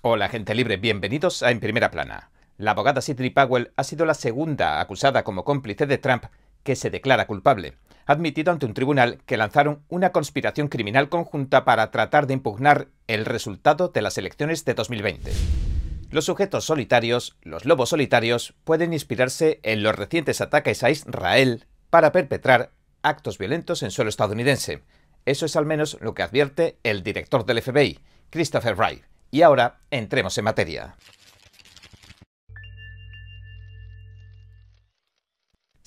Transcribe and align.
Hola 0.00 0.28
gente 0.28 0.54
libre, 0.54 0.76
bienvenidos 0.76 1.42
a 1.42 1.50
En 1.50 1.58
Primera 1.58 1.90
Plana. 1.90 2.30
La 2.56 2.70
abogada 2.70 3.00
Sidney 3.00 3.30
Powell 3.30 3.72
ha 3.74 3.82
sido 3.82 4.06
la 4.06 4.14
segunda 4.14 4.80
acusada 4.80 5.24
como 5.24 5.42
cómplice 5.42 5.86
de 5.86 5.98
Trump 5.98 6.26
que 6.62 6.76
se 6.76 6.88
declara 6.88 7.26
culpable. 7.26 7.74
Admitido 8.06 8.52
ante 8.52 8.64
un 8.64 8.74
tribunal 8.74 9.18
que 9.26 9.36
lanzaron 9.36 9.82
una 9.88 10.12
conspiración 10.12 10.68
criminal 10.68 11.08
conjunta 11.08 11.64
para 11.64 11.90
tratar 11.90 12.28
de 12.28 12.34
impugnar 12.34 12.86
el 13.08 13.24
resultado 13.24 13.88
de 13.88 14.02
las 14.02 14.16
elecciones 14.18 14.64
de 14.64 14.74
2020. 14.74 15.32
Los 16.12 16.26
sujetos 16.26 16.64
solitarios, 16.64 17.36
los 17.42 17.64
lobos 17.64 17.88
solitarios, 17.88 18.54
pueden 18.62 18.92
inspirarse 18.92 19.58
en 19.64 19.82
los 19.82 19.96
recientes 19.96 20.40
ataques 20.40 20.84
a 20.84 20.90
Israel 20.90 21.66
para 21.90 22.12
perpetrar 22.12 22.70
actos 23.02 23.36
violentos 23.36 23.82
en 23.82 23.90
suelo 23.90 24.10
estadounidense. 24.10 24.84
Eso 25.24 25.44
es 25.44 25.56
al 25.56 25.66
menos 25.66 25.98
lo 26.00 26.14
que 26.14 26.22
advierte 26.22 26.78
el 26.84 27.02
director 27.02 27.44
del 27.44 27.60
FBI, 27.60 27.98
Christopher 28.30 28.76
Wright. 28.76 29.02
Y 29.30 29.42
ahora 29.42 29.80
entremos 29.90 30.36
en 30.38 30.44
materia. 30.44 30.96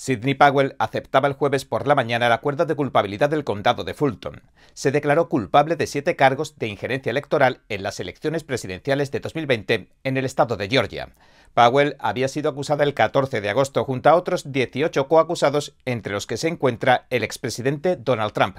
Sidney 0.02 0.34
Powell 0.34 0.76
aceptaba 0.80 1.28
el 1.28 1.36
jueves 1.36 1.64
por 1.64 1.86
la 1.86 1.94
mañana 1.94 2.26
el 2.26 2.32
acuerdo 2.32 2.66
de 2.66 2.74
culpabilidad 2.74 3.30
del 3.30 3.44
condado 3.44 3.84
de 3.84 3.94
Fulton. 3.94 4.42
Se 4.74 4.92
declaró 4.92 5.30
culpable 5.30 5.76
de 5.76 5.86
siete 5.86 6.16
cargos 6.16 6.58
de 6.58 6.66
injerencia 6.66 7.12
electoral 7.12 7.62
en 7.70 7.84
las 7.84 8.00
elecciones 8.00 8.44
presidenciales 8.44 9.12
de 9.12 9.20
2020 9.20 9.92
en 10.04 10.18
el 10.18 10.26
estado 10.26 10.58
de 10.58 10.68
Georgia. 10.68 11.14
Powell 11.54 11.98
había 12.00 12.30
sido 12.30 12.50
acusada 12.50 12.84
el 12.84 12.96
14 12.96 13.42
de 13.42 13.50
agosto 13.52 13.86
junto 13.86 14.10
a 14.10 14.16
otros 14.16 14.52
18 14.52 15.08
coacusados, 15.08 15.76
entre 15.86 16.14
los 16.14 16.26
que 16.26 16.38
se 16.38 16.48
encuentra 16.48 17.06
el 17.12 17.24
expresidente 17.24 17.96
Donald 17.96 18.34
Trump. 18.34 18.58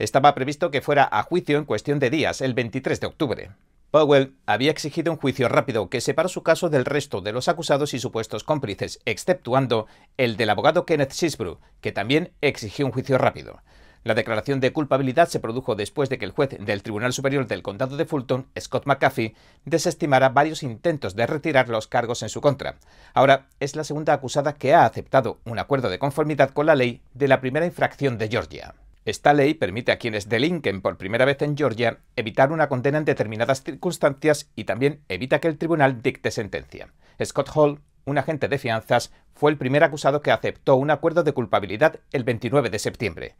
Estaba 0.00 0.34
previsto 0.34 0.72
que 0.72 0.80
fuera 0.80 1.08
a 1.12 1.22
juicio 1.22 1.56
en 1.56 1.66
cuestión 1.66 2.00
de 2.00 2.10
días, 2.10 2.40
el 2.40 2.54
23 2.54 2.98
de 2.98 3.06
octubre. 3.06 3.50
Powell 3.90 4.36
había 4.46 4.70
exigido 4.70 5.12
un 5.12 5.18
juicio 5.18 5.48
rápido 5.48 5.90
que 5.90 6.00
separó 6.00 6.28
su 6.28 6.44
caso 6.44 6.68
del 6.68 6.84
resto 6.84 7.20
de 7.20 7.32
los 7.32 7.48
acusados 7.48 7.92
y 7.92 7.98
supuestos 7.98 8.44
cómplices, 8.44 9.00
exceptuando 9.04 9.86
el 10.16 10.36
del 10.36 10.50
abogado 10.50 10.86
Kenneth 10.86 11.10
Sisbrough, 11.10 11.58
que 11.80 11.90
también 11.90 12.32
exigió 12.40 12.86
un 12.86 12.92
juicio 12.92 13.18
rápido. 13.18 13.60
La 14.04 14.14
declaración 14.14 14.60
de 14.60 14.72
culpabilidad 14.72 15.28
se 15.28 15.40
produjo 15.40 15.74
después 15.74 16.08
de 16.08 16.18
que 16.18 16.24
el 16.24 16.30
juez 16.30 16.50
del 16.58 16.82
Tribunal 16.82 17.12
Superior 17.12 17.48
del 17.48 17.62
Condado 17.62 17.96
de 17.96 18.06
Fulton, 18.06 18.46
Scott 18.58 18.86
McAfee, 18.86 19.34
desestimara 19.64 20.30
varios 20.30 20.62
intentos 20.62 21.16
de 21.16 21.26
retirar 21.26 21.68
los 21.68 21.88
cargos 21.88 22.22
en 22.22 22.28
su 22.28 22.40
contra. 22.40 22.78
Ahora 23.12 23.48
es 23.58 23.74
la 23.74 23.84
segunda 23.84 24.14
acusada 24.14 24.54
que 24.54 24.72
ha 24.72 24.86
aceptado 24.86 25.40
un 25.44 25.58
acuerdo 25.58 25.90
de 25.90 25.98
conformidad 25.98 26.50
con 26.50 26.66
la 26.66 26.76
ley 26.76 27.02
de 27.12 27.28
la 27.28 27.40
primera 27.40 27.66
infracción 27.66 28.18
de 28.18 28.28
Georgia. 28.28 28.74
Esta 29.04 29.32
ley 29.32 29.54
permite 29.54 29.92
a 29.92 29.98
quienes 29.98 30.28
delinquen 30.28 30.82
por 30.82 30.98
primera 30.98 31.24
vez 31.24 31.40
en 31.40 31.56
Georgia 31.56 32.00
evitar 32.16 32.52
una 32.52 32.68
condena 32.68 32.98
en 32.98 33.06
determinadas 33.06 33.62
circunstancias 33.62 34.50
y 34.54 34.64
también 34.64 35.00
evita 35.08 35.40
que 35.40 35.48
el 35.48 35.56
tribunal 35.56 36.02
dicte 36.02 36.30
sentencia. 36.30 36.92
Scott 37.24 37.50
Hall, 37.54 37.80
un 38.04 38.18
agente 38.18 38.48
de 38.48 38.58
fianzas, 38.58 39.12
fue 39.34 39.50
el 39.50 39.56
primer 39.56 39.84
acusado 39.84 40.20
que 40.20 40.32
aceptó 40.32 40.76
un 40.76 40.90
acuerdo 40.90 41.22
de 41.22 41.32
culpabilidad 41.32 42.00
el 42.12 42.24
29 42.24 42.68
de 42.68 42.78
septiembre. 42.78 43.36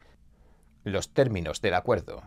Los 0.83 1.13
términos 1.13 1.61
del 1.61 1.75
acuerdo. 1.75 2.23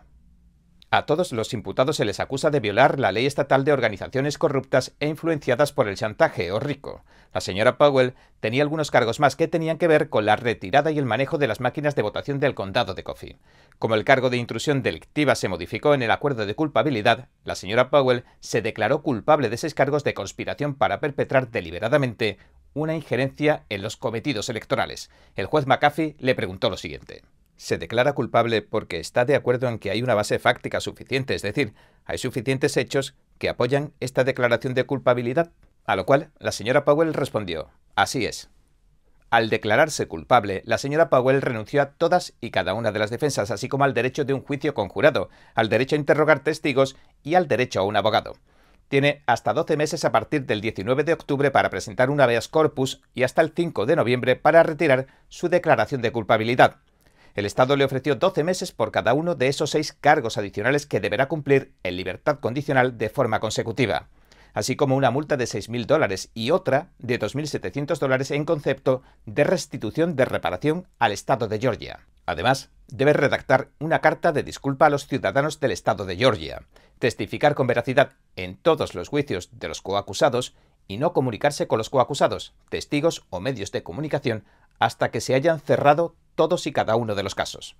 A 0.95 1.05
todos 1.05 1.33
los 1.33 1.53
imputados 1.53 1.97
se 1.97 2.05
les 2.05 2.21
acusa 2.21 2.51
de 2.51 2.61
violar 2.61 3.01
la 3.01 3.11
ley 3.11 3.25
estatal 3.25 3.65
de 3.65 3.73
organizaciones 3.73 4.37
corruptas 4.37 4.95
e 5.01 5.09
influenciadas 5.09 5.73
por 5.73 5.89
el 5.89 5.97
chantaje 5.97 6.53
o 6.53 6.59
rico. 6.61 7.03
La 7.33 7.41
señora 7.41 7.77
Powell 7.77 8.13
tenía 8.39 8.63
algunos 8.63 8.91
cargos 8.91 9.19
más 9.19 9.35
que 9.35 9.49
tenían 9.49 9.77
que 9.77 9.89
ver 9.89 10.07
con 10.07 10.25
la 10.25 10.37
retirada 10.37 10.91
y 10.91 10.97
el 10.97 11.03
manejo 11.03 11.37
de 11.37 11.47
las 11.47 11.59
máquinas 11.59 11.95
de 11.95 12.01
votación 12.01 12.39
del 12.39 12.55
condado 12.55 12.93
de 12.93 13.03
Coffee. 13.03 13.39
Como 13.77 13.95
el 13.95 14.05
cargo 14.05 14.29
de 14.29 14.37
intrusión 14.37 14.83
delictiva 14.83 15.35
se 15.35 15.49
modificó 15.49 15.93
en 15.93 16.01
el 16.01 16.11
acuerdo 16.11 16.45
de 16.45 16.55
culpabilidad, 16.55 17.27
la 17.43 17.55
señora 17.55 17.89
Powell 17.89 18.23
se 18.39 18.61
declaró 18.61 19.03
culpable 19.03 19.49
de 19.49 19.57
seis 19.57 19.73
cargos 19.73 20.05
de 20.05 20.13
conspiración 20.13 20.75
para 20.75 21.01
perpetrar 21.01 21.51
deliberadamente 21.51 22.37
una 22.73 22.95
injerencia 22.95 23.65
en 23.67 23.81
los 23.81 23.97
cometidos 23.97 24.47
electorales. 24.47 25.09
El 25.35 25.47
juez 25.47 25.67
McAfee 25.67 26.15
le 26.19 26.35
preguntó 26.35 26.69
lo 26.69 26.77
siguiente 26.77 27.21
se 27.57 27.77
declara 27.77 28.13
culpable 28.13 28.61
porque 28.61 28.99
está 28.99 29.25
de 29.25 29.35
acuerdo 29.35 29.67
en 29.67 29.79
que 29.79 29.91
hay 29.91 30.01
una 30.01 30.15
base 30.15 30.39
fáctica 30.39 30.79
suficiente, 30.79 31.35
es 31.35 31.41
decir, 31.41 31.73
hay 32.05 32.17
suficientes 32.17 32.77
hechos 32.77 33.15
que 33.37 33.49
apoyan 33.49 33.93
esta 33.99 34.23
declaración 34.23 34.73
de 34.73 34.85
culpabilidad. 34.85 35.51
A 35.85 35.95
lo 35.95 36.05
cual 36.05 36.31
la 36.39 36.51
señora 36.51 36.83
Powell 36.83 37.13
respondió, 37.13 37.69
así 37.95 38.25
es. 38.25 38.49
Al 39.29 39.49
declararse 39.49 40.07
culpable, 40.07 40.61
la 40.65 40.77
señora 40.77 41.09
Powell 41.09 41.41
renunció 41.41 41.81
a 41.81 41.91
todas 41.91 42.33
y 42.41 42.51
cada 42.51 42.73
una 42.73 42.91
de 42.91 42.99
las 42.99 43.09
defensas, 43.09 43.51
así 43.51 43.67
como 43.67 43.83
al 43.83 43.93
derecho 43.93 44.23
de 44.23 44.33
un 44.33 44.41
juicio 44.41 44.73
conjurado, 44.73 45.29
al 45.55 45.69
derecho 45.69 45.95
a 45.95 45.99
interrogar 45.99 46.39
testigos 46.39 46.95
y 47.21 47.35
al 47.35 47.47
derecho 47.47 47.81
a 47.81 47.83
un 47.83 47.97
abogado. 47.97 48.37
Tiene 48.87 49.23
hasta 49.25 49.53
12 49.53 49.77
meses 49.77 50.05
a 50.05 50.11
partir 50.11 50.45
del 50.45 50.61
19 50.61 51.03
de 51.03 51.13
octubre 51.13 51.51
para 51.51 51.69
presentar 51.69 52.09
un 52.09 52.21
habeas 52.21 52.47
corpus 52.47 53.01
y 53.13 53.23
hasta 53.23 53.41
el 53.41 53.51
5 53.55 53.85
de 53.85 53.95
noviembre 53.95 54.35
para 54.35 54.63
retirar 54.63 55.07
su 55.27 55.49
declaración 55.49 56.01
de 56.01 56.11
culpabilidad. 56.11 56.77
El 57.35 57.45
Estado 57.45 57.75
le 57.75 57.83
ofreció 57.83 58.15
12 58.15 58.45
meses 58.45 58.71
por 58.71 58.91
cada 58.91 59.13
uno 59.13 59.35
de 59.35 59.49
esos 59.49 59.71
seis 59.71 59.91
cargos 59.91 60.37
adicionales 60.37 60.85
que 60.85 61.01
deberá 61.01 61.27
cumplir 61.27 61.73
en 61.83 61.97
libertad 61.97 62.39
condicional 62.39 62.97
de 62.97 63.09
forma 63.09 63.41
consecutiva, 63.41 64.07
así 64.53 64.77
como 64.77 64.95
una 64.95 65.11
multa 65.11 65.35
de 65.35 65.43
6.000 65.43 65.85
dólares 65.85 66.31
y 66.33 66.51
otra 66.51 66.91
de 66.97 67.19
2.700 67.19 67.99
dólares 67.99 68.31
en 68.31 68.45
concepto 68.45 69.03
de 69.25 69.43
restitución 69.43 70.15
de 70.15 70.23
reparación 70.23 70.87
al 70.97 71.11
Estado 71.11 71.49
de 71.49 71.59
Georgia. 71.59 72.07
Además, 72.25 72.69
debe 72.87 73.11
redactar 73.11 73.67
una 73.79 73.99
carta 73.99 74.31
de 74.31 74.41
disculpa 74.41 74.85
a 74.85 74.89
los 74.89 75.05
ciudadanos 75.05 75.59
del 75.59 75.71
Estado 75.71 76.05
de 76.05 76.15
Georgia, 76.15 76.63
testificar 76.99 77.53
con 77.53 77.67
veracidad 77.67 78.13
en 78.37 78.55
todos 78.55 78.95
los 78.95 79.09
juicios 79.09 79.49
de 79.51 79.67
los 79.67 79.81
coacusados 79.81 80.55
y 80.87 80.97
no 80.97 81.11
comunicarse 81.11 81.67
con 81.67 81.79
los 81.79 81.89
coacusados, 81.89 82.55
testigos 82.69 83.25
o 83.29 83.41
medios 83.41 83.73
de 83.73 83.83
comunicación 83.83 84.45
hasta 84.79 85.11
que 85.11 85.19
se 85.19 85.35
hayan 85.35 85.59
cerrado 85.59 86.15
todos 86.35 86.67
y 86.67 86.71
cada 86.71 86.95
uno 86.95 87.15
de 87.15 87.23
los 87.23 87.35
casos. 87.35 87.75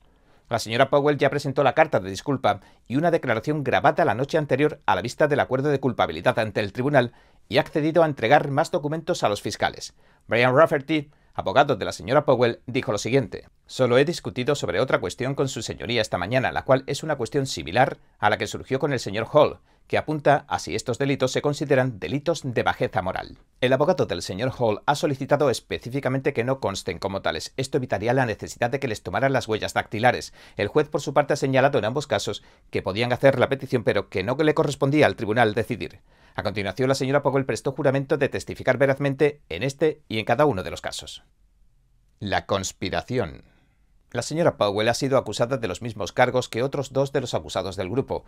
La 0.47 0.59
señora 0.59 0.89
Powell 0.91 1.17
ya 1.17 1.31
presentó 1.31 1.63
la 1.63 1.73
carta 1.73 1.99
de 1.99 2.09
disculpa 2.09 2.61
y 2.88 2.97
una 2.97 3.09
declaración 3.09 3.63
grabada 3.63 4.05
la 4.05 4.13
noche 4.13 4.38
anterior 4.38 4.79
a 4.85 4.95
la 4.95 5.01
vista 5.01 5.27
del 5.27 5.39
acuerdo 5.39 5.69
de 5.69 5.79
culpabilidad 5.79 6.38
ante 6.38 6.59
el 6.59 6.71
tribunal 6.71 7.13
y 7.49 7.57
ha 7.57 7.61
accedido 7.61 8.03
a 8.03 8.05
entregar 8.05 8.51
más 8.51 8.69
documentos 8.69 9.23
a 9.23 9.29
los 9.29 9.41
fiscales. 9.41 9.95
Brian 10.27 10.55
Rafferty, 10.55 11.09
abogado 11.33 11.75
de 11.75 11.85
la 11.85 11.91
señora 11.91 12.25
Powell, 12.25 12.61
dijo 12.67 12.91
lo 12.91 12.99
siguiente. 12.99 13.47
Solo 13.66 13.97
he 13.97 14.05
discutido 14.05 14.53
sobre 14.53 14.79
otra 14.79 14.99
cuestión 14.99 15.33
con 15.33 15.49
su 15.49 15.63
señoría 15.63 16.01
esta 16.01 16.19
mañana, 16.19 16.51
la 16.51 16.63
cual 16.63 16.83
es 16.85 17.01
una 17.01 17.16
cuestión 17.16 17.47
similar 17.47 17.97
a 18.19 18.29
la 18.29 18.37
que 18.37 18.47
surgió 18.47 18.77
con 18.77 18.93
el 18.93 18.99
señor 18.99 19.27
Hall, 19.33 19.59
que 19.88 19.97
apunta 19.97 20.46
a 20.47 20.59
si 20.59 20.75
estos 20.75 20.97
delitos 20.97 21.31
se 21.31 21.41
consideran 21.41 22.00
delitos 22.00 22.41
de 22.44 22.63
bajeza 22.63 23.01
moral. 23.01 23.38
El 23.62 23.73
abogado 23.73 24.06
del 24.06 24.22
señor 24.22 24.51
Hall 24.57 24.81
ha 24.85 24.96
solicitado 24.96 25.50
específicamente 25.50 26.34
que 26.34 26.44
no 26.44 26.59
consten 26.59 27.00
como 27.00 27.22
tales. 27.22 27.53
Esto 27.57 27.78
evitaría 27.78 28.13
la 28.13 28.25
necesidad 28.25 28.69
de 28.69 28.79
que 28.79 28.88
les 28.88 29.03
tomaran 29.03 29.34
las 29.34 29.47
huellas 29.47 29.73
dactilares. 29.73 30.34
El 30.57 30.68
juez, 30.68 30.90
por 30.90 31.01
su 31.01 31.13
parte, 31.13 31.34
ha 31.34 31.38
señalado 31.38 31.79
en 31.79 31.85
ambos 31.85 32.07
casos 32.07 32.44
que 32.69 32.81
podían 32.81 33.13
hacer 33.13 33.40
la 33.40 33.50
petición, 33.50 33.84
pero 33.84 34.09
que 34.09 34.23
no 34.23 34.35
le 34.35 34.53
correspondía 34.53 35.06
al 35.06 35.16
tribunal 35.16 35.53
decidir. 35.53 36.02
A 36.35 36.44
continuación, 36.44 36.90
la 36.90 36.96
señora 36.96 37.23
Powell 37.23 37.46
prestó 37.46 37.72
juramento 37.72 38.17
de 38.17 38.29
testificar 38.29 38.78
verazmente 38.78 39.41
en 39.50 39.63
este 39.63 40.02
y 40.09 40.19
en 40.19 40.25
cada 40.25 40.46
uno 40.46 40.63
de 40.63 40.72
los 40.72 40.81
casos. 40.81 41.23
La 42.19 42.46
conspiración. 42.46 43.54
La 44.11 44.21
señora 44.21 44.57
Powell 44.57 44.88
ha 44.89 44.93
sido 44.93 45.17
acusada 45.17 45.57
de 45.57 45.67
los 45.67 45.81
mismos 45.81 46.13
cargos 46.13 46.47
que 46.47 46.63
otros 46.63 46.93
dos 46.93 47.11
de 47.11 47.21
los 47.21 47.33
acusados 47.33 47.75
del 47.75 47.89
grupo. 47.89 48.23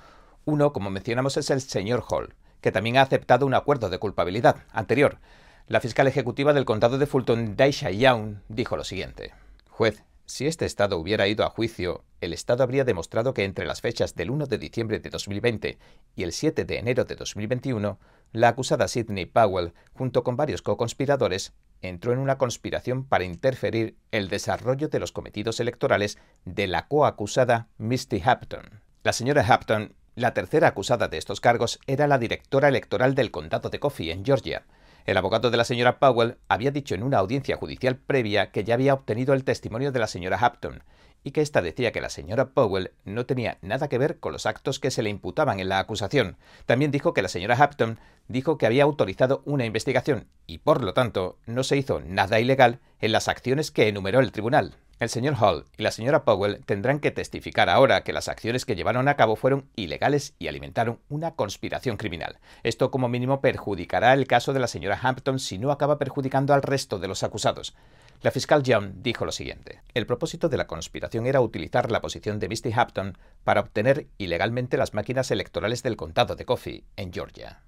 Uno, 0.45 0.73
como 0.73 0.89
mencionamos, 0.89 1.37
es 1.37 1.49
el 1.49 1.61
señor 1.61 2.03
Hall, 2.09 2.35
que 2.61 2.71
también 2.71 2.97
ha 2.97 3.01
aceptado 3.01 3.45
un 3.45 3.53
acuerdo 3.53 3.89
de 3.89 3.99
culpabilidad 3.99 4.57
anterior. 4.71 5.19
La 5.67 5.79
fiscal 5.79 6.07
ejecutiva 6.07 6.53
del 6.53 6.65
condado 6.65 6.97
de 6.97 7.07
Fulton, 7.07 7.55
Daisha 7.55 7.91
Young, 7.91 8.37
dijo 8.47 8.77
lo 8.77 8.83
siguiente. 8.83 9.33
Juez, 9.69 10.03
si 10.25 10.45
este 10.45 10.65
Estado 10.65 10.97
hubiera 10.97 11.27
ido 11.27 11.45
a 11.45 11.49
juicio, 11.49 12.03
el 12.19 12.33
Estado 12.33 12.63
habría 12.63 12.83
demostrado 12.83 13.33
que 13.33 13.45
entre 13.45 13.65
las 13.65 13.79
fechas 13.79 14.13
del 14.13 14.29
1 14.29 14.47
de 14.47 14.57
diciembre 14.57 14.99
de 14.99 15.09
2020 15.09 15.77
y 16.17 16.23
el 16.23 16.33
7 16.33 16.65
de 16.65 16.77
enero 16.79 17.05
de 17.05 17.15
2021, 17.15 17.97
la 18.33 18.49
acusada 18.49 18.89
Sidney 18.89 19.25
Powell, 19.25 19.73
junto 19.93 20.23
con 20.23 20.35
varios 20.35 20.61
co-conspiradores, 20.61 21.53
entró 21.81 22.13
en 22.13 22.19
una 22.19 22.37
conspiración 22.37 23.05
para 23.05 23.23
interferir 23.23 23.97
el 24.11 24.29
desarrollo 24.29 24.87
de 24.87 24.99
los 24.99 25.11
cometidos 25.11 25.59
electorales 25.59 26.17
de 26.45 26.67
la 26.67 26.87
coacusada 26.87 27.67
Misty 27.77 28.21
Hampton. 28.23 28.81
La 29.03 29.13
señora 29.13 29.45
Hampton, 29.47 29.93
la 30.15 30.33
tercera 30.33 30.67
acusada 30.67 31.07
de 31.07 31.17
estos 31.17 31.41
cargos, 31.41 31.79
era 31.87 32.07
la 32.07 32.17
directora 32.17 32.67
electoral 32.67 33.15
del 33.15 33.31
condado 33.31 33.69
de 33.69 33.79
Coffee, 33.79 34.11
en 34.11 34.25
Georgia. 34.25 34.65
El 35.05 35.17
abogado 35.17 35.51
de 35.51 35.57
la 35.57 35.63
señora 35.63 35.99
Powell 35.99 36.37
había 36.49 36.71
dicho 36.71 36.93
en 36.93 37.03
una 37.03 37.19
audiencia 37.19 37.55
judicial 37.55 37.95
previa 37.95 38.51
que 38.51 38.63
ya 38.63 38.73
había 38.73 38.93
obtenido 38.93 39.33
el 39.33 39.45
testimonio 39.45 39.91
de 39.91 39.99
la 39.99 40.07
señora 40.07 40.37
Hampton 40.37 40.83
y 41.27 41.31
que 41.31 41.41
ésta 41.41 41.61
decía 41.61 41.91
que 41.91 41.99
la 41.99 42.09
señora 42.09 42.51
Powell 42.51 42.91
no 43.03 43.25
tenía 43.25 43.57
nada 43.61 43.89
que 43.89 43.97
ver 43.97 44.17
con 44.19 44.31
los 44.31 44.45
actos 44.45 44.79
que 44.79 44.91
se 44.91 45.03
le 45.03 45.09
imputaban 45.09 45.59
en 45.59 45.67
la 45.67 45.79
acusación. 45.79 46.37
También 46.65 46.89
dijo 46.89 47.13
que 47.13 47.21
la 47.21 47.27
señora 47.27 47.57
Hampton 47.59 47.99
dijo 48.29 48.57
que 48.57 48.65
había 48.65 48.85
autorizado 48.85 49.41
una 49.43 49.65
investigación 49.65 50.29
y, 50.45 50.59
por 50.59 50.81
lo 50.85 50.93
tanto, 50.93 51.37
no 51.45 51.65
se 51.65 51.75
hizo 51.75 51.99
nada 51.99 52.39
ilegal 52.39 52.79
en 53.01 53.11
las 53.11 53.27
acciones 53.27 53.71
que 53.71 53.89
enumeró 53.89 54.21
el 54.21 54.31
tribunal. 54.31 54.75
El 54.99 55.09
señor 55.09 55.35
Hall 55.35 55.65
y 55.77 55.83
la 55.83 55.91
señora 55.91 56.23
Powell 56.23 56.63
tendrán 56.65 56.99
que 56.99 57.11
testificar 57.11 57.69
ahora 57.69 58.05
que 58.05 58.13
las 58.13 58.29
acciones 58.29 58.63
que 58.63 58.77
llevaron 58.77 59.09
a 59.09 59.17
cabo 59.17 59.35
fueron 59.35 59.69
ilegales 59.75 60.33
y 60.39 60.47
alimentaron 60.47 61.01
una 61.09 61.35
conspiración 61.35 61.97
criminal. 61.97 62.39
Esto 62.63 62.89
como 62.89 63.09
mínimo 63.09 63.41
perjudicará 63.41 64.13
el 64.13 64.27
caso 64.27 64.53
de 64.53 64.61
la 64.61 64.67
señora 64.67 64.97
Hampton 65.03 65.39
si 65.39 65.57
no 65.57 65.71
acaba 65.71 65.99
perjudicando 65.99 66.53
al 66.53 66.61
resto 66.61 66.99
de 66.99 67.09
los 67.09 67.23
acusados. 67.23 67.75
La 68.21 68.31
fiscal 68.31 68.63
Young 68.63 69.03
dijo 69.03 69.25
lo 69.25 69.31
siguiente. 69.31 69.81
El 69.93 70.07
propósito 70.07 70.49
de 70.49 70.57
la 70.57 70.65
conspiración 70.65 71.27
era 71.27 71.39
utilizar 71.39 71.91
la 71.91 72.01
posición 72.01 72.39
de 72.39 72.49
Misty 72.49 72.71
Hampton 72.73 73.17
para 73.43 73.61
obtener 73.61 74.07
ilegalmente 74.17 74.75
las 74.77 74.95
máquinas 74.95 75.29
electorales 75.29 75.83
del 75.83 75.97
condado 75.97 76.35
de 76.35 76.45
Coffee, 76.45 76.83
en 76.95 77.13
Georgia. 77.13 77.61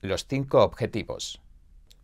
Los 0.00 0.26
cinco 0.26 0.62
objetivos. 0.62 1.40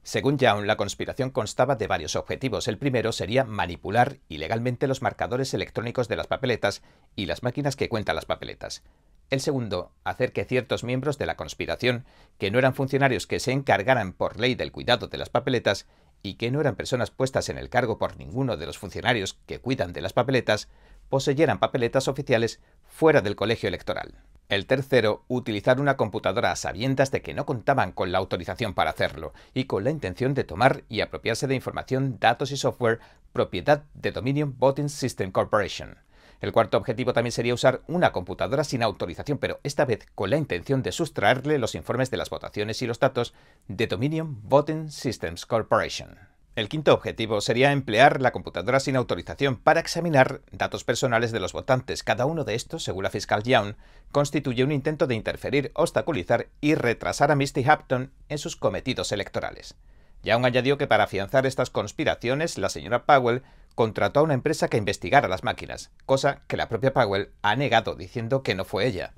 Según 0.02 0.38
Young, 0.38 0.66
la 0.66 0.76
conspiración 0.76 1.30
constaba 1.30 1.76
de 1.76 1.86
varios 1.86 2.16
objetivos. 2.16 2.68
El 2.68 2.78
primero 2.78 3.12
sería 3.12 3.44
manipular 3.44 4.18
ilegalmente 4.28 4.86
los 4.86 5.02
marcadores 5.02 5.54
electrónicos 5.54 6.08
de 6.08 6.16
las 6.16 6.26
papeletas 6.26 6.82
y 7.14 7.26
las 7.26 7.42
máquinas 7.42 7.76
que 7.76 7.88
cuentan 7.88 8.16
las 8.16 8.24
papeletas. 8.24 8.82
El 9.30 9.40
segundo, 9.40 9.90
hacer 10.04 10.32
que 10.32 10.44
ciertos 10.44 10.84
miembros 10.84 11.18
de 11.18 11.26
la 11.26 11.36
conspiración, 11.36 12.04
que 12.38 12.52
no 12.52 12.60
eran 12.60 12.74
funcionarios 12.74 13.26
que 13.26 13.40
se 13.40 13.50
encargaran 13.50 14.12
por 14.12 14.38
ley 14.38 14.54
del 14.54 14.70
cuidado 14.70 15.08
de 15.08 15.18
las 15.18 15.30
papeletas 15.30 15.86
y 16.26 16.34
que 16.34 16.50
no 16.50 16.61
eran 16.61 16.75
personas 16.75 17.11
puestas 17.11 17.49
en 17.49 17.56
el 17.56 17.69
cargo 17.69 17.99
por 17.99 18.17
ninguno 18.17 18.56
de 18.56 18.67
los 18.67 18.78
funcionarios 18.78 19.38
que 19.46 19.61
cuidan 19.61 19.93
de 19.93 20.00
las 20.00 20.12
papeletas, 20.12 20.69
poseyeran 21.08 21.61
papeletas 21.61 22.08
oficiales 22.08 22.61
fuera 22.84 23.20
del 23.20 23.37
colegio 23.37 23.69
electoral. 23.69 24.14
El 24.49 24.67
tercero, 24.67 25.25
utilizar 25.28 25.81
una 25.81 25.96
computadora 25.96 26.52
a 26.52 26.56
sabiendas 26.56 27.11
de 27.11 27.23
que 27.23 27.34
no 27.34 27.46
contaban 27.46 27.93
con 27.93 28.11
la 28.11 28.19
autorización 28.19 28.75
para 28.75 28.90
hacerlo 28.90 29.34
y 29.55 29.64
con 29.64 29.84
la 29.84 29.90
intención 29.90 30.34
de 30.34 30.44
tomar 30.44 30.82
y 30.88 31.00
apropiarse 31.00 31.46
de 31.46 31.55
información, 31.55 32.19
datos 32.19 32.50
y 32.50 32.56
software 32.56 33.00
propiedad 33.32 33.84
de 33.94 34.11
Dominion 34.11 34.55
Voting 34.58 34.88
System 34.88 35.31
Corporation. 35.31 35.96
El 36.40 36.52
cuarto 36.52 36.76
objetivo 36.76 37.12
también 37.12 37.32
sería 37.32 37.54
usar 37.54 37.82
una 37.86 38.12
computadora 38.12 38.64
sin 38.64 38.82
autorización, 38.82 39.38
pero 39.38 39.58
esta 39.62 39.84
vez 39.84 40.06
con 40.14 40.30
la 40.30 40.36
intención 40.36 40.82
de 40.82 40.92
sustraerle 40.92 41.58
los 41.58 41.74
informes 41.74 42.10
de 42.10 42.18
las 42.18 42.30
votaciones 42.30 42.82
y 42.82 42.86
los 42.86 43.00
datos 43.00 43.32
de 43.68 43.86
Dominion 43.86 44.38
Voting 44.48 44.90
Systems 44.90 45.46
Corporation. 45.46 46.18
El 46.56 46.70
quinto 46.70 46.94
objetivo 46.94 47.42
sería 47.42 47.72
emplear 47.72 48.22
la 48.22 48.32
computadora 48.32 48.80
sin 48.80 48.96
autorización 48.96 49.56
para 49.56 49.80
examinar 49.80 50.40
datos 50.52 50.84
personales 50.84 51.30
de 51.30 51.38
los 51.38 51.52
votantes. 51.52 52.02
Cada 52.02 52.24
uno 52.24 52.44
de 52.44 52.54
estos, 52.54 52.82
según 52.82 53.04
la 53.04 53.10
fiscal 53.10 53.42
Young, 53.42 53.74
constituye 54.10 54.64
un 54.64 54.72
intento 54.72 55.06
de 55.06 55.14
interferir, 55.14 55.70
obstaculizar 55.74 56.48
y 56.62 56.74
retrasar 56.74 57.30
a 57.30 57.36
Misty 57.36 57.62
Hampton 57.68 58.10
en 58.30 58.38
sus 58.38 58.56
cometidos 58.56 59.12
electorales. 59.12 59.74
Young 60.26 60.44
añadió 60.44 60.76
que 60.76 60.87
para 60.87 61.05
afianzar 61.05 61.46
estas 61.46 61.70
conspiraciones, 61.70 62.58
la 62.58 62.69
señora 62.69 63.06
Powell 63.06 63.43
contrató 63.75 64.20
a 64.20 64.25
una 64.25 64.34
empresa 64.34 64.69
que 64.69 64.76
investigara 64.76 65.28
las 65.28 65.44
máquinas, 65.44 65.90
cosa 66.05 66.43
que 66.46 66.56
la 66.56 66.69
propia 66.69 66.93
Powell 66.93 67.31
ha 67.43 67.56
negado 67.56 67.94
diciendo 67.94 68.43
que 68.43 68.55
no 68.55 68.64
fue 68.64 68.87
ella. 68.87 69.14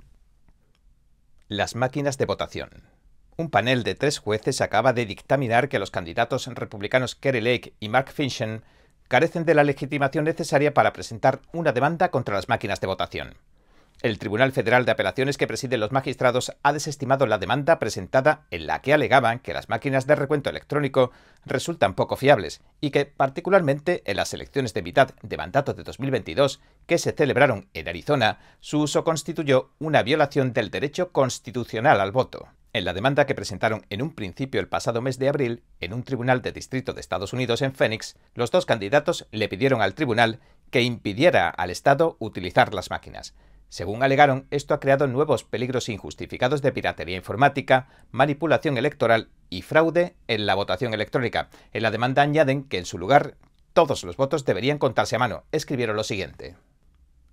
Las 1.47 1.75
máquinas 1.75 2.17
de 2.17 2.25
votación 2.25 2.89
un 3.39 3.49
panel 3.49 3.83
de 3.83 3.95
tres 3.95 4.19
jueces 4.19 4.59
acaba 4.59 4.91
de 4.91 5.05
dictaminar 5.05 5.69
que 5.69 5.79
los 5.79 5.91
candidatos 5.91 6.45
republicanos 6.47 7.15
Kerry 7.15 7.39
Lake 7.39 7.73
y 7.79 7.87
Mark 7.87 8.11
Finchem 8.11 8.61
carecen 9.07 9.45
de 9.45 9.53
la 9.53 9.63
legitimación 9.63 10.25
necesaria 10.25 10.73
para 10.73 10.91
presentar 10.91 11.39
una 11.53 11.71
demanda 11.71 12.11
contra 12.11 12.35
las 12.35 12.49
máquinas 12.49 12.81
de 12.81 12.87
votación. 12.87 13.35
El 14.01 14.17
Tribunal 14.17 14.53
Federal 14.53 14.85
de 14.85 14.93
Apelaciones 14.93 15.37
que 15.37 15.45
presiden 15.45 15.81
los 15.81 15.91
magistrados 15.91 16.55
ha 16.63 16.71
desestimado 16.71 17.27
la 17.27 17.37
demanda 17.37 17.79
presentada 17.79 18.45
en 18.49 18.65
la 18.65 18.81
que 18.81 18.93
alegaban 18.93 19.39
que 19.39 19.53
las 19.53 19.67
máquinas 19.67 20.07
de 20.07 20.15
recuento 20.15 20.49
electrónico 20.49 21.11
resultan 21.45 21.95
poco 21.95 22.15
fiables 22.15 22.61
y 22.79 22.91
que, 22.91 23.05
particularmente 23.05 24.01
en 24.05 24.15
las 24.15 24.33
elecciones 24.33 24.73
de 24.73 24.83
mitad 24.83 25.09
de 25.21 25.35
mandato 25.35 25.73
de 25.73 25.83
2022 25.83 26.61
que 26.85 26.97
se 26.97 27.11
celebraron 27.11 27.67
en 27.73 27.89
Arizona, 27.89 28.39
su 28.61 28.79
uso 28.79 29.03
constituyó 29.03 29.71
una 29.79 30.01
violación 30.01 30.53
del 30.53 30.71
derecho 30.71 31.11
constitucional 31.11 31.99
al 31.99 32.13
voto. 32.13 32.47
En 32.71 32.85
la 32.85 32.93
demanda 32.93 33.25
que 33.25 33.35
presentaron 33.35 33.85
en 33.89 34.01
un 34.01 34.15
principio 34.15 34.61
el 34.61 34.69
pasado 34.69 35.01
mes 35.01 35.19
de 35.19 35.27
abril 35.27 35.63
en 35.81 35.91
un 35.91 36.03
tribunal 36.03 36.41
de 36.41 36.53
distrito 36.53 36.93
de 36.93 37.01
Estados 37.01 37.33
Unidos 37.33 37.61
en 37.61 37.73
Phoenix, 37.73 38.15
los 38.33 38.49
dos 38.49 38.65
candidatos 38.65 39.27
le 39.31 39.49
pidieron 39.49 39.81
al 39.81 39.93
tribunal 39.93 40.39
que 40.71 40.83
impidiera 40.83 41.49
al 41.49 41.69
Estado 41.69 42.15
utilizar 42.19 42.73
las 42.73 42.91
máquinas. 42.91 43.33
Según 43.69 44.01
alegaron, 44.01 44.47
esto 44.49 44.73
ha 44.73 44.79
creado 44.79 45.05
nuevos 45.05 45.43
peligros 45.43 45.89
injustificados 45.89 46.63
de 46.63 46.71
piratería 46.71 47.15
informática, 47.15 47.87
manipulación 48.11 48.77
electoral 48.77 49.29
y 49.49 49.61
fraude 49.61 50.15
en 50.27 50.47
la 50.47 50.55
votación 50.55 50.93
electrónica. 50.95 51.49
En 51.71 51.83
la 51.83 51.91
demanda 51.91 52.23
añaden 52.23 52.63
que 52.63 52.79
en 52.79 52.85
su 52.85 52.97
lugar 52.97 53.35
todos 53.73 54.03
los 54.03 54.17
votos 54.17 54.43
deberían 54.43 54.79
contarse 54.79 55.15
a 55.15 55.19
mano. 55.19 55.43
Escribieron 55.51 55.95
lo 55.95 56.03
siguiente. 56.03 56.55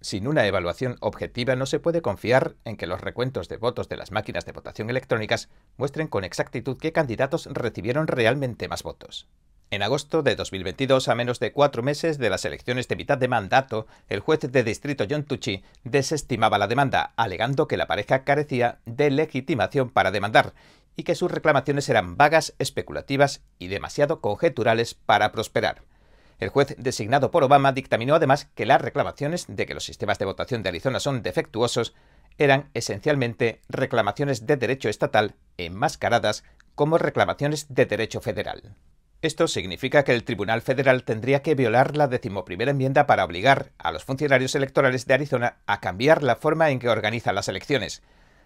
Sin 0.02 0.28
una 0.28 0.46
evaluación 0.46 0.96
objetiva 1.00 1.56
no 1.56 1.64
se 1.64 1.80
puede 1.80 2.02
confiar 2.02 2.54
en 2.64 2.76
que 2.76 2.86
los 2.86 3.00
recuentos 3.00 3.48
de 3.48 3.56
votos 3.56 3.88
de 3.88 3.96
las 3.96 4.12
máquinas 4.12 4.44
de 4.44 4.52
votación 4.52 4.90
electrónicas 4.90 5.48
muestren 5.78 6.06
con 6.06 6.22
exactitud 6.22 6.76
qué 6.78 6.92
candidatos 6.92 7.46
recibieron 7.46 8.06
realmente 8.06 8.68
más 8.68 8.82
votos. 8.82 9.26
En 9.68 9.82
agosto 9.82 10.22
de 10.22 10.36
2022, 10.36 11.08
a 11.08 11.16
menos 11.16 11.40
de 11.40 11.52
cuatro 11.52 11.82
meses 11.82 12.18
de 12.18 12.30
las 12.30 12.44
elecciones 12.44 12.86
de 12.86 12.94
mitad 12.94 13.18
de 13.18 13.26
mandato, 13.26 13.88
el 14.08 14.20
juez 14.20 14.40
de 14.40 14.62
distrito 14.62 15.06
John 15.10 15.24
Tucci 15.24 15.64
desestimaba 15.82 16.56
la 16.56 16.68
demanda, 16.68 17.12
alegando 17.16 17.66
que 17.66 17.76
la 17.76 17.88
pareja 17.88 18.22
carecía 18.22 18.78
de 18.86 19.10
legitimación 19.10 19.90
para 19.90 20.12
demandar 20.12 20.54
y 20.94 21.02
que 21.02 21.16
sus 21.16 21.32
reclamaciones 21.32 21.88
eran 21.88 22.16
vagas, 22.16 22.54
especulativas 22.60 23.42
y 23.58 23.66
demasiado 23.66 24.20
conjeturales 24.20 24.94
para 24.94 25.32
prosperar. 25.32 25.82
El 26.38 26.50
juez 26.50 26.76
designado 26.78 27.32
por 27.32 27.42
Obama 27.42 27.72
dictaminó 27.72 28.14
además 28.14 28.44
que 28.54 28.66
las 28.66 28.80
reclamaciones 28.80 29.46
de 29.48 29.66
que 29.66 29.74
los 29.74 29.84
sistemas 29.84 30.20
de 30.20 30.26
votación 30.26 30.62
de 30.62 30.68
Arizona 30.68 31.00
son 31.00 31.22
defectuosos 31.22 31.92
eran 32.38 32.70
esencialmente 32.74 33.62
reclamaciones 33.68 34.46
de 34.46 34.56
derecho 34.56 34.88
estatal 34.88 35.34
enmascaradas 35.56 36.44
como 36.76 36.98
reclamaciones 36.98 37.66
de 37.68 37.86
derecho 37.86 38.20
federal. 38.20 38.76
Esto 39.26 39.48
significa 39.48 40.04
que 40.04 40.14
el 40.14 40.22
Tribunal 40.22 40.62
Federal 40.62 41.02
tendría 41.02 41.42
que 41.42 41.56
violar 41.56 41.96
la 41.96 42.06
decimoprimera 42.06 42.70
enmienda 42.70 43.08
para 43.08 43.24
obligar 43.24 43.72
a 43.76 43.90
los 43.90 44.04
funcionarios 44.04 44.54
electorales 44.54 45.04
de 45.06 45.14
Arizona 45.14 45.56
a 45.66 45.80
cambiar 45.80 46.22
la 46.22 46.36
forma 46.36 46.70
en 46.70 46.78
que 46.78 46.88
organizan 46.88 47.34
las 47.34 47.48
elecciones, 47.48 48.02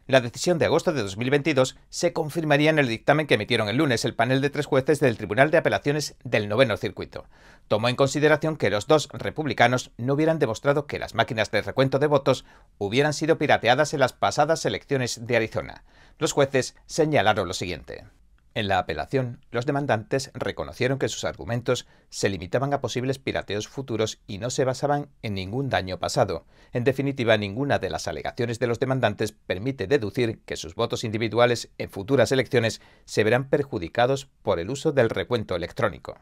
la 0.06 0.22
decisión 0.22 0.58
de 0.58 0.64
agosto 0.64 0.94
de 0.94 1.02
2022 1.02 1.76
se 1.90 2.14
confirmaría 2.14 2.70
en 2.70 2.78
el 2.78 2.88
dictamen 2.88 3.26
que 3.26 3.34
emitieron 3.34 3.68
el 3.68 3.76
lunes 3.76 4.06
el 4.06 4.14
panel 4.14 4.40
de 4.40 4.48
tres 4.48 4.64
jueces 4.64 5.00
del 5.00 5.18
Tribunal 5.18 5.50
de 5.50 5.58
Apelaciones 5.58 6.16
del 6.24 6.48
Noveno 6.48 6.78
Circuito. 6.78 7.26
Tomó 7.68 7.90
en 7.90 7.94
consideración 7.94 8.56
que 8.56 8.70
los 8.70 8.86
dos 8.86 9.08
republicanos 9.12 9.90
no 9.98 10.14
hubieran 10.14 10.38
demostrado 10.38 10.86
que 10.86 10.98
las 10.98 11.14
máquinas 11.14 11.50
de 11.50 11.60
recuento 11.60 11.98
de 11.98 12.06
votos 12.06 12.46
hubieran 12.78 13.12
sido 13.12 13.36
pirateadas 13.36 13.92
en 13.92 14.00
las 14.00 14.14
pasadas 14.14 14.64
elecciones 14.64 15.26
de 15.26 15.36
Arizona. 15.36 15.84
Los 16.18 16.32
jueces 16.32 16.74
señalaron 16.86 17.46
lo 17.46 17.54
siguiente. 17.54 18.04
En 18.52 18.66
la 18.66 18.80
apelación, 18.80 19.38
los 19.52 19.64
demandantes 19.64 20.32
reconocieron 20.34 20.98
que 20.98 21.08
sus 21.08 21.22
argumentos 21.22 21.86
se 22.08 22.28
limitaban 22.28 22.74
a 22.74 22.80
posibles 22.80 23.20
pirateos 23.20 23.68
futuros 23.68 24.20
y 24.26 24.38
no 24.38 24.50
se 24.50 24.64
basaban 24.64 25.08
en 25.22 25.34
ningún 25.34 25.68
daño 25.68 26.00
pasado. 26.00 26.46
En 26.72 26.82
definitiva, 26.82 27.36
ninguna 27.36 27.78
de 27.78 27.90
las 27.90 28.08
alegaciones 28.08 28.58
de 28.58 28.66
los 28.66 28.80
demandantes 28.80 29.30
permite 29.30 29.86
deducir 29.86 30.40
que 30.40 30.56
sus 30.56 30.74
votos 30.74 31.04
individuales 31.04 31.70
en 31.78 31.90
futuras 31.90 32.32
elecciones 32.32 32.80
se 33.04 33.22
verán 33.22 33.48
perjudicados 33.48 34.26
por 34.42 34.58
el 34.58 34.70
uso 34.70 34.90
del 34.90 35.10
recuento 35.10 35.54
electrónico. 35.54 36.18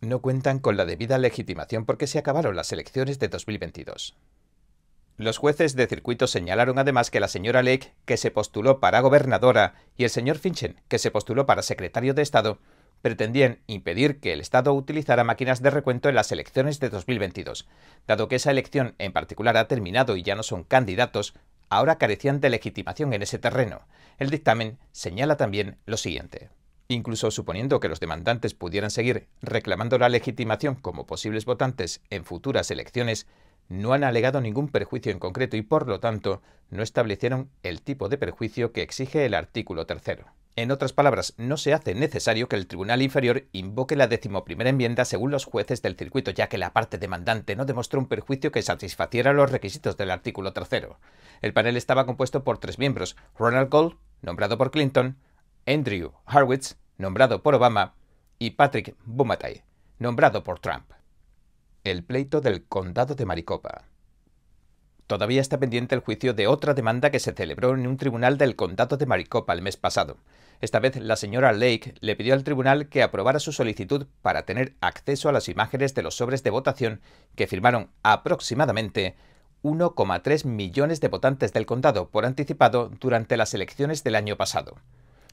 No 0.00 0.22
cuentan 0.22 0.60
con 0.60 0.78
la 0.78 0.86
debida 0.86 1.18
legitimación 1.18 1.84
porque 1.84 2.06
se 2.06 2.18
acabaron 2.18 2.56
las 2.56 2.72
elecciones 2.72 3.18
de 3.18 3.28
2022. 3.28 4.16
Los 5.18 5.36
jueces 5.36 5.74
de 5.74 5.88
circuito 5.88 6.28
señalaron 6.28 6.78
además 6.78 7.10
que 7.10 7.18
la 7.18 7.26
señora 7.26 7.64
Lake, 7.64 7.92
que 8.04 8.16
se 8.16 8.30
postuló 8.30 8.78
para 8.78 9.00
gobernadora, 9.00 9.74
y 9.96 10.04
el 10.04 10.10
señor 10.10 10.38
Finchen, 10.38 10.80
que 10.86 11.00
se 11.00 11.10
postuló 11.10 11.44
para 11.44 11.62
secretario 11.62 12.14
de 12.14 12.22
Estado, 12.22 12.60
pretendían 13.02 13.58
impedir 13.66 14.20
que 14.20 14.32
el 14.32 14.40
Estado 14.40 14.72
utilizara 14.72 15.24
máquinas 15.24 15.60
de 15.60 15.70
recuento 15.70 16.08
en 16.08 16.14
las 16.14 16.30
elecciones 16.30 16.78
de 16.78 16.88
2022. 16.88 17.66
Dado 18.06 18.28
que 18.28 18.36
esa 18.36 18.52
elección 18.52 18.94
en 18.98 19.10
particular 19.10 19.56
ha 19.56 19.66
terminado 19.66 20.16
y 20.16 20.22
ya 20.22 20.36
no 20.36 20.44
son 20.44 20.62
candidatos, 20.62 21.34
ahora 21.68 21.98
carecían 21.98 22.40
de 22.40 22.50
legitimación 22.50 23.12
en 23.12 23.22
ese 23.22 23.40
terreno. 23.40 23.88
El 24.18 24.30
dictamen 24.30 24.78
señala 24.92 25.36
también 25.36 25.78
lo 25.84 25.96
siguiente. 25.96 26.48
Incluso 26.86 27.32
suponiendo 27.32 27.80
que 27.80 27.88
los 27.88 27.98
demandantes 27.98 28.54
pudieran 28.54 28.92
seguir 28.92 29.26
reclamando 29.42 29.98
la 29.98 30.08
legitimación 30.08 30.76
como 30.76 31.06
posibles 31.06 31.44
votantes 31.44 32.02
en 32.08 32.24
futuras 32.24 32.70
elecciones, 32.70 33.26
no 33.68 33.92
han 33.92 34.04
alegado 34.04 34.40
ningún 34.40 34.68
perjuicio 34.68 35.12
en 35.12 35.18
concreto 35.18 35.56
y 35.56 35.62
por 35.62 35.86
lo 35.88 36.00
tanto 36.00 36.42
no 36.70 36.82
establecieron 36.82 37.50
el 37.62 37.82
tipo 37.82 38.08
de 38.08 38.18
perjuicio 38.18 38.72
que 38.72 38.82
exige 38.82 39.24
el 39.26 39.34
artículo 39.34 39.86
tercero. 39.86 40.26
En 40.56 40.72
otras 40.72 40.92
palabras, 40.92 41.34
no 41.36 41.56
se 41.56 41.72
hace 41.72 41.94
necesario 41.94 42.48
que 42.48 42.56
el 42.56 42.66
Tribunal 42.66 43.00
Inferior 43.00 43.44
invoque 43.52 43.94
la 43.94 44.08
decimoprimera 44.08 44.70
enmienda 44.70 45.04
según 45.04 45.30
los 45.30 45.44
jueces 45.44 45.82
del 45.82 45.94
circuito, 45.94 46.32
ya 46.32 46.48
que 46.48 46.58
la 46.58 46.72
parte 46.72 46.98
demandante 46.98 47.54
no 47.54 47.64
demostró 47.64 48.00
un 48.00 48.08
perjuicio 48.08 48.50
que 48.50 48.62
satisfaciera 48.62 49.32
los 49.32 49.52
requisitos 49.52 49.96
del 49.96 50.10
artículo 50.10 50.52
tercero. 50.52 50.98
El 51.42 51.52
panel 51.52 51.76
estaba 51.76 52.06
compuesto 52.06 52.42
por 52.42 52.58
tres 52.58 52.80
miembros: 52.80 53.16
Ronald 53.38 53.70
Gold, 53.70 53.98
nombrado 54.20 54.58
por 54.58 54.72
Clinton, 54.72 55.16
Andrew 55.64 56.12
Harwitz, 56.26 56.76
nombrado 56.96 57.40
por 57.40 57.54
Obama, 57.54 57.94
y 58.40 58.50
Patrick 58.50 58.96
Bumatay, 59.04 59.62
nombrado 60.00 60.42
por 60.42 60.58
Trump. 60.58 60.97
El 61.84 62.02
pleito 62.02 62.40
del 62.40 62.64
condado 62.64 63.14
de 63.14 63.24
Maricopa. 63.24 63.84
Todavía 65.06 65.40
está 65.40 65.58
pendiente 65.58 65.94
el 65.94 66.00
juicio 66.00 66.34
de 66.34 66.48
otra 66.48 66.74
demanda 66.74 67.10
que 67.10 67.20
se 67.20 67.32
celebró 67.32 67.72
en 67.74 67.86
un 67.86 67.96
tribunal 67.96 68.36
del 68.36 68.56
condado 68.56 68.96
de 68.96 69.06
Maricopa 69.06 69.52
el 69.52 69.62
mes 69.62 69.76
pasado. 69.76 70.18
Esta 70.60 70.80
vez 70.80 70.96
la 70.96 71.14
señora 71.14 71.52
Lake 71.52 71.94
le 72.00 72.16
pidió 72.16 72.34
al 72.34 72.42
tribunal 72.42 72.88
que 72.88 73.02
aprobara 73.02 73.38
su 73.38 73.52
solicitud 73.52 74.06
para 74.22 74.44
tener 74.44 74.74
acceso 74.80 75.28
a 75.28 75.32
las 75.32 75.48
imágenes 75.48 75.94
de 75.94 76.02
los 76.02 76.16
sobres 76.16 76.42
de 76.42 76.50
votación 76.50 77.00
que 77.36 77.46
firmaron 77.46 77.90
aproximadamente 78.02 79.14
1,3 79.62 80.44
millones 80.44 81.00
de 81.00 81.08
votantes 81.08 81.52
del 81.52 81.64
condado 81.64 82.10
por 82.10 82.26
anticipado 82.26 82.90
durante 83.00 83.36
las 83.36 83.54
elecciones 83.54 84.02
del 84.02 84.16
año 84.16 84.36
pasado. 84.36 84.76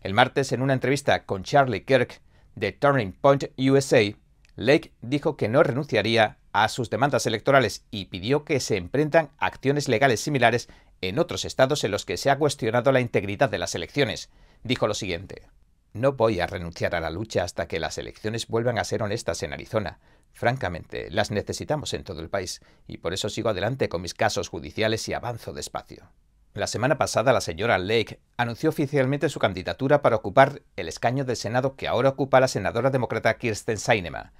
El 0.03 0.13
martes, 0.13 0.51
en 0.51 0.61
una 0.61 0.73
entrevista 0.73 1.25
con 1.25 1.43
Charlie 1.43 1.83
Kirk 1.83 2.21
de 2.53 2.71
Turning 2.71 3.13
Point 3.13 3.45
USA, 3.57 4.15
Lake 4.55 4.93
dijo 5.01 5.35
que 5.35 5.49
no 5.49 5.63
renunciaría 5.63 6.37
a 6.53 6.69
sus 6.69 6.89
demandas 6.89 7.25
electorales 7.25 7.83
y 7.91 8.05
pidió 8.05 8.45
que 8.45 8.59
se 8.59 8.77
emprendan 8.77 9.31
acciones 9.37 9.89
legales 9.89 10.21
similares 10.21 10.69
en 11.01 11.19
otros 11.19 11.43
estados 11.43 11.83
en 11.83 11.91
los 11.91 12.05
que 12.05 12.17
se 12.17 12.29
ha 12.29 12.37
cuestionado 12.37 12.91
la 12.91 13.01
integridad 13.01 13.49
de 13.49 13.57
las 13.57 13.75
elecciones. 13.75 14.29
Dijo 14.63 14.87
lo 14.87 14.93
siguiente. 14.93 15.49
No 15.93 16.13
voy 16.13 16.39
a 16.39 16.47
renunciar 16.47 16.95
a 16.95 16.99
la 16.99 17.09
lucha 17.09 17.43
hasta 17.43 17.67
que 17.67 17.79
las 17.79 17.97
elecciones 17.97 18.47
vuelvan 18.47 18.79
a 18.79 18.83
ser 18.83 19.03
honestas 19.03 19.43
en 19.43 19.53
Arizona. 19.53 19.99
Francamente, 20.33 21.09
las 21.11 21.31
necesitamos 21.31 21.93
en 21.93 22.03
todo 22.03 22.21
el 22.21 22.29
país, 22.29 22.61
y 22.87 22.97
por 22.97 23.13
eso 23.13 23.29
sigo 23.29 23.49
adelante 23.49 23.87
con 23.87 24.01
mis 24.01 24.13
casos 24.13 24.49
judiciales 24.49 25.07
y 25.07 25.13
avanzo 25.13 25.53
despacio. 25.53 26.09
La 26.53 26.67
semana 26.67 26.97
pasada 26.97 27.33
la 27.33 27.41
señora 27.41 27.77
Lake 27.77 28.19
anunció 28.37 28.69
oficialmente 28.69 29.27
su 29.27 29.39
candidatura 29.39 30.01
para 30.01 30.15
ocupar 30.15 30.61
el 30.77 30.87
escaño 30.87 31.25
del 31.25 31.35
Senado 31.35 31.75
que 31.75 31.87
ahora 31.87 32.09
ocupa 32.09 32.39
la 32.39 32.47
senadora 32.47 32.91
demócrata 32.91 33.37
Kirsten 33.37 33.77
Sinema. 33.77 34.31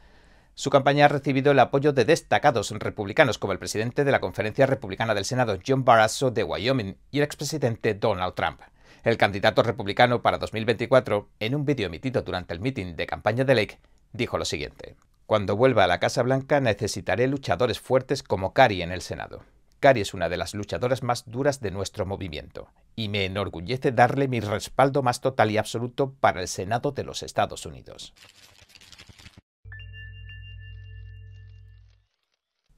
Su 0.57 0.69
campaña 0.69 1.03
ha 1.03 1.09
recibido 1.09 1.51
el 1.51 1.59
apoyo 1.59 1.91
de 1.91 2.05
destacados 2.05 2.71
republicanos 2.71 3.37
como 3.37 3.51
el 3.51 3.59
presidente 3.59 4.05
de 4.05 4.11
la 4.11 4.21
Conferencia 4.21 4.65
Republicana 4.65 5.13
del 5.13 5.25
Senado, 5.25 5.59
John 5.67 5.83
Barrasso 5.83 6.31
de 6.31 6.45
Wyoming, 6.45 6.95
y 7.11 7.17
el 7.17 7.25
expresidente 7.25 7.93
Donald 7.93 8.35
Trump. 8.35 8.61
El 9.03 9.17
candidato 9.17 9.63
republicano 9.63 10.21
para 10.21 10.37
2024, 10.37 11.27
en 11.41 11.55
un 11.55 11.65
vídeo 11.65 11.87
emitido 11.87 12.21
durante 12.21 12.53
el 12.53 12.61
mitin 12.61 12.95
de 12.95 13.05
campaña 13.05 13.43
de 13.43 13.53
Lake, 13.53 13.79
dijo 14.13 14.37
lo 14.37 14.45
siguiente. 14.45 14.95
Cuando 15.25 15.57
vuelva 15.57 15.83
a 15.83 15.87
la 15.87 15.99
Casa 15.99 16.23
Blanca 16.23 16.61
necesitaré 16.61 17.27
luchadores 17.27 17.81
fuertes 17.81 18.23
como 18.23 18.53
Cari 18.53 18.81
en 18.81 18.93
el 18.93 19.01
Senado. 19.01 19.43
Cari 19.81 19.99
es 19.99 20.13
una 20.13 20.29
de 20.29 20.37
las 20.37 20.55
luchadoras 20.55 21.03
más 21.03 21.29
duras 21.29 21.59
de 21.59 21.71
nuestro 21.71 22.05
movimiento, 22.05 22.69
y 22.95 23.09
me 23.09 23.25
enorgullece 23.25 23.91
darle 23.91 24.29
mi 24.29 24.39
respaldo 24.39 25.03
más 25.03 25.19
total 25.19 25.51
y 25.51 25.57
absoluto 25.57 26.13
para 26.21 26.39
el 26.39 26.47
Senado 26.47 26.93
de 26.93 27.03
los 27.03 27.23
Estados 27.23 27.65
Unidos. 27.65 28.13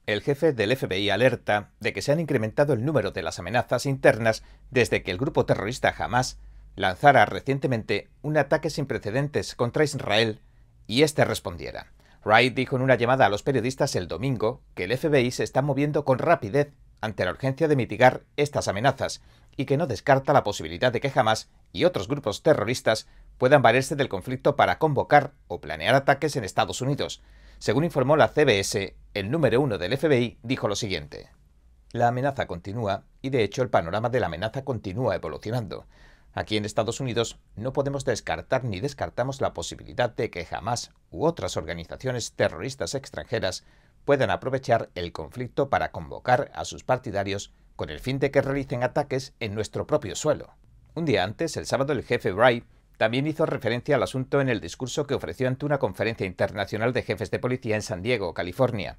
El 0.08 0.22
jefe 0.22 0.54
del 0.54 0.74
FBI 0.74 1.10
alerta 1.10 1.68
de 1.80 1.92
que 1.92 2.00
se 2.00 2.12
han 2.12 2.18
incrementado 2.18 2.72
el 2.72 2.82
número 2.82 3.10
de 3.10 3.20
las 3.20 3.38
amenazas 3.38 3.84
internas 3.84 4.42
desde 4.70 5.02
que 5.02 5.10
el 5.10 5.18
grupo 5.18 5.44
terrorista 5.44 5.94
Hamas 5.98 6.38
lanzara 6.76 7.26
recientemente 7.26 8.08
un 8.22 8.38
ataque 8.38 8.70
sin 8.70 8.86
precedentes 8.86 9.54
contra 9.54 9.84
Israel 9.84 10.40
y 10.86 11.02
éste 11.02 11.26
respondiera. 11.26 11.92
Wright 12.24 12.54
dijo 12.54 12.76
en 12.76 12.80
una 12.80 12.94
llamada 12.94 13.26
a 13.26 13.28
los 13.28 13.42
periodistas 13.42 13.96
el 13.96 14.08
domingo 14.08 14.62
que 14.74 14.84
el 14.84 14.96
FBI 14.96 15.30
se 15.30 15.44
está 15.44 15.60
moviendo 15.60 16.06
con 16.06 16.18
rapidez 16.18 16.72
ante 17.02 17.26
la 17.26 17.32
urgencia 17.32 17.68
de 17.68 17.76
mitigar 17.76 18.22
estas 18.38 18.66
amenazas 18.66 19.20
y 19.58 19.66
que 19.66 19.76
no 19.76 19.86
descarta 19.86 20.32
la 20.32 20.42
posibilidad 20.42 20.90
de 20.90 21.00
que 21.00 21.12
Hamas 21.14 21.50
y 21.70 21.84
otros 21.84 22.08
grupos 22.08 22.42
terroristas 22.42 23.08
puedan 23.36 23.60
valerse 23.60 23.94
del 23.94 24.08
conflicto 24.08 24.56
para 24.56 24.78
convocar 24.78 25.34
o 25.48 25.60
planear 25.60 25.94
ataques 25.94 26.34
en 26.36 26.44
Estados 26.44 26.80
Unidos. 26.80 27.20
Según 27.58 27.82
informó 27.82 28.16
la 28.16 28.28
CBS, 28.28 28.94
el 29.14 29.30
número 29.32 29.60
uno 29.60 29.78
del 29.78 29.96
FBI 29.98 30.38
dijo 30.42 30.68
lo 30.68 30.76
siguiente. 30.76 31.30
La 31.90 32.08
amenaza 32.08 32.46
continúa 32.46 33.02
y 33.20 33.30
de 33.30 33.42
hecho 33.42 33.62
el 33.62 33.68
panorama 33.68 34.10
de 34.10 34.20
la 34.20 34.26
amenaza 34.26 34.64
continúa 34.64 35.16
evolucionando. 35.16 35.86
Aquí 36.34 36.56
en 36.56 36.64
Estados 36.64 37.00
Unidos 37.00 37.40
no 37.56 37.72
podemos 37.72 38.04
descartar 38.04 38.62
ni 38.62 38.78
descartamos 38.78 39.40
la 39.40 39.54
posibilidad 39.54 40.14
de 40.14 40.30
que 40.30 40.44
jamás 40.44 40.92
u 41.10 41.24
otras 41.24 41.56
organizaciones 41.56 42.32
terroristas 42.32 42.94
extranjeras 42.94 43.64
puedan 44.04 44.30
aprovechar 44.30 44.90
el 44.94 45.10
conflicto 45.10 45.68
para 45.68 45.90
convocar 45.90 46.52
a 46.54 46.64
sus 46.64 46.84
partidarios 46.84 47.52
con 47.74 47.90
el 47.90 47.98
fin 47.98 48.20
de 48.20 48.30
que 48.30 48.40
realicen 48.40 48.84
ataques 48.84 49.34
en 49.40 49.56
nuestro 49.56 49.84
propio 49.84 50.14
suelo. 50.14 50.54
Un 50.94 51.06
día 51.06 51.24
antes, 51.24 51.56
el 51.56 51.66
sábado, 51.66 51.92
el 51.92 52.04
jefe 52.04 52.32
Wright 52.32 52.64
también 52.98 53.28
hizo 53.28 53.46
referencia 53.46 53.94
al 53.94 54.02
asunto 54.02 54.40
en 54.40 54.48
el 54.48 54.60
discurso 54.60 55.06
que 55.06 55.14
ofreció 55.14 55.46
ante 55.48 55.64
una 55.64 55.78
conferencia 55.78 56.26
internacional 56.26 56.92
de 56.92 57.04
jefes 57.04 57.30
de 57.30 57.38
policía 57.38 57.76
en 57.76 57.82
San 57.82 58.02
Diego, 58.02 58.34
California. 58.34 58.98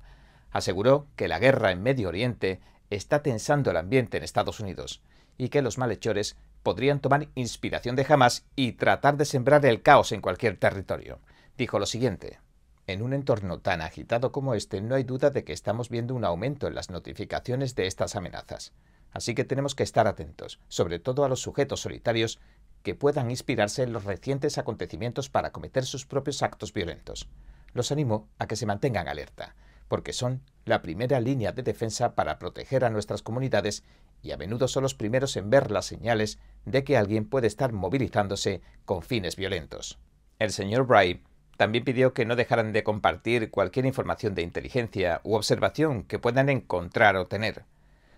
Aseguró 0.52 1.08
que 1.18 1.28
la 1.28 1.38
guerra 1.38 1.72
en 1.72 1.84
Medio 1.84 2.08
Oriente 2.08 2.62
está 2.90 3.22
tensando 3.22 3.72
el 3.72 3.78
ambiente 3.78 4.18
en 4.18 4.24
Estados 4.24 4.62
Unidos 4.62 5.04
y 5.38 5.50
que 5.50 5.62
los 5.62 5.78
malhechores 5.78 6.38
podrían 6.64 7.02
tomar 7.02 7.28
inspiración 7.36 7.98
de 7.98 8.06
Hamas 8.08 8.46
y 8.56 8.72
tratar 8.72 9.18
de 9.18 9.26
sembrar 9.26 9.66
el 9.66 9.82
caos 9.82 10.14
en 10.14 10.22
cualquier 10.22 10.58
territorio. 10.58 11.20
Dijo 11.58 11.78
lo 11.78 11.86
siguiente. 11.86 12.40
En 12.88 13.02
un 13.02 13.14
entorno 13.14 13.60
tan 13.60 13.82
agitado 13.82 14.32
como 14.32 14.56
este 14.56 14.82
no 14.82 14.96
hay 14.96 15.04
duda 15.04 15.30
de 15.30 15.44
que 15.44 15.54
estamos 15.54 15.90
viendo 15.90 16.16
un 16.16 16.24
aumento 16.24 16.68
en 16.68 16.74
las 16.74 16.90
notificaciones 16.90 17.76
de 17.76 17.86
estas 17.86 18.16
amenazas. 18.16 18.72
Así 19.12 19.36
que 19.36 19.44
tenemos 19.44 19.76
que 19.76 19.84
estar 19.84 20.08
atentos, 20.08 20.60
sobre 20.70 21.00
todo 21.00 21.24
a 21.26 21.30
los 21.30 21.42
sujetos 21.42 21.82
solitarios 21.82 22.40
que 22.84 22.96
puedan 22.96 23.30
inspirarse 23.30 23.84
en 23.84 23.94
los 23.94 24.06
recientes 24.06 24.58
acontecimientos 24.58 25.30
para 25.30 25.52
cometer 25.52 25.86
sus 25.86 26.06
propios 26.06 26.42
actos 26.44 26.74
violentos. 26.74 27.28
Los 27.74 27.92
animo 27.92 28.28
a 28.40 28.48
que 28.48 28.56
se 28.56 28.66
mantengan 28.66 29.08
alerta, 29.08 29.56
porque 29.88 30.14
son 30.14 30.42
la 30.66 30.82
primera 30.82 31.20
línea 31.20 31.52
de 31.52 31.64
defensa 31.64 32.16
para 32.16 32.40
proteger 32.40 32.86
a 32.86 32.90
nuestras 32.90 33.22
comunidades 33.22 33.84
y 34.22 34.32
a 34.32 34.38
menudo 34.38 34.68
son 34.68 34.84
los 34.84 34.96
primeros 34.96 35.36
en 35.36 35.50
ver 35.50 35.72
las 35.72 35.86
señales 35.86 36.40
de 36.66 36.84
que 36.84 36.98
alguien 36.98 37.26
puede 37.26 37.48
estar 37.48 37.74
movilizándose 37.74 38.62
con 38.86 39.02
fines 39.02 39.36
violentos. 39.36 40.00
El 40.40 40.52
señor 40.52 40.86
Bright 40.86 41.26
también 41.58 41.84
pidió 41.84 42.14
que 42.14 42.26
no 42.26 42.36
dejaran 42.36 42.72
de 42.72 42.84
compartir 42.84 43.52
cualquier 43.52 43.86
información 43.86 44.36
de 44.36 44.44
inteligencia 44.44 45.20
u 45.24 45.36
observación 45.36 46.04
que 46.04 46.20
puedan 46.20 46.48
encontrar 46.48 47.18
o 47.18 47.28
tener. 47.28 47.66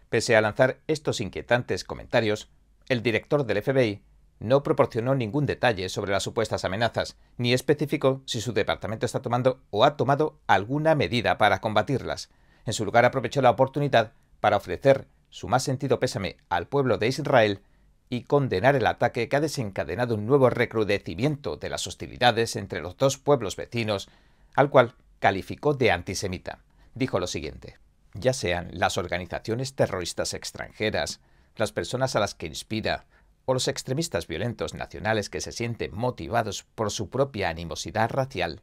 Pese 0.10 0.36
a 0.36 0.42
lanzar 0.42 0.80
estos 0.88 1.22
inquietantes 1.22 1.84
comentarios, 1.84 2.50
el 2.90 3.02
director 3.02 3.46
del 3.46 3.64
FBI 3.64 4.04
no 4.42 4.64
proporcionó 4.64 5.14
ningún 5.14 5.46
detalle 5.46 5.88
sobre 5.88 6.12
las 6.12 6.24
supuestas 6.24 6.66
amenazas, 6.66 7.16
ni 7.38 7.54
especificó 7.54 8.22
si 8.26 8.42
su 8.42 8.54
departamento 8.54 9.06
está 9.06 9.22
tomando 9.22 9.62
o 9.70 9.86
ha 9.86 9.96
tomado 9.96 10.40
alguna 10.48 10.96
medida 10.96 11.38
para 11.38 11.62
combatirlas. 11.62 12.30
En 12.66 12.74
su 12.74 12.84
lugar 12.84 13.06
aprovechó 13.06 13.42
la 13.42 13.52
oportunidad 13.52 14.14
para 14.40 14.58
ofrecer 14.58 15.08
su 15.30 15.48
más 15.48 15.64
sentido 15.64 16.00
pésame 16.00 16.38
al 16.50 16.68
pueblo 16.68 16.98
de 16.98 17.08
Israel 17.08 17.62
y 18.10 18.24
condenar 18.24 18.76
el 18.76 18.88
ataque 18.88 19.30
que 19.30 19.36
ha 19.38 19.42
desencadenado 19.42 20.16
un 20.16 20.26
nuevo 20.26 20.50
recrudecimiento 20.50 21.56
de 21.56 21.70
las 21.70 21.88
hostilidades 21.88 22.56
entre 22.56 22.82
los 22.82 22.98
dos 22.98 23.18
pueblos 23.18 23.56
vecinos, 23.56 24.10
al 24.56 24.70
cual 24.70 24.96
calificó 25.20 25.74
de 25.76 25.92
antisemita. 25.92 26.60
Dijo 26.96 27.20
lo 27.20 27.28
siguiente, 27.28 27.78
ya 28.14 28.34
sean 28.34 28.70
las 28.74 28.98
organizaciones 28.98 29.76
terroristas 29.76 30.34
extranjeras, 30.34 31.22
las 31.56 31.72
personas 31.72 32.16
a 32.16 32.20
las 32.20 32.36
que 32.36 32.48
inspira, 32.48 33.06
o 33.46 33.54
los 33.54 33.68
extremistas 33.68 34.28
violentos 34.28 34.74
nacionales 34.74 35.30
que 35.30 35.42
se 35.42 35.52
sienten 35.52 35.96
motivados 35.96 36.64
por 36.76 36.92
su 36.92 37.10
propia 37.10 37.50
animosidad 37.50 38.10
racial, 38.10 38.62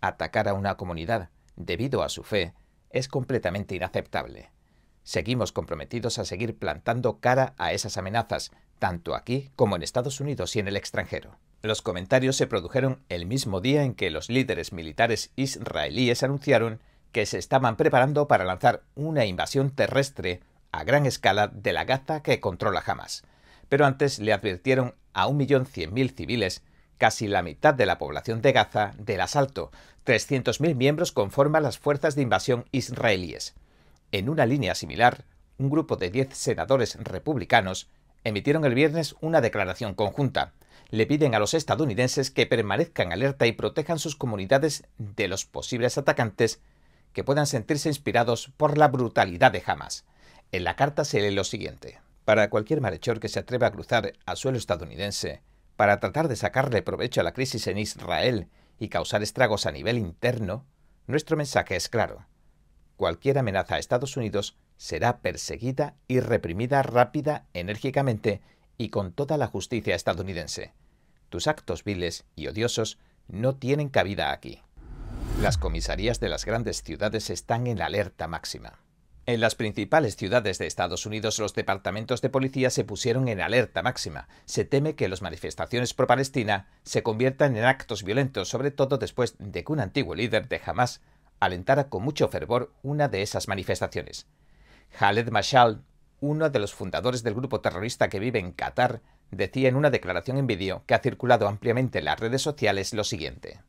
atacar 0.00 0.48
a 0.48 0.54
una 0.54 0.76
comunidad 0.76 1.30
debido 1.56 2.02
a 2.02 2.08
su 2.08 2.22
fe 2.22 2.54
es 2.90 3.08
completamente 3.08 3.74
inaceptable. 3.74 4.50
Seguimos 5.02 5.52
comprometidos 5.52 6.18
a 6.18 6.24
seguir 6.24 6.56
plantando 6.56 7.18
cara 7.18 7.54
a 7.58 7.72
esas 7.72 7.96
amenazas, 7.96 8.50
tanto 8.78 9.14
aquí 9.14 9.50
como 9.56 9.76
en 9.76 9.82
Estados 9.82 10.20
Unidos 10.20 10.54
y 10.54 10.60
en 10.60 10.68
el 10.68 10.76
extranjero. 10.76 11.36
Los 11.62 11.82
comentarios 11.82 12.36
se 12.36 12.46
produjeron 12.46 13.02
el 13.08 13.26
mismo 13.26 13.60
día 13.60 13.82
en 13.82 13.94
que 13.94 14.10
los 14.10 14.28
líderes 14.28 14.72
militares 14.72 15.32
israelíes 15.34 16.22
anunciaron 16.22 16.80
que 17.10 17.26
se 17.26 17.38
estaban 17.38 17.76
preparando 17.76 18.28
para 18.28 18.44
lanzar 18.44 18.82
una 18.94 19.24
invasión 19.24 19.70
terrestre 19.70 20.40
a 20.72 20.84
gran 20.84 21.06
escala 21.06 21.48
de 21.48 21.72
la 21.72 21.84
Gaza 21.84 22.22
que 22.22 22.40
controla 22.40 22.82
Hamas 22.86 23.24
pero 23.68 23.86
antes 23.86 24.18
le 24.18 24.32
advirtieron 24.32 24.94
a 25.12 25.26
1.100.000 25.28 26.14
civiles, 26.14 26.62
casi 26.96 27.28
la 27.28 27.42
mitad 27.42 27.74
de 27.74 27.86
la 27.86 27.98
población 27.98 28.42
de 28.42 28.52
Gaza, 28.52 28.92
del 28.98 29.20
asalto. 29.20 29.70
300.000 30.06 30.74
miembros 30.74 31.12
conforman 31.12 31.62
las 31.62 31.78
fuerzas 31.78 32.14
de 32.14 32.22
invasión 32.22 32.64
israelíes. 32.72 33.54
En 34.10 34.28
una 34.28 34.46
línea 34.46 34.74
similar, 34.74 35.24
un 35.58 35.70
grupo 35.70 35.96
de 35.96 36.10
10 36.10 36.34
senadores 36.36 36.96
republicanos 36.96 37.88
emitieron 38.24 38.64
el 38.64 38.74
viernes 38.74 39.16
una 39.20 39.40
declaración 39.40 39.94
conjunta. 39.94 40.52
Le 40.90 41.06
piden 41.06 41.34
a 41.34 41.38
los 41.38 41.52
estadounidenses 41.52 42.30
que 42.30 42.46
permanezcan 42.46 43.12
alerta 43.12 43.46
y 43.46 43.52
protejan 43.52 43.98
sus 43.98 44.16
comunidades 44.16 44.84
de 44.96 45.28
los 45.28 45.44
posibles 45.44 45.98
atacantes 45.98 46.60
que 47.12 47.24
puedan 47.24 47.46
sentirse 47.46 47.88
inspirados 47.88 48.50
por 48.56 48.78
la 48.78 48.88
brutalidad 48.88 49.52
de 49.52 49.62
Hamas. 49.66 50.04
En 50.52 50.64
la 50.64 50.76
carta 50.76 51.04
se 51.04 51.20
lee 51.20 51.34
lo 51.34 51.44
siguiente 51.44 51.98
para 52.28 52.50
cualquier 52.50 52.82
malhechor 52.82 53.20
que 53.20 53.30
se 53.30 53.38
atreva 53.38 53.68
a 53.68 53.70
cruzar 53.70 54.12
a 54.26 54.36
suelo 54.36 54.58
estadounidense 54.58 55.40
para 55.76 55.98
tratar 55.98 56.28
de 56.28 56.36
sacarle 56.36 56.82
provecho 56.82 57.22
a 57.22 57.24
la 57.24 57.32
crisis 57.32 57.66
en 57.68 57.78
Israel 57.78 58.48
y 58.78 58.90
causar 58.90 59.22
estragos 59.22 59.64
a 59.64 59.72
nivel 59.72 59.96
interno, 59.96 60.66
Nuestro 61.06 61.38
mensaje 61.38 61.74
es 61.74 61.88
claro. 61.88 62.26
Cualquier 62.98 63.38
amenaza 63.38 63.76
a 63.76 63.78
Estados 63.78 64.14
Unidos 64.18 64.58
será 64.76 65.20
perseguida 65.20 65.94
y 66.06 66.20
reprimida 66.20 66.82
rápida, 66.82 67.46
enérgicamente 67.54 68.42
y 68.76 68.90
con 68.90 69.14
toda 69.14 69.38
la 69.38 69.46
justicia 69.46 69.94
estadounidense. 69.94 70.74
Tus 71.30 71.46
actos 71.46 71.82
viles 71.82 72.26
y 72.36 72.48
odiosos 72.48 72.98
no 73.26 73.56
tienen 73.56 73.88
cabida 73.88 74.32
aquí. 74.32 74.60
Las 75.40 75.56
comisarías 75.56 76.20
de 76.20 76.28
las 76.28 76.44
grandes 76.44 76.82
ciudades 76.82 77.30
están 77.30 77.66
en 77.66 77.80
alerta 77.80 78.28
máxima. 78.28 78.80
En 79.28 79.40
las 79.42 79.56
principales 79.56 80.16
ciudades 80.16 80.56
de 80.56 80.66
Estados 80.66 81.04
Unidos 81.04 81.38
los 81.38 81.52
departamentos 81.52 82.22
de 82.22 82.30
policía 82.30 82.70
se 82.70 82.84
pusieron 82.84 83.28
en 83.28 83.42
alerta 83.42 83.82
máxima. 83.82 84.26
Se 84.46 84.64
teme 84.64 84.94
que 84.94 85.06
las 85.06 85.20
manifestaciones 85.20 85.92
pro-Palestina 85.92 86.66
se 86.82 87.02
conviertan 87.02 87.54
en 87.54 87.64
actos 87.64 88.04
violentos, 88.04 88.48
sobre 88.48 88.70
todo 88.70 88.96
después 88.96 89.34
de 89.38 89.64
que 89.64 89.70
un 89.70 89.80
antiguo 89.80 90.14
líder 90.14 90.48
de 90.48 90.62
Hamas 90.64 91.02
alentara 91.40 91.90
con 91.90 92.04
mucho 92.04 92.28
fervor 92.28 92.72
una 92.82 93.08
de 93.08 93.20
esas 93.20 93.48
manifestaciones. 93.48 94.26
Khaled 94.98 95.28
Mashal, 95.28 95.82
uno 96.20 96.48
de 96.48 96.58
los 96.60 96.72
fundadores 96.72 97.22
del 97.22 97.34
grupo 97.34 97.60
terrorista 97.60 98.08
que 98.08 98.20
vive 98.20 98.38
en 98.38 98.52
Qatar, 98.52 99.02
decía 99.30 99.68
en 99.68 99.76
una 99.76 99.90
declaración 99.90 100.38
en 100.38 100.46
vídeo 100.46 100.84
que 100.86 100.94
ha 100.94 101.00
circulado 101.00 101.48
ampliamente 101.48 101.98
en 101.98 102.06
las 102.06 102.18
redes 102.18 102.40
sociales 102.40 102.94
lo 102.94 103.04
siguiente. 103.04 103.60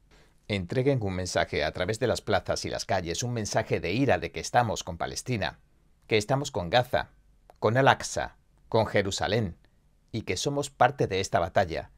Entreguen 0.50 0.98
un 1.03 1.13
mensaje 1.13 1.63
a 1.63 1.72
través 1.74 2.00
de 2.00 2.08
las 2.08 2.22
plazas 2.22 2.65
y 2.65 2.72
las 2.72 2.86
calles, 2.86 3.22
un 3.22 3.34
mensaje 3.34 3.79
de 3.79 3.94
ira 3.94 4.18
de 4.18 4.32
que 4.32 4.39
estamos 4.39 4.84
con 4.84 4.98
Palestina, 4.98 5.60
que 6.08 6.18
estamos 6.18 6.50
con 6.50 6.72
Gaza, 6.72 7.12
con 7.60 7.77
Al-Aqsa, 7.77 8.36
con 8.68 8.88
Jerusalén, 8.88 9.58
y 10.12 10.24
que 10.24 10.38
somos 10.38 10.72
parte 10.72 11.06
de 11.06 11.20
esta 11.20 11.38
batalla. 11.38 11.91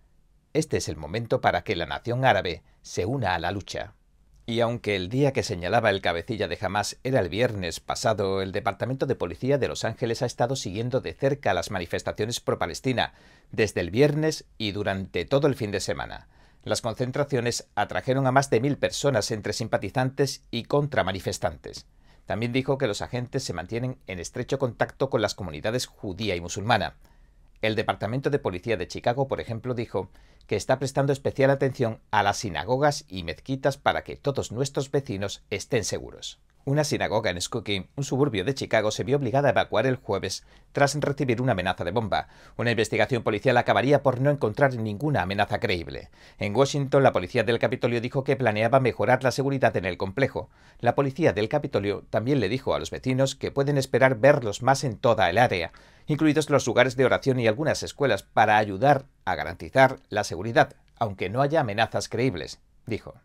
Este 0.51 0.75
es 0.75 0.89
el 0.89 0.97
momento 0.97 1.39
para 1.39 1.63
que 1.63 1.77
la 1.77 1.85
nación 1.85 2.25
árabe 2.25 2.61
se 2.81 3.05
una 3.05 3.35
a 3.35 3.39
la 3.39 3.51
lucha. 3.51 3.93
Y 4.45 4.59
aunque 4.59 4.97
el 4.97 5.07
día 5.07 5.31
que 5.31 5.43
señalaba 5.43 5.89
el 5.89 6.01
cabecilla 6.01 6.49
de 6.49 6.57
Hamas 6.59 6.97
era 7.05 7.21
el 7.21 7.29
viernes 7.29 7.79
pasado, 7.79 8.41
el 8.41 8.51
Departamento 8.51 9.05
de 9.05 9.15
Policía 9.15 9.59
de 9.59 9.69
Los 9.69 9.85
Ángeles 9.85 10.23
ha 10.23 10.25
estado 10.25 10.57
siguiendo 10.57 10.99
de 10.99 11.13
cerca 11.13 11.53
las 11.53 11.71
manifestaciones 11.71 12.41
pro-Palestina 12.41 13.13
desde 13.53 13.79
el 13.79 13.91
viernes 13.91 14.43
y 14.57 14.73
durante 14.73 15.23
todo 15.23 15.47
el 15.47 15.55
fin 15.55 15.71
de 15.71 15.79
semana. 15.79 16.27
Las 16.63 16.81
concentraciones 16.81 17.67
atrajeron 17.75 18.27
a 18.27 18.31
más 18.31 18.49
de 18.49 18.59
mil 18.61 18.77
personas 18.77 19.31
entre 19.31 19.53
simpatizantes 19.53 20.43
y 20.51 20.63
contramanifestantes. 20.63 21.87
También 22.27 22.53
dijo 22.53 22.77
que 22.77 22.87
los 22.87 23.01
agentes 23.01 23.43
se 23.43 23.53
mantienen 23.53 23.97
en 24.05 24.19
estrecho 24.19 24.59
contacto 24.59 25.09
con 25.09 25.21
las 25.21 25.33
comunidades 25.33 25.87
judía 25.87 26.35
y 26.35 26.41
musulmana. 26.41 26.95
El 27.61 27.75
Departamento 27.75 28.29
de 28.29 28.39
Policía 28.39 28.77
de 28.77 28.87
Chicago, 28.87 29.27
por 29.27 29.41
ejemplo, 29.41 29.73
dijo 29.73 30.09
que 30.47 30.55
está 30.55 30.77
prestando 30.77 31.13
especial 31.13 31.49
atención 31.49 31.99
a 32.11 32.23
las 32.23 32.37
sinagogas 32.37 33.05
y 33.07 33.23
mezquitas 33.23 33.77
para 33.77 34.03
que 34.03 34.15
todos 34.15 34.51
nuestros 34.51 34.91
vecinos 34.91 35.43
estén 35.49 35.83
seguros. 35.83 36.39
Una 36.63 36.83
sinagoga 36.83 37.31
en 37.31 37.41
Skokie, 37.41 37.87
un 37.95 38.03
suburbio 38.03 38.45
de 38.45 38.53
Chicago, 38.53 38.91
se 38.91 39.03
vio 39.03 39.17
obligada 39.17 39.47
a 39.47 39.51
evacuar 39.51 39.87
el 39.87 39.95
jueves 39.95 40.45
tras 40.73 40.93
recibir 40.93 41.41
una 41.41 41.53
amenaza 41.53 41.83
de 41.83 41.89
bomba. 41.89 42.27
Una 42.55 42.69
investigación 42.69 43.23
policial 43.23 43.57
acabaría 43.57 44.03
por 44.03 44.21
no 44.21 44.29
encontrar 44.29 44.75
ninguna 44.75 45.23
amenaza 45.23 45.59
creíble. 45.59 46.11
En 46.37 46.55
Washington, 46.55 47.01
la 47.01 47.13
policía 47.13 47.43
del 47.43 47.57
Capitolio 47.57 47.99
dijo 47.99 48.23
que 48.23 48.35
planeaba 48.35 48.79
mejorar 48.79 49.23
la 49.23 49.31
seguridad 49.31 49.75
en 49.75 49.85
el 49.85 49.97
complejo. 49.97 50.51
La 50.79 50.93
policía 50.93 51.33
del 51.33 51.49
Capitolio 51.49 52.05
también 52.11 52.39
le 52.39 52.47
dijo 52.47 52.75
a 52.75 52.79
los 52.79 52.91
vecinos 52.91 53.33
que 53.33 53.49
pueden 53.49 53.79
esperar 53.79 54.19
verlos 54.19 54.61
más 54.61 54.83
en 54.83 54.97
toda 54.97 55.31
el 55.31 55.39
área, 55.39 55.71
incluidos 56.05 56.51
los 56.51 56.67
lugares 56.67 56.95
de 56.95 57.05
oración 57.05 57.39
y 57.39 57.47
algunas 57.47 57.81
escuelas, 57.81 58.21
para 58.21 58.57
ayudar 58.57 59.05
a 59.25 59.33
garantizar 59.33 59.97
la 60.09 60.23
seguridad, 60.23 60.75
aunque 60.99 61.29
no 61.31 61.41
haya 61.41 61.61
amenazas 61.61 62.07
creíbles, 62.07 62.59
dijo. 62.85 63.15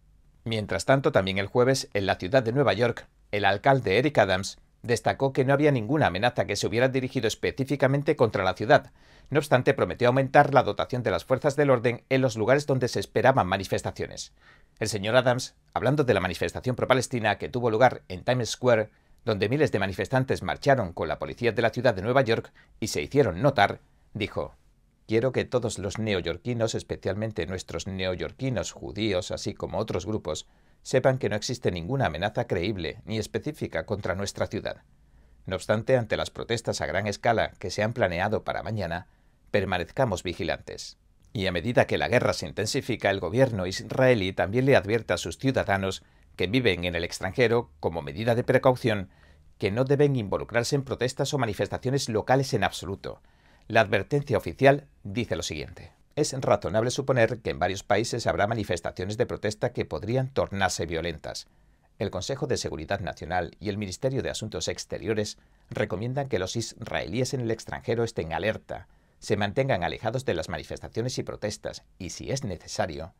Mientras 0.45 0.87
tanto, 0.87 1.12
también 1.12 1.37
el 1.37 1.49
jueves, 1.49 1.90
en 1.93 2.07
la 2.07 2.14
ciudad 2.14 2.43
de 2.43 2.52
Nueva 2.52 2.73
York, 2.73 3.09
el 3.33 3.45
alcalde 3.45 3.99
Eric 3.99 4.18
Adams 4.18 4.59
destacó 4.83 5.33
que 5.33 5.45
no 5.45 5.52
había 5.52 5.73
ninguna 5.73 6.06
amenaza 6.06 6.47
que 6.47 6.56
se 6.56 6.66
hubiera 6.66 6.88
dirigido 6.88 7.26
específicamente 7.26 8.16
contra 8.16 8.45
la 8.45 8.54
ciudad. 8.54 8.92
No 9.30 9.38
obstante, 9.38 9.75
prometió 9.75 10.09
aumentar 10.09 10.54
la 10.54 10.62
dotación 10.62 11.02
de 11.02 11.11
las 11.11 11.25
fuerzas 11.25 11.56
del 11.56 11.71
orden 11.71 12.04
en 12.09 12.23
los 12.23 12.37
lugares 12.37 12.66
donde 12.66 12.88
se 12.88 13.00
esperaban 13.00 13.47
manifestaciones. 13.49 14.33
El 14.78 14.88
señor 14.88 15.16
Adams, 15.16 15.54
hablando 15.75 16.04
de 16.04 16.15
la 16.15 16.21
manifestación 16.21 16.76
pro-palestina 16.76 17.39
que 17.39 17.49
tuvo 17.49 17.71
lugar 17.71 18.02
en 18.08 18.23
Times 18.23 18.50
Square, 18.50 18.91
donde 19.25 19.49
miles 19.49 19.73
de 19.73 19.80
manifestantes 19.80 20.43
marcharon 20.43 20.93
con 20.93 21.08
la 21.08 21.19
policía 21.19 21.50
de 21.50 21.62
la 21.62 21.71
ciudad 21.71 21.95
de 21.95 22.02
Nueva 22.02 22.23
York 22.23 22.52
y 22.78 22.89
se 22.89 23.02
hicieron 23.02 23.43
notar, 23.43 23.80
dijo 24.15 24.54
Quiero 25.08 25.30
que 25.30 25.45
todos 25.45 25.78
los 25.78 25.99
neoyorquinos, 25.99 26.75
especialmente 26.75 27.47
nuestros 27.47 27.86
neoyorquinos 27.86 28.73
judíos, 28.73 29.30
así 29.30 29.54
como 29.54 29.78
otros 29.78 30.04
grupos, 30.04 30.47
sepan 30.86 31.18
que 31.18 31.28
no 31.28 31.34
existe 31.34 31.72
ninguna 31.72 32.06
amenaza 32.06 32.46
creíble 32.46 33.02
ni 33.06 33.18
específica 33.18 33.86
contra 33.86 34.14
nuestra 34.14 34.46
ciudad. 34.46 34.84
No 35.44 35.56
obstante, 35.56 35.96
ante 35.96 36.16
las 36.16 36.30
protestas 36.30 36.80
a 36.80 36.86
gran 36.86 37.08
escala 37.08 37.50
que 37.58 37.72
se 37.72 37.82
han 37.82 37.92
planeado 37.92 38.44
para 38.44 38.62
mañana, 38.62 39.08
permanezcamos 39.50 40.22
vigilantes. 40.22 40.96
Y 41.32 41.49
a 41.49 41.50
medida 41.50 41.88
que 41.88 41.99
la 41.99 42.06
guerra 42.06 42.34
se 42.34 42.46
intensifica, 42.46 43.10
el 43.10 43.18
gobierno 43.18 43.66
israelí 43.66 44.32
también 44.32 44.64
le 44.64 44.76
advierte 44.76 45.12
a 45.12 45.16
sus 45.16 45.38
ciudadanos 45.38 46.04
que 46.36 46.46
viven 46.46 46.84
en 46.84 46.94
el 46.94 47.02
extranjero, 47.02 47.72
como 47.80 48.00
medida 48.00 48.36
de 48.36 48.44
precaución, 48.44 49.10
que 49.58 49.72
no 49.72 49.82
deben 49.82 50.14
involucrarse 50.14 50.76
en 50.76 50.84
protestas 50.84 51.34
o 51.34 51.38
manifestaciones 51.38 52.08
locales 52.08 52.54
en 52.54 52.62
absoluto, 52.62 53.22
la 53.66 53.80
advertencia 53.80 54.38
oficial 54.38 54.86
dice 55.02 55.34
lo 55.34 55.42
siguiente. 55.42 55.90
Es 56.17 56.33
razonable 56.33 56.91
suponer 56.91 57.41
que 57.41 57.50
en 57.50 57.59
varios 57.59 57.83
países 57.83 58.26
habrá 58.26 58.47
manifestaciones 58.47 59.19
de 59.19 59.26
protesta 59.26 59.75
que 59.75 59.85
podrían 59.85 60.31
tornarse 60.31 60.87
violentas. 60.87 61.47
El 61.99 62.11
Consejo 62.11 62.47
de 62.47 62.57
Seguridad 62.57 63.00
Nacional 63.00 63.55
y 63.61 63.69
el 63.69 63.76
Ministerio 63.76 64.23
de 64.23 64.31
Asuntos 64.31 64.69
Exteriores 64.69 65.37
recomiendan 65.69 66.31
que 66.31 66.39
los 66.39 66.57
israelíes 66.57 67.35
en 67.35 67.43
el 67.43 67.50
extranjero 67.50 68.02
estén 68.02 68.33
alerta, 68.33 68.89
se 69.19 69.37
mantengan 69.37 69.85
alejados 69.85 70.25
de 70.25 70.33
las 70.33 70.49
manifestaciones 70.49 71.19
y 71.19 71.23
protestas 71.23 71.85
y, 71.99 72.09
si 72.09 72.31
es 72.31 72.45
necesario, 72.45 73.13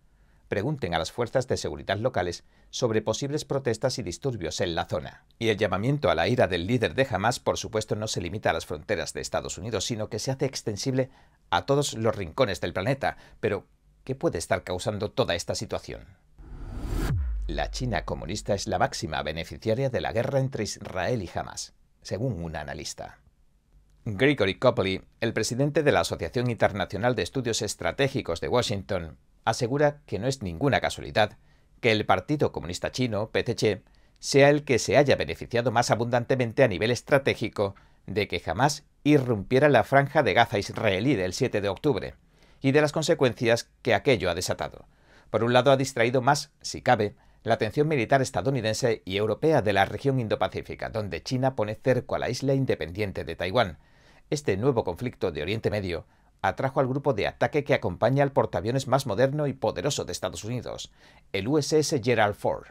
pregunten 0.49 0.95
a 0.95 0.99
las 0.99 1.13
fuerzas 1.13 1.49
de 1.49 1.57
seguridad 1.57 1.99
locales 1.99 2.45
sobre 2.71 3.03
posibles 3.03 3.45
protestas 3.45 3.99
y 3.99 4.03
disturbios 4.03 4.61
en 4.61 4.75
la 4.75 4.87
zona. 4.87 5.25
Y 5.39 5.49
el 5.49 5.57
llamamiento 5.57 6.11
a 6.11 6.15
la 6.15 6.29
ira 6.29 6.47
del 6.47 6.67
líder 6.67 6.95
de 6.95 7.07
Hamas, 7.11 7.41
por 7.41 7.59
supuesto, 7.59 7.97
no 7.97 8.09
se 8.09 8.21
limita 8.21 8.51
a 8.51 8.53
las 8.53 8.67
fronteras 8.67 9.13
de 9.13 9.21
Estados 9.21 9.59
Unidos, 9.59 9.85
sino 9.85 10.09
que 10.09 10.19
se 10.19 10.31
hace 10.31 10.47
extensible 10.47 11.11
a 11.51 11.67
todos 11.67 11.95
los 11.95 12.15
rincones 12.15 12.61
del 12.61 12.73
planeta. 12.73 13.17
Pero, 13.41 13.67
¿qué 14.05 14.15
puede 14.15 14.39
estar 14.39 14.63
causando 14.63 15.11
toda 15.11 15.35
esta 15.35 15.55
situación? 15.55 16.07
La 17.47 17.71
China 17.71 18.05
comunista 18.05 18.55
es 18.55 18.67
la 18.67 18.79
máxima 18.79 19.23
beneficiaria 19.23 19.89
de 19.89 20.01
la 20.01 20.13
guerra 20.13 20.41
entre 20.41 20.65
Israel 20.65 21.23
y 21.23 21.31
Hamas, 21.33 21.75
según 22.03 22.43
un 22.43 22.57
analista. 22.57 23.21
Gregory 24.05 24.59
Copley, 24.59 25.03
el 25.21 25.33
presidente 25.33 25.83
de 25.83 25.91
la 25.91 26.01
Asociación 26.01 26.49
Internacional 26.49 27.17
de 27.17 27.23
Estudios 27.23 27.61
Estratégicos 27.61 28.41
de 28.41 28.47
Washington, 28.47 29.19
asegura 29.47 30.03
que 30.05 30.19
no 30.19 30.27
es 30.27 30.43
ninguna 30.43 30.81
casualidad 30.81 31.39
que 31.81 31.93
el 31.93 32.05
Partido 32.05 32.53
Comunista 32.53 32.93
Chino, 32.93 33.31
PCC, 33.31 33.83
sea 34.19 34.51
el 34.51 34.65
que 34.65 34.79
se 34.79 34.97
haya 34.97 35.17
beneficiado 35.17 35.71
más 35.71 35.91
abundantemente 35.91 36.63
a 36.65 36.69
nivel 36.69 36.91
estratégico 36.91 37.75
de 38.07 38.29
que 38.29 38.41
jamás 38.41 38.85
irrumpiera 39.05 39.69
la 39.69 39.85
franja 39.85 40.23
de 40.23 40.35
Gaza 40.35 40.59
israelí 40.59 41.15
del 41.15 41.33
7 41.33 41.61
de 41.61 41.69
octubre, 41.69 42.15
y 42.61 42.73
de 42.73 42.81
las 42.81 42.93
consecuencias 42.93 43.71
que 43.83 43.95
aquello 43.95 44.31
ha 44.31 44.35
desatado. 44.35 44.87
Por 45.31 45.45
un 45.45 45.53
lado, 45.53 45.71
ha 45.71 45.77
distraído 45.77 46.23
más, 46.23 46.53
si 46.61 46.83
cabe, 46.83 47.15
la 47.43 47.55
atención 47.55 47.87
militar 47.87 48.23
estadounidense 48.23 49.03
y 49.05 49.17
europea 49.17 49.63
de 49.63 49.73
la 49.73 49.85
región 49.85 50.19
Indo-Pacífica, 50.19 50.89
donde 50.89 51.23
China 51.23 51.55
pone 51.55 51.77
cerco 51.77 52.17
a 52.17 52.19
la 52.19 52.31
isla 52.31 52.55
independiente 52.55 53.25
de 53.25 53.37
Taiwán. 53.37 53.79
Este 54.31 54.57
nuevo 54.57 54.83
conflicto 54.83 55.31
de 55.31 55.43
Oriente 55.43 55.71
Medio 55.71 56.07
atrajo 56.42 56.81
al 56.81 56.88
grupo 56.88 57.12
de 57.12 57.27
ataque 57.27 57.64
que 57.64 57.75
acompaña 57.75 58.22
al 58.22 58.33
portaaviones 58.33 58.88
más 58.88 59.07
moderno 59.07 59.46
y 59.46 59.53
poderoso 59.53 60.05
de 60.05 60.12
Estados 60.12 60.44
Unidos, 60.44 60.92
el 61.33 61.49
USS 61.49 62.01
Gerald 62.03 62.35
Ford. 62.35 62.66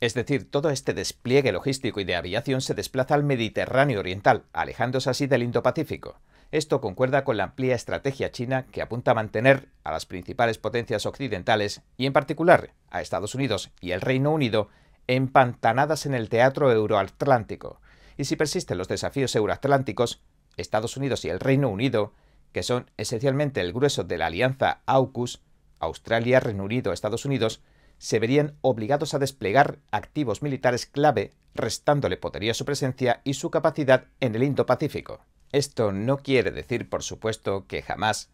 Es 0.00 0.14
decir, 0.14 0.50
todo 0.50 0.70
este 0.70 0.94
despliegue 0.94 1.52
logístico 1.52 2.00
y 2.00 2.04
de 2.04 2.16
aviación 2.16 2.62
se 2.62 2.74
desplaza 2.74 3.14
al 3.14 3.22
Mediterráneo 3.22 4.00
Oriental, 4.00 4.44
alejándose 4.52 5.10
así 5.10 5.26
del 5.26 5.42
Indo-Pacífico. 5.42 6.18
Esto 6.52 6.80
concuerda 6.80 7.22
con 7.22 7.36
la 7.36 7.44
amplia 7.44 7.74
estrategia 7.74 8.32
china 8.32 8.66
que 8.72 8.82
apunta 8.82 9.10
a 9.10 9.14
mantener 9.14 9.68
a 9.84 9.92
las 9.92 10.06
principales 10.06 10.58
potencias 10.58 11.04
occidentales, 11.04 11.82
y 11.98 12.06
en 12.06 12.14
particular 12.14 12.72
a 12.90 13.02
Estados 13.02 13.34
Unidos 13.34 13.70
y 13.80 13.92
el 13.92 14.00
Reino 14.00 14.30
Unido, 14.30 14.68
empantanadas 15.06 16.06
en 16.06 16.14
el 16.14 16.28
teatro 16.28 16.72
euroatlántico. 16.72 17.80
Y 18.16 18.24
si 18.24 18.36
persisten 18.36 18.78
los 18.78 18.88
desafíos 18.88 19.36
euroatlánticos, 19.36 20.22
Estados 20.56 20.96
Unidos 20.96 21.24
y 21.24 21.28
el 21.28 21.40
Reino 21.40 21.68
Unido 21.68 22.14
que 22.52 22.62
son 22.62 22.90
esencialmente 22.96 23.60
el 23.60 23.72
grueso 23.72 24.04
de 24.04 24.18
la 24.18 24.26
alianza 24.26 24.80
AUKUS, 24.86 25.40
Australia, 25.78 26.40
Reino 26.40 26.64
Unido, 26.64 26.92
Estados 26.92 27.24
Unidos, 27.24 27.62
se 27.98 28.18
verían 28.18 28.54
obligados 28.62 29.14
a 29.14 29.18
desplegar 29.18 29.78
activos 29.90 30.42
militares 30.42 30.86
clave, 30.86 31.32
restándole 31.54 32.16
poderío 32.16 32.52
a 32.52 32.54
su 32.54 32.64
presencia 32.64 33.20
y 33.24 33.34
su 33.34 33.50
capacidad 33.50 34.06
en 34.20 34.34
el 34.34 34.42
Indo-Pacífico. 34.42 35.20
Esto 35.52 35.92
no 35.92 36.18
quiere 36.18 36.50
decir, 36.50 36.88
por 36.88 37.02
supuesto, 37.02 37.66
que 37.66 37.82
jamás 37.82 38.30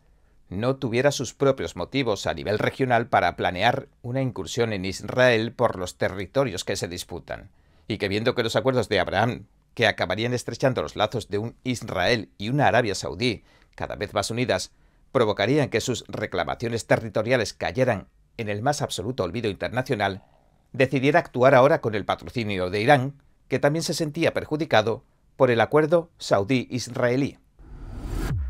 no 0.48 0.76
tuviera 0.76 1.10
sus 1.10 1.34
propios 1.34 1.74
motivos 1.74 2.26
a 2.26 2.34
nivel 2.34 2.58
regional 2.58 3.08
para 3.08 3.34
planear 3.36 3.88
una 4.02 4.22
incursión 4.22 4.72
en 4.72 4.84
Israel 4.84 5.52
por 5.52 5.76
los 5.76 5.96
territorios 5.96 6.64
que 6.64 6.76
se 6.76 6.88
disputan, 6.88 7.50
y 7.88 7.98
que 7.98 8.08
viendo 8.08 8.34
que 8.34 8.44
los 8.44 8.54
acuerdos 8.54 8.88
de 8.88 9.00
Abraham, 9.00 9.46
que 9.74 9.86
acabarían 9.86 10.32
estrechando 10.32 10.82
los 10.82 10.94
lazos 10.94 11.28
de 11.28 11.38
un 11.38 11.56
Israel 11.64 12.30
y 12.38 12.48
una 12.48 12.68
Arabia 12.68 12.94
Saudí 12.94 13.44
cada 13.76 13.94
vez 13.94 14.12
más 14.12 14.32
unidas, 14.32 14.72
provocarían 15.12 15.68
que 15.68 15.80
sus 15.80 16.04
reclamaciones 16.08 16.88
territoriales 16.88 17.52
cayeran 17.52 18.08
en 18.36 18.48
el 18.48 18.62
más 18.62 18.82
absoluto 18.82 19.22
olvido 19.22 19.48
internacional, 19.48 20.24
decidiera 20.72 21.20
actuar 21.20 21.54
ahora 21.54 21.80
con 21.80 21.94
el 21.94 22.04
patrocinio 22.04 22.68
de 22.70 22.80
Irán, 22.80 23.14
que 23.48 23.60
también 23.60 23.84
se 23.84 23.94
sentía 23.94 24.34
perjudicado 24.34 25.04
por 25.36 25.50
el 25.50 25.60
acuerdo 25.60 26.10
saudí-israelí. 26.18 27.38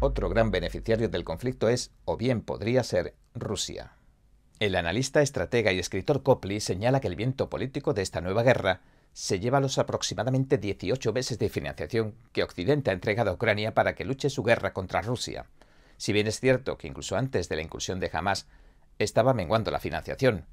Otro 0.01 0.29
gran 0.29 0.51
beneficiario 0.51 1.09
del 1.09 1.25
conflicto 1.25 1.69
es, 1.69 1.91
o 2.05 2.17
bien 2.17 2.41
podría 2.41 2.83
ser, 2.83 3.15
Rusia. 3.35 3.93
El 4.59 4.75
analista, 4.75 5.21
estratega 5.21 5.73
y 5.73 5.79
escritor 5.79 6.23
Copley 6.23 6.61
señala 6.61 7.01
que 7.01 7.09
el 7.09 7.17
viento 7.17 7.51
político 7.51 7.93
de 7.93 8.03
esta 8.03 8.21
nueva 8.21 8.43
guerra 8.43 8.81
se 9.17 9.41
lleva 9.41 9.61
los 9.61 9.79
aproximadamente 9.79 10.59
18 10.59 11.11
meses 11.15 11.39
de 11.39 11.49
financiación 11.49 12.15
que 12.33 12.43
Occidente 12.43 12.91
ha 12.91 12.93
entregado 12.93 13.31
a 13.31 13.33
Ucrania 13.33 13.73
para 13.73 13.95
que 13.95 14.05
luche 14.05 14.29
su 14.29 14.43
guerra 14.43 14.75
contra 14.75 15.01
Rusia. 15.01 15.47
Si 15.97 16.13
bien 16.13 16.27
es 16.27 16.39
cierto 16.39 16.77
que 16.77 16.87
incluso 16.87 17.17
antes 17.17 17.49
de 17.49 17.57
la 17.57 17.63
incursión 17.63 17.99
de 17.99 18.11
Hamas 18.13 18.47
estaba 18.99 19.33
menguando 19.33 19.71
la 19.71 19.81
financiación. 19.81 20.45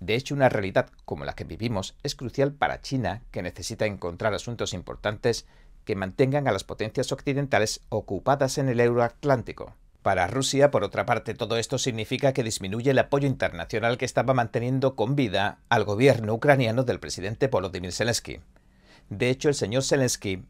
De 0.00 0.14
hecho, 0.14 0.34
una 0.34 0.48
realidad 0.48 0.88
como 1.04 1.26
la 1.26 1.34
que 1.34 1.44
vivimos 1.44 1.94
es 2.02 2.14
crucial 2.14 2.54
para 2.54 2.80
China, 2.80 3.22
que 3.32 3.42
necesita 3.42 3.84
encontrar 3.84 4.32
asuntos 4.32 4.72
importantes 4.72 5.44
que 5.84 5.94
mantengan 5.94 6.48
a 6.48 6.52
las 6.52 6.64
potencias 6.64 7.12
occidentales 7.12 7.82
ocupadas 7.90 8.56
en 8.56 8.70
el 8.70 8.80
Euroatlántico. 8.80 9.74
Para 10.06 10.28
Rusia, 10.28 10.70
por 10.70 10.84
otra 10.84 11.04
parte, 11.04 11.34
todo 11.34 11.56
esto 11.56 11.78
significa 11.78 12.32
que 12.32 12.44
disminuye 12.44 12.92
el 12.92 12.98
apoyo 13.00 13.26
internacional 13.26 13.98
que 13.98 14.04
estaba 14.04 14.34
manteniendo 14.34 14.94
con 14.94 15.16
vida 15.16 15.58
al 15.68 15.82
gobierno 15.82 16.32
ucraniano 16.32 16.84
del 16.84 17.00
presidente 17.00 17.48
Volodymyr 17.48 17.90
Zelensky. 17.90 18.38
De 19.10 19.30
hecho, 19.30 19.48
el 19.48 19.56
señor 19.56 19.82
Zelensky 19.82 20.44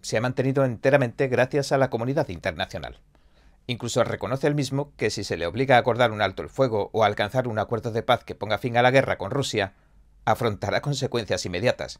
se 0.00 0.16
ha 0.16 0.20
mantenido 0.20 0.64
enteramente 0.64 1.26
gracias 1.26 1.72
a 1.72 1.76
la 1.76 1.90
comunidad 1.90 2.28
internacional. 2.28 3.00
Incluso 3.66 4.04
reconoce 4.04 4.46
él 4.46 4.54
mismo 4.54 4.92
que 4.96 5.10
si 5.10 5.24
se 5.24 5.36
le 5.36 5.48
obliga 5.48 5.74
a 5.74 5.80
acordar 5.80 6.12
un 6.12 6.22
alto 6.22 6.44
el 6.44 6.48
fuego 6.48 6.90
o 6.92 7.02
a 7.02 7.08
alcanzar 7.08 7.48
un 7.48 7.58
acuerdo 7.58 7.90
de 7.90 8.04
paz 8.04 8.22
que 8.22 8.36
ponga 8.36 8.58
fin 8.58 8.76
a 8.76 8.82
la 8.82 8.92
guerra 8.92 9.18
con 9.18 9.32
Rusia, 9.32 9.74
afrontará 10.24 10.82
consecuencias 10.82 11.44
inmediatas, 11.44 11.98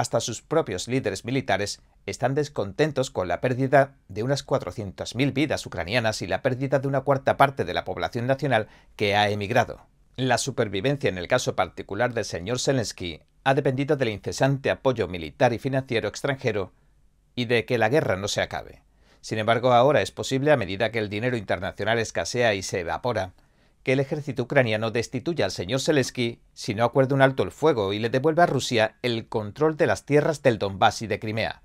hasta 0.00 0.20
sus 0.20 0.40
propios 0.40 0.88
líderes 0.88 1.26
militares 1.26 1.82
están 2.06 2.34
descontentos 2.34 3.10
con 3.10 3.28
la 3.28 3.42
pérdida 3.42 3.98
de 4.08 4.22
unas 4.22 4.46
400.000 4.46 5.34
vidas 5.34 5.66
ucranianas 5.66 6.22
y 6.22 6.26
la 6.26 6.40
pérdida 6.40 6.78
de 6.78 6.88
una 6.88 7.02
cuarta 7.02 7.36
parte 7.36 7.66
de 7.66 7.74
la 7.74 7.84
población 7.84 8.26
nacional 8.26 8.68
que 8.96 9.14
ha 9.14 9.28
emigrado. 9.28 9.86
La 10.16 10.38
supervivencia 10.38 11.10
en 11.10 11.18
el 11.18 11.28
caso 11.28 11.54
particular 11.54 12.14
del 12.14 12.24
señor 12.24 12.60
Zelensky 12.60 13.20
ha 13.44 13.52
dependido 13.52 13.96
del 13.96 14.08
incesante 14.08 14.70
apoyo 14.70 15.06
militar 15.06 15.52
y 15.52 15.58
financiero 15.58 16.08
extranjero 16.08 16.72
y 17.34 17.44
de 17.44 17.66
que 17.66 17.76
la 17.76 17.90
guerra 17.90 18.16
no 18.16 18.28
se 18.28 18.40
acabe. 18.40 18.82
Sin 19.20 19.38
embargo, 19.38 19.74
ahora 19.74 20.00
es 20.00 20.12
posible, 20.12 20.50
a 20.50 20.56
medida 20.56 20.90
que 20.90 20.98
el 20.98 21.10
dinero 21.10 21.36
internacional 21.36 21.98
escasea 21.98 22.54
y 22.54 22.62
se 22.62 22.80
evapora, 22.80 23.34
que 23.82 23.92
el 23.92 24.00
ejército 24.00 24.42
ucraniano 24.42 24.90
destituya 24.90 25.46
al 25.46 25.50
señor 25.50 25.80
Zelensky 25.80 26.40
si 26.52 26.74
no 26.74 26.84
acuerda 26.84 27.14
un 27.14 27.22
alto 27.22 27.42
el 27.42 27.50
fuego 27.50 27.92
y 27.92 27.98
le 27.98 28.10
devuelva 28.10 28.44
a 28.44 28.46
Rusia 28.46 28.96
el 29.02 29.28
control 29.28 29.76
de 29.76 29.86
las 29.86 30.04
tierras 30.04 30.42
del 30.42 30.58
Donbass 30.58 31.02
y 31.02 31.06
de 31.06 31.18
Crimea. 31.18 31.62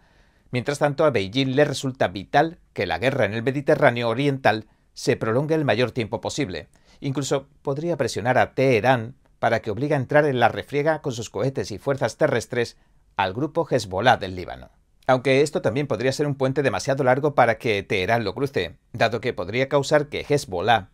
Mientras 0.51 0.79
tanto, 0.79 1.05
a 1.05 1.09
Beijing 1.09 1.55
le 1.55 1.65
resulta 1.65 2.07
vital 2.07 2.59
que 2.73 2.85
la 2.85 2.99
guerra 2.99 3.25
en 3.25 3.33
el 3.33 3.43
Mediterráneo 3.43 4.09
oriental 4.09 4.67
se 4.93 5.17
prolongue 5.17 5.55
el 5.55 5.65
mayor 5.65 5.91
tiempo 5.91 6.21
posible. 6.21 6.69
Incluso 7.01 7.49
podría 7.61 7.97
presionar 7.97 8.37
a 8.37 8.53
Teherán 8.53 9.15
para 9.39 9.61
que 9.61 9.71
obligue 9.71 9.95
a 9.95 9.97
entrar 9.97 10.25
en 10.25 10.39
la 10.39 10.47
refriega 10.47 11.01
con 11.01 11.11
sus 11.11 11.29
cohetes 11.29 11.71
y 11.71 11.77
fuerzas 11.77 12.17
terrestres 12.17 12.77
al 13.17 13.33
grupo 13.33 13.67
Hezbollah 13.69 14.17
del 14.17 14.35
Líbano. 14.35 14.69
Aunque 15.07 15.41
esto 15.41 15.61
también 15.61 15.87
podría 15.87 16.11
ser 16.13 16.25
un 16.25 16.35
puente 16.35 16.63
demasiado 16.63 17.03
largo 17.03 17.35
para 17.35 17.57
que 17.57 17.83
Teherán 17.83 18.23
lo 18.23 18.33
cruce, 18.33 18.77
dado 18.93 19.21
que 19.21 19.33
podría 19.33 19.67
causar 19.69 20.07
que 20.07 20.25
Hezbollah 20.27 20.89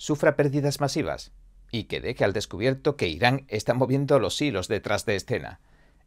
sufra 0.00 0.34
pérdidas 0.34 0.80
masivas 0.80 1.30
y 1.70 1.84
que 1.84 2.00
deje 2.00 2.24
al 2.24 2.32
descubierto 2.32 2.96
que 2.96 3.08
Irán 3.08 3.44
está 3.48 3.74
moviendo 3.74 4.18
los 4.18 4.40
hilos 4.40 4.66
detrás 4.66 5.04
de 5.04 5.14
escena. 5.14 5.60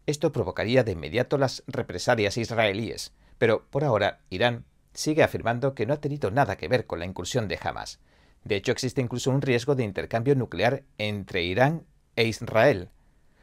Esto 0.07 0.31
provocaría 0.31 0.83
de 0.83 0.93
inmediato 0.93 1.37
las 1.37 1.63
represalias 1.67 2.37
israelíes, 2.37 3.13
pero 3.37 3.67
por 3.69 3.83
ahora 3.83 4.21
Irán 4.31 4.65
sigue 4.95 5.21
afirmando 5.21 5.75
que 5.75 5.85
no 5.85 5.93
ha 5.93 6.01
tenido 6.01 6.31
nada 6.31 6.57
que 6.57 6.67
ver 6.67 6.87
con 6.87 6.97
la 6.97 7.05
incursión 7.05 7.47
de 7.47 7.59
Hamas. 7.61 7.99
De 8.43 8.55
hecho, 8.55 8.71
existe 8.71 8.99
incluso 8.99 9.29
un 9.29 9.43
riesgo 9.43 9.75
de 9.75 9.83
intercambio 9.83 10.33
nuclear 10.33 10.81
entre 10.97 11.43
Irán 11.43 11.85
e 12.15 12.23
Israel. 12.23 12.89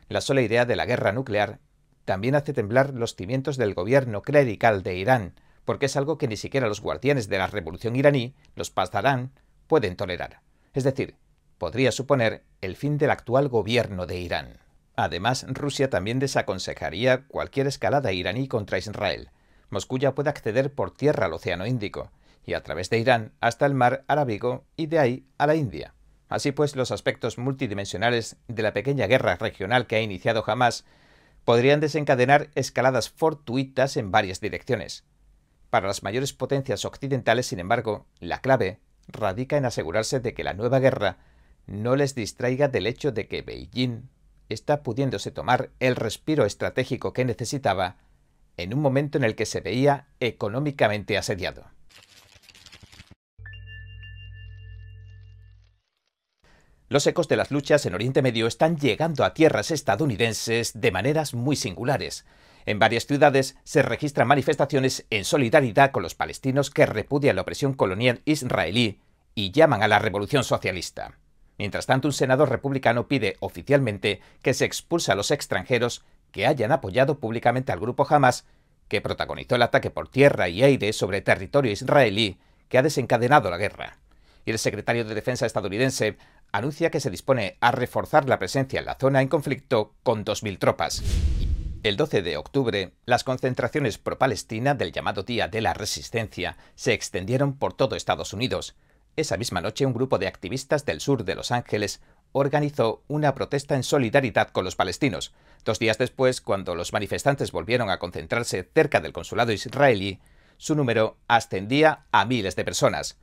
La 0.08 0.20
sola 0.20 0.42
idea 0.42 0.66
de 0.66 0.74
la 0.74 0.84
guerra 0.84 1.12
nuclear 1.12 1.60
también 2.04 2.34
hace 2.34 2.52
temblar 2.52 2.92
los 2.92 3.14
cimientos 3.14 3.56
del 3.56 3.72
gobierno 3.72 4.22
clerical 4.22 4.82
de 4.82 4.96
Irán, 4.96 5.34
porque 5.64 5.86
es 5.86 5.96
algo 5.96 6.18
que 6.18 6.26
ni 6.26 6.36
siquiera 6.36 6.66
los 6.66 6.80
guardianes 6.80 7.28
de 7.28 7.38
la 7.38 7.46
revolución 7.46 7.94
iraní, 7.94 8.34
los 8.56 8.72
pasarán, 8.72 9.30
pueden 9.70 9.94
tolerar. 9.94 10.40
Es 10.74 10.82
decir, 10.82 11.14
podría 11.56 11.92
suponer 11.92 12.42
el 12.60 12.74
fin 12.74 12.98
del 12.98 13.12
actual 13.12 13.46
gobierno 13.46 14.04
de 14.04 14.18
Irán. 14.18 14.58
Además, 14.96 15.46
Rusia 15.48 15.88
también 15.88 16.18
desaconsejaría 16.18 17.28
cualquier 17.28 17.68
escalada 17.68 18.12
iraní 18.12 18.48
contra 18.48 18.78
Israel. 18.78 19.30
Moscú 19.68 19.96
ya 19.96 20.12
puede 20.16 20.28
acceder 20.28 20.74
por 20.74 20.90
tierra 20.90 21.26
al 21.26 21.34
Océano 21.34 21.68
Índico, 21.68 22.10
y 22.44 22.54
a 22.54 22.64
través 22.64 22.90
de 22.90 22.98
Irán 22.98 23.32
hasta 23.40 23.64
el 23.64 23.74
mar 23.74 24.04
Arábigo 24.08 24.64
y 24.74 24.88
de 24.88 24.98
ahí 24.98 25.26
a 25.38 25.46
la 25.46 25.54
India. 25.54 25.94
Así 26.28 26.50
pues, 26.50 26.74
los 26.74 26.90
aspectos 26.90 27.38
multidimensionales 27.38 28.38
de 28.48 28.64
la 28.64 28.72
pequeña 28.72 29.06
guerra 29.06 29.36
regional 29.36 29.86
que 29.86 29.94
ha 29.94 30.02
iniciado 30.02 30.42
Hamas 30.44 30.84
podrían 31.44 31.78
desencadenar 31.78 32.50
escaladas 32.56 33.08
fortuitas 33.08 33.96
en 33.96 34.10
varias 34.10 34.40
direcciones. 34.40 35.04
Para 35.70 35.86
las 35.86 36.02
mayores 36.02 36.32
potencias 36.32 36.84
occidentales, 36.84 37.46
sin 37.46 37.60
embargo, 37.60 38.08
la 38.18 38.40
clave 38.40 38.80
radica 39.12 39.56
en 39.56 39.64
asegurarse 39.64 40.20
de 40.20 40.34
que 40.34 40.44
la 40.44 40.54
nueva 40.54 40.78
guerra 40.78 41.18
no 41.66 41.96
les 41.96 42.14
distraiga 42.14 42.68
del 42.68 42.86
hecho 42.86 43.12
de 43.12 43.28
que 43.28 43.42
Beijing 43.42 44.08
está 44.48 44.82
pudiéndose 44.82 45.30
tomar 45.30 45.70
el 45.78 45.96
respiro 45.96 46.44
estratégico 46.44 47.12
que 47.12 47.24
necesitaba 47.24 47.96
en 48.56 48.74
un 48.74 48.80
momento 48.80 49.18
en 49.18 49.24
el 49.24 49.34
que 49.34 49.46
se 49.46 49.60
veía 49.60 50.08
económicamente 50.18 51.16
asediado. 51.16 51.66
Los 56.88 57.06
ecos 57.06 57.28
de 57.28 57.36
las 57.36 57.52
luchas 57.52 57.86
en 57.86 57.94
Oriente 57.94 58.20
Medio 58.20 58.48
están 58.48 58.76
llegando 58.76 59.24
a 59.24 59.32
tierras 59.32 59.70
estadounidenses 59.70 60.80
de 60.80 60.90
maneras 60.90 61.34
muy 61.34 61.54
singulares. 61.54 62.26
En 62.66 62.78
varias 62.78 63.06
ciudades 63.06 63.56
se 63.64 63.82
registran 63.82 64.28
manifestaciones 64.28 65.06
en 65.10 65.24
solidaridad 65.24 65.90
con 65.90 66.02
los 66.02 66.14
palestinos 66.14 66.70
que 66.70 66.86
repudian 66.86 67.36
la 67.36 67.42
opresión 67.42 67.74
colonial 67.74 68.20
israelí 68.24 69.00
y 69.34 69.50
llaman 69.52 69.82
a 69.82 69.88
la 69.88 69.98
revolución 69.98 70.44
socialista. 70.44 71.18
Mientras 71.58 71.86
tanto, 71.86 72.08
un 72.08 72.12
senador 72.12 72.48
republicano 72.48 73.06
pide 73.06 73.36
oficialmente 73.40 74.20
que 74.42 74.54
se 74.54 74.64
expulse 74.64 75.12
a 75.12 75.14
los 75.14 75.30
extranjeros 75.30 76.04
que 76.32 76.46
hayan 76.46 76.72
apoyado 76.72 77.18
públicamente 77.18 77.72
al 77.72 77.80
grupo 77.80 78.06
Hamas, 78.08 78.46
que 78.88 79.00
protagonizó 79.00 79.56
el 79.56 79.62
ataque 79.62 79.90
por 79.90 80.08
tierra 80.08 80.48
y 80.48 80.62
aire 80.62 80.92
sobre 80.92 81.20
territorio 81.20 81.70
israelí 81.70 82.38
que 82.68 82.78
ha 82.78 82.82
desencadenado 82.82 83.50
la 83.50 83.58
guerra. 83.58 83.98
Y 84.44 84.52
el 84.52 84.58
secretario 84.58 85.04
de 85.04 85.14
Defensa 85.14 85.44
estadounidense 85.44 86.16
anuncia 86.50 86.90
que 86.90 87.00
se 87.00 87.10
dispone 87.10 87.56
a 87.60 87.72
reforzar 87.72 88.28
la 88.28 88.38
presencia 88.38 88.80
en 88.80 88.86
la 88.86 88.96
zona 88.98 89.20
en 89.20 89.28
conflicto 89.28 89.92
con 90.02 90.24
2.000 90.24 90.58
tropas. 90.58 91.02
El 91.82 91.96
12 91.96 92.20
de 92.20 92.36
octubre, 92.36 92.92
las 93.06 93.24
concentraciones 93.24 93.96
pro-Palestina 93.96 94.74
del 94.74 94.92
llamado 94.92 95.22
Día 95.22 95.48
de 95.48 95.62
la 95.62 95.72
Resistencia 95.72 96.58
se 96.74 96.92
extendieron 96.92 97.54
por 97.56 97.72
todo 97.72 97.96
Estados 97.96 98.34
Unidos. 98.34 98.74
Esa 99.16 99.38
misma 99.38 99.62
noche, 99.62 99.86
un 99.86 99.94
grupo 99.94 100.18
de 100.18 100.26
activistas 100.26 100.84
del 100.84 101.00
sur 101.00 101.24
de 101.24 101.34
Los 101.34 101.50
Ángeles 101.50 102.02
organizó 102.32 103.02
una 103.08 103.34
protesta 103.34 103.76
en 103.76 103.82
solidaridad 103.82 104.50
con 104.50 104.66
los 104.66 104.76
palestinos. 104.76 105.32
Dos 105.64 105.78
días 105.78 105.96
después, 105.96 106.42
cuando 106.42 106.74
los 106.74 106.92
manifestantes 106.92 107.50
volvieron 107.50 107.88
a 107.88 107.98
concentrarse 107.98 108.68
cerca 108.74 109.00
del 109.00 109.14
consulado 109.14 109.50
israelí, 109.50 110.20
su 110.58 110.74
número 110.74 111.16
ascendía 111.28 112.04
a 112.12 112.26
miles 112.26 112.56
de 112.56 112.64
personas. 112.66 113.16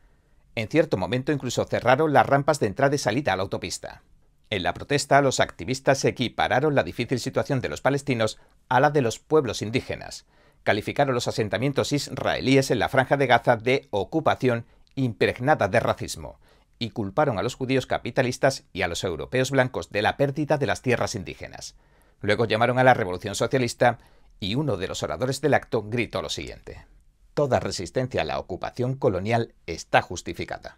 En 0.55 0.67
cierto 0.67 0.97
momento 0.97 1.31
incluso 1.31 1.63
cerraron 1.65 2.11
las 2.11 2.25
rampas 2.25 2.59
de 2.59 2.65
entrada 2.65 2.95
y 2.95 2.97
salida 2.97 3.33
a 3.33 3.35
la 3.35 3.43
autopista. 3.43 4.01
En 4.49 4.63
la 4.63 4.73
protesta, 4.73 5.21
los 5.21 5.39
activistas 5.39 6.05
equipararon 6.05 6.73
la 6.73 6.83
difícil 6.83 7.19
situación 7.19 7.59
de 7.59 7.69
los 7.69 7.81
palestinos 7.81 8.39
a 8.69 8.79
la 8.79 8.91
de 8.91 9.01
los 9.01 9.19
pueblos 9.19 9.61
indígenas. 9.61 10.25
Calificaron 10.63 11.13
los 11.13 11.27
asentamientos 11.27 11.91
israelíes 11.91 12.71
en 12.71 12.79
la 12.79 12.89
franja 12.89 13.17
de 13.17 13.27
Gaza 13.27 13.57
de 13.57 13.87
ocupación 13.91 14.65
impregnada 14.95 15.67
de 15.67 15.79
racismo 15.79 16.39
y 16.79 16.91
culparon 16.91 17.37
a 17.37 17.43
los 17.43 17.55
judíos 17.55 17.87
capitalistas 17.87 18.63
y 18.71 18.83
a 18.83 18.87
los 18.87 19.03
europeos 19.03 19.51
blancos 19.51 19.89
de 19.89 20.01
la 20.01 20.15
pérdida 20.15 20.57
de 20.57 20.67
las 20.67 20.81
tierras 20.81 21.15
indígenas. 21.15 21.75
Luego 22.21 22.45
llamaron 22.45 22.79
a 22.79 22.83
la 22.83 22.93
revolución 22.93 23.35
socialista 23.35 23.99
y 24.39 24.55
uno 24.55 24.77
de 24.77 24.87
los 24.87 25.03
oradores 25.03 25.41
del 25.41 25.55
acto 25.55 25.83
gritó 25.83 26.21
lo 26.21 26.29
siguiente. 26.29 26.85
Toda 27.33 27.59
resistencia 27.59 28.21
a 28.21 28.25
la 28.25 28.39
ocupación 28.39 28.95
colonial 28.95 29.53
está 29.65 30.01
justificada. 30.01 30.77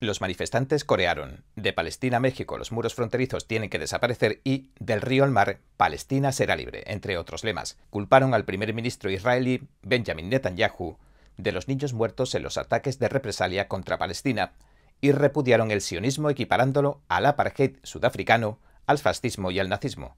Los 0.00 0.20
manifestantes 0.20 0.84
corearon 0.84 1.42
de 1.56 1.72
Palestina 1.72 2.18
a 2.18 2.20
México 2.20 2.56
los 2.56 2.70
muros 2.70 2.94
fronterizos 2.94 3.48
tienen 3.48 3.68
que 3.68 3.80
desaparecer 3.80 4.40
y 4.44 4.70
del 4.78 5.00
río 5.00 5.24
al 5.24 5.32
mar 5.32 5.58
Palestina 5.76 6.30
será 6.30 6.54
libre, 6.54 6.84
entre 6.86 7.18
otros 7.18 7.42
lemas. 7.42 7.76
Culparon 7.90 8.32
al 8.32 8.44
primer 8.44 8.72
ministro 8.74 9.10
israelí 9.10 9.66
Benjamin 9.82 10.28
Netanyahu 10.28 10.98
de 11.36 11.50
los 11.50 11.66
niños 11.66 11.94
muertos 11.94 12.32
en 12.36 12.44
los 12.44 12.58
ataques 12.58 13.00
de 13.00 13.08
represalia 13.08 13.66
contra 13.66 13.98
Palestina 13.98 14.52
y 15.00 15.10
repudiaron 15.10 15.72
el 15.72 15.80
sionismo 15.80 16.30
equiparándolo 16.30 17.00
al 17.08 17.26
apartheid 17.26 17.78
sudafricano, 17.82 18.60
al 18.86 18.98
fascismo 18.98 19.50
y 19.50 19.58
al 19.58 19.68
nazismo. 19.68 20.16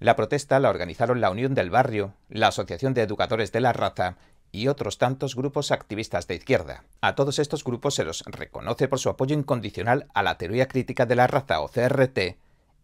La 0.00 0.16
protesta 0.16 0.58
la 0.58 0.70
organizaron 0.70 1.20
la 1.20 1.30
Unión 1.30 1.54
del 1.54 1.70
Barrio, 1.70 2.14
la 2.30 2.48
Asociación 2.48 2.94
de 2.94 3.02
Educadores 3.02 3.52
de 3.52 3.60
la 3.60 3.72
Raza 3.72 4.16
y 4.52 4.68
otros 4.68 4.98
tantos 4.98 5.36
grupos 5.36 5.70
activistas 5.70 6.26
de 6.26 6.34
izquierda. 6.36 6.84
A 7.00 7.14
todos 7.14 7.38
estos 7.38 7.64
grupos 7.64 7.94
se 7.94 8.04
los 8.04 8.22
reconoce 8.26 8.88
por 8.88 8.98
su 8.98 9.08
apoyo 9.08 9.36
incondicional 9.36 10.08
a 10.14 10.22
la 10.22 10.38
teoría 10.38 10.68
crítica 10.68 11.06
de 11.06 11.16
la 11.16 11.26
raza 11.26 11.60
o 11.60 11.68
CRT 11.68 12.36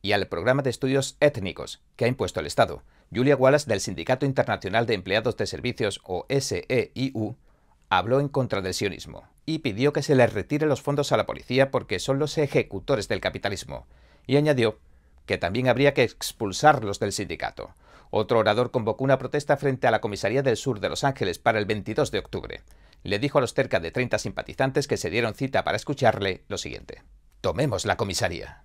y 0.03 0.13
al 0.13 0.29
programa 0.29 0.63
de 0.63 0.71
estudios 0.71 1.17
étnicos 1.21 1.83
que 1.97 2.05
ha 2.05 2.09
impuesto 2.09 2.41
el 2.41 2.47
Estado. 2.47 2.83
Julia 3.15 3.37
Wallace 3.37 3.69
del 3.69 3.81
Sindicato 3.81 4.27
Internacional 4.27 4.87
de 4.87 4.95
Empleados 4.95 5.37
de 5.37 5.47
Servicios 5.47 6.01
o 6.05 6.27
SEIU 6.29 7.37
habló 7.89 8.21
en 8.21 8.29
contra 8.29 8.61
del 8.63 8.75
sionismo 8.75 9.25
y 9.45 9.61
pidió 9.61 9.93
que 9.93 10.03
se 10.03 10.15
les 10.15 10.33
retire 10.33 10.67
los 10.67 10.83
fondos 10.83 11.13
a 11.13 11.17
la 11.17 11.27
policía 11.27 11.71
porque 11.71 11.99
son 11.99 12.19
los 12.19 12.37
ejecutores 12.39 13.09
del 13.09 13.21
capitalismo 13.21 13.87
y 14.27 14.37
añadió 14.37 14.79
que 15.25 15.39
también 15.39 15.69
habría 15.69 15.95
que 15.95 16.03
expulsarlos 16.03 16.99
del 17.01 17.13
sindicato. 17.13 17.71
Otro 18.19 18.39
orador 18.39 18.71
convocó 18.71 19.05
una 19.05 19.19
protesta 19.19 19.59
frente 19.59 19.87
a 19.87 19.91
la 19.91 20.01
comisaría 20.01 20.43
del 20.43 20.57
sur 20.57 20.81
de 20.81 20.89
Los 20.89 21.05
Ángeles 21.05 21.39
para 21.39 21.59
el 21.59 21.67
22 21.67 22.11
de 22.11 22.19
octubre. 22.19 22.63
Le 23.03 23.19
dijo 23.19 23.37
a 23.37 23.41
los 23.43 23.53
cerca 23.53 23.79
de 23.79 23.91
30 23.91 24.19
simpatizantes 24.19 24.89
que 24.89 24.97
se 24.97 25.11
dieron 25.11 25.35
cita 25.35 25.65
para 25.65 25.77
escucharle 25.77 26.43
lo 26.49 26.57
siguiente. 26.57 27.03
Tomemos 27.43 27.85
la 27.85 27.99
comisaría. 27.99 28.63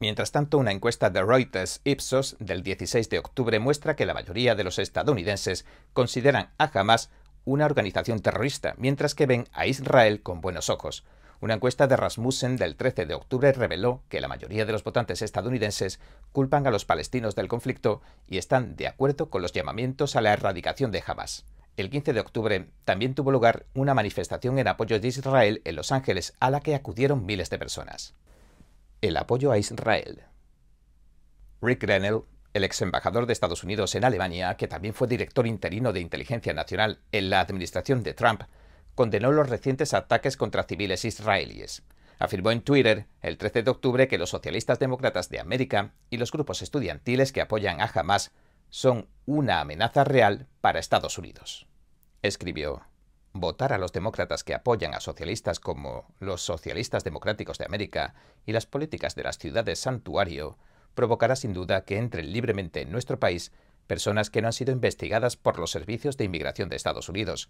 Mientras 0.00 0.32
tanto, 0.32 0.58
una 0.58 0.72
encuesta 0.72 1.08
de 1.08 1.22
Reuters 1.22 1.82
Ipsos 1.84 2.34
del 2.40 2.64
16 2.64 3.08
de 3.08 3.20
octubre 3.20 3.60
muestra 3.60 3.94
que 3.94 4.06
la 4.06 4.14
mayoría 4.14 4.56
de 4.56 4.64
los 4.64 4.80
estadounidenses 4.80 5.66
consideran 5.92 6.50
a 6.58 6.76
Hamas 6.76 7.10
una 7.44 7.66
organización 7.66 8.18
terrorista, 8.18 8.74
mientras 8.76 9.14
que 9.14 9.26
ven 9.26 9.46
a 9.52 9.68
Israel 9.68 10.20
con 10.20 10.40
buenos 10.40 10.68
ojos. 10.68 11.04
Una 11.40 11.54
encuesta 11.54 11.86
de 11.86 11.96
Rasmussen 11.96 12.56
del 12.56 12.76
13 12.76 13.06
de 13.06 13.14
octubre 13.14 13.50
reveló 13.52 14.02
que 14.10 14.20
la 14.20 14.28
mayoría 14.28 14.66
de 14.66 14.72
los 14.72 14.84
votantes 14.84 15.22
estadounidenses 15.22 15.98
culpan 16.32 16.66
a 16.66 16.70
los 16.70 16.84
palestinos 16.84 17.34
del 17.34 17.48
conflicto 17.48 18.02
y 18.28 18.36
están 18.36 18.76
de 18.76 18.86
acuerdo 18.86 19.30
con 19.30 19.40
los 19.40 19.52
llamamientos 19.52 20.16
a 20.16 20.20
la 20.20 20.34
erradicación 20.34 20.92
de 20.92 21.02
Hamas. 21.06 21.46
El 21.78 21.88
15 21.88 22.12
de 22.12 22.20
octubre 22.20 22.68
también 22.84 23.14
tuvo 23.14 23.30
lugar 23.30 23.64
una 23.72 23.94
manifestación 23.94 24.58
en 24.58 24.68
apoyo 24.68 25.00
de 25.00 25.08
Israel 25.08 25.62
en 25.64 25.76
Los 25.76 25.92
Ángeles 25.92 26.34
a 26.40 26.50
la 26.50 26.60
que 26.60 26.74
acudieron 26.74 27.24
miles 27.24 27.48
de 27.48 27.58
personas. 27.58 28.14
El 29.00 29.16
apoyo 29.16 29.50
a 29.50 29.56
Israel. 29.56 30.24
Rick 31.62 31.80
Grenell, 31.80 32.24
el 32.52 32.64
ex 32.64 32.82
embajador 32.82 33.24
de 33.24 33.32
Estados 33.32 33.64
Unidos 33.64 33.94
en 33.94 34.04
Alemania, 34.04 34.58
que 34.58 34.68
también 34.68 34.92
fue 34.92 35.08
director 35.08 35.46
interino 35.46 35.94
de 35.94 36.00
inteligencia 36.00 36.52
nacional 36.52 36.98
en 37.12 37.30
la 37.30 37.40
administración 37.40 38.02
de 38.02 38.12
Trump, 38.12 38.42
condenó 38.94 39.32
los 39.32 39.48
recientes 39.48 39.94
ataques 39.94 40.36
contra 40.36 40.64
civiles 40.64 41.04
israelíes. 41.04 41.82
Afirmó 42.18 42.50
en 42.50 42.60
Twitter 42.60 43.06
el 43.22 43.38
13 43.38 43.62
de 43.62 43.70
octubre 43.70 44.08
que 44.08 44.18
los 44.18 44.30
socialistas 44.30 44.78
demócratas 44.78 45.30
de 45.30 45.40
América 45.40 45.94
y 46.10 46.18
los 46.18 46.32
grupos 46.32 46.60
estudiantiles 46.60 47.32
que 47.32 47.40
apoyan 47.40 47.80
a 47.80 47.90
Hamas 47.92 48.32
son 48.68 49.08
una 49.26 49.60
amenaza 49.60 50.04
real 50.04 50.46
para 50.60 50.78
Estados 50.78 51.16
Unidos. 51.16 51.66
Escribió, 52.22 52.82
votar 53.32 53.72
a 53.72 53.78
los 53.78 53.92
demócratas 53.92 54.44
que 54.44 54.54
apoyan 54.54 54.94
a 54.94 55.00
socialistas 55.00 55.60
como 55.60 56.12
los 56.18 56.42
socialistas 56.42 57.04
democráticos 57.04 57.58
de 57.58 57.64
América 57.64 58.14
y 58.44 58.52
las 58.52 58.66
políticas 58.66 59.14
de 59.14 59.22
las 59.22 59.38
ciudades 59.38 59.78
santuario 59.78 60.58
provocará 60.94 61.36
sin 61.36 61.52
duda 61.52 61.84
que 61.84 61.98
entren 61.98 62.32
libremente 62.32 62.82
en 62.82 62.90
nuestro 62.90 63.18
país 63.18 63.52
personas 63.86 64.30
que 64.30 64.42
no 64.42 64.48
han 64.48 64.52
sido 64.52 64.72
investigadas 64.72 65.36
por 65.36 65.58
los 65.58 65.70
servicios 65.70 66.16
de 66.16 66.24
inmigración 66.24 66.68
de 66.68 66.76
Estados 66.76 67.08
Unidos, 67.08 67.48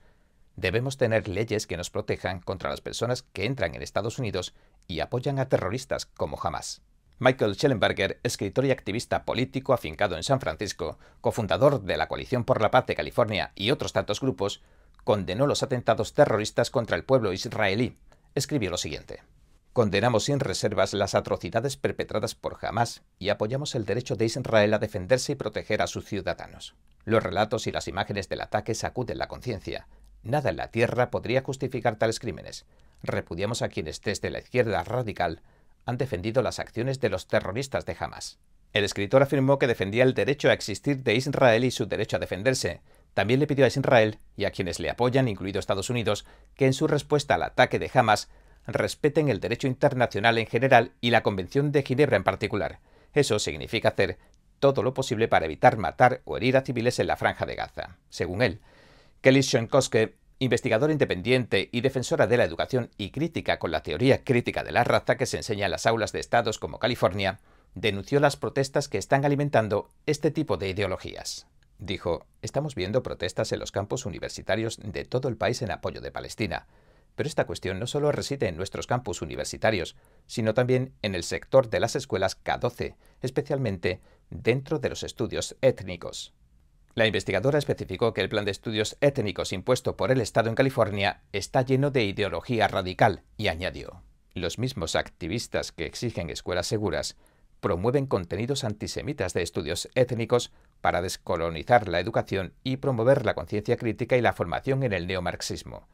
Debemos 0.61 0.99
tener 0.99 1.27
leyes 1.27 1.67
que 1.67 1.79
nos 1.79 1.89
protejan 1.89 2.41
contra 2.41 2.69
las 2.69 2.83
personas 2.83 3.23
que 3.23 3.47
entran 3.47 3.75
en 3.75 3.81
Estados 3.81 4.19
Unidos 4.19 4.53
y 4.87 5.01
apoyan 5.01 5.39
a 5.39 5.49
terroristas 5.49 6.05
como 6.05 6.37
jamás. 6.37 6.83
Michael 7.19 7.55
Schellenberger, 7.55 8.21
escritor 8.25 8.67
y 8.67 8.71
activista 8.71 9.25
político 9.25 9.73
afincado 9.73 10.17
en 10.17 10.23
San 10.23 10.39
Francisco, 10.39 10.99
cofundador 11.23 11.81
de 11.81 11.97
la 11.97 12.09
Coalición 12.09 12.45
por 12.45 12.61
la 12.61 12.71
Paz 12.71 12.85
de 12.85 12.95
California 12.95 13.53
y 13.55 13.71
otros 13.71 13.95
tantos 13.95 14.21
grupos, 14.21 14.61
condenó 15.03 15.47
los 15.47 15.63
atentados 15.63 16.13
terroristas 16.13 16.71
contra 16.71 16.95
el 16.99 17.05
pueblo 17.05 17.33
israelí. 17.33 17.97
Escribió 18.35 18.69
lo 18.69 18.77
siguiente. 18.77 19.23
Condenamos 19.73 20.25
sin 20.25 20.41
reservas 20.41 20.93
las 20.93 21.15
atrocidades 21.15 21.79
perpetradas 21.79 22.35
por 22.35 22.59
Hamas 22.61 23.03
y 23.19 23.31
apoyamos 23.31 23.75
el 23.75 23.87
derecho 23.87 24.15
de 24.15 24.27
Israel 24.27 24.75
a 24.75 24.79
defenderse 24.79 25.33
y 25.33 25.37
proteger 25.37 25.81
a 25.81 25.87
sus 25.87 26.05
ciudadanos. 26.05 26.75
Los 27.07 27.23
relatos 27.23 27.67
y 27.67 27.73
las 27.73 27.89
imágenes 27.89 28.29
del 28.29 28.43
ataque 28.43 28.75
sacuden 28.75 29.17
la 29.17 29.29
conciencia, 29.29 29.87
Nada 30.23 30.51
en 30.51 30.57
la 30.57 30.69
Tierra 30.69 31.11
podría 31.11 31.43
justificar 31.43 31.97
tales 31.97 32.21
crímenes. 32.21 32.67
Repudiamos 33.03 33.63
a 33.63 33.69
quienes 33.69 34.03
desde 34.03 34.31
la 34.31 34.39
izquierda 34.39 34.85
radical 34.85 35.41
han 35.87 35.97
defendido 35.97 36.43
las 36.43 36.59
acciones 36.59 37.01
de 37.01 37.09
los 37.09 37.27
terroristas 37.27 37.87
de 37.87 37.97
Hamas. 37.99 38.39
El 38.73 38.85
escritor 38.85 39.23
afirmó 39.23 39.59
que 39.59 39.67
defendía 39.67 40.05
el 40.05 40.15
derecho 40.15 40.49
a 40.49 40.53
existir 40.53 41.03
de 41.03 41.15
Israel 41.15 41.65
y 41.65 41.71
su 41.71 41.87
derecho 41.87 42.17
a 42.17 42.21
defenderse. 42.21 42.83
También 43.15 43.41
le 43.41 43.47
pidió 43.47 43.65
a 43.65 43.69
Israel 43.69 44.19
y 44.37 44.45
a 44.45 44.53
quienes 44.53 44.79
le 44.79 44.91
apoyan, 44.91 45.27
incluido 45.27 45.59
Estados 45.59 45.91
Unidos, 45.91 46.25
que 46.55 46.67
en 46.67 46.75
su 46.75 46.87
respuesta 46.87 47.35
al 47.35 47.43
ataque 47.43 47.79
de 47.79 47.91
Hamas 47.93 48.29
respeten 48.67 49.29
el 49.29 49.41
derecho 49.41 49.67
internacional 49.67 50.39
en 50.39 50.47
general 50.47 50.93
y 51.01 51.11
la 51.11 51.23
Convención 51.23 51.73
de 51.73 51.83
Ginebra 51.83 52.17
en 52.17 52.25
particular. 52.25 52.79
Eso 53.13 53.39
significa 53.39 53.89
hacer 53.89 54.19
todo 54.61 54.83
lo 54.83 54.95
posible 54.95 55.27
para 55.27 55.47
evitar 55.47 55.77
matar 55.79 56.21
o 56.25 56.37
herir 56.37 56.57
a 56.57 56.61
civiles 56.61 56.99
en 57.01 57.09
la 57.09 57.17
franja 57.17 57.47
de 57.47 57.57
Gaza. 57.57 57.97
Según 58.11 58.43
él, 58.43 58.61
Kelly 59.21 59.43
Schoenkoske, 59.43 60.17
investigadora 60.39 60.95
independiente 60.95 61.69
y 61.73 61.83
defensora 61.83 62.27
de 62.27 62.39
la 62.39 62.45
educación 62.45 62.89
y 62.97 63.11
crítica 63.11 63.59
con 63.59 63.71
la 63.71 63.83
teoría 63.83 64.25
crítica 64.25 64.65
de 64.65 64.73
la 64.73 64.83
raza 64.83 65.19
que 65.19 65.27
se 65.27 65.37
enseña 65.37 65.67
en 65.67 65.73
las 65.73 65.85
aulas 65.85 66.13
de 66.13 66.21
estados 66.21 66.59
como 66.59 66.79
California, 66.79 67.39
denunció 67.75 68.19
las 68.19 68.37
protestas 68.37 68.89
que 68.89 68.97
están 68.97 69.27
alimentando 69.27 69.91
este 70.07 70.31
tipo 70.31 70.57
de 70.57 70.71
ideologías. 70.71 71.47
Dijo, 71.79 72.25
estamos 72.41 72.75
viendo 72.75 73.03
protestas 73.03 73.53
en 73.53 73.59
los 73.59 73.73
campus 73.73 74.07
universitarios 74.07 74.79
de 74.83 75.05
todo 75.05 75.29
el 75.29 75.37
país 75.37 75.61
en 75.61 75.71
apoyo 75.71 76.01
de 76.01 76.13
Palestina, 76.13 76.67
pero 77.15 77.29
esta 77.29 77.47
cuestión 77.47 77.79
no 77.79 77.87
solo 77.87 78.13
reside 78.13 78.49
en 78.49 78.57
nuestros 78.57 78.87
campus 78.87 79.21
universitarios, 79.21 79.97
sino 80.27 80.55
también 80.55 80.95
en 81.03 81.15
el 81.15 81.25
sector 81.25 81.69
de 81.69 81.81
las 81.81 81.95
escuelas 81.95 82.43
K12, 82.43 82.97
especialmente 83.21 84.01
dentro 84.31 84.79
de 84.79 84.89
los 84.89 85.03
estudios 85.03 85.57
étnicos. 85.61 86.33
La 86.95 87.07
investigadora 87.07 87.59
especificó 87.59 88.13
que 88.13 88.21
el 88.21 88.29
plan 88.29 88.45
de 88.45 88.51
estudios 88.51 88.97
étnicos 89.01 89.53
impuesto 89.53 89.97
por 89.97 90.11
el 90.11 90.21
Estado 90.21 90.49
en 90.49 90.57
California 90.57 91.23
está 91.33 91.63
lleno 91.63 91.91
de 91.91 92.05
ideología 92.05 92.67
radical 92.67 93.23
y 93.37 93.49
añadió, 93.49 94.03
los 94.35 94.59
mismos 94.59 94.97
activistas 94.97 95.73
que 95.73 95.87
exigen 95.87 96.31
escuelas 96.31 96.67
seguras 96.67 97.17
promueven 97.61 98.07
contenidos 98.07 98.65
antisemitas 98.65 99.35
de 99.35 99.43
estudios 99.43 99.89
étnicos 99.95 100.51
para 100.81 101.03
descolonizar 101.03 101.89
la 101.89 102.01
educación 102.01 102.55
y 102.65 102.79
promover 102.79 103.25
la 103.25 103.35
conciencia 103.35 103.77
crítica 103.77 104.17
y 104.17 104.23
la 104.23 104.33
formación 104.33 104.83
en 104.83 104.93
el 104.93 105.07
neomarxismo. 105.07 105.87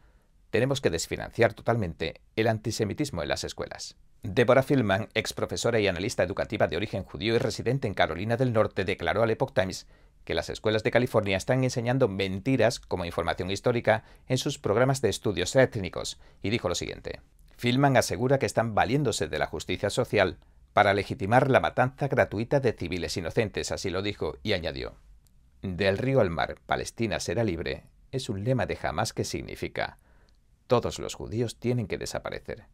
Tenemos 0.51 0.81
que 0.81 0.91
desfinanciar 0.91 1.55
totalmente 1.55 2.21
el 2.37 2.47
antisemitismo 2.47 3.23
en 3.23 3.29
las 3.29 3.45
escuelas. 3.45 3.97
Deborah 4.23 4.63
Fillman, 4.63 5.09
ex 5.15 5.33
profesora 5.33 5.79
y 5.81 5.89
analista 5.89 6.23
educativa 6.23 6.69
de 6.69 6.77
origen 6.77 7.05
judío 7.05 7.35
y 7.35 7.39
residente 7.39 7.89
en 7.89 7.95
Carolina 7.95 8.37
del 8.37 8.53
Norte, 8.53 8.85
declaró 8.85 9.23
al 9.23 9.31
Epoch 9.31 9.53
Times 9.53 9.87
que 10.27 10.35
las 10.35 10.51
escuelas 10.51 10.83
de 10.83 10.91
California 10.91 11.39
están 11.39 11.65
enseñando 11.65 12.09
mentiras 12.09 12.81
como 12.81 13.07
información 13.07 13.51
histórica 13.51 14.05
en 14.27 14.37
sus 14.37 14.59
programas 14.59 15.01
de 15.01 15.09
estudios 15.09 15.57
étnicos, 15.57 16.19
y 16.43 16.51
dijo 16.51 16.69
lo 16.69 16.75
siguiente. 16.75 17.21
Filman 17.57 17.97
asegura 17.97 18.39
que 18.39 18.45
están 18.45 18.75
valiéndose 18.75 19.29
de 19.29 19.39
la 19.39 19.47
justicia 19.47 19.89
social 19.89 20.39
para 20.75 20.93
legitimar 20.93 21.51
la 21.51 21.61
matanza 21.61 22.09
gratuita 22.09 22.61
de 22.61 22.75
civiles 22.75 23.17
inocentes, 23.17 23.73
así 23.73 23.89
lo 23.89 24.03
dijo, 24.03 24.37
y 24.43 24.53
añadió. 24.53 24.97
Del 25.63 25.97
río 25.97 26.21
al 26.21 26.29
mar, 26.29 26.57
Palestina 26.67 27.21
será 27.21 27.45
libre, 27.45 27.85
es 28.11 28.29
un 28.29 28.45
lema 28.45 28.67
de 28.67 28.77
jamás 28.77 29.13
que 29.13 29.25
significa 29.25 29.99
todos 30.67 30.99
los 30.99 31.15
judíos 31.15 31.59
tienen 31.59 31.87
que 31.87 31.99
desaparecer. 31.99 32.65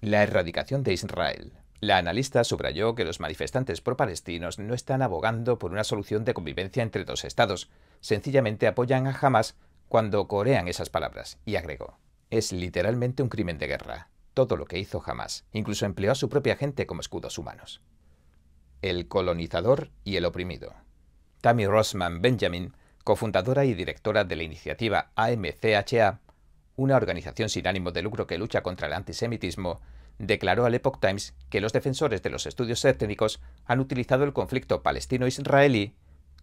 La 0.00 0.22
erradicación 0.22 0.82
de 0.82 0.94
Israel. 0.94 1.52
La 1.80 1.98
analista 1.98 2.44
subrayó 2.44 2.94
que 2.94 3.04
los 3.04 3.20
manifestantes 3.20 3.80
pro-palestinos 3.80 4.58
no 4.58 4.74
están 4.74 5.02
abogando 5.02 5.58
por 5.58 5.72
una 5.72 5.84
solución 5.84 6.24
de 6.24 6.34
convivencia 6.34 6.82
entre 6.82 7.04
dos 7.04 7.24
estados, 7.24 7.70
sencillamente 8.00 8.66
apoyan 8.66 9.06
a 9.06 9.18
Hamas 9.20 9.56
cuando 9.88 10.26
corean 10.26 10.68
esas 10.68 10.90
palabras, 10.90 11.38
y 11.44 11.56
agregó, 11.56 11.98
es 12.30 12.52
literalmente 12.52 13.22
un 13.22 13.28
crimen 13.28 13.58
de 13.58 13.66
guerra, 13.66 14.08
todo 14.34 14.56
lo 14.56 14.66
que 14.66 14.78
hizo 14.78 15.02
Hamas, 15.04 15.44
incluso 15.52 15.86
empleó 15.86 16.12
a 16.12 16.16
su 16.16 16.28
propia 16.28 16.56
gente 16.56 16.86
como 16.86 17.00
escudos 17.00 17.38
humanos. 17.38 17.82
El 18.82 19.08
colonizador 19.08 19.90
y 20.04 20.16
el 20.16 20.24
oprimido. 20.24 20.74
Tammy 21.40 21.66
Rossman 21.66 22.22
Benjamin, 22.22 22.74
cofundadora 23.04 23.64
y 23.64 23.74
directora 23.74 24.24
de 24.24 24.36
la 24.36 24.42
iniciativa 24.42 25.10
AMCHA, 25.14 26.20
una 26.76 26.96
organización 26.96 27.48
sin 27.48 27.66
ánimo 27.66 27.92
de 27.92 28.02
lucro 28.02 28.26
que 28.26 28.38
lucha 28.38 28.62
contra 28.62 28.86
el 28.88 28.94
antisemitismo, 28.94 29.80
declaró 30.18 30.64
al 30.64 30.74
Epoch 30.74 31.00
Times 31.00 31.34
que 31.50 31.60
los 31.60 31.72
defensores 31.72 32.22
de 32.22 32.30
los 32.30 32.46
estudios 32.46 32.84
étnicos 32.84 33.40
han 33.64 33.80
utilizado 33.80 34.24
el 34.24 34.32
conflicto 34.32 34.82
palestino-israelí 34.82 35.94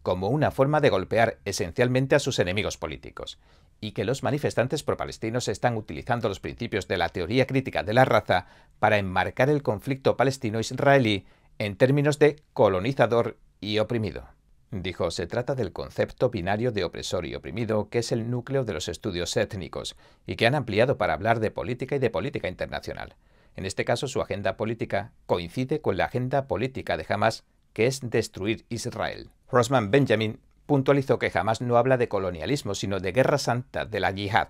como 0.03 0.29
una 0.29 0.51
forma 0.51 0.81
de 0.81 0.89
golpear 0.89 1.37
esencialmente 1.45 2.15
a 2.15 2.19
sus 2.19 2.39
enemigos 2.39 2.77
políticos, 2.77 3.39
y 3.79 3.91
que 3.91 4.05
los 4.05 4.23
manifestantes 4.23 4.83
pro-palestinos 4.83 5.47
están 5.47 5.77
utilizando 5.77 6.27
los 6.27 6.39
principios 6.39 6.87
de 6.87 6.97
la 6.97 7.09
teoría 7.09 7.47
crítica 7.47 7.83
de 7.83 7.93
la 7.93 8.05
raza 8.05 8.47
para 8.79 8.97
enmarcar 8.97 9.49
el 9.49 9.61
conflicto 9.61 10.17
palestino-israelí 10.17 11.25
en 11.59 11.75
términos 11.75 12.17
de 12.19 12.41
colonizador 12.53 13.37
y 13.59 13.79
oprimido. 13.79 14.27
Dijo, 14.71 15.11
se 15.11 15.27
trata 15.27 15.53
del 15.53 15.73
concepto 15.73 16.29
binario 16.29 16.71
de 16.71 16.85
opresor 16.85 17.25
y 17.25 17.35
oprimido, 17.35 17.89
que 17.89 17.99
es 17.99 18.11
el 18.11 18.29
núcleo 18.29 18.63
de 18.63 18.73
los 18.73 18.87
estudios 18.87 19.35
étnicos, 19.35 19.97
y 20.25 20.37
que 20.37 20.47
han 20.47 20.55
ampliado 20.55 20.97
para 20.97 21.13
hablar 21.13 21.41
de 21.41 21.51
política 21.51 21.97
y 21.97 21.99
de 21.99 22.09
política 22.09 22.47
internacional. 22.47 23.15
En 23.55 23.65
este 23.65 23.85
caso, 23.85 24.07
su 24.07 24.21
agenda 24.21 24.57
política 24.57 25.11
coincide 25.25 25.81
con 25.81 25.97
la 25.97 26.05
agenda 26.05 26.47
política 26.47 26.97
de 26.97 27.05
Hamas, 27.07 27.43
que 27.73 27.85
es 27.87 28.01
destruir 28.01 28.65
Israel. 28.69 29.29
Rosman 29.51 29.91
Benjamin 29.91 30.39
puntualizó 30.65 31.19
que 31.19 31.31
Hamas 31.33 31.61
no 31.61 31.77
habla 31.77 31.97
de 31.97 32.07
colonialismo, 32.07 32.75
sino 32.75 32.99
de 32.99 33.11
guerra 33.11 33.37
santa, 33.37 33.85
de 33.85 33.99
la 33.99 34.11
yihad, 34.11 34.49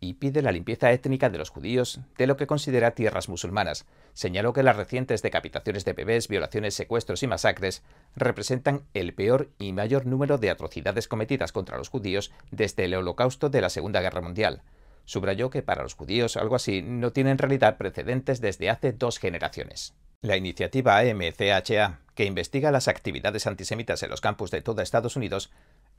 y 0.00 0.14
pide 0.14 0.42
la 0.42 0.52
limpieza 0.52 0.90
étnica 0.92 1.28
de 1.28 1.38
los 1.38 1.50
judíos 1.50 2.00
de 2.16 2.26
lo 2.26 2.36
que 2.36 2.46
considera 2.46 2.92
tierras 2.92 3.28
musulmanas. 3.28 3.84
Señaló 4.14 4.52
que 4.52 4.62
las 4.62 4.76
recientes 4.76 5.22
decapitaciones 5.22 5.84
de 5.84 5.92
bebés, 5.92 6.28
violaciones, 6.28 6.74
secuestros 6.74 7.22
y 7.22 7.26
masacres 7.26 7.82
representan 8.16 8.82
el 8.94 9.12
peor 9.12 9.50
y 9.58 9.72
mayor 9.72 10.06
número 10.06 10.38
de 10.38 10.50
atrocidades 10.50 11.06
cometidas 11.06 11.52
contra 11.52 11.76
los 11.76 11.90
judíos 11.90 12.32
desde 12.50 12.84
el 12.86 12.94
holocausto 12.94 13.50
de 13.50 13.60
la 13.60 13.68
Segunda 13.68 14.00
Guerra 14.00 14.22
Mundial. 14.22 14.62
Subrayó 15.10 15.50
que 15.50 15.62
para 15.62 15.82
los 15.82 15.94
judíos 15.94 16.36
algo 16.36 16.54
así 16.54 16.82
no 16.82 17.10
tiene 17.10 17.32
en 17.32 17.38
realidad 17.38 17.78
precedentes 17.78 18.40
desde 18.40 18.70
hace 18.70 18.92
dos 18.92 19.18
generaciones. 19.18 19.92
La 20.20 20.36
iniciativa 20.36 20.98
AMCHA, 20.98 21.98
que 22.14 22.26
investiga 22.26 22.70
las 22.70 22.86
actividades 22.86 23.48
antisemitas 23.48 24.04
en 24.04 24.10
los 24.10 24.20
campus 24.20 24.52
de 24.52 24.62
toda 24.62 24.84
Estados 24.84 25.16
Unidos, 25.16 25.50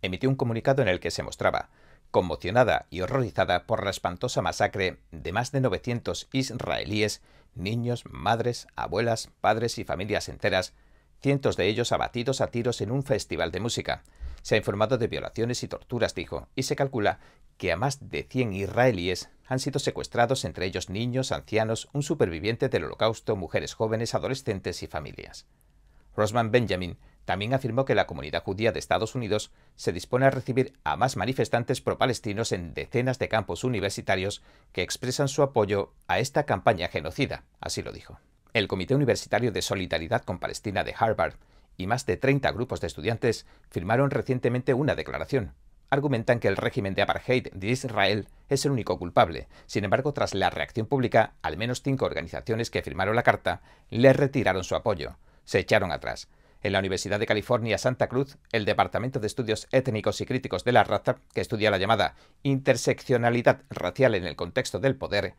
emitió 0.01 0.29
un 0.29 0.37
comunicado 0.37 0.81
en 0.81 0.87
el 0.87 1.01
que 1.01 1.11
se 1.11 1.23
mostraba 1.23 1.67
conmocionada 2.09 2.85
y 2.89 3.01
horrorizada 3.01 3.67
por 3.67 3.83
la 3.83 3.89
espantosa 3.89 4.41
masacre 4.41 4.99
de 5.11 5.33
más 5.33 5.51
de 5.51 5.59
900 5.59 6.29
israelíes, 6.31 7.21
niños, 7.53 8.05
madres, 8.09 8.67
abuelas, 8.77 9.29
padres 9.41 9.77
y 9.77 9.83
familias 9.83 10.29
enteras, 10.29 10.73
cientos 11.21 11.57
de 11.57 11.67
ellos 11.67 11.91
abatidos 11.91 12.39
a 12.39 12.47
tiros 12.47 12.79
en 12.79 12.91
un 12.91 13.03
festival 13.03 13.51
de 13.51 13.59
música. 13.59 14.03
Se 14.41 14.55
ha 14.55 14.57
informado 14.57 14.97
de 14.97 15.07
violaciones 15.07 15.63
y 15.63 15.67
torturas, 15.67 16.15
dijo, 16.15 16.47
y 16.55 16.63
se 16.63 16.75
calcula 16.75 17.19
que 17.57 17.71
a 17.71 17.77
más 17.77 18.09
de 18.09 18.23
100 18.23 18.53
israelíes 18.53 19.29
han 19.45 19.59
sido 19.59 19.79
secuestrados, 19.79 20.45
entre 20.45 20.65
ellos 20.65 20.89
niños, 20.89 21.31
ancianos, 21.31 21.89
un 21.93 22.03
superviviente 22.03 22.69
del 22.69 22.85
holocausto, 22.85 23.35
mujeres 23.35 23.73
jóvenes, 23.73 24.15
adolescentes 24.15 24.81
y 24.81 24.87
familias. 24.87 25.45
Rosman 26.15 26.51
Benjamin 26.51 26.97
también 27.25 27.53
afirmó 27.53 27.85
que 27.85 27.95
la 27.95 28.07
comunidad 28.07 28.43
judía 28.43 28.71
de 28.71 28.79
Estados 28.79 29.15
Unidos 29.15 29.51
se 29.75 29.93
dispone 29.93 30.25
a 30.25 30.31
recibir 30.31 30.73
a 30.83 30.97
más 30.97 31.17
manifestantes 31.17 31.81
pro-palestinos 31.81 32.51
en 32.51 32.73
decenas 32.73 33.19
de 33.19 33.29
campos 33.29 33.63
universitarios 33.63 34.41
que 34.71 34.81
expresan 34.81 35.27
su 35.27 35.43
apoyo 35.43 35.93
a 36.07 36.19
esta 36.19 36.45
campaña 36.45 36.87
genocida, 36.87 37.43
así 37.59 37.81
lo 37.83 37.91
dijo. 37.91 38.19
El 38.53 38.67
Comité 38.67 38.95
Universitario 38.95 39.51
de 39.51 39.61
Solidaridad 39.61 40.23
con 40.23 40.39
Palestina 40.39 40.83
de 40.83 40.95
Harvard 40.97 41.35
y 41.77 41.87
más 41.87 42.05
de 42.05 42.17
30 42.17 42.51
grupos 42.51 42.81
de 42.81 42.87
estudiantes 42.87 43.45
firmaron 43.69 44.11
recientemente 44.11 44.73
una 44.73 44.95
declaración. 44.95 45.53
Argumentan 45.89 46.39
que 46.39 46.47
el 46.47 46.55
régimen 46.55 46.95
de 46.95 47.01
apartheid 47.01 47.47
de 47.51 47.67
Israel 47.67 48.27
es 48.47 48.65
el 48.65 48.71
único 48.71 48.97
culpable. 48.97 49.47
Sin 49.65 49.83
embargo, 49.83 50.13
tras 50.13 50.33
la 50.33 50.49
reacción 50.49 50.85
pública, 50.85 51.33
al 51.41 51.57
menos 51.57 51.81
cinco 51.81 52.05
organizaciones 52.05 52.69
que 52.69 52.81
firmaron 52.81 53.15
la 53.15 53.23
carta 53.23 53.61
le 53.89 54.13
retiraron 54.13 54.63
su 54.63 54.75
apoyo. 54.75 55.17
Se 55.43 55.59
echaron 55.59 55.91
atrás. 55.91 56.29
En 56.63 56.73
la 56.73 56.79
Universidad 56.79 57.19
de 57.19 57.25
California 57.25 57.77
Santa 57.77 58.07
Cruz, 58.07 58.37
el 58.51 58.65
Departamento 58.65 59.19
de 59.19 59.27
Estudios 59.27 59.67
Étnicos 59.71 60.21
y 60.21 60.25
Críticos 60.25 60.63
de 60.63 60.71
la 60.71 60.83
Raza, 60.83 61.17
que 61.33 61.41
estudia 61.41 61.71
la 61.71 61.77
llamada 61.77 62.15
interseccionalidad 62.43 63.63
racial 63.69 64.15
en 64.15 64.25
el 64.25 64.35
contexto 64.35 64.79
del 64.79 64.95
poder, 64.95 65.33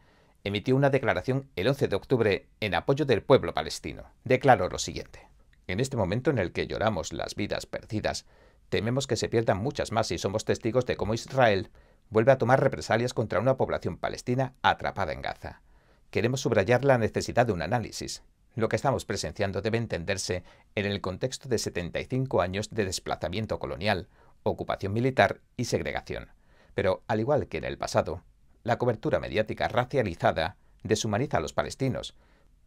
emitió 0.45 0.77
una 0.77 0.91
declaración 0.91 1.49
el 1.57 1.69
11 1.69 1.89
de 1.89 1.97
octubre 1.97 2.47
en 2.61 2.75
apoyo 2.75 3.05
del 3.05 3.23
pueblo 3.23 3.55
palestino. 3.55 4.05
Declaró 4.25 4.69
lo 4.69 4.79
siguiente. 4.79 5.32
En 5.67 5.81
este 5.81 5.97
momento 5.97 6.31
en 6.31 6.39
el 6.39 6.53
que 6.53 6.67
lloramos 6.67 7.13
las 7.13 7.35
vidas 7.35 7.67
perdidas, 7.67 8.27
tememos 8.69 9.07
que 9.07 9.17
se 9.17 9.29
pierdan 9.29 9.59
muchas 9.59 9.93
más 9.93 10.11
y 10.11 10.19
somos 10.19 10.45
testigos 10.45 10.87
de 10.87 10.97
cómo 10.97 11.15
Israel 11.15 11.71
vuelve 12.11 12.33
a 12.33 12.39
tomar 12.39 12.63
represalias 12.63 13.15
contra 13.15 13.41
una 13.41 13.57
población 13.57 13.97
palestina 13.97 14.55
atrapada 14.63 15.13
en 15.13 15.23
Gaza. 15.23 15.63
Queremos 16.11 16.41
subrayar 16.41 16.85
la 16.85 16.99
necesidad 16.99 17.47
de 17.47 17.53
un 17.53 17.63
análisis, 17.63 18.23
lo 18.55 18.69
que 18.69 18.77
estamos 18.77 19.07
presenciando 19.07 19.63
debe 19.63 19.79
entenderse 19.79 20.45
en 20.75 20.85
el 20.85 21.01
contexto 21.01 21.49
de 21.49 21.59
75 21.59 22.43
años 22.43 22.69
de 22.71 22.85
desplazamiento 22.85 23.59
colonial, 23.59 24.09
ocupación 24.43 24.93
militar 24.93 25.41
y 25.57 25.65
segregación. 25.65 26.31
Pero, 26.75 27.03
al 27.07 27.21
igual 27.21 27.49
que 27.49 27.59
en 27.59 27.65
el 27.65 27.79
pasado, 27.79 28.23
la 28.63 28.77
cobertura 28.77 29.21
mediática 29.21 29.69
racializada 29.69 30.57
deshumaniza 30.83 31.39
a 31.39 31.41
los 31.41 31.55
palestinos, 31.55 32.15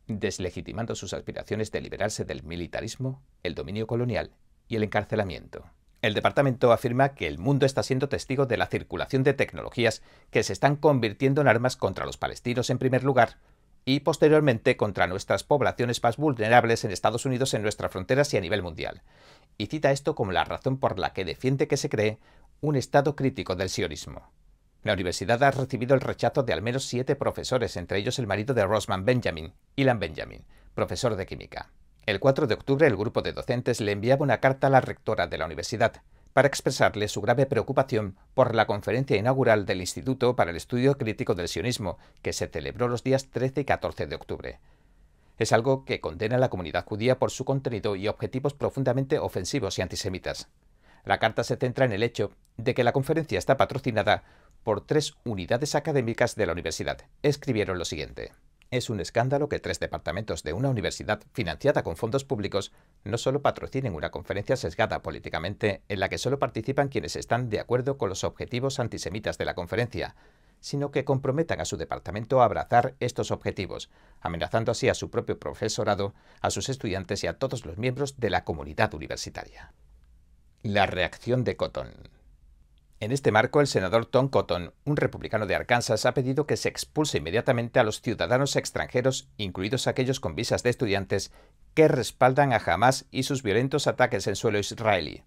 deslegitimando 0.08 0.96
sus 0.96 1.14
aspiraciones 1.14 1.72
de 1.72 1.82
liberarse 1.82 2.26
del 2.26 2.44
militarismo, 2.44 3.22
el 3.44 3.56
dominio 3.56 3.88
colonial 3.88 4.32
y 4.68 4.76
el 4.76 4.84
encarcelamiento. 4.84 5.66
El 6.02 6.14
departamento 6.14 6.72
afirma 6.72 7.16
que 7.16 7.28
el 7.28 7.40
mundo 7.40 7.66
está 7.66 7.82
siendo 7.82 8.10
testigo 8.10 8.46
de 8.46 8.58
la 8.58 8.68
circulación 8.68 9.24
de 9.24 9.34
tecnologías 9.34 10.04
que 10.30 10.44
se 10.44 10.54
están 10.54 10.76
convirtiendo 10.76 11.42
en 11.42 11.48
armas 11.48 11.78
contra 11.78 12.06
los 12.06 12.18
palestinos 12.18 12.70
en 12.70 12.78
primer 12.78 13.04
lugar 13.04 13.38
y 13.86 14.02
posteriormente 14.02 14.78
contra 14.78 15.08
nuestras 15.08 15.44
poblaciones 15.44 16.02
más 16.04 16.18
vulnerables 16.18 16.84
en 16.84 16.92
Estados 16.92 17.26
Unidos, 17.26 17.54
en 17.54 17.62
nuestras 17.62 17.92
fronteras 17.92 18.34
y 18.34 18.38
a 18.38 18.42
nivel 18.42 18.64
mundial. 18.64 19.04
Y 19.58 19.68
cita 19.68 19.92
esto 19.92 20.16
como 20.16 20.32
la 20.32 20.44
razón 20.44 20.78
por 20.78 21.00
la 21.00 21.14
que 21.14 21.26
defiende 21.26 21.68
que 21.68 21.78
se 21.78 21.90
cree 21.90 22.20
un 22.62 22.76
estado 22.76 23.16
crítico 23.16 23.56
del 23.56 23.70
sionismo. 23.70 24.32
La 24.86 24.94
universidad 24.94 25.42
ha 25.42 25.50
recibido 25.50 25.96
el 25.96 26.02
rechazo 26.02 26.44
de 26.44 26.54
al 26.54 26.62
menos 26.62 26.86
siete 26.86 27.16
profesores, 27.16 27.76
entre 27.76 27.98
ellos 27.98 28.20
el 28.20 28.28
marido 28.28 28.54
de 28.54 28.64
Rosman 28.64 29.04
Benjamin, 29.04 29.52
Ilan 29.76 29.98
Benjamin, 29.98 30.46
profesor 30.76 31.16
de 31.16 31.26
química. 31.26 31.72
El 32.06 32.20
4 32.20 32.46
de 32.46 32.54
octubre 32.54 32.86
el 32.86 32.96
grupo 32.96 33.24
de 33.24 33.34
docentes 33.34 33.82
le 33.82 33.94
enviaba 33.94 34.22
una 34.22 34.40
carta 34.40 34.68
a 34.68 34.70
la 34.70 34.82
rectora 34.82 35.26
de 35.26 35.40
la 35.40 35.48
universidad, 35.48 36.04
para 36.34 36.48
expresarle 36.48 37.08
su 37.08 37.20
grave 37.20 37.48
preocupación 37.48 38.16
por 38.36 38.54
la 38.54 38.68
conferencia 38.68 39.18
inaugural 39.18 39.66
del 39.66 39.82
Instituto 39.82 40.36
para 40.36 40.52
el 40.52 40.58
Estudio 40.58 41.00
Crítico 41.00 41.34
del 41.34 41.48
Sionismo, 41.48 41.98
que 42.22 42.32
se 42.32 42.46
celebró 42.46 42.88
los 42.88 43.04
días 43.04 43.32
13 43.32 43.62
y 43.62 43.66
14 43.66 44.06
de 44.06 44.16
octubre. 44.16 44.60
Es 45.40 45.52
algo 45.52 45.84
que 45.84 46.00
condena 46.00 46.36
a 46.36 46.40
la 46.40 46.52
comunidad 46.52 46.86
judía 46.86 47.18
por 47.18 47.32
su 47.32 47.44
contenido 47.44 47.96
y 47.96 48.08
objetivos 48.08 48.54
profundamente 48.54 49.18
ofensivos 49.18 49.80
y 49.80 49.82
antisemitas. 49.82 50.48
La 51.06 51.20
carta 51.20 51.44
se 51.44 51.56
centra 51.56 51.86
en 51.86 51.92
el 51.92 52.04
hecho 52.04 52.32
de 52.58 52.74
que 52.74 52.84
la 52.84 52.92
conferencia 52.92 53.38
está 53.38 53.58
patrocinada 53.58 54.24
por 54.66 54.82
tres 54.82 55.14
unidades 55.24 55.76
académicas 55.76 56.36
de 56.36 56.48
la 56.48 56.54
universidad. 56.54 56.98
Escribieron 57.22 57.78
lo 57.78 57.86
siguiente. 57.86 58.34
Es 58.72 58.90
un 58.90 59.00
escándalo 59.00 59.48
que 59.48 59.60
tres 59.60 59.80
departamentos 59.80 60.42
de 60.42 60.54
una 60.54 60.70
universidad 60.70 61.22
financiada 61.34 61.84
con 61.84 61.96
fondos 61.96 62.26
públicos 62.26 62.74
no 63.04 63.20
solo 63.20 63.44
patrocinen 63.44 63.94
una 63.94 64.10
conferencia 64.10 64.56
sesgada 64.56 65.04
políticamente 65.04 65.84
en 65.88 66.00
la 66.00 66.10
que 66.10 66.18
solo 66.18 66.40
participan 66.40 66.90
quienes 66.90 67.16
están 67.16 67.48
de 67.52 67.60
acuerdo 67.60 68.00
con 68.00 68.10
los 68.10 68.24
objetivos 68.24 68.80
antisemitas 68.80 69.38
de 69.38 69.46
la 69.46 69.54
conferencia, 69.54 70.16
sino 70.62 70.90
que 70.90 71.06
comprometan 71.06 71.62
a 71.62 71.66
su 71.66 71.78
departamento 71.78 72.42
a 72.42 72.46
abrazar 72.46 72.96
estos 73.00 73.30
objetivos, 73.30 73.92
amenazando 74.20 74.72
así 74.72 74.90
a 74.90 74.96
su 74.96 75.12
propio 75.12 75.38
profesorado, 75.38 76.16
a 76.42 76.50
sus 76.50 76.70
estudiantes 76.70 77.24
y 77.24 77.28
a 77.28 77.38
todos 77.38 77.68
los 77.68 77.78
miembros 77.78 78.20
de 78.20 78.32
la 78.32 78.44
comunidad 78.44 78.96
universitaria. 78.96 79.76
La 80.64 80.88
reacción 80.88 81.44
de 81.44 81.56
Cotton. 81.56 81.92
En 83.02 83.12
este 83.12 83.32
marco, 83.32 83.60
el 83.60 83.68
senador 83.68 84.06
Tom 84.06 84.30
Cotton, 84.30 84.74
un 84.86 84.96
republicano 84.96 85.46
de 85.46 85.56
Arkansas, 85.56 86.06
ha 86.06 86.14
pedido 86.14 86.48
que 86.48 86.56
se 86.56 86.70
expulse 86.70 87.18
inmediatamente 87.18 87.80
a 87.80 87.84
los 87.84 88.02
ciudadanos 88.02 88.56
extranjeros, 88.56 89.28
incluidos 89.38 89.88
aquellos 89.88 90.22
con 90.22 90.36
visas 90.36 90.64
de 90.64 90.70
estudiantes, 90.70 91.32
que 91.74 91.90
respaldan 91.90 92.54
a 92.54 92.62
Hamas 92.66 93.06
y 93.12 93.24
sus 93.24 93.44
violentos 93.44 93.88
ataques 93.88 94.28
en 94.28 94.38
suelo 94.38 94.60
israelí. 94.60 95.24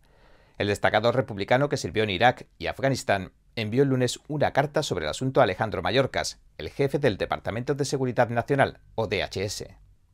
El 0.56 0.68
destacado 0.68 1.12
republicano 1.12 1.68
que 1.68 1.76
sirvió 1.76 2.04
en 2.04 2.10
Irak 2.10 2.46
y 2.58 2.66
Afganistán 2.68 3.32
envió 3.54 3.82
el 3.82 3.90
lunes 3.90 4.18
una 4.28 4.52
carta 4.52 4.82
sobre 4.82 5.04
el 5.04 5.10
asunto 5.10 5.40
a 5.40 5.44
Alejandro 5.44 5.82
Mayorkas, 5.82 6.40
el 6.56 6.70
jefe 6.70 6.98
del 6.98 7.18
Departamento 7.18 7.74
de 7.74 7.84
Seguridad 7.84 8.30
Nacional, 8.30 8.80
o 8.94 9.08
DHS. 9.08 9.64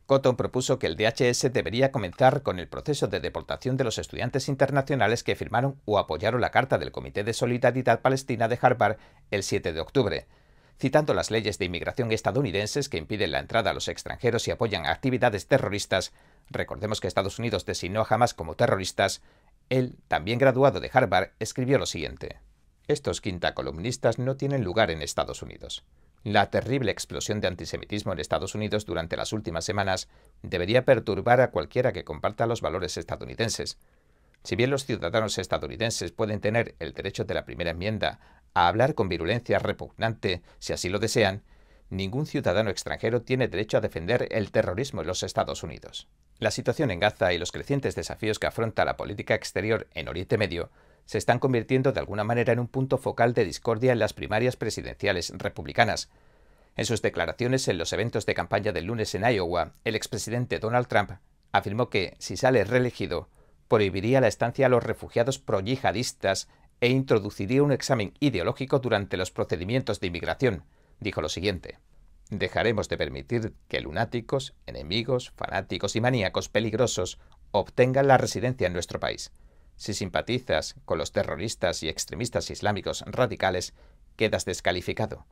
Cotton 0.07 0.37
propuso 0.37 0.79
que 0.79 0.87
el 0.87 0.97
DHS 0.97 1.51
debería 1.53 1.91
comenzar 1.91 2.43
con 2.43 2.59
el 2.59 2.69
proceso 2.69 3.07
de 3.07 3.21
deportación 3.21 3.79
de 3.79 3.85
los 3.85 3.97
estudiantes 3.97 4.49
internacionales 4.49 5.25
que 5.25 5.35
firmaron 5.35 5.81
o 5.87 5.99
apoyaron 5.99 6.43
la 6.43 6.51
Carta 6.51 6.77
del 6.77 6.93
Comité 6.93 7.25
de 7.25 7.33
Solidaridad 7.33 8.03
Palestina 8.03 8.47
de 8.49 8.59
Harvard 8.61 8.99
el 9.31 9.43
7 9.43 9.73
de 9.73 9.81
octubre. 9.81 10.27
Citando 10.79 11.15
las 11.15 11.31
leyes 11.31 11.59
de 11.59 11.65
inmigración 11.65 12.13
estadounidenses 12.13 12.91
que 12.91 12.99
impiden 12.99 13.33
la 13.33 13.39
entrada 13.39 13.71
a 13.71 13.75
los 13.75 13.89
extranjeros 13.89 14.47
y 14.47 14.51
apoyan 14.51 14.85
actividades 14.85 15.47
terroristas, 15.47 16.13
recordemos 16.51 17.01
que 17.01 17.09
Estados 17.09 17.39
Unidos 17.39 17.65
designó 17.65 18.05
jamás 18.05 18.35
como 18.35 18.57
terroristas, 18.57 19.23
él, 19.71 19.97
también 20.09 20.39
graduado 20.39 20.81
de 20.81 20.91
Harvard, 20.93 21.31
escribió 21.39 21.79
lo 21.79 21.87
siguiente. 21.87 22.41
Estos 22.89 23.23
quinta 23.23 23.55
columnistas 23.55 24.19
no 24.19 24.37
tienen 24.37 24.65
lugar 24.65 24.91
en 24.91 25.01
Estados 25.01 25.41
Unidos. 25.41 25.85
La 26.25 26.49
terrible 26.49 26.91
explosión 26.91 27.43
de 27.43 27.49
antisemitismo 27.49 28.15
en 28.15 28.19
Estados 28.19 28.55
Unidos 28.55 28.87
durante 28.87 29.15
las 29.15 29.35
últimas 29.35 29.67
semanas 29.67 30.09
debería 30.43 30.87
perturbar 30.87 31.43
a 31.43 31.51
cualquiera 31.51 31.93
que 31.93 32.05
comparta 32.05 32.47
los 32.47 32.63
valores 32.63 32.97
estadounidenses. 32.97 33.77
Si 34.43 34.57
bien 34.57 34.71
los 34.71 34.87
ciudadanos 34.87 35.37
estadounidenses 35.37 36.13
pueden 36.13 36.41
tener 36.41 36.77
el 36.79 36.95
derecho 36.95 37.25
de 37.25 37.35
la 37.35 37.45
primera 37.45 37.73
enmienda 37.73 38.21
a 38.55 38.69
hablar 38.69 38.95
con 38.95 39.11
virulencia 39.11 39.59
repugnante 39.59 40.43
si 40.59 40.73
así 40.73 40.89
lo 40.89 40.99
desean, 40.99 41.43
ningún 41.91 42.25
ciudadano 42.25 42.71
extranjero 42.71 43.21
tiene 43.21 43.49
derecho 43.49 43.77
a 43.77 43.83
defender 43.83 44.27
el 44.31 44.51
terrorismo 44.51 45.03
en 45.03 45.09
los 45.09 45.23
Estados 45.23 45.63
Unidos. 45.63 46.09
La 46.39 46.51
situación 46.51 46.91
en 46.91 47.01
Gaza 47.01 47.35
y 47.35 47.39
los 47.39 47.53
crecientes 47.53 47.97
desafíos 47.97 48.39
que 48.39 48.47
afronta 48.47 48.87
la 48.87 48.97
política 48.97 49.35
exterior 49.35 49.89
en 49.93 50.09
Oriente 50.09 50.39
Medio 50.39 50.71
se 51.07 51.19
están 51.19 51.39
convirtiendo 51.39 51.93
de 51.93 52.01
alguna 52.01 52.25
manera 52.25 52.53
en 52.53 52.61
un 52.61 52.69
punto 52.69 52.99
focal 52.99 53.35
de 53.35 53.45
discordia 53.45 53.93
en 53.93 53.99
las 53.99 54.13
primarias 54.13 54.57
presidenciales 54.57 55.33
republicanas. 55.37 56.11
En 56.77 56.87
sus 56.87 57.03
declaraciones 57.03 57.69
en 57.69 57.79
los 57.79 57.93
eventos 57.93 58.27
de 58.27 58.35
campaña 58.35 58.73
del 58.73 58.87
lunes 58.87 59.15
en 59.15 59.23
Iowa, 59.23 59.75
el 59.85 59.95
expresidente 59.95 60.59
Donald 60.59 60.89
Trump 60.89 61.13
afirmó 61.53 61.89
que, 61.89 62.17
si 62.19 62.37
sale 62.37 62.65
reelegido, 62.65 63.29
prohibiría 63.69 64.21
la 64.21 64.29
estancia 64.29 64.67
a 64.67 64.69
los 64.69 64.83
refugiados 64.83 65.39
pro-yihadistas 65.39 66.49
e 66.81 66.89
introduciría 66.89 67.63
un 67.63 67.73
examen 67.73 68.13
ideológico 68.21 68.81
durante 68.81 69.17
los 69.17 69.31
procedimientos 69.31 70.01
de 70.01 70.09
inmigración. 70.09 70.65
Dijo 71.01 71.21
lo 71.21 71.29
siguiente. 71.29 71.79
Dejaremos 72.31 72.89
de 72.89 72.97
permitir 72.97 73.55
que 73.69 73.81
lunáticos, 73.81 74.55
enemigos, 74.67 75.33
fanáticos 75.37 75.95
y 75.95 76.01
maníacos 76.01 76.49
peligrosos 76.49 77.19
obtengan 77.53 78.09
la 78.09 78.19
residencia 78.19 78.67
en 78.67 78.73
nuestro 78.73 78.99
país. 78.99 79.31
Si 79.77 79.95
simpatizas 79.95 80.77
con 80.85 80.99
los 80.99 81.13
terroristas 81.13 81.83
y 81.83 81.89
extremistas 81.89 82.51
islámicos 82.51 83.03
radicales, 83.07 83.75
quedas 84.17 84.45
descalificado. 84.45 85.27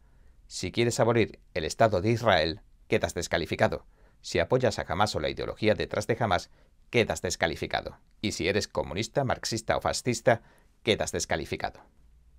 Si 0.47 0.73
quieres 0.73 1.01
abolir 1.01 1.39
el 1.55 1.65
Estado 1.65 2.01
de 2.01 2.11
Israel, 2.11 2.61
quedas 2.89 3.15
descalificado. 3.15 3.87
Si 4.21 4.39
apoyas 4.39 4.79
a 4.79 4.85
Hamas 4.87 5.15
o 5.15 5.21
la 5.21 5.31
ideología 5.31 5.75
detrás 5.75 6.07
de 6.07 6.17
Hamas, 6.19 6.51
quedas 6.91 7.23
descalificado. 7.23 7.99
Y 8.21 8.33
si 8.33 8.49
eres 8.49 8.69
comunista, 8.69 9.25
marxista 9.25 9.77
o 9.77 9.81
fascista, 9.81 10.43
quedas 10.83 11.13
descalificado. 11.13 11.81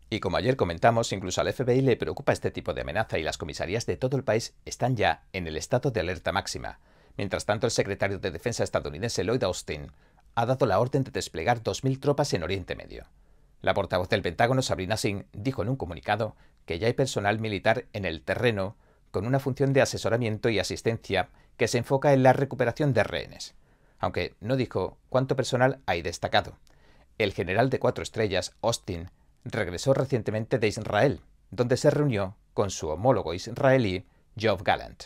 Y 0.09 0.19
como 0.19 0.37
ayer 0.37 0.55
comentamos, 0.55 1.11
incluso 1.11 1.41
al 1.41 1.51
FBI 1.51 1.81
le 1.81 1.97
preocupa 1.97 2.33
este 2.33 2.51
tipo 2.51 2.73
de 2.73 2.81
amenaza 2.81 3.17
y 3.17 3.23
las 3.23 3.39
comisarías 3.39 3.87
de 3.87 3.97
todo 3.97 4.15
el 4.15 4.23
país 4.23 4.53
están 4.63 4.95
ya 4.95 5.23
en 5.33 5.47
el 5.47 5.57
estado 5.57 5.89
de 5.89 6.01
alerta 6.01 6.31
máxima. 6.31 6.79
Mientras 7.17 7.45
tanto, 7.45 7.65
el 7.65 7.71
secretario 7.71 8.19
de 8.19 8.29
Defensa 8.31 8.63
estadounidense 8.63 9.23
Lloyd 9.23 9.43
Austin 9.43 9.91
ha 10.36 10.45
dado 10.45 10.65
la 10.65 10.79
orden 10.79 11.03
de 11.03 11.11
desplegar 11.11 11.61
2.000 11.63 11.99
tropas 11.99 12.34
en 12.34 12.43
Oriente 12.43 12.75
Medio. 12.75 13.05
La 13.61 13.73
portavoz 13.73 14.09
del 14.09 14.21
Pentágono, 14.21 14.61
Sabrina 14.61 14.97
Singh, 14.97 15.25
dijo 15.31 15.61
en 15.61 15.69
un 15.69 15.75
comunicado 15.75 16.36
que 16.65 16.79
ya 16.79 16.88
hay 16.88 16.93
personal 16.93 17.39
militar 17.39 17.86
en 17.93 18.05
el 18.05 18.21
terreno 18.21 18.75
con 19.11 19.25
una 19.25 19.39
función 19.39 19.73
de 19.73 19.81
asesoramiento 19.81 20.49
y 20.49 20.59
asistencia 20.59 21.29
que 21.57 21.67
se 21.67 21.77
enfoca 21.77 22.13
en 22.13 22.23
la 22.23 22.34
recuperación 22.34 22.93
de 22.93 23.03
rehenes, 23.03 23.55
aunque 23.99 24.36
no 24.41 24.55
dijo 24.55 24.97
cuánto 25.09 25.36
personal 25.36 25.79
hay 25.86 26.01
destacado. 26.01 26.57
El 27.17 27.31
general 27.31 27.69
de 27.69 27.79
cuatro 27.79 28.01
estrellas, 28.01 28.55
Austin, 28.61 29.11
regresó 29.45 29.93
recientemente 29.93 30.57
de 30.57 30.67
Israel, 30.67 31.21
donde 31.51 31.77
se 31.77 31.91
reunió 31.91 32.36
con 32.53 32.71
su 32.71 32.89
homólogo 32.89 33.34
israelí, 33.34 34.05
Job 34.39 34.63
Gallant. 34.63 35.05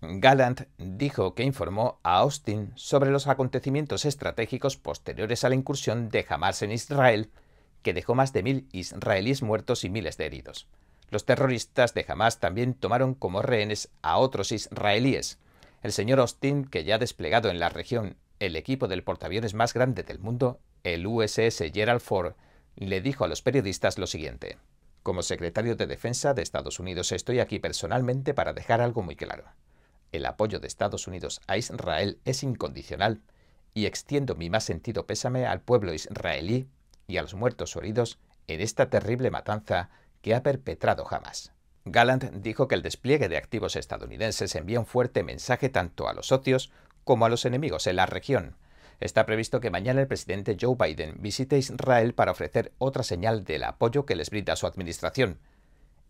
Gallant 0.00 0.62
dijo 0.78 1.34
que 1.34 1.42
informó 1.42 1.98
a 2.04 2.18
Austin 2.18 2.70
sobre 2.76 3.10
los 3.10 3.26
acontecimientos 3.26 4.04
estratégicos 4.04 4.76
posteriores 4.76 5.42
a 5.42 5.48
la 5.48 5.56
incursión 5.56 6.08
de 6.08 6.24
Hamas 6.28 6.62
en 6.62 6.70
Israel, 6.70 7.32
que 7.82 7.94
dejó 7.94 8.14
más 8.14 8.32
de 8.32 8.44
mil 8.44 8.68
israelíes 8.70 9.42
muertos 9.42 9.82
y 9.82 9.90
miles 9.90 10.16
de 10.16 10.26
heridos. 10.26 10.68
Los 11.10 11.24
terroristas 11.24 11.94
de 11.94 12.04
Hamas 12.06 12.38
también 12.38 12.74
tomaron 12.74 13.14
como 13.14 13.42
rehenes 13.42 13.90
a 14.02 14.18
otros 14.18 14.52
israelíes. 14.52 15.38
El 15.82 15.92
señor 15.92 16.20
Austin, 16.20 16.64
que 16.64 16.84
ya 16.84 16.94
ha 16.94 16.98
desplegado 16.98 17.50
en 17.50 17.58
la 17.58 17.68
región 17.68 18.16
el 18.38 18.54
equipo 18.54 18.86
del 18.86 19.02
portaaviones 19.02 19.54
más 19.54 19.74
grande 19.74 20.04
del 20.04 20.20
mundo, 20.20 20.60
el 20.84 21.08
USS 21.08 21.72
Gerald 21.74 22.00
Ford, 22.00 22.34
le 22.76 23.00
dijo 23.00 23.24
a 23.24 23.28
los 23.28 23.42
periodistas 23.42 23.98
lo 23.98 24.06
siguiente. 24.06 24.58
Como 25.02 25.22
secretario 25.22 25.74
de 25.74 25.88
Defensa 25.88 26.34
de 26.34 26.42
Estados 26.42 26.78
Unidos 26.78 27.10
estoy 27.10 27.40
aquí 27.40 27.58
personalmente 27.58 28.32
para 28.32 28.52
dejar 28.52 28.80
algo 28.80 29.02
muy 29.02 29.16
claro. 29.16 29.44
El 30.12 30.26
apoyo 30.26 30.60
de 30.60 30.66
Estados 30.66 31.06
Unidos 31.06 31.40
a 31.46 31.56
Israel 31.56 32.18
es 32.24 32.42
incondicional 32.42 33.22
y 33.74 33.86
extiendo 33.86 34.34
mi 34.34 34.50
más 34.50 34.64
sentido 34.64 35.06
pésame 35.06 35.46
al 35.46 35.60
pueblo 35.60 35.92
israelí 35.92 36.68
y 37.06 37.16
a 37.18 37.22
los 37.22 37.34
muertos 37.34 37.76
o 37.76 37.80
heridos 37.80 38.18
en 38.46 38.60
esta 38.60 38.90
terrible 38.90 39.30
matanza 39.30 39.90
que 40.22 40.34
ha 40.34 40.42
perpetrado 40.42 41.06
Hamas. 41.08 41.52
Gallant 41.84 42.24
dijo 42.24 42.68
que 42.68 42.74
el 42.74 42.82
despliegue 42.82 43.28
de 43.28 43.36
activos 43.36 43.76
estadounidenses 43.76 44.54
envía 44.54 44.80
un 44.80 44.86
fuerte 44.86 45.22
mensaje 45.22 45.68
tanto 45.68 46.08
a 46.08 46.12
los 46.12 46.26
socios 46.26 46.70
como 47.04 47.24
a 47.24 47.28
los 47.28 47.44
enemigos 47.44 47.86
en 47.86 47.96
la 47.96 48.06
región. 48.06 48.56
Está 49.00 49.26
previsto 49.26 49.60
que 49.60 49.70
mañana 49.70 50.00
el 50.00 50.08
presidente 50.08 50.56
Joe 50.60 50.76
Biden 50.76 51.16
visite 51.20 51.56
Israel 51.56 52.14
para 52.14 52.32
ofrecer 52.32 52.72
otra 52.78 53.04
señal 53.04 53.44
del 53.44 53.64
apoyo 53.64 54.04
que 54.04 54.16
les 54.16 54.30
brinda 54.30 54.56
su 54.56 54.66
administración. 54.66 55.38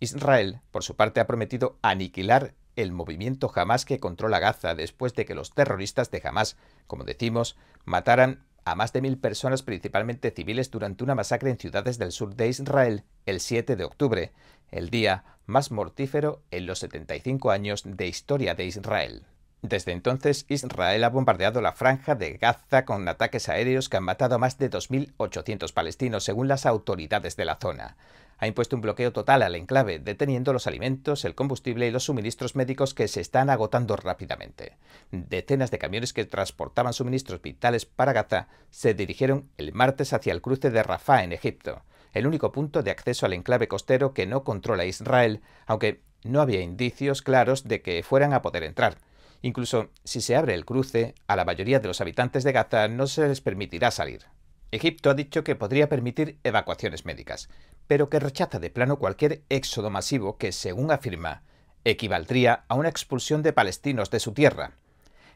Israel, 0.01 0.61
por 0.70 0.84
su 0.84 0.96
parte, 0.96 1.20
ha 1.20 1.26
prometido 1.26 1.78
aniquilar 1.82 2.55
el 2.82 2.92
movimiento 2.92 3.50
Hamas 3.54 3.84
que 3.84 3.98
controla 3.98 4.38
Gaza 4.38 4.74
después 4.74 5.14
de 5.14 5.24
que 5.24 5.34
los 5.34 5.52
terroristas 5.52 6.10
de 6.10 6.22
Hamas, 6.24 6.56
como 6.86 7.04
decimos, 7.04 7.56
mataran 7.84 8.44
a 8.64 8.74
más 8.74 8.92
de 8.92 9.00
mil 9.00 9.18
personas, 9.18 9.62
principalmente 9.62 10.30
civiles, 10.30 10.70
durante 10.70 11.02
una 11.02 11.14
masacre 11.14 11.50
en 11.50 11.58
ciudades 11.58 11.98
del 11.98 12.12
sur 12.12 12.36
de 12.36 12.48
Israel 12.48 13.04
el 13.26 13.40
7 13.40 13.76
de 13.76 13.84
octubre, 13.84 14.32
el 14.70 14.90
día 14.90 15.24
más 15.46 15.70
mortífero 15.70 16.42
en 16.50 16.66
los 16.66 16.78
75 16.80 17.50
años 17.50 17.82
de 17.84 18.06
historia 18.06 18.54
de 18.54 18.66
Israel. 18.66 19.24
Desde 19.62 19.90
entonces, 19.90 20.44
Israel 20.48 21.02
ha 21.02 21.08
bombardeado 21.08 21.60
la 21.60 21.72
franja 21.72 22.14
de 22.14 22.34
Gaza 22.34 22.84
con 22.84 23.08
ataques 23.08 23.48
aéreos 23.48 23.88
que 23.88 23.96
han 23.96 24.04
matado 24.04 24.36
a 24.36 24.38
más 24.38 24.56
de 24.58 24.70
2.800 24.70 25.72
palestinos, 25.72 26.22
según 26.22 26.46
las 26.46 26.64
autoridades 26.64 27.36
de 27.36 27.44
la 27.44 27.56
zona 27.56 27.96
ha 28.39 28.47
impuesto 28.47 28.76
un 28.76 28.82
bloqueo 28.82 29.12
total 29.12 29.43
al 29.43 29.57
enclave, 29.57 29.99
deteniendo 29.99 30.53
los 30.53 30.66
alimentos, 30.66 31.24
el 31.24 31.34
combustible 31.34 31.86
y 31.89 31.91
los 31.91 32.05
suministros 32.05 32.55
médicos 32.55 32.95
que 32.95 33.09
se 33.09 33.20
están 33.20 33.51
agotando 33.51 33.97
rápidamente. 33.97 34.76
Decenas 35.11 35.70
de 35.70 35.78
camiones 35.78 36.12
que 36.12 36.24
transportaban 36.24 36.93
suministros 36.93 37.43
vitales 37.43 37.84
para 37.84 38.12
Gaza 38.12 38.49
se 38.70 38.95
dirigieron 38.95 39.51
el 39.57 39.72
martes 39.72 40.12
hacia 40.12 40.32
el 40.32 40.41
cruce 40.41 40.70
de 40.70 40.82
Rafah 40.82 41.24
en 41.24 41.32
Egipto, 41.32 41.82
el 42.12 42.26
único 42.26 42.53
punto 42.53 42.82
de 42.82 42.93
acceso 42.93 43.26
al 43.26 43.32
enclave 43.32 43.66
costero 43.66 44.14
que 44.14 44.26
no 44.26 44.45
controla 44.45 44.84
Israel, 44.84 45.43
aunque 45.66 46.03
no 46.22 46.41
había 46.41 46.61
indicios 46.61 47.22
claros 47.22 47.64
de 47.64 47.82
que 47.82 48.03
fueran 48.03 48.32
a 48.32 48.43
poder 48.43 48.62
entrar. 48.62 48.99
Incluso 49.43 49.91
si 50.05 50.20
se 50.20 50.36
abre 50.36 50.55
el 50.55 50.64
cruce, 50.64 51.14
a 51.26 51.36
la 51.36 51.45
mayoría 51.45 51.80
de 51.80 51.89
los 51.89 52.01
habitantes 52.01 52.45
de 52.45 52.53
Gaza 52.53 52.89
no 52.89 53.07
se 53.07 53.28
les 53.28 53.41
permitirá 53.41 53.91
salir. 53.91 54.26
Egipto 54.70 55.11
ha 55.11 55.14
dicho 55.14 55.45
que 55.45 55.57
podría 55.57 55.89
permitir 55.89 56.39
evacuaciones 56.45 57.07
médicas, 57.07 57.49
pero 57.89 58.09
que 58.09 58.20
rechaza 58.20 58.61
de 58.61 58.70
plano 58.70 58.99
cualquier 58.99 59.43
éxodo 59.49 59.91
masivo 59.91 60.36
que, 60.36 60.53
según 60.53 60.93
afirma, 60.93 61.43
equivaldría 61.84 62.64
a 62.68 62.74
una 62.74 62.91
expulsión 62.91 63.43
de 63.43 63.53
palestinos 63.53 64.11
de 64.11 64.20
su 64.20 64.32
tierra. 64.32 64.72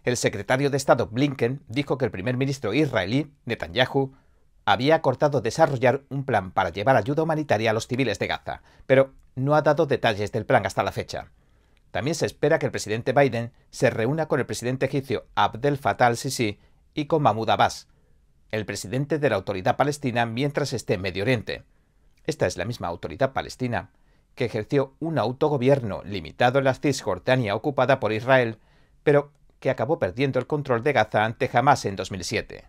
El 0.05 0.17
secretario 0.17 0.69
de 0.71 0.77
Estado 0.77 1.07
Blinken 1.07 1.63
dijo 1.67 1.97
que 1.97 2.05
el 2.05 2.11
primer 2.11 2.37
ministro 2.37 2.75
israelí, 2.75 3.33
Netanyahu, 3.47 4.13
había 4.65 4.95
acordado 4.95 5.41
desarrollar 5.41 6.03
un 6.09 6.25
plan 6.25 6.53
para 6.53 6.71
llevar 6.71 6.97
ayuda 6.97 7.23
humanitaria 7.23 7.71
a 7.71 7.73
los 7.73 7.89
civiles 7.89 8.19
de 8.19 8.29
Gaza, 8.29 8.63
pero 8.87 9.13
no 9.35 9.55
ha 9.55 9.63
dado 9.63 9.87
detalles 9.87 10.31
del 10.31 10.47
plan 10.47 10.67
hasta 10.67 10.83
la 10.83 10.93
fecha. 10.93 11.31
También 11.91 12.15
se 12.15 12.27
espera 12.27 12.59
que 12.59 12.67
el 12.67 12.73
presidente 12.73 13.13
Biden 13.13 13.53
se 13.71 13.91
reúna 13.91 14.27
con 14.27 14.41
el 14.41 14.47
presidente 14.47 14.87
egipcio 14.87 15.27
Abdel 15.35 15.79
Fattah 15.79 16.07
al-Sisi 16.07 16.59
y 16.95 17.07
con 17.07 17.23
Mahmoud 17.23 17.51
Abbas, 17.51 17.89
el 18.51 18.67
presidente 18.67 19.19
de 19.19 19.31
la 19.31 19.37
autoridad 19.37 19.77
palestina 19.77 20.27
mientras 20.27 20.75
esté 20.75 20.95
en 20.95 21.01
Medio 21.01 21.23
Oriente. 21.23 21.65
Esta 22.27 22.47
es 22.47 22.57
la 22.57 22.64
misma 22.64 22.89
autoridad 22.89 23.33
palestina 23.33 23.91
que 24.35 24.45
ejerció 24.45 24.95
un 25.01 25.18
autogobierno 25.18 26.03
limitado 26.05 26.59
en 26.59 26.64
la 26.64 26.75
Cisjordania 26.75 27.55
ocupada 27.55 28.01
por 28.01 28.12
Israel, 28.12 28.59
pero 29.03 29.33
que 29.61 29.70
acabó 29.70 29.99
perdiendo 29.99 30.39
el 30.39 30.47
control 30.47 30.83
de 30.83 30.93
Gaza 30.93 31.25
ante 31.25 31.51
Hamas 31.53 31.85
en 31.85 31.97
2007. 31.97 32.64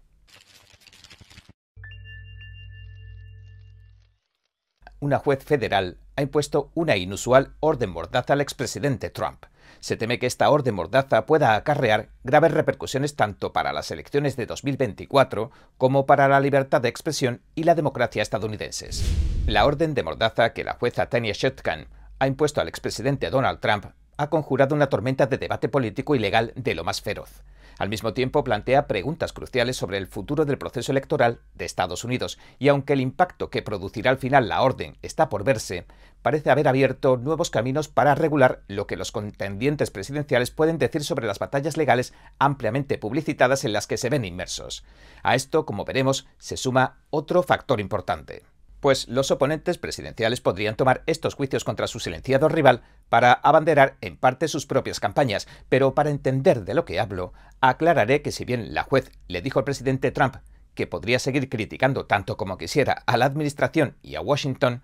Una 5.00 5.20
juez 5.20 5.44
federal 5.44 5.98
ha 6.16 6.22
impuesto 6.22 6.72
una 6.76 6.96
inusual 6.96 7.56
orden 7.60 7.90
mordaza 7.90 8.34
al 8.34 8.42
expresidente 8.42 9.10
Trump 9.10 9.46
se 9.84 9.98
teme 9.98 10.18
que 10.18 10.28
esta 10.28 10.50
orden 10.50 10.76
mordaza 10.76 11.26
pueda 11.26 11.56
acarrear 11.56 12.08
graves 12.24 12.54
repercusiones 12.54 13.18
tanto 13.18 13.52
para 13.52 13.74
las 13.74 13.92
elecciones 13.92 14.38
de 14.38 14.46
2024 14.46 15.52
como 15.78 16.06
para 16.06 16.30
la 16.30 16.40
libertad 16.40 16.80
de 16.80 16.88
expresión 16.88 17.42
y 17.54 17.64
la 17.64 17.76
democracia 17.76 18.22
estadounidenses. 18.22 19.04
La 19.46 19.66
orden 19.66 19.94
de 19.94 20.04
mordaza 20.04 20.54
que 20.54 20.64
la 20.64 20.76
jueza 20.76 21.08
Tanya 21.08 21.34
Shotkan 21.34 21.88
ha 22.18 22.28
impuesto 22.28 22.62
al 22.62 22.70
expresidente 22.70 23.30
Donald 23.30 23.60
Trump 23.60 23.88
ha 24.16 24.30
conjurado 24.30 24.74
una 24.74 24.88
tormenta 24.88 25.26
de 25.26 25.38
debate 25.38 25.68
político 25.68 26.16
y 26.16 26.20
legal 26.20 26.54
de 26.56 26.76
lo 26.76 26.86
más 26.86 27.02
feroz. 27.02 27.44
Al 27.80 27.90
mismo 27.90 28.14
tiempo 28.14 28.44
plantea 28.44 28.88
preguntas 28.88 29.34
cruciales 29.34 29.78
sobre 29.78 29.98
el 29.98 30.08
futuro 30.08 30.46
del 30.46 30.58
proceso 30.58 30.92
electoral 30.92 31.40
de 31.56 31.66
Estados 31.66 32.04
Unidos 32.04 32.38
y 32.60 32.68
aunque 32.68 32.94
el 32.94 33.02
impacto 33.02 33.50
que 33.50 33.62
producirá 33.62 34.12
al 34.12 34.18
final 34.18 34.48
la 34.48 34.62
orden 34.62 34.98
está 35.02 35.30
por 35.30 35.44
verse, 35.44 35.86
parece 36.22 36.52
haber 36.52 36.68
abierto 36.68 37.18
nuevos 37.18 37.50
caminos 37.50 37.88
para 37.88 38.16
regular 38.16 38.62
lo 38.68 38.88
que 38.88 38.98
los 38.98 39.12
contendientes 39.12 39.92
presidenciales 39.92 40.52
pueden 40.52 40.78
decir 40.78 41.04
sobre 41.04 41.28
las 41.28 41.40
batallas 41.40 41.78
legales 41.78 42.14
ampliamente 42.40 42.98
publicitadas 42.98 43.66
en 43.66 43.74
las 43.74 43.88
que 43.88 43.98
se 43.98 44.10
ven 44.10 44.26
inmersos. 44.26 44.84
A 45.24 45.36
esto, 45.36 45.66
como 45.66 45.86
veremos, 45.86 46.28
se 46.38 46.58
suma 46.58 46.98
otro 47.10 47.44
factor 47.44 47.80
importante 47.80 48.44
pues 48.84 49.08
los 49.08 49.32
oponentes 49.32 49.78
presidenciales 49.78 50.42
podrían 50.42 50.76
tomar 50.76 51.04
estos 51.06 51.36
juicios 51.36 51.64
contra 51.64 51.88
su 51.88 52.02
silenciado 52.02 52.50
rival 52.50 52.82
para 53.08 53.32
abanderar 53.32 53.96
en 54.02 54.18
parte 54.18 54.50
sus 54.50 54.66
propias 54.66 55.00
campañas. 55.00 55.48
Pero 55.70 55.96
para 55.96 56.10
entender 56.10 56.66
de 56.66 56.74
lo 56.74 56.84
que 56.84 57.00
hablo, 57.00 57.32
aclararé 57.62 58.22
que 58.22 58.34
si 58.34 58.44
bien 58.44 58.74
la 58.74 58.84
juez 58.84 59.10
le 59.30 59.42
dijo 59.42 59.60
al 59.60 59.64
presidente 59.64 60.12
Trump 60.12 60.36
que 60.76 60.86
podría 60.86 61.20
seguir 61.20 61.48
criticando 61.48 62.08
tanto 62.08 62.36
como 62.36 62.58
quisiera 62.58 63.04
a 63.06 63.16
la 63.16 63.24
administración 63.24 63.96
y 64.02 64.16
a 64.16 64.22
Washington, 64.22 64.84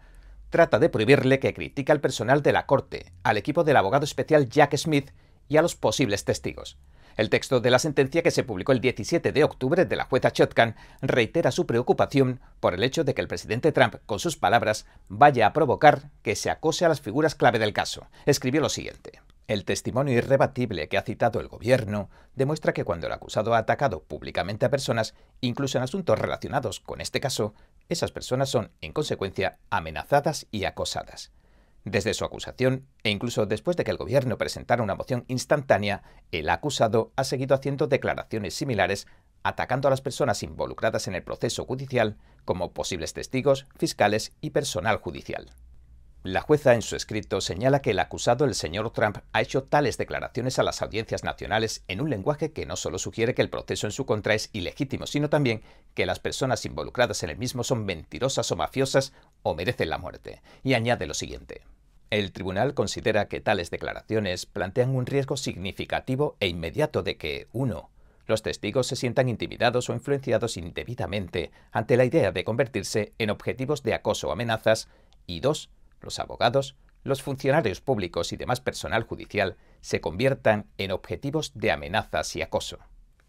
trata 0.49 0.79
de 0.79 0.87
prohibirle 0.87 1.39
que 1.39 1.53
critique 1.53 1.91
al 1.91 1.99
personal 1.99 2.41
de 2.41 2.53
la 2.53 2.67
Corte, 2.67 3.11
al 3.23 3.35
equipo 3.35 3.65
del 3.65 3.75
abogado 3.75 4.05
especial 4.05 4.47
Jack 4.47 4.77
Smith 4.77 5.11
y 5.49 5.57
a 5.57 5.61
los 5.61 5.75
posibles 5.75 6.23
testigos. 6.23 6.77
El 7.19 7.29
texto 7.29 7.59
de 7.59 7.69
la 7.69 7.79
sentencia 7.79 8.23
que 8.23 8.31
se 8.31 8.45
publicó 8.45 8.71
el 8.71 8.79
17 8.79 9.33
de 9.33 9.43
octubre 9.43 9.83
de 9.83 9.95
la 9.97 10.05
jueza 10.05 10.31
Chotkan 10.31 10.77
reitera 11.01 11.51
su 11.51 11.65
preocupación 11.65 12.39
por 12.61 12.73
el 12.73 12.81
hecho 12.81 13.03
de 13.03 13.13
que 13.13 13.19
el 13.19 13.27
presidente 13.27 13.73
Trump, 13.73 13.95
con 14.05 14.19
sus 14.19 14.37
palabras, 14.37 14.85
vaya 15.09 15.47
a 15.47 15.51
provocar 15.51 16.11
que 16.21 16.37
se 16.37 16.49
acose 16.49 16.85
a 16.85 16.87
las 16.87 17.01
figuras 17.01 17.35
clave 17.35 17.59
del 17.59 17.73
caso. 17.73 18.07
Escribió 18.25 18.61
lo 18.61 18.69
siguiente. 18.69 19.19
El 19.47 19.65
testimonio 19.65 20.17
irrebatible 20.17 20.87
que 20.87 20.97
ha 20.97 21.01
citado 21.01 21.41
el 21.41 21.49
gobierno 21.49 22.09
demuestra 22.35 22.71
que 22.71 22.85
cuando 22.85 23.07
el 23.07 23.11
acusado 23.11 23.53
ha 23.53 23.57
atacado 23.57 24.01
públicamente 24.01 24.65
a 24.65 24.69
personas, 24.69 25.13
incluso 25.41 25.77
en 25.77 25.83
asuntos 25.83 26.17
relacionados 26.17 26.79
con 26.79 27.01
este 27.01 27.19
caso, 27.19 27.53
esas 27.89 28.13
personas 28.13 28.47
son, 28.47 28.71
en 28.79 28.93
consecuencia, 28.93 29.57
amenazadas 29.69 30.47
y 30.51 30.63
acosadas. 30.63 31.33
Desde 31.89 32.13
su 32.13 32.23
acusación, 32.23 32.85
e 33.01 33.09
incluso 33.09 33.47
después 33.47 33.75
de 33.75 33.83
que 33.83 33.89
el 33.89 33.97
gobierno 33.97 34.37
presentara 34.37 34.83
una 34.83 34.93
moción 34.93 35.25
instantánea, 35.27 36.03
el 36.31 36.47
acusado 36.51 37.11
ha 37.15 37.23
seguido 37.23 37.55
haciendo 37.55 37.87
declaraciones 37.87 38.53
similares, 38.53 39.07
atacando 39.41 39.87
a 39.87 39.91
las 39.91 40.01
personas 40.01 40.43
involucradas 40.43 41.07
en 41.07 41.15
el 41.15 41.23
proceso 41.23 41.65
judicial 41.65 42.17
como 42.45 42.73
posibles 42.73 43.13
testigos, 43.13 43.65
fiscales 43.75 44.33
y 44.39 44.51
personal 44.51 44.97
judicial. 44.97 45.51
La 46.21 46.41
jueza 46.41 46.75
en 46.75 46.83
su 46.83 46.95
escrito 46.95 47.41
señala 47.41 47.81
que 47.81 47.89
el 47.89 47.99
acusado, 47.99 48.45
el 48.45 48.53
señor 48.53 48.91
Trump, 48.91 49.17
ha 49.33 49.41
hecho 49.41 49.63
tales 49.63 49.97
declaraciones 49.97 50.59
a 50.59 50.63
las 50.63 50.83
audiencias 50.83 51.23
nacionales 51.23 51.83
en 51.87 52.01
un 52.01 52.11
lenguaje 52.11 52.51
que 52.51 52.67
no 52.67 52.75
solo 52.75 52.99
sugiere 52.99 53.33
que 53.33 53.41
el 53.41 53.49
proceso 53.49 53.87
en 53.87 53.93
su 53.93 54.05
contra 54.05 54.35
es 54.35 54.51
ilegítimo, 54.53 55.07
sino 55.07 55.29
también 55.29 55.63
que 55.95 56.05
las 56.05 56.19
personas 56.19 56.65
involucradas 56.65 57.23
en 57.23 57.31
el 57.31 57.37
mismo 57.37 57.63
son 57.63 57.83
mentirosas 57.83 58.51
o 58.51 58.55
mafiosas 58.55 59.11
o 59.41 59.55
merecen 59.55 59.89
la 59.89 59.97
muerte. 59.97 60.43
Y 60.61 60.75
añade 60.75 61.07
lo 61.07 61.15
siguiente. 61.15 61.63
El 62.09 62.31
tribunal 62.31 62.73
considera 62.73 63.27
que 63.27 63.39
tales 63.39 63.69
declaraciones 63.69 64.47
plantean 64.47 64.95
un 64.95 65.05
riesgo 65.05 65.37
significativo 65.37 66.37
e 66.39 66.47
inmediato 66.47 67.03
de 67.03 67.17
que, 67.17 67.47
1. 67.53 67.89
Los 68.25 68.41
testigos 68.41 68.87
se 68.87 68.95
sientan 68.95 69.29
intimidados 69.29 69.89
o 69.89 69.93
influenciados 69.93 70.57
indebidamente 70.57 71.51
ante 71.71 71.97
la 71.97 72.05
idea 72.05 72.31
de 72.31 72.43
convertirse 72.43 73.13
en 73.19 73.29
objetivos 73.29 73.83
de 73.83 73.93
acoso 73.93 74.29
o 74.29 74.31
amenazas, 74.31 74.87
y 75.27 75.39
2. 75.39 75.69
Los 76.01 76.17
abogados, 76.17 76.75
los 77.03 77.21
funcionarios 77.21 77.81
públicos 77.81 78.33
y 78.33 78.37
demás 78.37 78.59
personal 78.59 79.03
judicial 79.03 79.57
se 79.81 80.01
conviertan 80.01 80.65
en 80.79 80.91
objetivos 80.91 81.51
de 81.53 81.71
amenazas 81.71 82.35
y 82.35 82.41
acoso. 82.41 82.79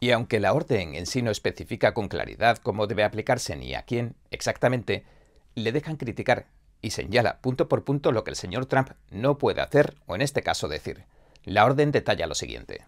Y 0.00 0.12
aunque 0.12 0.40
la 0.40 0.54
orden 0.54 0.94
en 0.94 1.04
sí 1.04 1.20
no 1.20 1.30
especifica 1.30 1.92
con 1.92 2.08
claridad 2.08 2.56
cómo 2.56 2.86
debe 2.86 3.04
aplicarse 3.04 3.56
ni 3.56 3.74
a 3.74 3.82
quién 3.82 4.16
exactamente, 4.30 5.04
le 5.54 5.72
dejan 5.72 5.96
criticar 5.96 6.46
y 6.82 6.90
señala 6.90 7.40
punto 7.40 7.68
por 7.68 7.84
punto 7.84 8.12
lo 8.12 8.24
que 8.24 8.30
el 8.30 8.36
señor 8.36 8.66
Trump 8.66 8.90
no 9.10 9.38
puede 9.38 9.60
hacer 9.60 9.94
o 10.06 10.14
en 10.14 10.22
este 10.22 10.42
caso 10.42 10.68
decir. 10.68 11.04
La 11.44 11.64
orden 11.64 11.92
detalla 11.92 12.26
lo 12.26 12.34
siguiente. 12.34 12.86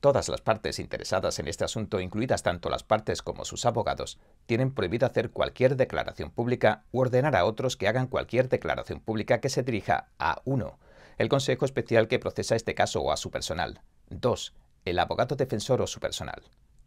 Todas 0.00 0.28
las 0.28 0.42
partes 0.42 0.78
interesadas 0.78 1.38
en 1.38 1.48
este 1.48 1.64
asunto, 1.64 1.98
incluidas 1.98 2.42
tanto 2.42 2.68
las 2.68 2.82
partes 2.82 3.22
como 3.22 3.46
sus 3.46 3.64
abogados, 3.64 4.18
tienen 4.44 4.70
prohibido 4.70 5.06
hacer 5.06 5.30
cualquier 5.30 5.76
declaración 5.76 6.30
pública 6.30 6.84
u 6.92 7.00
ordenar 7.00 7.34
a 7.36 7.46
otros 7.46 7.78
que 7.78 7.88
hagan 7.88 8.06
cualquier 8.06 8.50
declaración 8.50 9.00
pública 9.00 9.40
que 9.40 9.48
se 9.48 9.62
dirija 9.62 10.08
a 10.18 10.42
1. 10.44 10.78
El 11.16 11.30
Consejo 11.30 11.64
Especial 11.64 12.06
que 12.06 12.18
procesa 12.18 12.54
este 12.54 12.74
caso 12.74 13.00
o 13.00 13.12
a 13.12 13.16
su 13.16 13.30
personal. 13.30 13.80
2. 14.10 14.52
El 14.84 14.98
abogado 14.98 15.36
defensor 15.36 15.80
o 15.80 15.86
su 15.86 16.00
personal. 16.00 16.42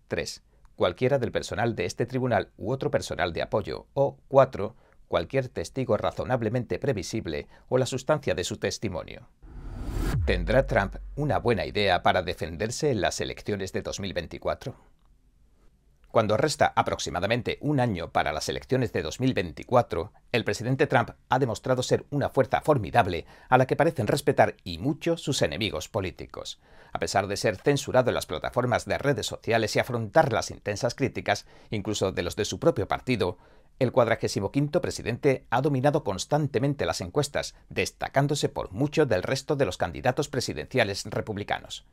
3. 0.10 0.43
Cualquiera 0.76 1.18
del 1.18 1.32
personal 1.32 1.76
de 1.76 1.86
este 1.86 2.05
tribunal 2.05 2.51
u 2.55 2.72
otro 2.72 2.91
personal 2.91 3.34
de 3.34 3.41
apoyo. 3.41 3.88
O 3.95 4.20
4 4.28 4.76
cualquier 5.08 5.49
testigo 5.49 5.97
razonablemente 5.97 6.80
previsible 6.80 7.47
o 7.70 7.78
la 7.78 7.86
sustancia 7.86 8.36
de 8.36 8.43
su 8.43 8.58
testimonio. 8.58 9.28
¿Tendrá 10.26 10.68
Trump 10.68 10.95
una 11.16 11.39
buena 11.39 11.66
idea 11.66 12.03
para 12.03 12.22
defenderse 12.22 12.91
en 12.91 13.01
las 13.01 13.22
elecciones 13.22 13.72
de 13.74 13.82
2024? 13.82 14.76
Cuando 16.18 16.38
resta 16.38 16.74
aproximadamente 16.76 17.58
un 17.62 17.80
año 17.80 18.12
para 18.12 18.32
las 18.32 18.49
elecciones 18.49 18.91
de 18.93 19.03
2024, 19.03 20.14
el 20.32 20.45
presidente 20.45 20.88
Trump 20.88 21.12
ha 21.30 21.38
demostrado 21.38 21.84
ser 21.84 22.05
una 22.10 22.30
fuerza 22.30 22.62
formidable 22.62 23.26
a 23.49 23.58
la 23.58 23.68
que 23.68 23.76
parecen 23.76 24.08
respetar 24.08 24.55
y 24.64 24.78
mucho 24.78 25.18
sus 25.18 25.41
enemigos 25.41 25.89
políticos. 25.89 26.60
A 26.93 26.99
pesar 26.99 27.28
de 27.28 27.38
ser 27.38 27.58
censurado 27.58 28.10
en 28.10 28.16
las 28.16 28.26
plataformas 28.26 28.86
de 28.86 28.97
redes 28.97 29.28
sociales 29.28 29.76
y 29.76 29.80
afrontar 29.80 30.34
las 30.34 30.49
intensas 30.49 30.95
críticas, 30.95 31.45
incluso 31.70 32.12
de 32.12 32.24
los 32.24 32.36
de 32.36 32.45
su 32.45 32.60
propio 32.60 32.88
partido, 32.88 33.38
el 33.80 33.91
cuadragésimo 33.91 34.51
quinto 34.51 34.82
presidente 34.82 35.45
ha 35.49 35.61
dominado 35.61 36.03
constantemente 36.03 36.86
las 36.86 37.01
encuestas, 37.01 37.55
destacándose 37.69 38.49
por 38.49 38.71
mucho 38.71 39.05
del 39.05 39.23
resto 39.23 39.55
de 39.55 39.65
los 39.65 39.78
candidatos 39.78 40.30
presidenciales 40.30 41.05
republicanos. 41.05 41.86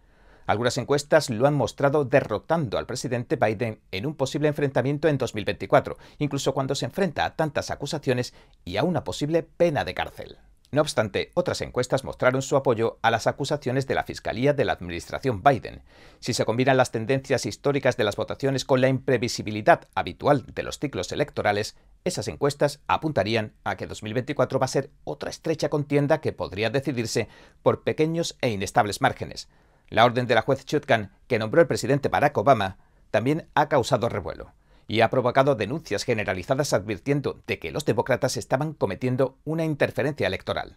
Algunas 0.47 0.77
encuestas 0.77 1.31
lo 1.31 1.47
han 1.47 1.55
mostrado 1.55 2.05
derrotando 2.05 2.77
al 2.77 2.87
presidente 2.87 3.37
Biden 3.37 3.81
en 3.93 4.07
un 4.07 4.15
posible 4.15 4.49
enfrentamiento 4.49 5.09
en 5.09 5.19
2024, 5.19 5.97
incluso 6.19 6.53
cuando 6.53 6.75
se 6.75 6.85
enfrenta 6.85 7.25
a 7.25 7.35
tantas 7.35 7.71
acusaciones 7.71 8.35
y 8.65 8.77
a 8.77 8.85
una 8.85 9.05
posible 9.05 9.43
pena 9.43 9.85
de 9.85 9.95
cárcel. 9.95 10.39
No 10.75 10.81
obstante, 10.81 11.31
otras 11.35 11.61
encuestas 11.61 12.03
mostraron 12.03 12.43
su 12.43 12.57
apoyo 12.57 12.99
a 13.01 13.13
las 13.13 13.29
acusaciones 13.29 13.87
de 13.87 13.95
la 13.95 14.03
Fiscalía 14.03 14.55
de 14.55 14.65
la 14.65 14.73
administración 14.73 15.41
Biden. 15.41 15.83
Si 16.19 16.35
se 16.35 16.45
combinan 16.45 16.77
las 16.77 16.91
tendencias 16.91 17.47
históricas 17.47 17.97
de 17.97 18.03
las 18.03 18.17
votaciones 18.17 18.65
con 18.65 18.81
la 18.81 18.89
imprevisibilidad 18.89 19.87
habitual 19.95 20.45
de 20.53 20.65
los 20.65 20.81
ciclos 20.81 21.13
electorales, 21.13 21.77
esas 22.03 22.27
encuestas 22.27 22.81
apuntarían 22.89 23.53
a 23.63 23.77
que 23.77 23.87
2024 23.87 24.59
va 24.59 24.65
a 24.65 24.69
ser 24.69 24.91
otra 25.05 25.31
estrecha 25.31 25.69
contienda 25.69 26.21
que 26.21 26.33
podría 26.33 26.71
decidirse 26.71 27.29
por 27.63 27.85
pequeños 27.85 28.37
e 28.41 28.51
inestables 28.51 29.01
márgenes. 29.01 29.49
La 29.91 30.05
orden 30.05 30.27
de 30.27 30.35
la 30.35 30.43
juez 30.43 30.65
Chutkan, 30.65 31.13
que 31.29 31.39
nombró 31.39 31.61
el 31.61 31.69
presidente 31.69 32.09
Barack 32.09 32.37
Obama, 32.37 32.79
también 33.13 33.47
ha 33.55 33.69
causado 33.69 34.09
revuelo 34.09 34.51
y 34.87 35.01
ha 35.01 35.11
provocado 35.11 35.55
denuncias 35.55 36.05
generalizadas 36.05 36.73
advirtiendo 36.73 37.43
de 37.47 37.59
que 37.59 37.71
los 37.71 37.85
demócratas 37.85 38.37
estaban 38.37 38.75
cometiendo 38.75 39.39
una 39.45 39.65
interferencia 39.65 40.27
electoral. 40.27 40.77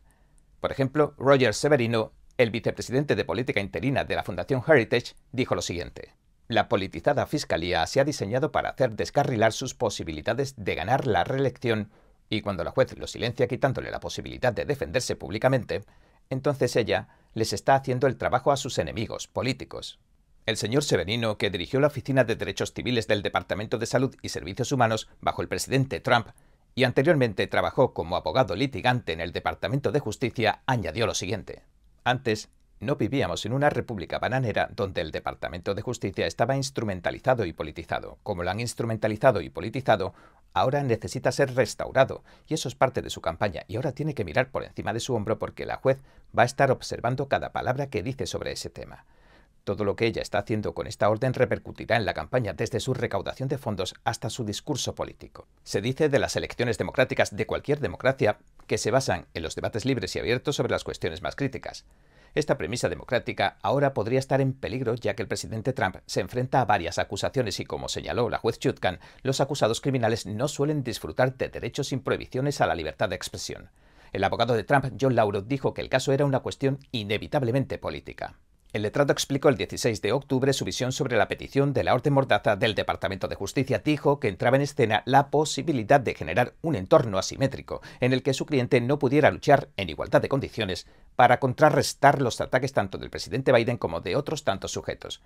Por 0.60 0.72
ejemplo, 0.72 1.14
Roger 1.18 1.53
Severino, 1.53 2.14
el 2.38 2.51
vicepresidente 2.51 3.16
de 3.16 3.26
política 3.26 3.60
interina 3.60 4.03
de 4.03 4.16
la 4.16 4.24
Fundación 4.24 4.64
Heritage, 4.66 5.16
dijo 5.32 5.55
lo 5.55 5.62
siguiente. 5.62 6.14
La 6.47 6.70
politizada 6.70 7.26
fiscalía 7.26 7.86
se 7.88 7.99
ha 7.99 8.05
diseñado 8.05 8.51
para 8.51 8.70
hacer 8.70 8.95
descarrilar 8.95 9.51
sus 9.51 9.74
posibilidades 9.74 10.55
de 10.55 10.76
ganar 10.76 11.05
la 11.05 11.24
reelección 11.24 11.91
y 12.30 12.41
cuando 12.41 12.64
la 12.64 12.72
juez 12.72 12.97
lo 12.97 13.08
silencia 13.08 13.47
quitándole 13.47 13.91
la 13.91 13.99
posibilidad 13.99 14.53
de 14.53 14.66
defenderse 14.66 15.16
públicamente, 15.16 15.84
entonces 16.30 16.76
ella 16.76 17.10
les 17.34 17.53
está 17.53 17.76
haciendo 17.76 18.08
el 18.08 18.18
trabajo 18.18 18.51
a 18.51 18.58
sus 18.58 18.78
enemigos 18.80 19.28
políticos. 19.28 19.99
El 20.48 20.56
señor 20.56 20.86
Severino, 20.86 21.38
que 21.38 21.50
dirigió 21.50 21.82
la 21.82 21.88
Oficina 21.88 22.24
de 22.24 22.38
Derechos 22.38 22.72
Civiles 22.74 23.06
del 23.06 23.22
Departamento 23.22 23.78
de 23.78 23.86
Salud 23.86 24.16
y 24.22 24.30
Servicios 24.30 24.72
Humanos 24.72 25.10
bajo 25.20 25.41
el 25.41 25.50
presidente 25.50 26.00
Trump, 26.00 26.30
y 26.74 26.86
anteriormente 26.86 27.48
trabajó 27.48 27.93
como 27.93 28.16
abogado 28.16 28.56
litigante 28.56 29.12
en 29.12 29.20
el 29.20 29.34
Departamento 29.34 29.91
de 29.91 30.00
Justicia, 30.00 30.62
añadió 30.66 31.06
lo 31.06 31.16
siguiente. 31.16 31.64
Antes, 32.06 32.48
no 32.80 32.95
vivíamos 32.95 33.45
en 33.45 33.52
una 33.52 33.70
república 33.70 34.20
bananera 34.20 34.70
donde 34.74 35.02
el 35.02 35.12
Departamento 35.12 35.76
de 35.76 35.82
Justicia 35.82 36.26
estaba 36.26 36.56
instrumentalizado 36.56 37.43
y 37.43 37.52
politizado. 37.52 38.18
Como 38.24 38.43
lo 38.43 38.50
han 38.50 38.62
instrumentalizado 38.62 39.41
y 39.41 39.50
politizado, 39.50 40.14
ahora 40.54 40.82
necesita 40.82 41.34
ser 41.34 41.56
restaurado, 41.56 42.24
y 42.48 42.54
eso 42.54 42.70
es 42.70 42.76
parte 42.76 43.02
de 43.02 43.10
su 43.10 43.20
campaña, 43.20 43.64
y 43.68 43.76
ahora 43.76 43.91
tiene 43.91 44.14
que 44.14 44.24
mirar 44.24 44.50
por 44.50 44.64
encima 44.64 44.93
de 44.93 45.02
su 45.02 45.14
hombro 45.14 45.39
porque 45.39 45.66
la 45.66 45.76
juez 45.76 45.98
va 46.38 46.43
a 46.43 46.45
estar 46.45 46.72
observando 46.72 47.28
cada 47.28 47.52
palabra 47.52 47.89
que 47.89 48.02
dice 48.02 48.26
sobre 48.28 48.54
ese 48.54 48.70
tema. 48.70 49.04
Todo 49.68 49.84
lo 49.84 49.97
que 49.97 50.05
ella 50.05 50.22
está 50.22 50.38
haciendo 50.38 50.74
con 50.74 50.88
esta 50.88 51.09
orden 51.09 51.34
repercutirá 51.34 51.97
en 51.97 52.05
la 52.05 52.13
campaña 52.13 52.53
desde 52.53 52.80
su 52.80 52.93
recaudación 52.93 53.49
de 53.49 53.57
fondos 53.57 53.95
hasta 54.05 54.30
su 54.30 54.45
discurso 54.45 54.95
político. 54.95 55.45
Se 55.65 55.82
dice 55.82 56.07
de 56.07 56.20
las 56.20 56.38
elecciones 56.38 56.78
democráticas 56.78 57.36
de 57.36 57.45
cualquier 57.45 57.82
democracia 57.82 58.38
que 58.65 58.78
se 58.78 58.91
basan 58.91 59.26
en 59.34 59.43
los 59.43 59.55
debates 59.55 59.84
libres 59.84 60.15
y 60.15 60.20
abiertos 60.20 60.55
sobre 60.55 60.72
las 60.72 60.86
cuestiones 60.86 61.22
más 61.22 61.36
críticas. 61.36 61.84
Esta 62.34 62.57
premisa 62.57 62.88
democrática 62.88 63.57
ahora 63.61 63.93
podría 63.93 64.20
estar 64.20 64.39
en 64.39 64.53
peligro 64.53 64.95
ya 64.95 65.15
que 65.15 65.24
el 65.24 65.28
presidente 65.28 65.74
Trump 65.74 65.97
se 66.05 66.22
enfrenta 66.22 66.61
a 66.61 66.65
varias 66.65 66.97
acusaciones 66.97 67.59
y 67.59 67.65
como 67.65 67.89
señaló 67.89 68.30
la 68.30 68.38
juez 68.38 68.59
Chutkan, 68.59 69.01
los 69.22 69.41
acusados 69.41 69.82
criminales 69.82 70.26
no 70.26 70.47
suelen 70.47 70.82
disfrutar 70.82 71.36
de 71.36 71.49
derechos 71.49 71.88
sin 71.88 71.99
prohibiciones 71.99 72.61
a 72.61 72.68
la 72.68 72.76
libertad 72.76 73.09
de 73.09 73.18
expresión. 73.18 73.70
El 74.13 74.24
abogado 74.24 74.53
de 74.53 74.63
Trump, 74.63 74.86
John 74.97 75.15
Lauro, 75.15 75.41
dijo 75.41 75.74
que 75.74 75.82
el 75.82 75.89
caso 75.89 76.13
era 76.13 76.24
una 76.24 76.39
cuestión 76.39 76.80
inevitablemente 76.93 77.78
política. 77.78 78.38
El 78.74 78.82
letrado 78.82 79.13
explicó 79.13 79.47
el 79.47 79.55
16 79.55 80.01
de 80.01 80.11
octubre 80.11 80.51
su 80.51 80.65
visión 80.65 80.91
sobre 80.91 81.15
la 81.15 81.30
petición 81.30 81.72
de 81.72 81.86
la 81.86 81.93
orden 81.93 82.11
mordaza 82.13 82.57
del 82.57 82.76
Departamento 82.76 83.30
de 83.30 83.36
Justicia. 83.36 83.82
Dijo 83.84 84.20
que 84.20 84.28
entraba 84.28 84.57
en 84.57 84.63
escena 84.63 85.03
la 85.05 85.30
posibilidad 85.30 86.01
de 86.01 86.13
generar 86.13 86.53
un 86.61 86.76
entorno 86.76 87.18
asimétrico 87.18 87.82
en 88.01 88.11
el 88.11 88.24
que 88.24 88.34
su 88.34 88.45
cliente 88.45 88.82
no 88.82 88.99
pudiera 88.99 89.32
luchar 89.32 89.70
en 89.78 89.89
igualdad 89.89 90.22
de 90.22 90.28
condiciones 90.28 90.86
para 91.15 91.39
contrarrestar 91.39 92.22
los 92.22 92.41
ataques 92.41 92.74
tanto 92.74 92.97
del 92.97 93.09
presidente 93.09 93.53
Biden 93.53 93.78
como 93.78 94.01
de 94.01 94.18
otros 94.18 94.43
tantos 94.43 94.72
sujetos. 94.72 95.22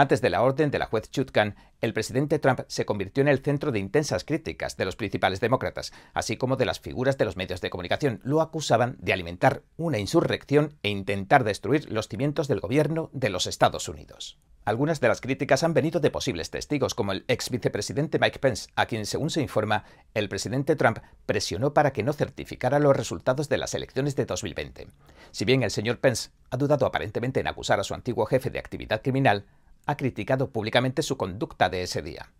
Antes 0.00 0.22
de 0.22 0.30
la 0.30 0.40
orden 0.40 0.70
de 0.70 0.78
la 0.78 0.86
juez 0.86 1.10
Chutkan, 1.10 1.56
el 1.82 1.92
presidente 1.92 2.38
Trump 2.38 2.60
se 2.68 2.86
convirtió 2.86 3.20
en 3.20 3.28
el 3.28 3.40
centro 3.40 3.70
de 3.70 3.80
intensas 3.80 4.24
críticas 4.24 4.78
de 4.78 4.86
los 4.86 4.96
principales 4.96 5.40
demócratas, 5.40 5.92
así 6.14 6.38
como 6.38 6.56
de 6.56 6.64
las 6.64 6.80
figuras 6.80 7.18
de 7.18 7.26
los 7.26 7.36
medios 7.36 7.60
de 7.60 7.68
comunicación. 7.68 8.18
Lo 8.24 8.40
acusaban 8.40 8.96
de 8.98 9.12
alimentar 9.12 9.62
una 9.76 9.98
insurrección 9.98 10.78
e 10.82 10.88
intentar 10.88 11.44
destruir 11.44 11.92
los 11.92 12.08
cimientos 12.08 12.48
del 12.48 12.60
gobierno 12.60 13.10
de 13.12 13.28
los 13.28 13.46
Estados 13.46 13.90
Unidos. 13.90 14.38
Algunas 14.64 15.00
de 15.00 15.08
las 15.08 15.20
críticas 15.20 15.64
han 15.64 15.74
venido 15.74 16.00
de 16.00 16.10
posibles 16.10 16.50
testigos, 16.50 16.94
como 16.94 17.12
el 17.12 17.24
ex 17.28 17.50
vicepresidente 17.50 18.18
Mike 18.18 18.38
Pence, 18.38 18.70
a 18.76 18.86
quien, 18.86 19.04
según 19.04 19.28
se 19.28 19.42
informa, 19.42 19.84
el 20.14 20.28
presidente 20.28 20.76
Trump 20.76 20.98
presionó 21.26 21.74
para 21.74 21.92
que 21.92 22.02
no 22.02 22.12
certificara 22.12 22.78
los 22.78 22.96
resultados 22.96 23.48
de 23.48 23.58
las 23.58 23.74
elecciones 23.74 24.16
de 24.16 24.26
2020. 24.26 24.88
Si 25.30 25.44
bien 25.44 25.62
el 25.62 25.70
señor 25.70 25.98
Pence 25.98 26.30
ha 26.50 26.56
dudado 26.56 26.86
aparentemente 26.86 27.40
en 27.40 27.48
acusar 27.48 27.80
a 27.80 27.84
su 27.84 27.94
antiguo 27.94 28.26
jefe 28.26 28.50
de 28.50 28.58
actividad 28.58 29.02
criminal, 29.02 29.46
ha 29.86 29.96
criticado 29.96 30.50
públicamente 30.50 31.02
su 31.02 31.16
conducta 31.16 31.68
de 31.68 31.82
ese 31.82 32.02
día. 32.02 32.30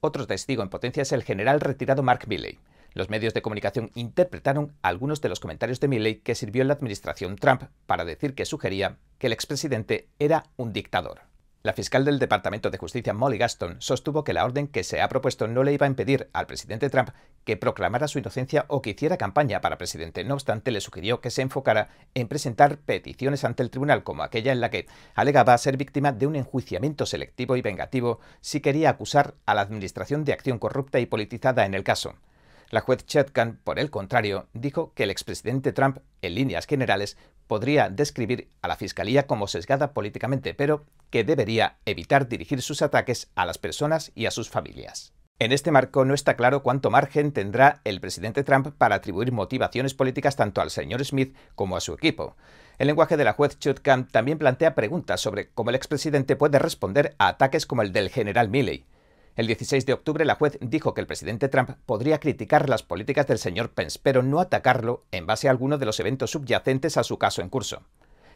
Otro 0.00 0.26
testigo 0.26 0.62
en 0.62 0.68
potencia 0.68 1.02
es 1.02 1.12
el 1.12 1.22
general 1.22 1.60
retirado 1.60 2.02
Mark 2.02 2.26
Milley. 2.28 2.58
Los 2.92 3.10
medios 3.10 3.34
de 3.34 3.42
comunicación 3.42 3.90
interpretaron 3.94 4.72
algunos 4.82 5.20
de 5.20 5.28
los 5.28 5.40
comentarios 5.40 5.80
de 5.80 5.88
Milley 5.88 6.16
que 6.16 6.34
sirvió 6.34 6.62
en 6.62 6.68
la 6.68 6.74
administración 6.74 7.36
Trump 7.36 7.64
para 7.86 8.04
decir 8.04 8.34
que 8.34 8.44
sugería 8.44 8.98
que 9.18 9.26
el 9.26 9.32
expresidente 9.32 10.08
era 10.18 10.44
un 10.56 10.72
dictador. 10.72 11.22
La 11.64 11.72
fiscal 11.72 12.04
del 12.04 12.18
Departamento 12.18 12.70
de 12.70 12.76
Justicia, 12.76 13.14
Molly 13.14 13.38
Gaston, 13.38 13.76
sostuvo 13.78 14.22
que 14.22 14.34
la 14.34 14.44
orden 14.44 14.68
que 14.68 14.84
se 14.84 15.00
ha 15.00 15.08
propuesto 15.08 15.48
no 15.48 15.62
le 15.64 15.72
iba 15.72 15.86
a 15.86 15.88
impedir 15.88 16.28
al 16.34 16.46
presidente 16.46 16.90
Trump 16.90 17.08
que 17.46 17.56
proclamara 17.56 18.06
su 18.06 18.18
inocencia 18.18 18.66
o 18.68 18.82
que 18.82 18.90
hiciera 18.90 19.16
campaña 19.16 19.62
para 19.62 19.78
presidente. 19.78 20.24
No 20.24 20.34
obstante, 20.34 20.70
le 20.70 20.82
sugirió 20.82 21.22
que 21.22 21.30
se 21.30 21.40
enfocara 21.40 21.88
en 22.12 22.28
presentar 22.28 22.76
peticiones 22.76 23.44
ante 23.44 23.62
el 23.62 23.70
tribunal 23.70 24.04
como 24.04 24.22
aquella 24.22 24.52
en 24.52 24.60
la 24.60 24.68
que 24.68 24.86
alegaba 25.14 25.56
ser 25.56 25.78
víctima 25.78 26.12
de 26.12 26.26
un 26.26 26.36
enjuiciamiento 26.36 27.06
selectivo 27.06 27.56
y 27.56 27.62
vengativo 27.62 28.20
si 28.42 28.60
quería 28.60 28.90
acusar 28.90 29.32
a 29.46 29.54
la 29.54 29.62
Administración 29.62 30.26
de 30.26 30.34
acción 30.34 30.58
corrupta 30.58 31.00
y 31.00 31.06
politizada 31.06 31.64
en 31.64 31.72
el 31.72 31.82
caso. 31.82 32.14
La 32.74 32.80
juez 32.80 33.06
Chetkan, 33.06 33.60
por 33.62 33.78
el 33.78 33.90
contrario, 33.90 34.48
dijo 34.52 34.92
que 34.94 35.04
el 35.04 35.10
expresidente 35.10 35.72
Trump, 35.72 35.98
en 36.22 36.34
líneas 36.34 36.66
generales, 36.66 37.16
podría 37.46 37.90
describir 37.90 38.48
a 38.62 38.68
la 38.68 38.76
Fiscalía 38.76 39.26
como 39.26 39.46
sesgada 39.46 39.92
políticamente, 39.92 40.54
pero 40.54 40.84
que 41.10 41.24
debería 41.24 41.76
evitar 41.84 42.28
dirigir 42.28 42.62
sus 42.62 42.82
ataques 42.82 43.30
a 43.34 43.46
las 43.46 43.58
personas 43.58 44.12
y 44.14 44.26
a 44.26 44.30
sus 44.30 44.48
familias. 44.48 45.12
En 45.40 45.50
este 45.50 45.72
marco 45.72 46.04
no 46.04 46.14
está 46.14 46.36
claro 46.36 46.62
cuánto 46.62 46.90
margen 46.90 47.32
tendrá 47.32 47.80
el 47.82 48.00
presidente 48.00 48.44
Trump 48.44 48.68
para 48.78 48.94
atribuir 48.94 49.32
motivaciones 49.32 49.92
políticas 49.92 50.36
tanto 50.36 50.60
al 50.60 50.70
señor 50.70 51.04
Smith 51.04 51.36
como 51.56 51.76
a 51.76 51.80
su 51.80 51.92
equipo. 51.92 52.36
El 52.78 52.86
lenguaje 52.86 53.16
de 53.16 53.24
la 53.24 53.32
juez 53.32 53.58
Chutkan 53.58 54.06
también 54.06 54.38
plantea 54.38 54.76
preguntas 54.76 55.20
sobre 55.20 55.50
cómo 55.50 55.70
el 55.70 55.76
expresidente 55.76 56.36
puede 56.36 56.60
responder 56.60 57.14
a 57.18 57.28
ataques 57.28 57.66
como 57.66 57.82
el 57.82 57.92
del 57.92 58.10
general 58.10 58.48
Milley. 58.48 58.84
El 59.36 59.48
16 59.48 59.84
de 59.84 59.92
octubre 59.92 60.24
la 60.24 60.36
juez 60.36 60.58
dijo 60.60 60.94
que 60.94 61.00
el 61.00 61.08
presidente 61.08 61.48
Trump 61.48 61.70
podría 61.86 62.20
criticar 62.20 62.68
las 62.68 62.84
políticas 62.84 63.26
del 63.26 63.38
señor 63.38 63.72
Pence, 63.72 63.98
pero 64.00 64.22
no 64.22 64.38
atacarlo 64.38 65.06
en 65.10 65.26
base 65.26 65.48
a 65.48 65.50
alguno 65.50 65.76
de 65.76 65.86
los 65.86 65.98
eventos 65.98 66.30
subyacentes 66.30 66.96
a 66.96 67.02
su 67.02 67.18
caso 67.18 67.42
en 67.42 67.48
curso. 67.48 67.82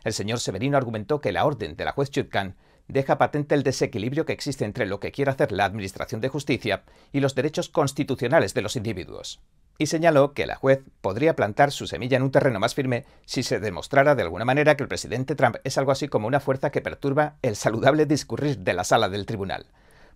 El 0.03 0.13
señor 0.13 0.41
Severino 0.41 0.77
argumentó 0.77 1.21
que 1.21 1.31
la 1.31 1.45
orden 1.45 1.77
de 1.77 1.85
la 1.85 1.93
juez 1.93 2.11
Chutkan 2.11 2.57
deja 2.89 3.17
patente 3.17 3.55
el 3.55 3.63
desequilibrio 3.63 4.27
que 4.27 4.33
existe 4.33 4.65
entre 4.65 4.87
lo 4.87 4.99
que 4.99 5.13
quiere 5.13 5.31
hacer 5.31 5.53
la 5.53 5.67
Administración 5.67 6.21
de 6.21 6.31
Justicia 6.31 6.83
y 7.13 7.21
los 7.21 7.37
derechos 7.37 7.69
constitucionales 7.69 8.53
de 8.55 8.63
los 8.63 8.75
individuos. 8.75 9.41
Y 9.81 9.87
señaló 9.87 10.33
que 10.33 10.47
la 10.47 10.57
juez 10.57 10.81
podría 11.01 11.37
plantar 11.37 11.71
su 11.71 11.87
semilla 11.87 12.17
en 12.17 12.25
un 12.25 12.33
terreno 12.33 12.59
más 12.59 12.75
firme 12.75 13.05
si 13.25 13.45
se 13.45 13.61
demostrara 13.61 14.17
de 14.17 14.23
alguna 14.23 14.45
manera 14.45 14.77
que 14.77 14.83
el 14.83 14.89
presidente 14.89 15.37
Trump 15.37 15.59
es 15.63 15.79
algo 15.79 15.93
así 15.93 16.09
como 16.09 16.27
una 16.27 16.41
fuerza 16.41 16.71
que 16.71 16.81
perturba 16.81 17.37
el 17.43 17.55
saludable 17.55 18.05
discurrir 18.05 18.59
de 18.59 18.75
la 18.75 18.83
sala 18.83 19.09
del 19.09 19.27
tribunal. 19.27 19.67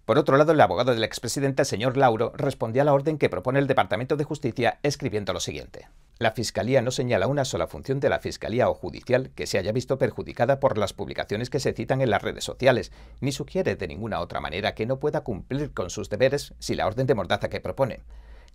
Por 0.05 0.19
otro 0.19 0.37
lado, 0.37 0.51
el 0.51 0.61
abogado 0.61 0.93
del 0.93 1.05
expresidente, 1.05 1.65
señor 1.65 1.97
Lauro, 1.97 2.33
respondió 2.35 2.83
a 2.83 2.85
la 2.85 2.93
orden 2.93 3.19
que 3.19 3.29
propone 3.29 3.61
el 3.61 3.69
Departamento 3.69 4.17
de 4.17 4.25
Justicia 4.25 4.81
escribiendo 4.83 5.33
lo 5.33 5.39
siguiente. 5.39 5.89
La 6.19 6.33
Fiscalía 6.33 6.83
no 6.83 6.91
señala 6.91 7.29
una 7.29 7.45
sola 7.45 7.69
función 7.69 8.01
de 8.01 8.09
la 8.09 8.19
Fiscalía 8.19 8.69
o 8.69 8.75
judicial 8.75 9.31
que 9.37 9.47
se 9.47 9.59
haya 9.59 9.71
visto 9.71 9.99
perjudicada 9.99 10.59
por 10.59 10.77
las 10.77 10.93
publicaciones 10.93 11.51
que 11.51 11.61
se 11.61 11.73
citan 11.73 12.01
en 12.01 12.11
las 12.11 12.23
redes 12.23 12.43
sociales, 12.43 12.91
ni 13.21 13.31
sugiere 13.31 13.77
de 13.77 13.87
ninguna 13.87 14.19
otra 14.19 14.41
manera 14.41 14.75
que 14.75 14.87
no 14.87 14.99
pueda 14.99 15.23
cumplir 15.23 15.73
con 15.73 15.89
sus 15.89 16.11
deberes 16.11 16.55
si 16.59 16.75
la 16.75 16.89
orden 16.89 17.07
de 17.07 17.15
mordaza 17.15 17.49
que 17.49 17.61
propone. 17.61 18.01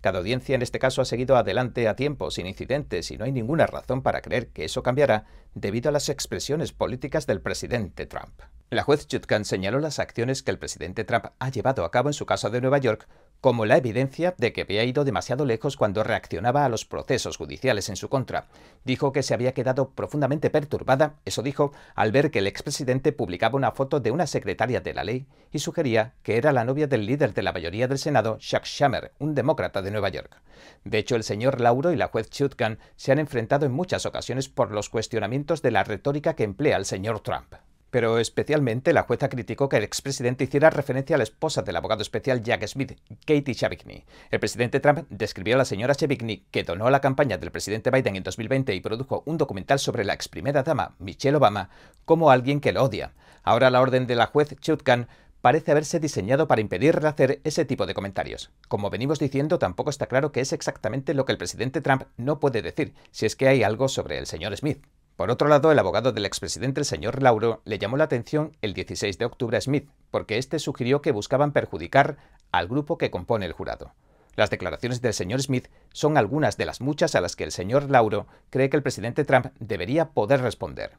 Cada 0.00 0.18
audiencia 0.18 0.54
en 0.54 0.62
este 0.62 0.78
caso 0.78 1.02
ha 1.02 1.04
seguido 1.04 1.36
adelante 1.36 1.88
a 1.88 1.96
tiempo, 1.96 2.30
sin 2.30 2.46
incidentes, 2.46 3.10
y 3.10 3.18
no 3.18 3.24
hay 3.24 3.32
ninguna 3.32 3.66
razón 3.66 4.02
para 4.02 4.20
creer 4.20 4.48
que 4.48 4.64
eso 4.64 4.82
cambiará 4.82 5.26
debido 5.54 5.88
a 5.88 5.92
las 5.92 6.08
expresiones 6.08 6.72
políticas 6.72 7.26
del 7.26 7.40
presidente 7.40 8.06
Trump. 8.06 8.40
La 8.70 8.82
juez 8.82 9.08
Chutkan 9.08 9.44
señaló 9.44 9.80
las 9.80 9.98
acciones 9.98 10.42
que 10.42 10.50
el 10.50 10.58
presidente 10.58 11.04
Trump 11.04 11.26
ha 11.38 11.50
llevado 11.50 11.84
a 11.84 11.90
cabo 11.90 12.10
en 12.10 12.12
su 12.12 12.26
caso 12.26 12.50
de 12.50 12.60
Nueva 12.60 12.78
York 12.78 13.08
como 13.40 13.66
la 13.66 13.76
evidencia 13.76 14.34
de 14.36 14.52
que 14.52 14.62
había 14.62 14.84
ido 14.84 15.04
demasiado 15.04 15.44
lejos 15.44 15.76
cuando 15.76 16.02
reaccionaba 16.02 16.64
a 16.64 16.68
los 16.68 16.84
procesos 16.84 17.36
judiciales 17.36 17.88
en 17.88 17.96
su 17.96 18.08
contra. 18.08 18.46
Dijo 18.84 19.12
que 19.12 19.22
se 19.22 19.34
había 19.34 19.54
quedado 19.54 19.90
profundamente 19.90 20.50
perturbada, 20.50 21.14
eso 21.24 21.42
dijo, 21.42 21.72
al 21.94 22.12
ver 22.12 22.30
que 22.30 22.40
el 22.40 22.46
expresidente 22.46 23.12
publicaba 23.12 23.56
una 23.56 23.72
foto 23.72 24.00
de 24.00 24.10
una 24.10 24.26
secretaria 24.26 24.80
de 24.80 24.94
la 24.94 25.04
ley 25.04 25.26
y 25.52 25.60
sugería 25.60 26.14
que 26.22 26.36
era 26.36 26.52
la 26.52 26.64
novia 26.64 26.86
del 26.86 27.06
líder 27.06 27.34
de 27.34 27.42
la 27.42 27.52
mayoría 27.52 27.88
del 27.88 27.98
Senado, 27.98 28.38
Chuck 28.38 28.64
Schumer, 28.64 29.12
un 29.18 29.34
demócrata 29.34 29.82
de 29.82 29.90
Nueva 29.90 30.08
York. 30.08 30.40
De 30.84 30.98
hecho, 30.98 31.16
el 31.16 31.22
señor 31.22 31.60
Lauro 31.60 31.92
y 31.92 31.96
la 31.96 32.08
juez 32.08 32.30
Chutkan 32.30 32.78
se 32.96 33.12
han 33.12 33.18
enfrentado 33.18 33.66
en 33.66 33.72
muchas 33.72 34.06
ocasiones 34.06 34.48
por 34.48 34.72
los 34.72 34.88
cuestionamientos 34.88 35.62
de 35.62 35.70
la 35.70 35.84
retórica 35.84 36.34
que 36.34 36.44
emplea 36.44 36.76
el 36.76 36.84
señor 36.84 37.20
Trump. 37.20 37.54
Pero 37.90 38.18
especialmente 38.18 38.92
la 38.92 39.02
jueza 39.02 39.28
criticó 39.28 39.68
que 39.68 39.78
el 39.78 39.84
expresidente 39.84 40.44
hiciera 40.44 40.70
referencia 40.70 41.16
a 41.16 41.18
la 41.18 41.24
esposa 41.24 41.62
del 41.62 41.76
abogado 41.76 42.02
especial 42.02 42.42
Jack 42.42 42.66
Smith, 42.66 42.98
Katie 43.24 43.54
Shabikny. 43.54 44.04
El 44.30 44.40
presidente 44.40 44.80
Trump 44.80 45.06
describió 45.08 45.54
a 45.54 45.58
la 45.58 45.64
señora 45.64 45.94
Shabikny, 45.94 46.44
que 46.50 46.64
donó 46.64 46.90
la 46.90 47.00
campaña 47.00 47.38
del 47.38 47.50
presidente 47.50 47.90
Biden 47.90 48.16
en 48.16 48.22
2020 48.22 48.74
y 48.74 48.80
produjo 48.80 49.22
un 49.26 49.38
documental 49.38 49.78
sobre 49.78 50.04
la 50.04 50.14
ex 50.14 50.28
primera 50.28 50.62
dama, 50.62 50.96
Michelle 50.98 51.36
Obama, 51.36 51.70
como 52.04 52.30
alguien 52.30 52.60
que 52.60 52.72
lo 52.72 52.84
odia. 52.84 53.12
Ahora 53.42 53.70
la 53.70 53.80
orden 53.80 54.06
de 54.06 54.16
la 54.16 54.26
juez 54.26 54.54
Chutkan 54.60 55.08
parece 55.40 55.70
haberse 55.70 56.00
diseñado 56.00 56.48
para 56.48 56.60
impedirle 56.60 57.08
hacer 57.08 57.40
ese 57.44 57.64
tipo 57.64 57.86
de 57.86 57.94
comentarios. 57.94 58.50
Como 58.68 58.90
venimos 58.90 59.18
diciendo, 59.18 59.58
tampoco 59.58 59.90
está 59.90 60.06
claro 60.06 60.32
qué 60.32 60.40
es 60.40 60.52
exactamente 60.52 61.14
lo 61.14 61.24
que 61.24 61.32
el 61.32 61.38
presidente 61.38 61.80
Trump 61.80 62.04
no 62.16 62.40
puede 62.40 62.62
decir, 62.62 62.94
si 63.10 63.26
es 63.26 63.36
que 63.36 63.48
hay 63.48 63.62
algo 63.62 63.88
sobre 63.88 64.18
el 64.18 64.26
señor 64.26 64.56
Smith. 64.56 64.84
Por 65.18 65.32
otro 65.32 65.48
lado, 65.48 65.72
el 65.72 65.78
abogado 65.80 66.12
del 66.12 66.26
expresidente, 66.26 66.78
el 66.78 66.84
señor 66.84 67.24
Lauro, 67.24 67.60
le 67.64 67.80
llamó 67.80 67.96
la 67.96 68.04
atención 68.04 68.56
el 68.62 68.72
16 68.72 69.18
de 69.18 69.24
octubre 69.24 69.56
a 69.56 69.60
Smith, 69.60 69.90
porque 70.12 70.38
éste 70.38 70.60
sugirió 70.60 71.02
que 71.02 71.10
buscaban 71.10 71.50
perjudicar 71.50 72.18
al 72.52 72.68
grupo 72.68 72.98
que 72.98 73.10
compone 73.10 73.44
el 73.44 73.52
jurado. 73.52 73.94
Las 74.36 74.48
declaraciones 74.48 75.02
del 75.02 75.12
señor 75.12 75.42
Smith 75.42 75.66
son 75.92 76.16
algunas 76.16 76.56
de 76.56 76.66
las 76.66 76.80
muchas 76.80 77.16
a 77.16 77.20
las 77.20 77.34
que 77.34 77.42
el 77.42 77.50
señor 77.50 77.90
Lauro 77.90 78.28
cree 78.50 78.70
que 78.70 78.76
el 78.76 78.84
presidente 78.84 79.24
Trump 79.24 79.46
debería 79.58 80.10
poder 80.10 80.40
responder. 80.40 80.92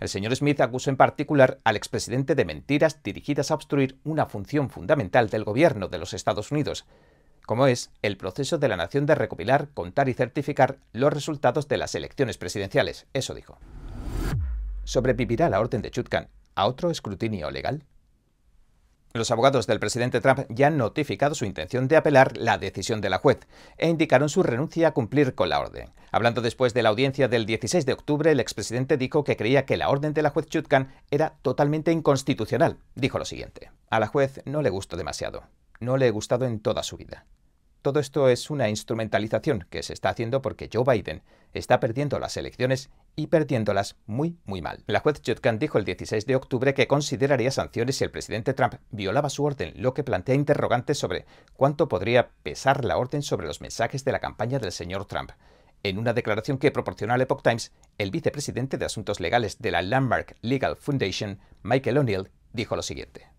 El 0.00 0.10
señor 0.10 0.36
Smith 0.36 0.60
acusó 0.60 0.90
en 0.90 0.98
particular 0.98 1.58
al 1.64 1.76
expresidente 1.76 2.34
de 2.34 2.44
mentiras 2.44 3.02
dirigidas 3.02 3.50
a 3.50 3.54
obstruir 3.54 3.96
una 4.04 4.26
función 4.26 4.68
fundamental 4.68 5.30
del 5.30 5.44
gobierno 5.44 5.88
de 5.88 5.96
los 5.96 6.12
Estados 6.12 6.52
Unidos, 6.52 6.84
como 7.46 7.66
es 7.66 7.90
el 8.02 8.16
proceso 8.16 8.58
de 8.58 8.68
la 8.68 8.76
nación 8.76 9.06
de 9.06 9.14
recopilar, 9.14 9.68
contar 9.74 10.08
y 10.08 10.14
certificar 10.14 10.78
los 10.92 11.12
resultados 11.12 11.68
de 11.68 11.76
las 11.76 11.94
elecciones 11.94 12.38
presidenciales. 12.38 13.06
Eso 13.12 13.34
dijo. 13.34 13.58
¿Sobrevivirá 14.84 15.48
la 15.48 15.60
orden 15.60 15.82
de 15.82 15.90
Chutkan 15.90 16.28
a 16.54 16.66
otro 16.66 16.90
escrutinio 16.90 17.50
legal? 17.50 17.84
Los 19.14 19.30
abogados 19.30 19.66
del 19.66 19.78
presidente 19.78 20.22
Trump 20.22 20.40
ya 20.48 20.68
han 20.68 20.78
notificado 20.78 21.34
su 21.34 21.44
intención 21.44 21.86
de 21.86 21.98
apelar 21.98 22.34
la 22.38 22.56
decisión 22.56 23.02
de 23.02 23.10
la 23.10 23.18
juez 23.18 23.40
e 23.76 23.90
indicaron 23.90 24.30
su 24.30 24.42
renuncia 24.42 24.88
a 24.88 24.92
cumplir 24.92 25.34
con 25.34 25.50
la 25.50 25.60
orden. 25.60 25.90
Hablando 26.10 26.40
después 26.40 26.72
de 26.72 26.82
la 26.82 26.88
audiencia 26.88 27.28
del 27.28 27.44
16 27.44 27.84
de 27.84 27.92
octubre, 27.92 28.32
el 28.32 28.40
expresidente 28.40 28.96
dijo 28.96 29.22
que 29.22 29.36
creía 29.36 29.66
que 29.66 29.76
la 29.76 29.90
orden 29.90 30.14
de 30.14 30.22
la 30.22 30.30
juez 30.30 30.46
Chutkan 30.46 30.94
era 31.10 31.34
totalmente 31.42 31.92
inconstitucional. 31.92 32.78
Dijo 32.94 33.18
lo 33.18 33.26
siguiente: 33.26 33.70
A 33.90 34.00
la 34.00 34.06
juez 34.06 34.40
no 34.46 34.62
le 34.62 34.70
gustó 34.70 34.96
demasiado. 34.96 35.42
No 35.82 35.96
le 35.96 36.06
he 36.06 36.10
gustado 36.12 36.46
en 36.46 36.60
toda 36.60 36.84
su 36.84 36.96
vida. 36.96 37.26
Todo 37.82 37.98
esto 37.98 38.28
es 38.28 38.50
una 38.50 38.68
instrumentalización 38.68 39.66
que 39.68 39.82
se 39.82 39.92
está 39.92 40.10
haciendo 40.10 40.40
porque 40.40 40.70
Joe 40.72 40.84
Biden 40.86 41.24
está 41.54 41.80
perdiendo 41.80 42.20
las 42.20 42.36
elecciones 42.36 42.90
y 43.16 43.26
perdiéndolas 43.26 43.96
muy, 44.06 44.38
muy 44.44 44.62
mal. 44.62 44.84
La 44.86 45.00
juez 45.00 45.20
Judkan 45.26 45.58
dijo 45.58 45.78
el 45.78 45.84
16 45.84 46.24
de 46.24 46.36
octubre 46.36 46.72
que 46.72 46.86
consideraría 46.86 47.50
sanciones 47.50 47.96
si 47.96 48.04
el 48.04 48.12
presidente 48.12 48.54
Trump 48.54 48.76
violaba 48.92 49.28
su 49.28 49.42
orden, 49.42 49.72
lo 49.74 49.92
que 49.92 50.04
plantea 50.04 50.36
interrogantes 50.36 50.98
sobre 50.98 51.26
cuánto 51.54 51.88
podría 51.88 52.30
pesar 52.44 52.84
la 52.84 52.96
orden 52.96 53.22
sobre 53.22 53.48
los 53.48 53.60
mensajes 53.60 54.04
de 54.04 54.12
la 54.12 54.20
campaña 54.20 54.60
del 54.60 54.70
señor 54.70 55.06
Trump. 55.06 55.32
En 55.82 55.98
una 55.98 56.12
declaración 56.12 56.58
que 56.58 56.70
proporcionó 56.70 57.12
al 57.14 57.22
Epoch 57.22 57.42
Times, 57.42 57.72
el 57.98 58.12
vicepresidente 58.12 58.78
de 58.78 58.84
Asuntos 58.84 59.18
Legales 59.18 59.58
de 59.58 59.72
la 59.72 59.82
Landmark 59.82 60.36
Legal 60.42 60.76
Foundation, 60.76 61.40
Michael 61.64 61.98
O'Neill, 61.98 62.30
dijo 62.52 62.76
lo 62.76 62.82
siguiente. 62.82 63.32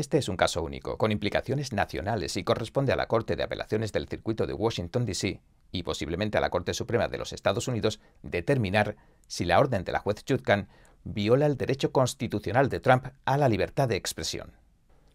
Este 0.00 0.16
es 0.16 0.30
un 0.30 0.38
caso 0.38 0.62
único, 0.62 0.96
con 0.96 1.12
implicaciones 1.12 1.74
nacionales 1.74 2.34
y 2.38 2.42
corresponde 2.42 2.90
a 2.90 2.96
la 2.96 3.06
Corte 3.06 3.36
de 3.36 3.42
Apelaciones 3.42 3.92
del 3.92 4.08
Circuito 4.08 4.46
de 4.46 4.54
Washington, 4.54 5.04
D.C. 5.04 5.42
y 5.72 5.82
posiblemente 5.82 6.38
a 6.38 6.40
la 6.40 6.48
Corte 6.48 6.72
Suprema 6.72 7.06
de 7.08 7.18
los 7.18 7.34
Estados 7.34 7.68
Unidos 7.68 8.00
determinar 8.22 8.96
si 9.26 9.44
la 9.44 9.60
orden 9.60 9.84
de 9.84 9.92
la 9.92 9.98
juez 9.98 10.24
Chutkan 10.24 10.68
viola 11.04 11.44
el 11.44 11.58
derecho 11.58 11.92
constitucional 11.92 12.70
de 12.70 12.80
Trump 12.80 13.08
a 13.26 13.36
la 13.36 13.50
libertad 13.50 13.88
de 13.88 13.96
expresión. 13.96 14.54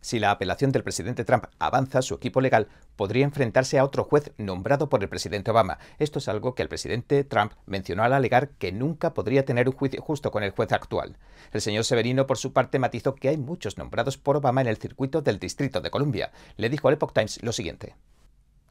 Si 0.06 0.20
la 0.20 0.30
apelación 0.30 0.72
del 0.72 0.84
presidente 0.84 1.26
Trump 1.26 1.46
avanza, 1.58 2.04
su 2.04 2.14
equipo 2.14 2.40
legal 2.40 2.68
podría 2.96 3.26
enfrentarse 3.26 3.80
a 3.80 3.84
otro 3.84 4.04
juez 4.04 4.34
nombrado 4.38 4.88
por 4.88 5.02
el 5.02 5.10
presidente 5.10 5.50
Obama. 5.50 5.80
Esto 5.98 6.20
es 6.20 6.28
algo 6.28 6.54
que 6.54 6.62
el 6.62 6.70
presidente 6.70 7.24
Trump 7.24 7.54
mencionó 7.66 8.04
al 8.04 8.14
alegar 8.14 8.50
que 8.50 8.72
nunca 8.72 9.16
podría 9.16 9.46
tener 9.46 9.68
un 9.68 9.74
juicio 9.74 10.04
justo 10.04 10.30
con 10.30 10.44
el 10.44 10.52
juez 10.52 10.72
actual. 10.74 11.18
El 11.52 11.62
señor 11.62 11.86
Severino, 11.86 12.28
por 12.28 12.38
su 12.38 12.54
parte, 12.54 12.78
matizó 12.78 13.16
que 13.16 13.30
hay 13.30 13.38
muchos 13.38 13.80
nombrados 13.80 14.20
por 14.20 14.38
Obama 14.38 14.62
en 14.62 14.68
el 14.68 14.78
circuito 14.78 15.24
del 15.24 15.40
Distrito 15.40 15.82
de 15.82 15.90
Columbia. 15.90 16.32
Le 16.56 16.70
dijo 16.70 16.88
al 16.88 16.94
Epoch 16.94 17.12
Times 17.12 17.42
lo 17.42 17.52
siguiente. 17.52 17.96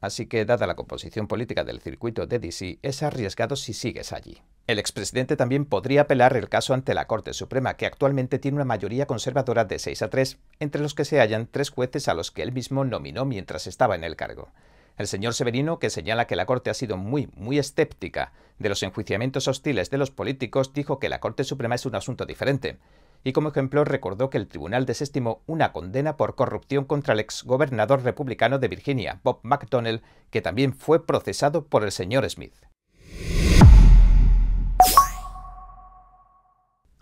Así 0.01 0.27
que, 0.27 0.45
dada 0.45 0.67
la 0.67 0.75
composición 0.75 1.27
política 1.27 1.63
del 1.63 1.79
circuito 1.79 2.27
de 2.27 2.39
DC, 2.39 2.79
es 2.81 3.03
arriesgado 3.03 3.55
si 3.55 3.73
sigues 3.73 4.13
allí. 4.13 4.41
El 4.67 4.79
expresidente 4.79 5.35
también 5.35 5.65
podría 5.65 6.01
apelar 6.01 6.35
el 6.35 6.49
caso 6.49 6.73
ante 6.73 6.93
la 6.93 7.07
Corte 7.07 7.33
Suprema, 7.33 7.75
que 7.75 7.85
actualmente 7.85 8.39
tiene 8.39 8.55
una 8.55 8.65
mayoría 8.65 9.05
conservadora 9.05 9.65
de 9.65 9.79
6 9.79 10.01
a 10.01 10.09
3, 10.09 10.37
entre 10.59 10.81
los 10.81 10.93
que 10.93 11.05
se 11.05 11.19
hallan 11.19 11.47
tres 11.49 11.69
jueces 11.69 12.07
a 12.07 12.13
los 12.13 12.31
que 12.31 12.41
él 12.41 12.51
mismo 12.51 12.83
nominó 12.83 13.25
mientras 13.25 13.67
estaba 13.67 13.95
en 13.95 14.03
el 14.03 14.15
cargo. 14.15 14.49
El 14.97 15.07
señor 15.07 15.33
Severino, 15.33 15.77
que 15.77 15.89
señala 15.89 16.25
que 16.25 16.35
la 16.35 16.45
Corte 16.45 16.69
ha 16.69 16.73
sido 16.73 16.97
muy, 16.97 17.27
muy 17.35 17.59
escéptica 17.59 18.31
de 18.59 18.69
los 18.69 18.81
enjuiciamientos 18.81 19.47
hostiles 19.47 19.89
de 19.89 19.97
los 19.97 20.09
políticos, 20.09 20.73
dijo 20.73 20.99
que 20.99 21.09
la 21.09 21.19
Corte 21.19 21.43
Suprema 21.43 21.75
es 21.75 21.85
un 21.85 21.95
asunto 21.95 22.25
diferente 22.25 22.77
y 23.25 23.33
como 23.33 23.49
ejemplo 23.49 23.83
recordó 23.83 24.29
que 24.29 24.37
el 24.37 24.47
tribunal 24.47 24.85
desestimó 24.85 25.41
una 25.47 25.73
condena 25.73 26.15
por 26.15 26.35
corrupción 26.35 26.85
contra 26.85 27.15
el 27.15 27.19
exgobernador 27.19 28.03
republicano 28.03 28.59
de 28.59 28.67
Virginia, 28.67 29.19
Bob 29.23 29.39
McDonnell, 29.41 30.03
que 30.29 30.43
también 30.43 30.73
fue 30.73 31.05
procesado 31.05 31.65
por 31.65 31.83
el 31.83 31.91
señor 31.91 32.29
Smith. 32.29 32.53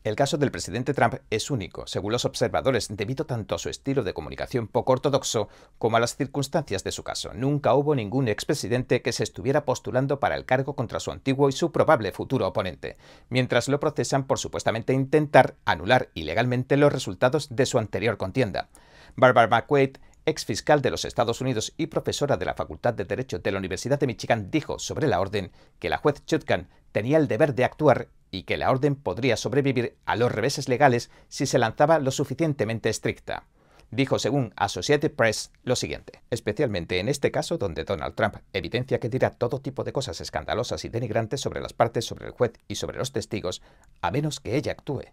El 0.03 0.17
caso 0.17 0.37
del 0.37 0.51
presidente 0.51 0.93
Trump 0.93 1.15
es 1.29 1.49
único, 1.49 1.87
según 1.87 2.11
los 2.11 2.25
observadores, 2.25 2.89
debido 2.89 3.25
tanto 3.25 3.55
a 3.55 3.57
su 3.57 3.69
estilo 3.69 4.03
de 4.03 4.13
comunicación 4.13 4.67
poco 4.67 4.91
ortodoxo 4.91 5.47
como 5.79 5.95
a 5.95 6.01
las 6.01 6.17
circunstancias 6.17 6.83
de 6.83 6.91
su 6.91 7.03
caso. 7.03 7.33
Nunca 7.33 7.73
hubo 7.73 7.95
ningún 7.95 8.27
expresidente 8.27 9.01
que 9.01 9.13
se 9.13 9.23
estuviera 9.23 9.63
postulando 9.63 10.19
para 10.19 10.35
el 10.35 10.43
cargo 10.43 10.75
contra 10.75 10.99
su 10.99 11.11
antiguo 11.11 11.47
y 11.47 11.53
su 11.53 11.71
probable 11.71 12.11
futuro 12.11 12.45
oponente, 12.45 12.97
mientras 13.29 13.69
lo 13.69 13.79
procesan 13.79 14.27
por 14.27 14.39
supuestamente 14.39 14.91
intentar 14.91 15.55
anular 15.63 16.09
ilegalmente 16.15 16.75
los 16.75 16.91
resultados 16.91 17.55
de 17.55 17.65
su 17.65 17.79
anterior 17.79 18.17
contienda. 18.17 18.67
Barbara 19.15 19.47
McQuaid 19.47 19.97
ex 20.25 20.45
fiscal 20.45 20.81
de 20.81 20.91
los 20.91 21.05
Estados 21.05 21.41
Unidos 21.41 21.73
y 21.77 21.87
profesora 21.87 22.37
de 22.37 22.45
la 22.45 22.53
Facultad 22.53 22.93
de 22.93 23.05
Derecho 23.05 23.39
de 23.39 23.51
la 23.51 23.59
Universidad 23.59 23.99
de 23.99 24.07
Michigan, 24.07 24.49
dijo 24.51 24.79
sobre 24.79 25.07
la 25.07 25.19
orden 25.19 25.51
que 25.79 25.89
la 25.89 25.97
juez 25.97 26.25
Chutkan 26.25 26.69
tenía 26.91 27.17
el 27.17 27.27
deber 27.27 27.55
de 27.55 27.65
actuar 27.65 28.07
y 28.31 28.43
que 28.43 28.57
la 28.57 28.71
orden 28.71 28.95
podría 28.95 29.37
sobrevivir 29.37 29.95
a 30.05 30.15
los 30.15 30.31
reveses 30.31 30.67
legales 30.67 31.11
si 31.27 31.45
se 31.45 31.59
lanzaba 31.59 31.99
lo 31.99 32.11
suficientemente 32.11 32.89
estricta. 32.89 33.45
Dijo, 33.91 34.17
según 34.17 34.53
Associated 34.55 35.11
Press, 35.11 35.51
lo 35.63 35.75
siguiente, 35.75 36.23
especialmente 36.31 36.99
en 36.99 37.09
este 37.09 37.29
caso 37.29 37.59
donde 37.59 37.83
Donald 37.83 38.15
Trump 38.15 38.37
evidencia 38.51 38.99
que 38.99 39.07
dirá 39.07 39.29
todo 39.29 39.61
tipo 39.61 39.83
de 39.83 39.93
cosas 39.93 40.19
escandalosas 40.19 40.83
y 40.83 40.89
denigrantes 40.89 41.41
sobre 41.41 41.61
las 41.61 41.73
partes, 41.73 42.03
sobre 42.05 42.25
el 42.25 42.31
juez 42.31 42.53
y 42.67 42.73
sobre 42.73 42.97
los 42.97 43.11
testigos, 43.11 43.61
a 44.01 44.09
menos 44.09 44.39
que 44.39 44.55
ella 44.55 44.71
actúe. 44.71 45.03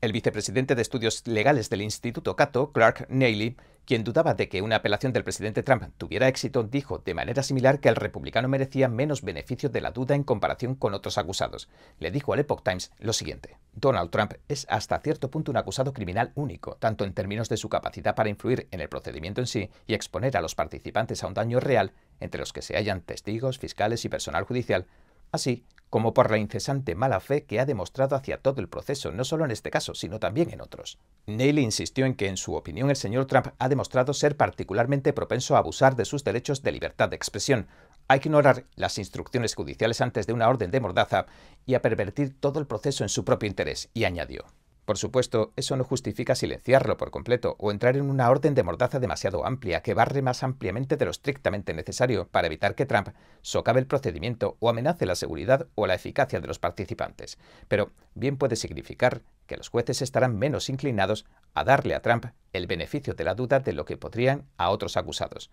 El 0.00 0.12
vicepresidente 0.12 0.74
de 0.74 0.80
Estudios 0.80 1.26
Legales 1.26 1.68
del 1.68 1.82
Instituto 1.82 2.34
Cato, 2.34 2.72
Clark 2.72 3.06
Neily, 3.10 3.58
quien 3.84 4.04
dudaba 4.04 4.34
de 4.34 4.48
que 4.48 4.62
una 4.62 4.76
apelación 4.76 5.12
del 5.12 5.24
presidente 5.24 5.62
Trump 5.62 5.84
tuviera 5.98 6.28
éxito, 6.28 6.62
dijo 6.62 6.98
de 6.98 7.14
manera 7.14 7.42
similar 7.42 7.80
que 7.80 7.88
el 7.88 7.96
republicano 7.96 8.48
merecía 8.48 8.88
menos 8.88 9.22
beneficio 9.22 9.68
de 9.68 9.80
la 9.80 9.90
duda 9.90 10.14
en 10.14 10.22
comparación 10.22 10.74
con 10.74 10.94
otros 10.94 11.18
acusados. 11.18 11.68
Le 11.98 12.10
dijo 12.10 12.32
al 12.32 12.40
Epoch 12.40 12.62
Times 12.62 12.92
lo 12.98 13.12
siguiente. 13.12 13.56
Donald 13.72 14.10
Trump 14.10 14.34
es 14.48 14.66
hasta 14.68 15.00
cierto 15.00 15.30
punto 15.30 15.50
un 15.50 15.56
acusado 15.56 15.92
criminal 15.92 16.32
único, 16.34 16.76
tanto 16.76 17.04
en 17.04 17.14
términos 17.14 17.48
de 17.48 17.56
su 17.56 17.68
capacidad 17.68 18.14
para 18.14 18.28
influir 18.28 18.68
en 18.70 18.80
el 18.80 18.88
procedimiento 18.88 19.40
en 19.40 19.46
sí 19.46 19.70
y 19.86 19.94
exponer 19.94 20.36
a 20.36 20.40
los 20.40 20.54
participantes 20.54 21.22
a 21.22 21.26
un 21.26 21.34
daño 21.34 21.60
real, 21.60 21.92
entre 22.20 22.40
los 22.40 22.52
que 22.52 22.62
se 22.62 22.76
hallan 22.76 23.00
testigos, 23.00 23.58
fiscales 23.58 24.04
y 24.04 24.08
personal 24.08 24.44
judicial, 24.44 24.86
así 25.32 25.64
como 25.90 26.14
por 26.14 26.30
la 26.30 26.38
incesante 26.38 26.94
mala 26.94 27.18
fe 27.20 27.44
que 27.44 27.58
ha 27.58 27.66
demostrado 27.66 28.14
hacia 28.14 28.38
todo 28.38 28.60
el 28.60 28.68
proceso, 28.68 29.10
no 29.10 29.24
solo 29.24 29.44
en 29.44 29.50
este 29.50 29.70
caso, 29.70 29.94
sino 29.94 30.20
también 30.20 30.50
en 30.50 30.60
otros. 30.60 30.98
Neil 31.26 31.58
insistió 31.58 32.06
en 32.06 32.14
que, 32.14 32.28
en 32.28 32.36
su 32.36 32.54
opinión, 32.54 32.90
el 32.90 32.96
señor 32.96 33.26
Trump 33.26 33.48
ha 33.58 33.68
demostrado 33.68 34.14
ser 34.14 34.36
particularmente 34.36 35.12
propenso 35.12 35.56
a 35.56 35.58
abusar 35.58 35.96
de 35.96 36.04
sus 36.04 36.22
derechos 36.22 36.62
de 36.62 36.72
libertad 36.72 37.08
de 37.08 37.16
expresión, 37.16 37.66
a 38.06 38.16
ignorar 38.16 38.64
las 38.76 38.98
instrucciones 38.98 39.54
judiciales 39.54 40.00
antes 40.00 40.26
de 40.26 40.32
una 40.32 40.48
orden 40.48 40.70
de 40.70 40.80
mordaza 40.80 41.26
y 41.66 41.74
a 41.74 41.82
pervertir 41.82 42.38
todo 42.38 42.60
el 42.60 42.66
proceso 42.66 43.02
en 43.02 43.08
su 43.08 43.24
propio 43.24 43.48
interés, 43.48 43.90
y 43.92 44.04
añadió. 44.04 44.44
Por 44.90 44.98
supuesto, 44.98 45.52
eso 45.54 45.76
no 45.76 45.84
justifica 45.84 46.34
silenciarlo 46.34 46.96
por 46.96 47.12
completo 47.12 47.54
o 47.60 47.70
entrar 47.70 47.96
en 47.96 48.10
una 48.10 48.28
orden 48.28 48.56
de 48.56 48.64
mordaza 48.64 48.98
demasiado 48.98 49.46
amplia 49.46 49.82
que 49.82 49.94
barre 49.94 50.20
más 50.20 50.42
ampliamente 50.42 50.96
de 50.96 51.04
lo 51.04 51.12
estrictamente 51.12 51.74
necesario 51.74 52.26
para 52.26 52.48
evitar 52.48 52.74
que 52.74 52.86
Trump 52.86 53.10
socave 53.40 53.78
el 53.78 53.86
procedimiento 53.86 54.56
o 54.58 54.68
amenace 54.68 55.06
la 55.06 55.14
seguridad 55.14 55.68
o 55.76 55.86
la 55.86 55.94
eficacia 55.94 56.40
de 56.40 56.48
los 56.48 56.58
participantes. 56.58 57.38
Pero 57.68 57.92
bien 58.16 58.36
puede 58.36 58.56
significar 58.56 59.22
que 59.46 59.56
los 59.56 59.68
jueces 59.68 60.02
estarán 60.02 60.36
menos 60.36 60.68
inclinados 60.68 61.24
a 61.54 61.62
darle 61.62 61.94
a 61.94 62.02
Trump 62.02 62.26
el 62.52 62.66
beneficio 62.66 63.14
de 63.14 63.22
la 63.22 63.36
duda 63.36 63.60
de 63.60 63.74
lo 63.74 63.84
que 63.84 63.96
podrían 63.96 64.48
a 64.56 64.70
otros 64.70 64.96
acusados. 64.96 65.52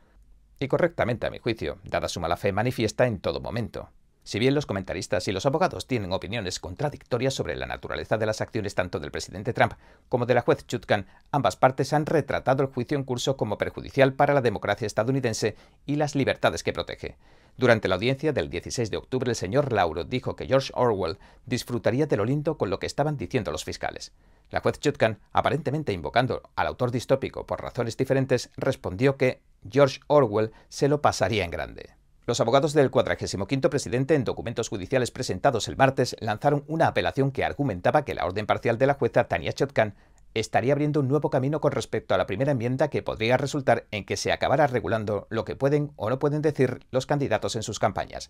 Y 0.60 0.68
correctamente 0.68 1.28
a 1.28 1.30
mi 1.30 1.38
juicio, 1.38 1.78
dada 1.84 2.08
su 2.08 2.20
mala 2.20 2.38
fe 2.38 2.54
manifiesta 2.54 3.06
en 3.06 3.20
todo 3.20 3.40
momento. 3.40 3.92
Si 4.28 4.40
bien 4.40 4.56
los 4.56 4.66
comentaristas 4.66 5.26
y 5.30 5.32
los 5.32 5.46
abogados 5.46 5.88
tienen 5.88 6.12
opiniones 6.12 6.60
contradictorias 6.60 7.34
sobre 7.34 7.56
la 7.56 7.66
naturaleza 7.66 8.18
de 8.18 8.26
las 8.26 8.42
acciones 8.42 8.76
tanto 8.76 9.00
del 9.00 9.10
presidente 9.10 9.54
Trump 9.54 9.76
como 10.10 10.26
de 10.26 10.34
la 10.34 10.42
juez 10.42 10.68
Chutkan, 10.68 11.08
ambas 11.32 11.56
partes 11.56 11.94
han 11.94 12.06
retratado 12.06 12.62
el 12.62 12.68
juicio 12.68 12.98
en 12.98 13.06
curso 13.06 13.38
como 13.38 13.58
perjudicial 13.58 14.12
para 14.12 14.34
la 14.34 14.42
democracia 14.42 14.86
estadounidense 14.86 15.56
y 15.86 15.96
las 15.96 16.14
libertades 16.14 16.62
que 16.62 16.74
protege. 16.74 17.16
Durante 17.56 17.88
la 17.88 17.96
audiencia 17.96 18.34
del 18.34 18.50
16 18.50 18.92
de 18.92 18.98
octubre, 18.98 19.30
el 19.30 19.38
señor 19.38 19.72
Lauro 19.72 20.04
dijo 20.04 20.36
que 20.36 20.46
George 20.46 20.74
Orwell 20.76 21.20
disfrutaría 21.46 22.06
de 22.06 22.18
lo 22.18 22.26
lindo 22.26 22.58
con 22.58 22.70
lo 22.70 22.80
que 22.80 22.86
estaban 22.86 23.16
diciendo 23.16 23.54
los 23.54 23.64
fiscales. 23.64 24.12
La 24.50 24.60
juez 24.60 24.78
Chutkan, 24.82 25.20
aparentemente 25.32 25.94
invocando 25.94 26.44
al 26.58 26.68
autor 26.68 26.92
distópico 26.92 27.48
por 27.48 27.62
razones 27.62 27.96
diferentes, 27.96 28.50
respondió 28.58 29.16
que 29.16 29.40
George 29.72 30.02
Orwell 30.08 30.52
se 30.68 30.90
lo 30.90 31.02
pasaría 31.02 31.46
en 31.46 31.52
grande. 31.52 31.97
Los 32.28 32.42
abogados 32.42 32.74
del 32.74 32.92
45 32.92 33.70
presidente, 33.70 34.14
en 34.14 34.26
documentos 34.26 34.68
judiciales 34.68 35.12
presentados 35.12 35.70
el 35.70 35.78
martes, 35.78 36.14
lanzaron 36.20 36.66
una 36.68 36.88
apelación 36.88 37.32
que 37.32 37.46
argumentaba 37.46 38.04
que 38.04 38.14
la 38.14 38.26
orden 38.26 38.46
parcial 38.46 38.78
de 38.78 38.86
la 38.86 38.96
jueza 38.96 39.30
Tania 39.30 39.54
Chotkan 39.54 39.96
estaría 40.34 40.74
abriendo 40.74 41.00
un 41.00 41.08
nuevo 41.08 41.30
camino 41.30 41.62
con 41.62 41.72
respecto 41.72 42.14
a 42.14 42.18
la 42.18 42.28
primera 42.28 42.52
enmienda 42.52 42.90
que 42.90 43.02
podría 43.02 43.38
resultar 43.38 43.88
en 43.92 44.04
que 44.04 44.18
se 44.18 44.34
acabara 44.34 44.68
regulando 44.68 45.28
lo 45.30 45.46
que 45.46 45.56
pueden 45.56 45.94
o 45.96 46.10
no 46.10 46.20
pueden 46.20 46.42
decir 46.42 46.86
los 46.92 47.06
candidatos 47.06 47.56
en 47.56 47.64
sus 47.64 47.80
campañas. 47.80 48.30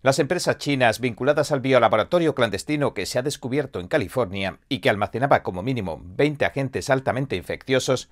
Las 0.00 0.20
empresas 0.20 0.58
chinas 0.58 1.00
vinculadas 1.00 1.50
al 1.50 1.60
biolaboratorio 1.60 2.34
clandestino 2.34 2.94
que 2.94 3.04
se 3.04 3.18
ha 3.18 3.22
descubierto 3.22 3.80
en 3.80 3.88
California 3.88 4.60
y 4.68 4.78
que 4.78 4.88
almacenaba 4.88 5.42
como 5.42 5.64
mínimo 5.64 6.00
20 6.02 6.44
agentes 6.44 6.88
altamente 6.88 7.34
infecciosos 7.34 8.08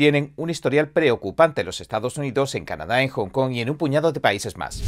tienen 0.00 0.32
un 0.36 0.48
historial 0.48 0.88
preocupante 0.88 1.60
en 1.60 1.66
los 1.66 1.82
Estados 1.82 2.16
Unidos, 2.16 2.54
en 2.54 2.64
Canadá, 2.64 3.02
en 3.02 3.10
Hong 3.10 3.28
Kong 3.28 3.52
y 3.52 3.60
en 3.60 3.68
un 3.68 3.76
puñado 3.76 4.12
de 4.12 4.20
países 4.20 4.56
más. 4.56 4.82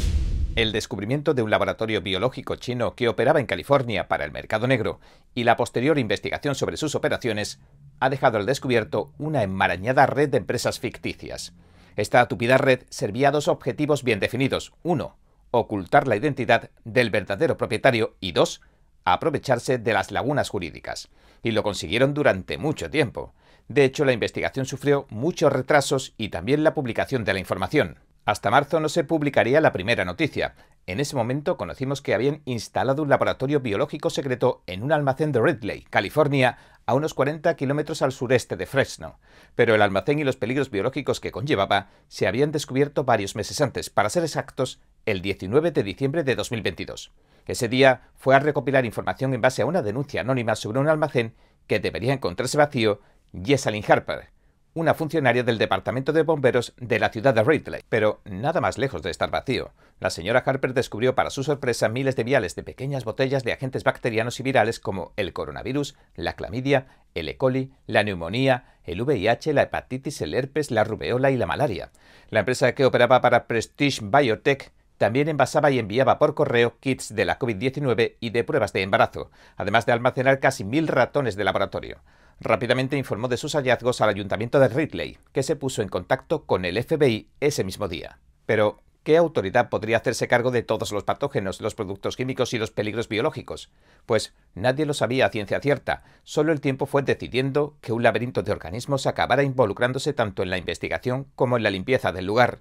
El 0.55 0.71
descubrimiento 0.71 1.35
de 1.35 1.43
un 1.43 1.51
laboratorio 1.51 2.01
biológico 2.01 2.55
chino 2.55 2.95
que 2.95 3.07
operaba 3.07 3.39
en 3.39 3.45
California 3.45 4.07
para 4.07 4.25
el 4.25 4.31
mercado 4.31 4.65
negro 4.65 4.99
y 5.35 5.43
la 5.43 5.55
posterior 5.55 5.99
investigación 5.99 6.55
sobre 6.55 6.77
sus 6.77 6.95
operaciones 6.95 7.59
ha 7.99 8.09
dejado 8.09 8.39
al 8.39 8.47
descubierto 8.47 9.13
una 9.19 9.43
enmarañada 9.43 10.07
red 10.07 10.29
de 10.29 10.37
empresas 10.39 10.79
ficticias. 10.79 11.53
Esta 11.95 12.27
tupida 12.27 12.57
red 12.57 12.79
servía 12.89 13.27
a 13.27 13.31
dos 13.33 13.47
objetivos 13.47 14.03
bien 14.03 14.19
definidos. 14.19 14.73
Uno, 14.81 15.17
ocultar 15.51 16.07
la 16.07 16.15
identidad 16.15 16.71
del 16.85 17.11
verdadero 17.11 17.55
propietario 17.55 18.15
y 18.19 18.31
dos, 18.31 18.61
aprovecharse 19.05 19.77
de 19.77 19.93
las 19.93 20.09
lagunas 20.09 20.49
jurídicas. 20.49 21.09
Y 21.43 21.51
lo 21.51 21.61
consiguieron 21.61 22.15
durante 22.15 22.57
mucho 22.57 22.89
tiempo. 22.89 23.35
De 23.67 23.85
hecho, 23.85 24.05
la 24.05 24.13
investigación 24.13 24.65
sufrió 24.65 25.05
muchos 25.09 25.51
retrasos 25.51 26.13
y 26.17 26.29
también 26.29 26.63
la 26.63 26.73
publicación 26.73 27.23
de 27.23 27.33
la 27.33 27.39
información. 27.39 27.97
Hasta 28.25 28.51
marzo 28.51 28.79
no 28.79 28.87
se 28.87 29.03
publicaría 29.03 29.59
la 29.59 29.73
primera 29.73 30.05
noticia. 30.05 30.55
En 30.85 31.01
ese 31.01 31.15
momento 31.15 31.57
conocimos 31.57 32.01
que 32.01 32.13
habían 32.13 32.41
instalado 32.45 33.03
un 33.03 33.09
laboratorio 33.09 33.59
biológico 33.59 34.09
secreto 34.09 34.63
en 34.65 34.83
un 34.83 34.93
almacén 34.93 35.31
de 35.33 35.41
Ridley, 35.41 35.85
California, 35.89 36.57
a 36.85 36.93
unos 36.93 37.13
40 37.13 37.53
kilómetros 37.55 38.01
al 38.01 38.11
sureste 38.11 38.55
de 38.55 38.65
Fresno. 38.65 39.19
Pero 39.55 39.75
el 39.75 39.81
almacén 39.81 40.19
y 40.19 40.23
los 40.23 40.37
peligros 40.37 40.69
biológicos 40.69 41.19
que 41.19 41.31
conllevaba 41.31 41.89
se 42.07 42.27
habían 42.27 42.51
descubierto 42.51 43.03
varios 43.03 43.35
meses 43.35 43.59
antes, 43.61 43.89
para 43.89 44.09
ser 44.09 44.23
exactos, 44.23 44.79
el 45.05 45.21
19 45.21 45.71
de 45.71 45.83
diciembre 45.83 46.23
de 46.23 46.35
2022. 46.35 47.11
Ese 47.45 47.67
día 47.67 48.09
fue 48.15 48.35
a 48.35 48.39
recopilar 48.39 48.85
información 48.85 49.33
en 49.33 49.41
base 49.41 49.61
a 49.61 49.65
una 49.65 49.81
denuncia 49.81 50.21
anónima 50.21 50.55
sobre 50.55 50.79
un 50.79 50.87
almacén 50.87 51.33
que 51.67 51.79
debería 51.79 52.13
encontrarse 52.13 52.57
vacío 52.57 53.01
Jessalyn 53.33 53.83
Harper, 53.87 54.29
una 54.75 54.93
funcionaria 54.93 55.43
del 55.43 55.57
Departamento 55.57 56.13
de 56.13 56.21
Bomberos 56.21 56.73
de 56.77 56.99
la 56.99 57.09
ciudad 57.09 57.33
de 57.33 57.43
Ridley. 57.43 57.81
Pero 57.89 58.21
nada 58.25 58.61
más 58.61 58.77
lejos 58.77 59.01
de 59.01 59.09
estar 59.09 59.31
vacío. 59.31 59.71
La 59.99 60.11
señora 60.11 60.43
Harper 60.45 60.73
descubrió 60.73 61.15
para 61.15 61.31
su 61.31 61.43
sorpresa 61.43 61.89
miles 61.89 62.15
de 62.15 62.23
viales 62.23 62.55
de 62.55 62.61
pequeñas 62.61 63.05
botellas 63.05 63.43
de 63.43 63.51
agentes 63.51 63.83
bacterianos 63.83 64.39
y 64.39 64.43
virales 64.43 64.79
como 64.79 65.13
el 65.17 65.33
coronavirus, 65.33 65.95
la 66.15 66.33
clamidia, 66.33 66.87
el 67.15 67.27
E. 67.27 67.37
coli, 67.37 67.71
la 67.87 68.03
neumonía, 68.03 68.77
el 68.83 69.01
VIH, 69.01 69.53
la 69.53 69.63
hepatitis, 69.63 70.21
el 70.21 70.35
herpes, 70.35 70.69
la 70.69 70.83
rubeola 70.83 71.31
y 71.31 71.37
la 71.37 71.47
malaria. 71.47 71.91
La 72.29 72.41
empresa 72.41 72.75
que 72.75 72.85
operaba 72.85 73.21
para 73.21 73.47
Prestige 73.47 74.01
Biotech 74.03 74.71
también 74.99 75.27
envasaba 75.27 75.71
y 75.71 75.79
enviaba 75.79 76.19
por 76.19 76.35
correo 76.35 76.77
kits 76.79 77.15
de 77.15 77.25
la 77.25 77.39
COVID-19 77.39 78.15
y 78.19 78.29
de 78.29 78.43
pruebas 78.43 78.73
de 78.73 78.83
embarazo, 78.83 79.31
además 79.57 79.87
de 79.87 79.91
almacenar 79.91 80.39
casi 80.39 80.63
mil 80.63 80.87
ratones 80.87 81.35
de 81.35 81.43
laboratorio 81.43 81.99
rápidamente 82.43 82.97
informó 82.97 83.27
de 83.27 83.37
sus 83.37 83.53
hallazgos 83.53 84.01
al 84.01 84.09
ayuntamiento 84.09 84.59
de 84.59 84.67
Ridley, 84.67 85.17
que 85.31 85.43
se 85.43 85.55
puso 85.55 85.81
en 85.81 85.89
contacto 85.89 86.45
con 86.45 86.65
el 86.65 86.81
FBI 86.81 87.29
ese 87.39 87.63
mismo 87.63 87.87
día. 87.87 88.19
Pero, 88.45 88.81
¿qué 89.03 89.17
autoridad 89.17 89.69
podría 89.69 89.97
hacerse 89.97 90.27
cargo 90.27 90.51
de 90.51 90.61
todos 90.61 90.91
los 90.91 91.03
patógenos, 91.03 91.61
los 91.61 91.75
productos 91.75 92.17
químicos 92.17 92.53
y 92.53 92.57
los 92.57 92.71
peligros 92.71 93.07
biológicos? 93.07 93.71
Pues 94.05 94.33
nadie 94.53 94.85
lo 94.85 94.93
sabía 94.93 95.25
a 95.25 95.29
ciencia 95.29 95.61
cierta, 95.61 96.03
solo 96.23 96.51
el 96.51 96.61
tiempo 96.61 96.85
fue 96.85 97.01
decidiendo 97.01 97.77
que 97.81 97.93
un 97.93 98.03
laberinto 98.03 98.43
de 98.43 98.51
organismos 98.51 99.07
acabara 99.07 99.43
involucrándose 99.43 100.13
tanto 100.13 100.43
en 100.43 100.49
la 100.49 100.57
investigación 100.57 101.27
como 101.35 101.57
en 101.57 101.63
la 101.63 101.71
limpieza 101.71 102.11
del 102.11 102.25
lugar. 102.25 102.59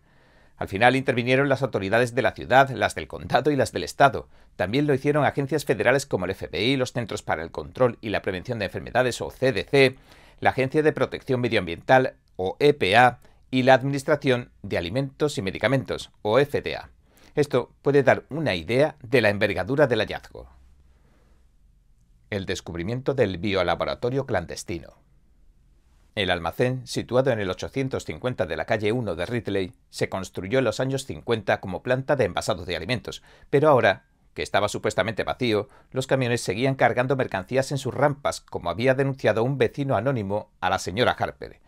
Al 0.62 0.68
final 0.68 0.94
intervinieron 0.94 1.48
las 1.48 1.64
autoridades 1.64 2.14
de 2.14 2.22
la 2.22 2.34
ciudad, 2.34 2.70
las 2.70 2.94
del 2.94 3.08
condado 3.08 3.50
y 3.50 3.56
las 3.56 3.72
del 3.72 3.82
estado. 3.82 4.28
También 4.54 4.86
lo 4.86 4.94
hicieron 4.94 5.24
agencias 5.24 5.64
federales 5.64 6.06
como 6.06 6.24
el 6.24 6.36
FBI, 6.36 6.76
los 6.76 6.92
Centros 6.92 7.24
para 7.24 7.42
el 7.42 7.50
Control 7.50 7.98
y 8.00 8.10
la 8.10 8.22
Prevención 8.22 8.60
de 8.60 8.66
Enfermedades 8.66 9.20
o 9.20 9.28
CDC, 9.28 9.96
la 10.38 10.50
Agencia 10.50 10.84
de 10.84 10.92
Protección 10.92 11.40
Medioambiental 11.40 12.14
o 12.36 12.56
EPA 12.60 13.18
y 13.50 13.64
la 13.64 13.74
Administración 13.74 14.52
de 14.62 14.78
Alimentos 14.78 15.36
y 15.36 15.42
Medicamentos 15.42 16.12
o 16.22 16.38
FDA. 16.38 16.90
Esto 17.34 17.72
puede 17.82 18.04
dar 18.04 18.22
una 18.28 18.54
idea 18.54 18.94
de 19.02 19.20
la 19.20 19.30
envergadura 19.30 19.88
del 19.88 19.98
hallazgo. 19.98 20.48
El 22.30 22.46
descubrimiento 22.46 23.14
del 23.14 23.38
biolaboratorio 23.38 24.26
clandestino. 24.26 25.01
El 26.14 26.30
almacén, 26.30 26.86
situado 26.86 27.30
en 27.30 27.40
el 27.40 27.48
850 27.48 28.44
de 28.44 28.56
la 28.56 28.66
calle 28.66 28.92
1 28.92 29.14
de 29.14 29.24
Ridley, 29.24 29.72
se 29.88 30.10
construyó 30.10 30.58
en 30.58 30.66
los 30.66 30.78
años 30.78 31.06
50 31.06 31.58
como 31.60 31.82
planta 31.82 32.16
de 32.16 32.24
envasado 32.24 32.66
de 32.66 32.76
alimentos, 32.76 33.22
pero 33.48 33.70
ahora, 33.70 34.04
que 34.34 34.42
estaba 34.42 34.68
supuestamente 34.68 35.24
vacío, 35.24 35.68
los 35.90 36.06
camiones 36.06 36.42
seguían 36.42 36.74
cargando 36.74 37.16
mercancías 37.16 37.72
en 37.72 37.78
sus 37.78 37.94
rampas, 37.94 38.42
como 38.42 38.68
había 38.68 38.94
denunciado 38.94 39.42
un 39.42 39.56
vecino 39.56 39.96
anónimo 39.96 40.50
a 40.60 40.68
la 40.68 40.78
señora 40.78 41.12
Harper. 41.12 41.60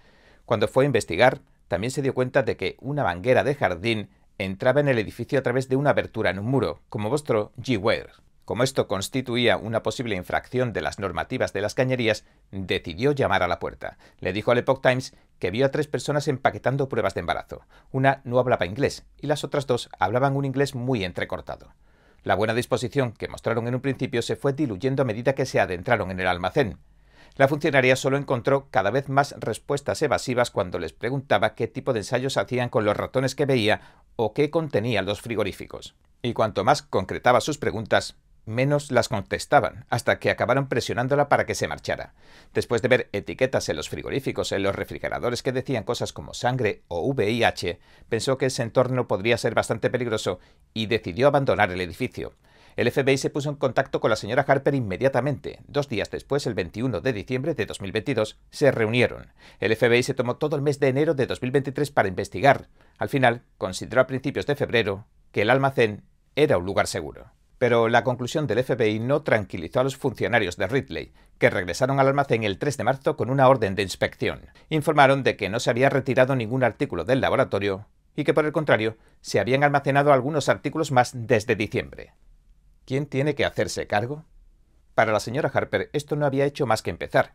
Cuando 0.44 0.68
fue 0.68 0.84
a 0.84 0.86
investigar, 0.86 1.40
también 1.68 1.90
se 1.90 2.02
dio 2.02 2.12
cuenta 2.12 2.42
de 2.42 2.58
que 2.58 2.76
una 2.80 3.02
manguera 3.02 3.44
de 3.44 3.54
jardín 3.54 4.10
entraba 4.36 4.80
en 4.80 4.88
el 4.88 4.98
edificio 4.98 5.38
a 5.38 5.42
través 5.42 5.70
de 5.70 5.76
una 5.76 5.90
abertura 5.90 6.28
en 6.28 6.38
un 6.38 6.46
muro, 6.46 6.82
como 6.90 7.08
mostró 7.08 7.52
G. 7.56 7.78
Ware. 7.78 8.10
Como 8.44 8.62
esto 8.62 8.88
constituía 8.88 9.56
una 9.56 9.82
posible 9.82 10.16
infracción 10.16 10.74
de 10.74 10.82
las 10.82 10.98
normativas 10.98 11.54
de 11.54 11.62
las 11.62 11.74
cañerías, 11.74 12.24
decidió 12.50 13.12
llamar 13.12 13.42
a 13.42 13.48
la 13.48 13.58
puerta. 13.58 13.96
Le 14.18 14.34
dijo 14.34 14.50
al 14.50 14.58
Epoch 14.58 14.82
Times 14.82 15.14
que 15.38 15.50
vio 15.50 15.64
a 15.64 15.70
tres 15.70 15.86
personas 15.86 16.28
empaquetando 16.28 16.88
pruebas 16.88 17.14
de 17.14 17.20
embarazo. 17.20 17.62
Una 17.90 18.20
no 18.24 18.38
hablaba 18.38 18.66
inglés 18.66 19.06
y 19.18 19.28
las 19.28 19.44
otras 19.44 19.66
dos 19.66 19.88
hablaban 19.98 20.36
un 20.36 20.44
inglés 20.44 20.74
muy 20.74 21.04
entrecortado. 21.04 21.72
La 22.22 22.34
buena 22.34 22.54
disposición 22.54 23.12
que 23.12 23.28
mostraron 23.28 23.66
en 23.66 23.74
un 23.74 23.80
principio 23.80 24.20
se 24.20 24.36
fue 24.36 24.52
diluyendo 24.52 25.02
a 25.02 25.06
medida 25.06 25.34
que 25.34 25.46
se 25.46 25.60
adentraron 25.60 26.10
en 26.10 26.20
el 26.20 26.26
almacén. 26.26 26.78
La 27.36 27.48
funcionaria 27.48 27.96
solo 27.96 28.16
encontró 28.16 28.68
cada 28.70 28.90
vez 28.90 29.08
más 29.08 29.34
respuestas 29.38 30.00
evasivas 30.02 30.50
cuando 30.50 30.78
les 30.78 30.92
preguntaba 30.92 31.54
qué 31.54 31.66
tipo 31.66 31.92
de 31.92 32.00
ensayos 32.00 32.36
hacían 32.36 32.68
con 32.68 32.84
los 32.84 32.96
ratones 32.96 33.34
que 33.34 33.46
veía 33.46 33.80
o 34.16 34.34
qué 34.34 34.50
contenían 34.50 35.04
los 35.04 35.20
frigoríficos. 35.20 35.96
Y 36.22 36.32
cuanto 36.32 36.64
más 36.64 36.82
concretaba 36.82 37.40
sus 37.40 37.58
preguntas, 37.58 38.16
menos 38.46 38.90
las 38.90 39.08
contestaban, 39.08 39.86
hasta 39.90 40.18
que 40.18 40.30
acabaron 40.30 40.68
presionándola 40.68 41.28
para 41.28 41.46
que 41.46 41.54
se 41.54 41.68
marchara. 41.68 42.14
Después 42.52 42.82
de 42.82 42.88
ver 42.88 43.08
etiquetas 43.12 43.68
en 43.68 43.76
los 43.76 43.88
frigoríficos, 43.88 44.52
en 44.52 44.62
los 44.62 44.74
refrigeradores 44.74 45.42
que 45.42 45.52
decían 45.52 45.84
cosas 45.84 46.12
como 46.12 46.34
sangre 46.34 46.82
o 46.88 47.00
VIH, 47.00 47.80
pensó 48.08 48.38
que 48.38 48.46
ese 48.46 48.62
entorno 48.62 49.08
podría 49.08 49.38
ser 49.38 49.54
bastante 49.54 49.90
peligroso 49.90 50.40
y 50.72 50.86
decidió 50.86 51.28
abandonar 51.28 51.70
el 51.70 51.80
edificio. 51.80 52.34
El 52.76 52.90
FBI 52.90 53.18
se 53.18 53.30
puso 53.30 53.50
en 53.50 53.56
contacto 53.56 54.00
con 54.00 54.10
la 54.10 54.16
señora 54.16 54.44
Harper 54.46 54.74
inmediatamente. 54.74 55.60
Dos 55.68 55.88
días 55.88 56.10
después, 56.10 56.46
el 56.46 56.54
21 56.54 57.00
de 57.00 57.12
diciembre 57.12 57.54
de 57.54 57.66
2022, 57.66 58.38
se 58.50 58.72
reunieron. 58.72 59.32
El 59.60 59.76
FBI 59.76 60.02
se 60.02 60.14
tomó 60.14 60.36
todo 60.36 60.56
el 60.56 60.62
mes 60.62 60.80
de 60.80 60.88
enero 60.88 61.14
de 61.14 61.26
2023 61.26 61.92
para 61.92 62.08
investigar. 62.08 62.68
Al 62.98 63.08
final, 63.08 63.42
consideró 63.58 64.00
a 64.00 64.06
principios 64.08 64.46
de 64.46 64.56
febrero 64.56 65.06
que 65.30 65.42
el 65.42 65.50
almacén 65.50 66.02
era 66.34 66.58
un 66.58 66.64
lugar 66.64 66.88
seguro. 66.88 67.30
Pero 67.64 67.88
la 67.88 68.04
conclusión 68.04 68.46
del 68.46 68.62
FBI 68.62 68.98
no 68.98 69.22
tranquilizó 69.22 69.80
a 69.80 69.84
los 69.84 69.96
funcionarios 69.96 70.58
de 70.58 70.66
Ridley, 70.66 71.14
que 71.38 71.48
regresaron 71.48 71.98
al 71.98 72.08
almacén 72.08 72.44
el 72.44 72.58
3 72.58 72.76
de 72.76 72.84
marzo 72.84 73.16
con 73.16 73.30
una 73.30 73.48
orden 73.48 73.74
de 73.74 73.80
inspección. 73.80 74.50
Informaron 74.68 75.22
de 75.22 75.38
que 75.38 75.48
no 75.48 75.58
se 75.58 75.70
había 75.70 75.88
retirado 75.88 76.36
ningún 76.36 76.62
artículo 76.62 77.06
del 77.06 77.22
laboratorio 77.22 77.86
y 78.14 78.24
que 78.24 78.34
por 78.34 78.44
el 78.44 78.52
contrario 78.52 78.98
se 79.22 79.40
habían 79.40 79.64
almacenado 79.64 80.12
algunos 80.12 80.50
artículos 80.50 80.92
más 80.92 81.12
desde 81.14 81.56
diciembre. 81.56 82.12
¿Quién 82.84 83.06
tiene 83.06 83.34
que 83.34 83.46
hacerse 83.46 83.86
cargo? 83.86 84.26
Para 84.94 85.12
la 85.12 85.20
señora 85.20 85.50
Harper 85.50 85.88
esto 85.94 86.16
no 86.16 86.26
había 86.26 86.44
hecho 86.44 86.66
más 86.66 86.82
que 86.82 86.90
empezar. 86.90 87.32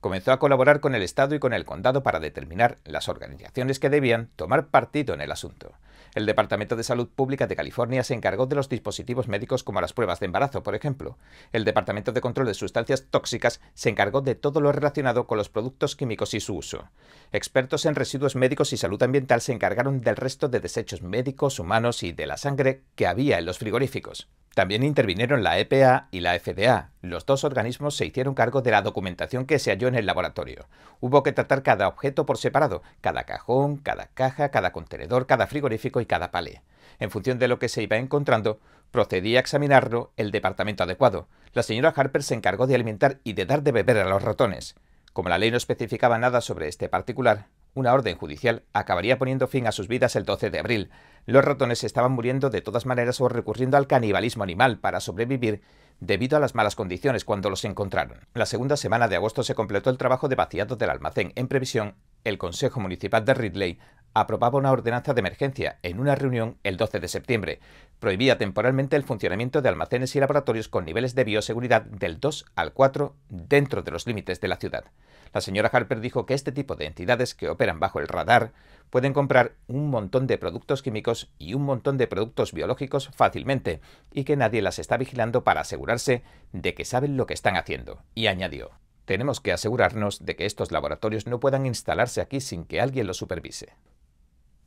Comenzó 0.00 0.32
a 0.32 0.38
colaborar 0.38 0.80
con 0.80 0.94
el 0.94 1.02
Estado 1.02 1.34
y 1.34 1.38
con 1.38 1.52
el 1.52 1.66
Condado 1.66 2.02
para 2.02 2.20
determinar 2.20 2.78
las 2.84 3.08
organizaciones 3.08 3.78
que 3.78 3.90
debían 3.90 4.30
tomar 4.36 4.68
partido 4.68 5.12
en 5.12 5.20
el 5.20 5.30
asunto. 5.30 5.74
El 6.14 6.26
Departamento 6.26 6.74
de 6.74 6.82
Salud 6.82 7.08
Pública 7.08 7.46
de 7.46 7.54
California 7.54 8.02
se 8.02 8.14
encargó 8.14 8.46
de 8.46 8.56
los 8.56 8.68
dispositivos 8.68 9.28
médicos 9.28 9.62
como 9.62 9.80
las 9.80 9.92
pruebas 9.92 10.18
de 10.18 10.26
embarazo, 10.26 10.62
por 10.62 10.74
ejemplo. 10.74 11.18
El 11.52 11.64
Departamento 11.64 12.10
de 12.12 12.20
Control 12.20 12.46
de 12.46 12.54
Sustancias 12.54 13.06
Tóxicas 13.10 13.60
se 13.74 13.90
encargó 13.90 14.20
de 14.20 14.34
todo 14.34 14.60
lo 14.60 14.72
relacionado 14.72 15.26
con 15.28 15.38
los 15.38 15.50
productos 15.50 15.94
químicos 15.94 16.34
y 16.34 16.40
su 16.40 16.56
uso. 16.56 16.88
Expertos 17.30 17.86
en 17.86 17.94
residuos 17.94 18.34
médicos 18.34 18.72
y 18.72 18.76
salud 18.76 19.00
ambiental 19.02 19.40
se 19.40 19.52
encargaron 19.52 20.00
del 20.00 20.16
resto 20.16 20.48
de 20.48 20.58
desechos 20.58 21.02
médicos, 21.02 21.60
humanos 21.60 22.02
y 22.02 22.10
de 22.10 22.26
la 22.26 22.38
sangre 22.38 22.82
que 22.96 23.06
había 23.06 23.38
en 23.38 23.44
los 23.44 23.58
frigoríficos. 23.58 24.28
También 24.54 24.82
intervinieron 24.82 25.44
la 25.44 25.58
EPA 25.58 26.08
y 26.10 26.20
la 26.20 26.38
FDA. 26.38 26.90
Los 27.02 27.24
dos 27.24 27.44
organismos 27.44 27.96
se 27.96 28.06
hicieron 28.06 28.34
cargo 28.34 28.62
de 28.62 28.72
la 28.72 28.82
documentación 28.82 29.46
que 29.46 29.60
se 29.60 29.70
halló 29.70 29.86
en 29.86 29.94
el 29.94 30.06
laboratorio. 30.06 30.66
Hubo 31.00 31.22
que 31.22 31.32
tratar 31.32 31.62
cada 31.62 31.86
objeto 31.86 32.26
por 32.26 32.36
separado, 32.36 32.82
cada 33.00 33.24
cajón, 33.24 33.76
cada 33.76 34.08
caja, 34.08 34.50
cada 34.50 34.72
contenedor, 34.72 35.26
cada 35.26 35.46
frigorífico 35.46 36.00
y 36.00 36.06
cada 36.06 36.32
palé. 36.32 36.62
En 36.98 37.10
función 37.10 37.38
de 37.38 37.46
lo 37.46 37.60
que 37.60 37.68
se 37.68 37.82
iba 37.82 37.96
encontrando, 37.96 38.58
procedía 38.90 39.38
a 39.38 39.40
examinarlo 39.40 40.12
el 40.16 40.32
departamento 40.32 40.82
adecuado. 40.82 41.28
La 41.52 41.62
señora 41.62 41.94
Harper 41.94 42.24
se 42.24 42.34
encargó 42.34 42.66
de 42.66 42.74
alimentar 42.74 43.20
y 43.22 43.34
de 43.34 43.46
dar 43.46 43.62
de 43.62 43.72
beber 43.72 43.98
a 43.98 44.08
los 44.08 44.22
ratones. 44.22 44.74
Como 45.12 45.28
la 45.28 45.38
ley 45.38 45.50
no 45.50 45.56
especificaba 45.56 46.18
nada 46.18 46.40
sobre 46.40 46.68
este 46.68 46.88
particular, 46.88 47.46
una 47.74 47.92
orden 47.92 48.16
judicial 48.16 48.64
acabaría 48.72 49.18
poniendo 49.18 49.46
fin 49.46 49.66
a 49.66 49.72
sus 49.72 49.88
vidas 49.88 50.16
el 50.16 50.24
12 50.24 50.50
de 50.50 50.58
abril. 50.58 50.90
Los 51.26 51.44
ratones 51.44 51.84
estaban 51.84 52.12
muriendo 52.12 52.50
de 52.50 52.60
todas 52.60 52.86
maneras 52.86 53.20
o 53.20 53.28
recurriendo 53.28 53.76
al 53.76 53.86
canibalismo 53.86 54.42
animal 54.42 54.78
para 54.78 55.00
sobrevivir 55.00 55.62
debido 56.00 56.36
a 56.36 56.40
las 56.40 56.54
malas 56.54 56.76
condiciones 56.76 57.24
cuando 57.24 57.50
los 57.50 57.64
encontraron. 57.64 58.26
La 58.34 58.46
segunda 58.46 58.76
semana 58.76 59.06
de 59.06 59.16
agosto 59.16 59.42
se 59.42 59.54
completó 59.54 59.90
el 59.90 59.98
trabajo 59.98 60.28
de 60.28 60.36
vaciado 60.36 60.76
del 60.76 60.90
almacén. 60.90 61.32
En 61.36 61.46
previsión, 61.46 61.94
el 62.24 62.38
Consejo 62.38 62.80
Municipal 62.80 63.24
de 63.24 63.34
Ridley 63.34 63.78
aprobaba 64.14 64.58
una 64.58 64.72
ordenanza 64.72 65.14
de 65.14 65.20
emergencia 65.20 65.78
en 65.82 66.00
una 66.00 66.14
reunión 66.14 66.56
el 66.64 66.76
12 66.76 67.00
de 67.00 67.08
septiembre. 67.08 67.60
Prohibía 68.00 68.38
temporalmente 68.38 68.96
el 68.96 69.04
funcionamiento 69.04 69.62
de 69.62 69.68
almacenes 69.68 70.14
y 70.16 70.20
laboratorios 70.20 70.68
con 70.68 70.84
niveles 70.84 71.14
de 71.14 71.24
bioseguridad 71.24 71.82
del 71.82 72.18
2 72.18 72.46
al 72.56 72.72
4 72.72 73.14
dentro 73.28 73.82
de 73.82 73.90
los 73.90 74.06
límites 74.06 74.40
de 74.40 74.48
la 74.48 74.56
ciudad. 74.56 74.84
La 75.32 75.40
señora 75.40 75.70
Harper 75.72 76.00
dijo 76.00 76.26
que 76.26 76.34
este 76.34 76.50
tipo 76.50 76.74
de 76.74 76.86
entidades 76.86 77.34
que 77.34 77.48
operan 77.48 77.78
bajo 77.78 78.00
el 78.00 78.08
radar 78.08 78.52
pueden 78.90 79.12
comprar 79.12 79.52
un 79.68 79.88
montón 79.88 80.26
de 80.26 80.38
productos 80.38 80.82
químicos 80.82 81.30
y 81.38 81.54
un 81.54 81.62
montón 81.62 81.96
de 81.96 82.08
productos 82.08 82.52
biológicos 82.52 83.10
fácilmente 83.14 83.80
y 84.12 84.24
que 84.24 84.36
nadie 84.36 84.62
las 84.62 84.80
está 84.80 84.96
vigilando 84.96 85.44
para 85.44 85.60
asegurarse 85.60 86.24
de 86.52 86.74
que 86.74 86.84
saben 86.84 87.16
lo 87.16 87.26
que 87.26 87.34
están 87.34 87.56
haciendo. 87.56 88.02
Y 88.16 88.26
añadió, 88.26 88.72
tenemos 89.10 89.40
que 89.40 89.50
asegurarnos 89.50 90.24
de 90.24 90.36
que 90.36 90.46
estos 90.46 90.70
laboratorios 90.70 91.26
no 91.26 91.40
puedan 91.40 91.66
instalarse 91.66 92.20
aquí 92.20 92.40
sin 92.40 92.64
que 92.64 92.80
alguien 92.80 93.08
los 93.08 93.16
supervise. 93.16 93.74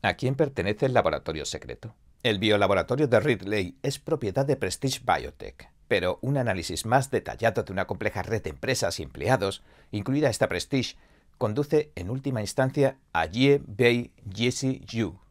¿A 0.01 0.15
quién 0.15 0.35
pertenece 0.35 0.85
el 0.85 0.93
laboratorio 0.93 1.45
secreto? 1.45 1.95
El 2.23 2.39
biolaboratorio 2.39 3.07
de 3.07 3.21
Ridley 3.21 3.77
es 3.83 3.99
propiedad 3.99 4.45
de 4.45 4.57
Prestige 4.57 4.99
Biotech, 5.05 5.69
pero 5.87 6.19
un 6.21 6.35
análisis 6.35 6.85
más 6.85 7.09
detallado 7.09 7.63
de 7.63 7.71
una 7.71 7.87
compleja 7.87 8.21
red 8.21 8.43
de 8.43 8.49
empresas 8.49 8.99
y 8.99 9.03
empleados, 9.03 9.63
incluida 9.91 10.29
esta 10.29 10.49
Prestige, 10.49 10.97
conduce 11.37 11.93
en 11.95 12.09
última 12.09 12.41
instancia 12.41 12.97
a 13.13 13.25
Ye 13.27 13.61
Bei 13.65 14.11
Jesse 14.29 14.81
Yu, 14.85 15.21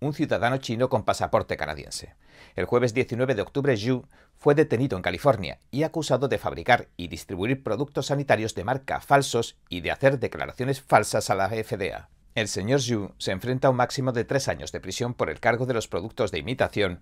un 0.00 0.12
ciudadano 0.12 0.58
chino 0.58 0.88
con 0.88 1.04
pasaporte 1.04 1.56
canadiense. 1.56 2.14
El 2.54 2.66
jueves 2.66 2.94
19 2.94 3.34
de 3.34 3.42
octubre, 3.42 3.76
Yu 3.76 4.04
fue 4.36 4.54
detenido 4.54 4.96
en 4.96 5.02
California 5.02 5.58
y 5.70 5.82
acusado 5.82 6.28
de 6.28 6.38
fabricar 6.38 6.88
y 6.96 7.08
distribuir 7.08 7.62
productos 7.62 8.06
sanitarios 8.06 8.54
de 8.54 8.64
marca 8.64 9.00
falsos 9.00 9.56
y 9.68 9.80
de 9.80 9.90
hacer 9.90 10.18
declaraciones 10.18 10.80
falsas 10.80 11.30
a 11.30 11.34
la 11.34 11.48
FDA. 11.48 12.08
El 12.34 12.48
señor 12.48 12.80
Yu 12.80 13.12
se 13.18 13.32
enfrenta 13.32 13.68
a 13.68 13.70
un 13.72 13.76
máximo 13.76 14.12
de 14.12 14.24
tres 14.24 14.48
años 14.48 14.70
de 14.70 14.80
prisión 14.80 15.14
por 15.14 15.30
el 15.30 15.40
cargo 15.40 15.66
de 15.66 15.74
los 15.74 15.88
productos 15.88 16.30
de 16.30 16.38
imitación 16.38 17.00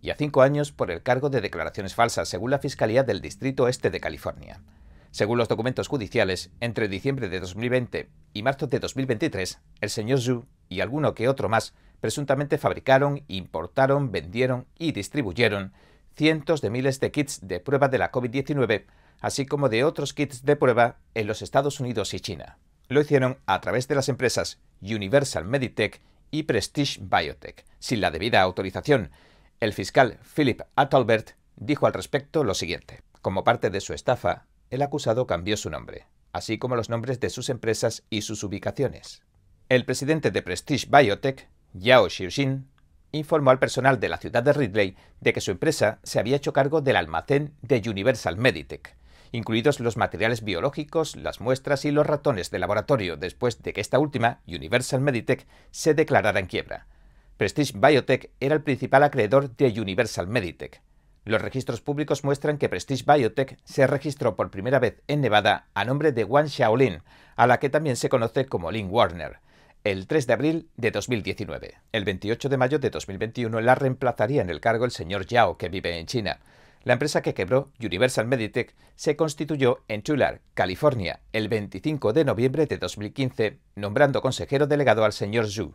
y 0.00 0.10
a 0.10 0.16
cinco 0.16 0.42
años 0.42 0.72
por 0.72 0.90
el 0.90 1.02
cargo 1.02 1.28
de 1.28 1.40
declaraciones 1.40 1.94
falsas, 1.94 2.28
según 2.28 2.50
la 2.50 2.60
Fiscalía 2.60 3.02
del 3.02 3.20
Distrito 3.20 3.68
Este 3.68 3.90
de 3.90 4.00
California. 4.00 4.62
Según 5.10 5.38
los 5.38 5.48
documentos 5.48 5.88
judiciales, 5.88 6.50
entre 6.60 6.88
diciembre 6.88 7.28
de 7.28 7.40
2020 7.40 8.08
y 8.34 8.42
marzo 8.42 8.66
de 8.66 8.78
2023, 8.78 9.58
el 9.80 9.90
señor 9.90 10.20
Zhu 10.20 10.46
y 10.68 10.80
alguno 10.80 11.14
que 11.14 11.28
otro 11.28 11.48
más 11.48 11.74
presuntamente 12.00 12.58
fabricaron, 12.58 13.24
importaron, 13.28 14.12
vendieron 14.12 14.66
y 14.78 14.92
distribuyeron 14.92 15.72
cientos 16.16 16.60
de 16.60 16.70
miles 16.70 17.00
de 17.00 17.10
kits 17.12 17.46
de 17.46 17.60
prueba 17.60 17.88
de 17.88 17.98
la 17.98 18.10
COVID-19, 18.10 18.86
así 19.20 19.46
como 19.46 19.68
de 19.68 19.84
otros 19.84 20.14
kits 20.14 20.44
de 20.44 20.56
prueba 20.56 20.98
en 21.14 21.26
los 21.26 21.42
Estados 21.42 21.80
Unidos 21.80 22.12
y 22.14 22.20
China. 22.20 22.58
Lo 22.88 23.00
hicieron 23.00 23.38
a 23.46 23.60
través 23.60 23.86
de 23.86 23.94
las 23.94 24.08
empresas 24.08 24.58
Universal 24.80 25.44
Meditech 25.44 26.00
y 26.30 26.44
Prestige 26.44 27.00
Biotech, 27.00 27.64
sin 27.78 28.00
la 28.00 28.10
debida 28.10 28.40
autorización. 28.42 29.10
El 29.60 29.72
fiscal 29.72 30.18
Philip 30.34 30.62
Atalbert 30.76 31.32
dijo 31.56 31.86
al 31.86 31.92
respecto 31.92 32.44
lo 32.44 32.54
siguiente. 32.54 33.02
Como 33.22 33.44
parte 33.44 33.70
de 33.70 33.80
su 33.80 33.92
estafa, 33.92 34.46
el 34.70 34.82
acusado 34.82 35.26
cambió 35.26 35.56
su 35.56 35.70
nombre, 35.70 36.06
así 36.32 36.58
como 36.58 36.76
los 36.76 36.88
nombres 36.88 37.20
de 37.20 37.30
sus 37.30 37.48
empresas 37.48 38.04
y 38.10 38.22
sus 38.22 38.42
ubicaciones. 38.42 39.22
El 39.68 39.84
presidente 39.84 40.30
de 40.30 40.42
Prestige 40.42 40.86
Biotech, 40.90 41.48
Yao 41.72 42.08
Xiuxin, 42.08 42.66
informó 43.12 43.50
al 43.50 43.58
personal 43.58 44.00
de 44.00 44.08
la 44.08 44.18
ciudad 44.18 44.42
de 44.42 44.52
Ridley 44.52 44.96
de 45.20 45.32
que 45.32 45.40
su 45.40 45.50
empresa 45.50 45.98
se 46.02 46.18
había 46.18 46.36
hecho 46.36 46.52
cargo 46.52 46.80
del 46.80 46.96
almacén 46.96 47.54
de 47.62 47.82
Universal 47.88 48.36
Meditech, 48.36 48.96
incluidos 49.32 49.80
los 49.80 49.96
materiales 49.96 50.42
biológicos, 50.42 51.16
las 51.16 51.40
muestras 51.40 51.84
y 51.84 51.90
los 51.90 52.06
ratones 52.06 52.50
de 52.50 52.58
laboratorio, 52.58 53.16
después 53.16 53.62
de 53.62 53.72
que 53.72 53.80
esta 53.80 53.98
última, 53.98 54.40
Universal 54.46 55.00
Meditech, 55.00 55.46
se 55.70 55.94
declarara 55.94 56.40
en 56.40 56.46
quiebra. 56.46 56.86
Prestige 57.36 57.74
Biotech 57.76 58.30
era 58.40 58.54
el 58.54 58.62
principal 58.62 59.04
acreedor 59.04 59.54
de 59.56 59.80
Universal 59.80 60.26
Meditech. 60.26 60.82
Los 61.24 61.42
registros 61.42 61.80
públicos 61.80 62.24
muestran 62.24 62.58
que 62.58 62.68
Prestige 62.68 63.04
Biotech 63.06 63.58
se 63.64 63.86
registró 63.86 64.34
por 64.34 64.50
primera 64.50 64.78
vez 64.78 65.02
en 65.06 65.20
Nevada 65.20 65.68
a 65.74 65.84
nombre 65.84 66.12
de 66.12 66.24
Wang 66.24 66.48
Xiaolin, 66.48 67.02
a 67.36 67.46
la 67.46 67.58
que 67.58 67.68
también 67.68 67.96
se 67.96 68.08
conoce 68.08 68.46
como 68.46 68.70
Lin 68.70 68.88
Warner 68.90 69.40
el 69.84 70.06
3 70.06 70.26
de 70.26 70.32
abril 70.32 70.68
de 70.76 70.90
2019. 70.90 71.74
El 71.92 72.04
28 72.04 72.48
de 72.48 72.56
mayo 72.56 72.78
de 72.78 72.90
2021 72.90 73.60
la 73.60 73.74
reemplazaría 73.74 74.42
en 74.42 74.50
el 74.50 74.60
cargo 74.60 74.84
el 74.84 74.90
señor 74.90 75.26
Yao, 75.26 75.56
que 75.56 75.68
vive 75.68 75.98
en 75.98 76.06
China. 76.06 76.40
La 76.82 76.94
empresa 76.94 77.22
que 77.22 77.34
quebró, 77.34 77.70
Universal 77.80 78.26
Meditech, 78.26 78.74
se 78.96 79.16
constituyó 79.16 79.84
en 79.88 80.02
Tulare, 80.02 80.40
California, 80.54 81.20
el 81.32 81.48
25 81.48 82.12
de 82.12 82.24
noviembre 82.24 82.66
de 82.66 82.78
2015, 82.78 83.58
nombrando 83.76 84.20
consejero 84.20 84.66
delegado 84.66 85.04
al 85.04 85.12
señor 85.12 85.48
Zhu. 85.48 85.74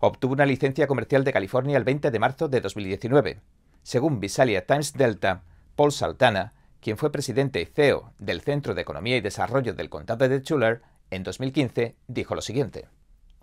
Obtuvo 0.00 0.32
una 0.32 0.46
licencia 0.46 0.86
comercial 0.86 1.24
de 1.24 1.32
California 1.32 1.76
el 1.76 1.84
20 1.84 2.10
de 2.10 2.18
marzo 2.18 2.48
de 2.48 2.60
2019. 2.60 3.40
Según 3.82 4.20
Visalia 4.20 4.66
Times 4.66 4.92
Delta, 4.94 5.42
Paul 5.76 5.92
Saltana, 5.92 6.54
quien 6.80 6.96
fue 6.96 7.12
presidente 7.12 7.60
y 7.60 7.66
CEO 7.66 8.12
del 8.18 8.40
Centro 8.40 8.74
de 8.74 8.82
Economía 8.82 9.16
y 9.16 9.20
Desarrollo 9.20 9.74
del 9.74 9.90
Condado 9.90 10.28
de 10.28 10.40
Tulare, 10.40 10.80
en 11.10 11.22
2015 11.22 11.96
dijo 12.06 12.34
lo 12.34 12.42
siguiente 12.42 12.88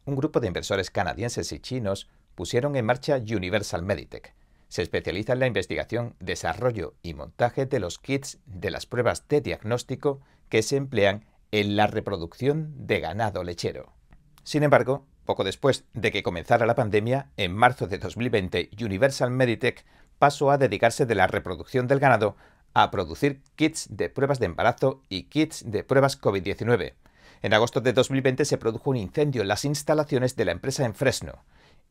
un 0.07 0.15
grupo 0.15 0.39
de 0.39 0.47
inversores 0.47 0.89
canadienses 0.89 1.51
y 1.51 1.59
chinos 1.59 2.09
pusieron 2.33 2.77
en 2.77 2.85
marcha 2.85 3.17
Universal 3.17 3.83
Meditech. 3.83 4.33
Se 4.69 4.81
especializa 4.81 5.33
en 5.33 5.39
la 5.39 5.47
investigación, 5.47 6.15
desarrollo 6.21 6.95
y 7.03 7.13
montaje 7.13 7.65
de 7.65 7.79
los 7.79 7.99
kits 7.99 8.39
de 8.45 8.71
las 8.71 8.85
pruebas 8.85 9.27
de 9.27 9.41
diagnóstico 9.41 10.21
que 10.47 10.63
se 10.63 10.77
emplean 10.77 11.25
en 11.51 11.75
la 11.75 11.87
reproducción 11.87 12.87
de 12.87 13.01
ganado 13.01 13.43
lechero. 13.43 13.91
Sin 14.43 14.63
embargo, 14.63 15.05
poco 15.25 15.43
después 15.43 15.83
de 15.93 16.11
que 16.11 16.23
comenzara 16.23 16.65
la 16.65 16.75
pandemia, 16.75 17.31
en 17.35 17.53
marzo 17.53 17.87
de 17.87 17.97
2020, 17.97 18.69
Universal 18.81 19.29
Meditech 19.29 19.85
pasó 20.19 20.51
a 20.51 20.57
dedicarse 20.57 21.05
de 21.05 21.15
la 21.15 21.27
reproducción 21.27 21.85
del 21.87 21.99
ganado 21.99 22.37
a 22.73 22.91
producir 22.91 23.41
kits 23.57 23.87
de 23.89 24.09
pruebas 24.09 24.39
de 24.39 24.45
embarazo 24.45 25.01
y 25.09 25.23
kits 25.23 25.69
de 25.69 25.83
pruebas 25.83 26.21
COVID-19, 26.21 26.93
en 27.41 27.53
agosto 27.53 27.81
de 27.81 27.93
2020 27.93 28.45
se 28.45 28.57
produjo 28.57 28.89
un 28.89 28.97
incendio 28.97 29.41
en 29.41 29.47
las 29.47 29.65
instalaciones 29.65 30.35
de 30.35 30.45
la 30.45 30.51
empresa 30.51 30.85
en 30.85 30.95
Fresno, 30.95 31.43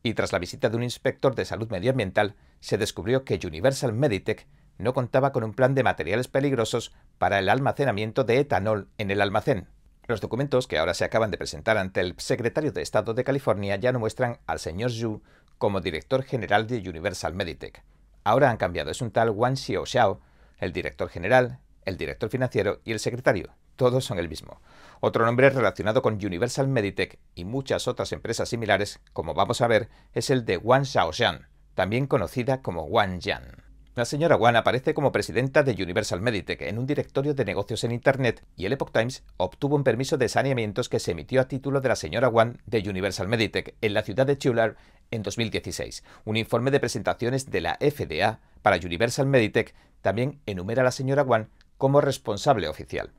y 0.03 0.13
tras 0.13 0.31
la 0.31 0.39
visita 0.39 0.69
de 0.69 0.77
un 0.77 0.83
inspector 0.83 1.35
de 1.35 1.45
salud 1.45 1.69
medioambiental, 1.69 2.35
se 2.59 2.77
descubrió 2.77 3.23
que 3.23 3.39
Universal 3.45 3.93
Meditech 3.93 4.47
no 4.77 4.93
contaba 4.93 5.31
con 5.31 5.43
un 5.43 5.53
plan 5.53 5.75
de 5.75 5.83
materiales 5.83 6.27
peligrosos 6.27 6.93
para 7.17 7.39
el 7.39 7.49
almacenamiento 7.49 8.23
de 8.23 8.39
etanol 8.39 8.89
en 8.97 9.11
el 9.11 9.21
almacén. 9.21 9.67
Los 10.07 10.21
documentos 10.21 10.67
que 10.67 10.77
ahora 10.77 10.93
se 10.93 11.03
acaban 11.03 11.31
de 11.31 11.37
presentar 11.37 11.77
ante 11.77 11.99
el 11.99 12.15
secretario 12.17 12.71
de 12.71 12.81
Estado 12.81 13.13
de 13.13 13.23
California 13.23 13.75
ya 13.75 13.91
no 13.91 13.99
muestran 13.99 14.39
al 14.45 14.59
señor 14.59 14.91
Zhu 14.91 15.21
como 15.57 15.81
director 15.81 16.23
general 16.23 16.67
de 16.67 16.77
Universal 16.77 17.33
Meditech. 17.33 17.83
Ahora 18.23 18.49
han 18.49 18.57
cambiado, 18.57 18.91
es 18.91 19.01
un 19.01 19.11
tal 19.11 19.31
Wang 19.31 19.57
Xiaoxiao, 19.57 20.21
el 20.59 20.71
director 20.71 21.09
general, 21.09 21.59
el 21.83 21.97
director 21.97 22.29
financiero 22.29 22.79
y 22.85 22.91
el 22.91 22.99
secretario, 22.99 23.53
todos 23.75 24.05
son 24.05 24.19
el 24.19 24.29
mismo. 24.29 24.61
Otro 24.99 25.25
nombre 25.25 25.49
relacionado 25.49 26.01
con 26.01 26.15
Universal 26.15 26.67
Meditech 26.67 27.19
y 27.35 27.45
muchas 27.45 27.87
otras 27.87 28.11
empresas 28.11 28.49
similares, 28.49 28.99
como 29.13 29.33
vamos 29.33 29.61
a 29.61 29.67
ver, 29.67 29.89
es 30.13 30.29
el 30.29 30.45
de 30.45 30.57
Wang 30.57 30.85
Xiaoxian, 30.85 31.47
también 31.75 32.07
conocida 32.07 32.61
como 32.61 32.83
Wang 32.83 33.19
Yan. 33.19 33.67
La 33.97 34.05
señora 34.05 34.35
Wang 34.35 34.55
aparece 34.55 34.93
como 34.93 35.11
presidenta 35.11 35.63
de 35.63 35.71
Universal 35.71 36.21
Meditech 36.21 36.61
en 36.61 36.77
un 36.77 36.85
directorio 36.85 37.33
de 37.33 37.45
negocios 37.45 37.83
en 37.83 37.91
Internet 37.91 38.43
y 38.55 38.67
el 38.67 38.73
Epoch 38.73 38.91
Times 38.91 39.23
obtuvo 39.37 39.75
un 39.75 39.83
permiso 39.83 40.17
de 40.17 40.29
saneamientos 40.29 40.87
que 40.87 40.99
se 40.99 41.13
emitió 41.13 41.41
a 41.41 41.47
título 41.47 41.81
de 41.81 41.89
la 41.89 41.95
señora 41.95 42.29
Wang 42.29 42.57
de 42.67 42.87
Universal 42.87 43.27
Meditech 43.27 43.75
en 43.81 43.95
la 43.95 44.03
ciudad 44.03 44.27
de 44.27 44.35
Tulare 44.35 44.75
en 45.09 45.23
2016. 45.23 46.03
Un 46.25 46.37
informe 46.37 46.69
de 46.69 46.79
presentaciones 46.79 47.49
de 47.49 47.61
la 47.61 47.79
FDA 47.81 48.39
para 48.61 48.77
Universal 48.77 49.25
Meditech 49.25 49.73
también 50.03 50.41
enumera 50.45 50.83
a 50.83 50.85
la 50.85 50.91
señora 50.91 51.23
Wang 51.23 51.47
como 51.79 51.99
responsable 51.99 52.67
oficial. 52.67 53.11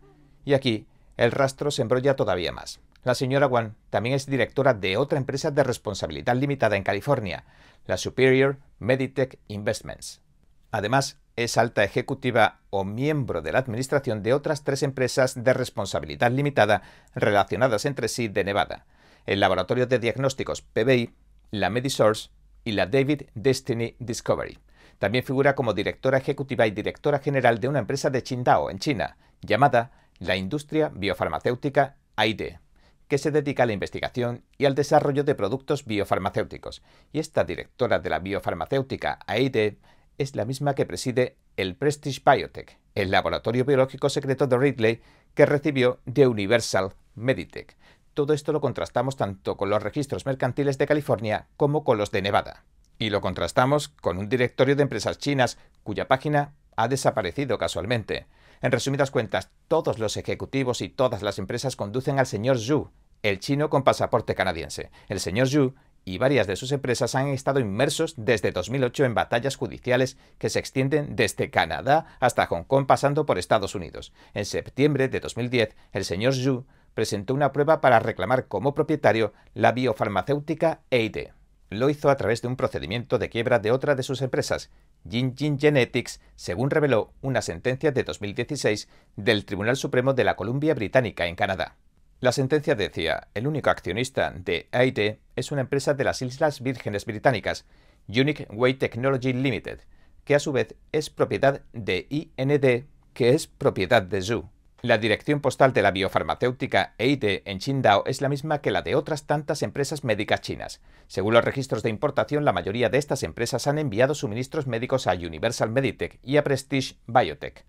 Y 0.44 0.54
aquí 0.54 0.86
el 1.18 1.32
rastro 1.32 1.70
se 1.70 1.82
embrolla 1.82 2.16
todavía 2.16 2.52
más. 2.52 2.80
La 3.04 3.14
señora 3.14 3.46
Wang 3.46 3.74
también 3.90 4.14
es 4.14 4.26
directora 4.26 4.72
de 4.72 4.96
otra 4.96 5.18
empresa 5.18 5.50
de 5.50 5.64
responsabilidad 5.64 6.36
limitada 6.36 6.76
en 6.76 6.84
California, 6.84 7.44
la 7.86 7.96
Superior 7.96 8.58
Meditech 8.78 9.38
Investments. 9.48 10.22
Además, 10.70 11.18
es 11.36 11.56
alta 11.56 11.84
ejecutiva 11.84 12.60
o 12.70 12.84
miembro 12.84 13.42
de 13.42 13.52
la 13.52 13.58
administración 13.58 14.22
de 14.22 14.32
otras 14.32 14.64
tres 14.64 14.82
empresas 14.82 15.42
de 15.42 15.52
responsabilidad 15.54 16.30
limitada 16.30 16.82
relacionadas 17.14 17.84
entre 17.84 18.08
sí 18.08 18.28
de 18.28 18.44
Nevada, 18.44 18.86
el 19.26 19.40
Laboratorio 19.40 19.86
de 19.86 19.98
Diagnósticos 19.98 20.62
PBI, 20.62 21.14
la 21.50 21.70
Medisource 21.70 22.30
y 22.64 22.72
la 22.72 22.86
David 22.86 23.22
Destiny 23.34 23.96
Discovery. 23.98 24.58
También 24.98 25.24
figura 25.24 25.54
como 25.54 25.74
directora 25.74 26.18
ejecutiva 26.18 26.66
y 26.66 26.72
directora 26.72 27.20
general 27.20 27.60
de 27.60 27.68
una 27.68 27.78
empresa 27.78 28.10
de 28.10 28.22
Qingdao, 28.22 28.70
en 28.70 28.78
China, 28.78 29.16
llamada 29.40 29.92
la 30.18 30.36
industria 30.36 30.90
biofarmacéutica 30.94 31.96
AIDE, 32.16 32.60
que 33.08 33.18
se 33.18 33.30
dedica 33.30 33.62
a 33.62 33.66
la 33.66 33.72
investigación 33.72 34.44
y 34.58 34.66
al 34.66 34.74
desarrollo 34.74 35.24
de 35.24 35.34
productos 35.34 35.84
biofarmacéuticos. 35.84 36.82
Y 37.12 37.20
esta 37.20 37.44
directora 37.44 37.98
de 37.98 38.10
la 38.10 38.18
biofarmacéutica 38.18 39.20
AIDE 39.26 39.78
es 40.18 40.34
la 40.34 40.44
misma 40.44 40.74
que 40.74 40.86
preside 40.86 41.36
el 41.56 41.76
Prestige 41.76 42.20
Biotech, 42.24 42.78
el 42.94 43.10
laboratorio 43.10 43.64
biológico 43.64 44.08
secreto 44.10 44.46
de 44.46 44.58
Ridley 44.58 45.00
que 45.34 45.46
recibió 45.46 46.00
de 46.04 46.26
Universal 46.26 46.94
Meditech. 47.14 47.76
Todo 48.14 48.32
esto 48.32 48.52
lo 48.52 48.60
contrastamos 48.60 49.16
tanto 49.16 49.56
con 49.56 49.70
los 49.70 49.82
registros 49.82 50.26
mercantiles 50.26 50.76
de 50.76 50.86
California 50.86 51.46
como 51.56 51.84
con 51.84 51.98
los 51.98 52.10
de 52.10 52.22
Nevada. 52.22 52.64
Y 52.98 53.10
lo 53.10 53.20
contrastamos 53.20 53.88
con 53.88 54.18
un 54.18 54.28
directorio 54.28 54.74
de 54.74 54.82
empresas 54.82 55.18
chinas 55.18 55.56
cuya 55.84 56.08
página 56.08 56.54
ha 56.74 56.88
desaparecido 56.88 57.58
casualmente. 57.58 58.26
En 58.60 58.72
resumidas 58.72 59.10
cuentas, 59.10 59.50
todos 59.68 59.98
los 59.98 60.16
ejecutivos 60.16 60.80
y 60.80 60.88
todas 60.88 61.22
las 61.22 61.38
empresas 61.38 61.76
conducen 61.76 62.18
al 62.18 62.26
señor 62.26 62.58
Zhu, 62.58 62.90
el 63.22 63.38
chino 63.40 63.70
con 63.70 63.84
pasaporte 63.84 64.34
canadiense. 64.34 64.90
El 65.08 65.20
señor 65.20 65.48
Zhu 65.48 65.74
y 66.04 66.18
varias 66.18 66.46
de 66.46 66.56
sus 66.56 66.72
empresas 66.72 67.14
han 67.14 67.28
estado 67.28 67.60
inmersos 67.60 68.14
desde 68.16 68.50
2008 68.50 69.04
en 69.04 69.14
batallas 69.14 69.56
judiciales 69.56 70.16
que 70.38 70.50
se 70.50 70.58
extienden 70.58 71.16
desde 71.16 71.50
Canadá 71.50 72.16
hasta 72.18 72.46
Hong 72.46 72.64
Kong 72.64 72.86
pasando 72.86 73.26
por 73.26 73.38
Estados 73.38 73.74
Unidos. 73.74 74.12
En 74.34 74.44
septiembre 74.44 75.08
de 75.08 75.20
2010, 75.20 75.76
el 75.92 76.04
señor 76.04 76.34
Zhu 76.34 76.66
presentó 76.94 77.34
una 77.34 77.52
prueba 77.52 77.80
para 77.80 78.00
reclamar 78.00 78.48
como 78.48 78.74
propietario 78.74 79.32
la 79.54 79.72
biofarmacéutica 79.72 80.80
Eide. 80.90 81.32
Lo 81.70 81.90
hizo 81.90 82.08
a 82.08 82.16
través 82.16 82.40
de 82.40 82.48
un 82.48 82.56
procedimiento 82.56 83.18
de 83.18 83.28
quiebra 83.28 83.58
de 83.58 83.70
otra 83.70 83.94
de 83.94 84.02
sus 84.02 84.22
empresas, 84.22 84.70
Jinjin 85.08 85.58
Genetics, 85.58 86.20
según 86.36 86.70
reveló 86.70 87.12
una 87.20 87.42
sentencia 87.42 87.92
de 87.92 88.04
2016 88.04 88.88
del 89.16 89.44
Tribunal 89.44 89.76
Supremo 89.76 90.14
de 90.14 90.24
la 90.24 90.36
Columbia 90.36 90.74
Británica 90.74 91.26
en 91.26 91.36
Canadá. 91.36 91.76
La 92.20 92.32
sentencia 92.32 92.74
decía, 92.74 93.28
el 93.34 93.46
único 93.46 93.70
accionista 93.70 94.30
de 94.32 94.68
AIT 94.72 95.20
es 95.36 95.52
una 95.52 95.60
empresa 95.60 95.94
de 95.94 96.04
las 96.04 96.20
Islas 96.20 96.60
Vírgenes 96.60 97.04
Británicas, 97.04 97.64
Unique 98.08 98.48
Way 98.50 98.74
Technology 98.74 99.32
Limited, 99.32 99.80
que 100.24 100.34
a 100.34 100.40
su 100.40 100.52
vez 100.52 100.74
es 100.90 101.10
propiedad 101.10 101.62
de 101.72 102.06
IND, 102.10 102.86
que 103.14 103.30
es 103.30 103.46
propiedad 103.46 104.02
de 104.02 104.20
Zhu. 104.20 104.50
La 104.80 104.96
dirección 104.96 105.40
postal 105.40 105.72
de 105.72 105.82
la 105.82 105.90
biofarmacéutica 105.90 106.94
EIT 106.98 107.42
en 107.46 107.58
Qingdao 107.58 108.04
es 108.06 108.20
la 108.20 108.28
misma 108.28 108.60
que 108.60 108.70
la 108.70 108.82
de 108.82 108.94
otras 108.94 109.26
tantas 109.26 109.62
empresas 109.62 110.04
médicas 110.04 110.40
chinas. 110.40 110.80
Según 111.08 111.34
los 111.34 111.44
registros 111.44 111.82
de 111.82 111.90
importación, 111.90 112.44
la 112.44 112.52
mayoría 112.52 112.88
de 112.88 112.98
estas 112.98 113.24
empresas 113.24 113.66
han 113.66 113.78
enviado 113.78 114.14
suministros 114.14 114.68
médicos 114.68 115.08
a 115.08 115.14
Universal 115.14 115.70
Meditech 115.70 116.20
y 116.22 116.36
a 116.36 116.44
Prestige 116.44 116.94
Biotech, 117.08 117.64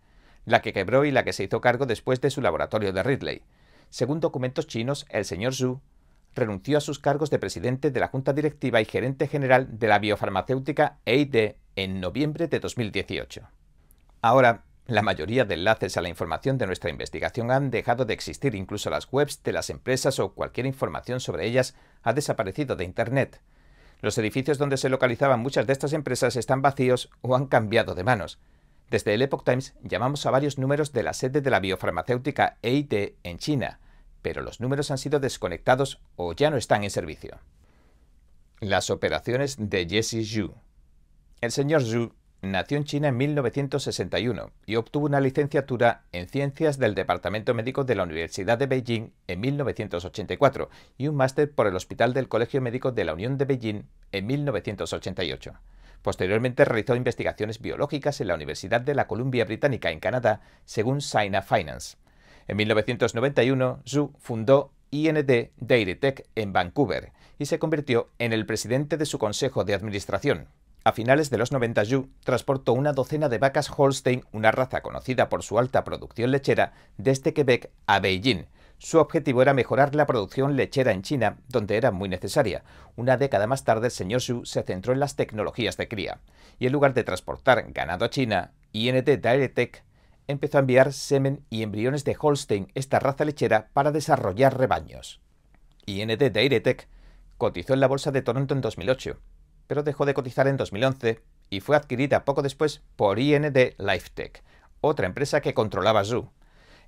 la 0.45 0.61
que 0.61 0.71
quebró 0.71 1.03
y 1.03 1.09
la 1.09 1.23
que 1.23 1.33
se 1.33 1.45
hizo 1.45 1.61
cargo 1.61 1.87
después 1.87 2.21
de 2.21 2.29
su 2.29 2.41
laboratorio 2.41 2.93
de 2.93 3.01
Ridley. 3.01 3.41
Según 3.89 4.19
documentos 4.19 4.67
chinos, 4.67 5.07
el 5.09 5.25
señor 5.25 5.55
Zhu 5.55 5.81
renunció 6.35 6.77
a 6.77 6.81
sus 6.81 6.99
cargos 6.99 7.31
de 7.31 7.39
presidente 7.39 7.89
de 7.89 7.99
la 7.99 8.09
Junta 8.09 8.33
Directiva 8.33 8.81
y 8.81 8.85
gerente 8.85 9.27
general 9.27 9.79
de 9.79 9.87
la 9.87 9.97
biofarmacéutica 9.97 10.99
EID 11.05 11.55
en 11.75 12.01
noviembre 12.01 12.47
de 12.47 12.59
2018. 12.59 13.49
Ahora, 14.21 14.63
la 14.89 15.03
mayoría 15.03 15.45
de 15.45 15.53
enlaces 15.53 15.97
a 15.97 16.01
la 16.01 16.09
información 16.09 16.57
de 16.57 16.65
nuestra 16.65 16.89
investigación 16.89 17.51
han 17.51 17.69
dejado 17.69 18.05
de 18.05 18.13
existir, 18.13 18.55
incluso 18.55 18.89
las 18.89 19.07
webs 19.11 19.43
de 19.43 19.51
las 19.51 19.69
empresas 19.69 20.19
o 20.19 20.33
cualquier 20.33 20.65
información 20.65 21.19
sobre 21.19 21.45
ellas 21.45 21.75
ha 22.01 22.13
desaparecido 22.13 22.75
de 22.75 22.85
Internet. 22.85 23.39
Los 24.01 24.17
edificios 24.17 24.57
donde 24.57 24.77
se 24.77 24.89
localizaban 24.89 25.41
muchas 25.41 25.67
de 25.67 25.73
estas 25.73 25.93
empresas 25.93 26.35
están 26.35 26.61
vacíos 26.61 27.11
o 27.21 27.35
han 27.35 27.45
cambiado 27.45 27.93
de 27.93 28.03
manos. 28.03 28.39
Desde 28.89 29.13
el 29.13 29.21
Epoch 29.21 29.43
Times 29.43 29.75
llamamos 29.83 30.25
a 30.25 30.31
varios 30.31 30.57
números 30.57 30.91
de 30.91 31.03
la 31.03 31.13
sede 31.13 31.41
de 31.41 31.49
la 31.51 31.59
biofarmacéutica 31.59 32.57
EIT 32.63 33.17
en 33.21 33.37
China, 33.37 33.79
pero 34.23 34.41
los 34.41 34.59
números 34.59 34.89
han 34.89 34.97
sido 34.97 35.19
desconectados 35.19 36.01
o 36.15 36.33
ya 36.33 36.49
no 36.49 36.57
están 36.57 36.83
en 36.83 36.89
servicio. 36.89 37.37
Las 38.59 38.89
operaciones 38.89 39.55
de 39.59 39.87
Jesse 39.87 40.25
Zhu. 40.25 40.55
El 41.41 41.51
señor 41.51 41.83
Zhu 41.83 42.13
nació 42.41 42.77
en 42.77 42.85
China 42.85 43.09
en 43.09 43.17
1961 43.17 44.51
y 44.65 44.75
obtuvo 44.75 45.05
una 45.05 45.19
licenciatura 45.19 46.03
en 46.11 46.27
Ciencias 46.27 46.77
del 46.77 46.95
Departamento 46.95 47.53
Médico 47.53 47.83
de 47.83 47.95
la 47.95 48.03
Universidad 48.03 48.57
de 48.57 48.67
Beijing 48.67 49.11
en 49.27 49.39
1984 49.41 50.69
y 50.97 51.07
un 51.07 51.15
máster 51.15 51.51
por 51.51 51.67
el 51.67 51.75
Hospital 51.75 52.13
del 52.13 52.29
Colegio 52.29 52.61
Médico 52.61 52.91
de 52.91 53.03
la 53.03 53.13
Unión 53.13 53.37
de 53.37 53.45
Beijing 53.45 53.83
en 54.11 54.27
1988. 54.27 55.53
Posteriormente 56.01 56.63
realizó 56.63 56.95
investigaciones 56.95 57.59
biológicas 57.59 58.21
en 58.21 58.27
la 58.27 58.35
Universidad 58.35 58.81
de 58.81 58.95
la 58.95 59.07
Columbia 59.07 59.43
Británica 59.43 59.91
en 59.91 59.99
Canadá, 59.99 60.41
según 60.63 61.01
Sina 61.01 61.41
Finance. 61.41 61.97
En 62.47 62.55
1991, 62.57 63.81
Zhu 63.85 64.13
fundó 64.17 64.71
IND 64.91 65.51
Dairytech 65.57 66.25
en 66.35 66.53
Vancouver 66.53 67.11
y 67.37 67.45
se 67.45 67.59
convirtió 67.59 68.09
en 68.17 68.33
el 68.33 68.45
presidente 68.45 68.97
de 68.97 69.05
su 69.05 69.19
consejo 69.19 69.65
de 69.65 69.73
administración. 69.73 70.47
A 70.83 70.93
finales 70.93 71.29
de 71.29 71.37
los 71.37 71.51
90, 71.51 71.85
Zhu 71.85 72.09
transportó 72.23 72.73
una 72.73 72.93
docena 72.93 73.29
de 73.29 73.37
vacas 73.37 73.69
Holstein, 73.75 74.23
una 74.31 74.51
raza 74.51 74.81
conocida 74.81 75.29
por 75.29 75.43
su 75.43 75.59
alta 75.59 75.83
producción 75.83 76.31
lechera, 76.31 76.73
desde 76.97 77.33
Quebec 77.33 77.71
a 77.85 77.99
Beijing, 77.99 78.45
su 78.81 78.97
objetivo 78.97 79.41
era 79.41 79.53
mejorar 79.53 79.93
la 79.93 80.07
producción 80.07 80.55
lechera 80.55 80.93
en 80.93 81.01
China, 81.01 81.37
donde 81.49 81.75
era 81.75 81.91
muy 81.91 82.07
necesaria. 82.07 82.63
Una 82.95 83.17
década 83.17 83.45
más 83.45 83.65
tarde, 83.65 83.87
el 83.87 83.91
señor 83.91 84.21
Xu 84.21 84.45
se 84.45 84.63
centró 84.63 84.93
en 84.93 85.01
las 85.01 85.17
tecnologías 85.17 85.75
de 85.75 85.89
cría, 85.89 86.21
y 86.59 86.65
en 86.65 86.71
lugar 86.71 86.93
de 86.93 87.03
transportar 87.03 87.73
ganado 87.73 88.05
a 88.05 88.09
China, 88.09 88.53
IND 88.71 89.19
Dairytech 89.19 89.83
empezó 90.27 90.57
a 90.57 90.61
enviar 90.61 90.93
semen 90.93 91.45
y 91.49 91.61
embriones 91.61 92.05
de 92.05 92.15
Holstein, 92.17 92.71
esta 92.73 92.99
raza 92.99 93.25
lechera, 93.25 93.67
para 93.73 93.91
desarrollar 93.91 94.57
rebaños. 94.57 95.19
IND 95.85 96.31
Dairytech 96.31 96.87
cotizó 97.37 97.73
en 97.73 97.81
la 97.81 97.87
bolsa 97.87 98.11
de 98.11 98.21
Toronto 98.21 98.53
en 98.53 98.61
2008, 98.61 99.19
pero 99.69 99.83
dejó 99.83 100.07
de 100.07 100.15
cotizar 100.15 100.47
en 100.47 100.57
2011 100.57 101.21
y 101.51 101.59
fue 101.59 101.75
adquirida 101.75 102.25
poco 102.25 102.41
después 102.41 102.81
por 102.95 103.19
IND 103.19 103.55
Lifetech, 103.77 104.43
otra 104.81 105.05
empresa 105.05 105.41
que 105.41 105.53
controlaba 105.53 106.03
Zhu. 106.03 106.31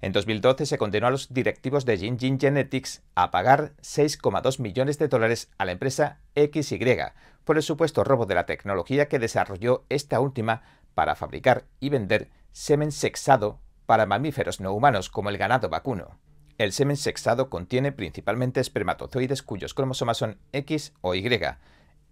En 0.02 0.14
2012 0.14 0.66
se 0.66 0.80
condenó 0.80 1.06
a 1.06 1.12
los 1.12 1.32
directivos 1.32 1.86
de 1.86 2.00
Jinjin 2.00 2.40
Genetics 2.40 3.04
a 3.14 3.30
pagar 3.30 3.74
6,2 3.84 4.60
millones 4.60 4.98
de 4.98 5.10
dólares 5.10 5.52
a 5.60 5.66
la 5.66 5.74
empresa 5.74 6.22
XY 6.34 6.98
por 7.44 7.58
el 7.58 7.62
supuesto 7.62 8.04
robo 8.04 8.26
de 8.26 8.34
la 8.34 8.48
tecnología 8.48 9.08
que 9.08 9.20
desarrolló 9.20 9.86
esta 9.90 10.20
última 10.20 10.64
para 10.96 11.16
fabricar 11.16 11.66
y 11.80 11.90
vender 11.90 12.30
semen 12.52 12.92
sexado 12.92 13.60
para 13.86 14.08
mamíferos 14.08 14.60
no 14.60 14.74
humanos 14.74 15.12
como 15.12 15.30
el 15.30 15.38
ganado 15.38 15.70
vacuno. 15.70 16.18
El 16.58 16.72
semen 16.72 16.98
sexado 16.98 17.52
contiene 17.52 17.92
principalmente 17.92 18.60
espermatozoides 18.60 19.44
cuyos 19.44 19.76
cromosomas 19.76 20.18
son 20.18 20.40
X 20.52 20.94
o 21.02 21.14
Y, 21.14 21.30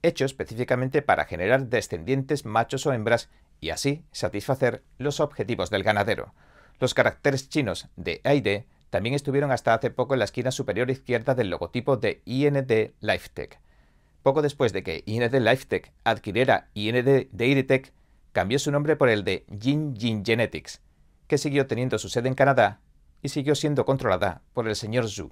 hecho 0.02 0.26
específicamente 0.26 1.02
para 1.02 1.26
generar 1.26 1.68
descendientes 1.68 2.45
machos 2.45 2.86
o 2.86 2.93
hembras 2.93 3.30
y 3.62 3.72
así 3.72 4.04
satisfacer 4.12 4.84
los 4.97 5.20
objetivos 5.20 5.70
del 5.70 5.84
ganadero. 5.84 6.34
Los 6.80 6.93
caracteres 6.93 7.50
chinos 7.50 7.88
de 7.97 8.22
AID 8.24 8.64
también 8.89 9.16
estuvieron 9.16 9.52
hasta 9.52 9.74
hace 9.74 9.91
poco 9.91 10.14
en 10.14 10.20
la 10.20 10.26
esquina 10.26 10.52
superior 10.52 10.89
izquierda 10.89 11.36
del 11.36 11.50
logotipo 11.50 11.97
de 11.97 12.22
IND 12.26 12.93
Lifetech. 13.02 13.60
Poco 14.24 14.41
después 14.41 14.74
de 14.74 14.84
que 14.84 15.04
IND 15.06 15.34
Lifetech 15.34 15.91
adquiriera 16.04 16.70
IND 16.74 17.28
Dairytech, 17.32 17.93
cambió 18.32 18.60
su 18.60 18.72
nombre 18.72 18.95
por 18.95 19.10
el 19.10 19.24
de 19.24 19.45
Jinjin 19.60 20.24
Genetics, 20.24 20.82
que 21.28 21.38
siguió 21.38 21.68
teniendo 21.68 21.97
su 21.97 22.10
sede 22.10 22.28
en 22.28 22.36
Canadá 22.36 22.80
y 23.22 23.30
siguió 23.30 23.56
siendo 23.56 23.86
controlada 23.86 24.41
por 24.54 24.68
el 24.68 24.76
señor 24.76 25.10
Zhu. 25.10 25.32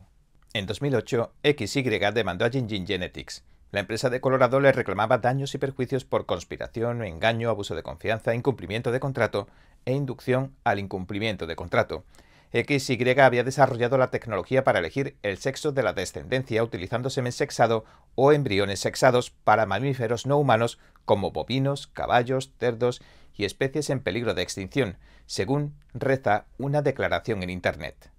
En 0.53 0.65
2008, 0.65 1.33
XY 1.43 1.99
demandó 2.13 2.45
a 2.45 2.49
Jinjin 2.49 2.87
Genetics. 2.87 3.43
La 3.71 3.81
empresa 3.81 4.09
de 4.09 4.21
Colorado 4.21 4.61
le 4.61 4.71
reclamaba 4.71 5.17
daños 5.17 5.53
y 5.53 5.57
perjuicios 5.57 6.05
por 6.05 6.25
conspiración, 6.25 7.03
engaño, 7.03 7.49
abuso 7.49 7.75
de 7.75 7.83
confianza, 7.83 8.33
incumplimiento 8.33 8.91
de 8.93 9.01
contrato 9.01 9.47
e 9.85 9.93
inducción 9.93 10.55
al 10.63 10.79
incumplimiento 10.79 11.47
de 11.47 11.57
contrato. 11.57 12.05
XY 12.53 13.19
había 13.19 13.43
desarrollado 13.43 13.97
la 13.97 14.09
tecnología 14.09 14.63
para 14.63 14.79
elegir 14.79 15.17
el 15.21 15.37
sexo 15.37 15.73
de 15.73 15.83
la 15.83 15.91
descendencia 15.91 16.63
utilizando 16.63 17.09
semen 17.09 17.33
sexado 17.33 17.83
o 18.15 18.31
embriones 18.31 18.79
sexados 18.79 19.31
para 19.31 19.65
mamíferos 19.65 20.25
no 20.25 20.37
humanos 20.37 20.79
como 21.03 21.31
bovinos, 21.31 21.87
caballos, 21.87 22.53
cerdos 22.57 23.01
y 23.35 23.43
especies 23.43 23.89
en 23.89 23.99
peligro 23.99 24.33
de 24.33 24.43
extinción, 24.43 24.97
según 25.25 25.75
reza 25.93 26.45
una 26.57 26.81
declaración 26.81 27.43
en 27.43 27.49
Internet. 27.49 28.11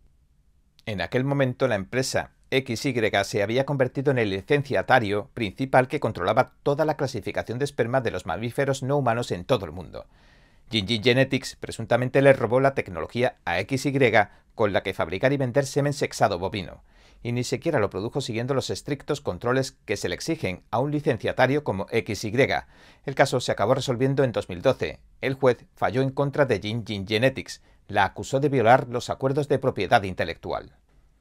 En 0.84 1.00
aquel 1.00 1.24
momento 1.24 1.66
la 1.68 1.74
empresa 1.74 2.32
XY 2.50 3.10
se 3.24 3.42
había 3.42 3.66
convertido 3.66 4.10
en 4.10 4.18
el 4.18 4.30
licenciatario 4.30 5.28
principal 5.34 5.86
que 5.86 6.00
controlaba 6.00 6.54
toda 6.62 6.86
la 6.86 6.96
clasificación 6.96 7.58
de 7.58 7.66
esperma 7.66 8.00
de 8.00 8.10
los 8.10 8.24
mamíferos 8.24 8.82
no 8.82 8.96
humanos 8.96 9.30
en 9.32 9.44
todo 9.44 9.66
el 9.66 9.72
mundo. 9.72 10.06
Jinji 10.70 11.00
Genetics 11.02 11.56
presuntamente 11.56 12.22
le 12.22 12.32
robó 12.32 12.60
la 12.60 12.74
tecnología 12.74 13.36
a 13.44 13.58
XY 13.60 14.12
con 14.54 14.72
la 14.72 14.82
que 14.82 14.94
fabricar 14.94 15.32
y 15.32 15.36
vender 15.36 15.66
semen 15.66 15.92
sexado 15.92 16.38
bovino, 16.38 16.82
y 17.22 17.32
ni 17.32 17.44
siquiera 17.44 17.80
lo 17.80 17.90
produjo 17.90 18.20
siguiendo 18.22 18.54
los 18.54 18.70
estrictos 18.70 19.20
controles 19.20 19.72
que 19.84 19.98
se 19.98 20.08
le 20.08 20.14
exigen 20.14 20.62
a 20.70 20.78
un 20.78 20.90
licenciatario 20.90 21.64
como 21.64 21.86
XY. 21.90 22.32
El 23.04 23.14
caso 23.14 23.40
se 23.40 23.52
acabó 23.52 23.74
resolviendo 23.74 24.24
en 24.24 24.32
2012. 24.32 25.00
El 25.20 25.34
juez 25.34 25.66
falló 25.74 26.00
en 26.00 26.10
contra 26.10 26.46
de 26.46 26.60
Jinji 26.60 27.04
Genetics, 27.06 27.60
la 27.88 28.04
acusó 28.04 28.40
de 28.40 28.48
violar 28.48 28.88
los 28.88 29.10
acuerdos 29.10 29.48
de 29.48 29.58
propiedad 29.58 30.02
intelectual. 30.02 30.77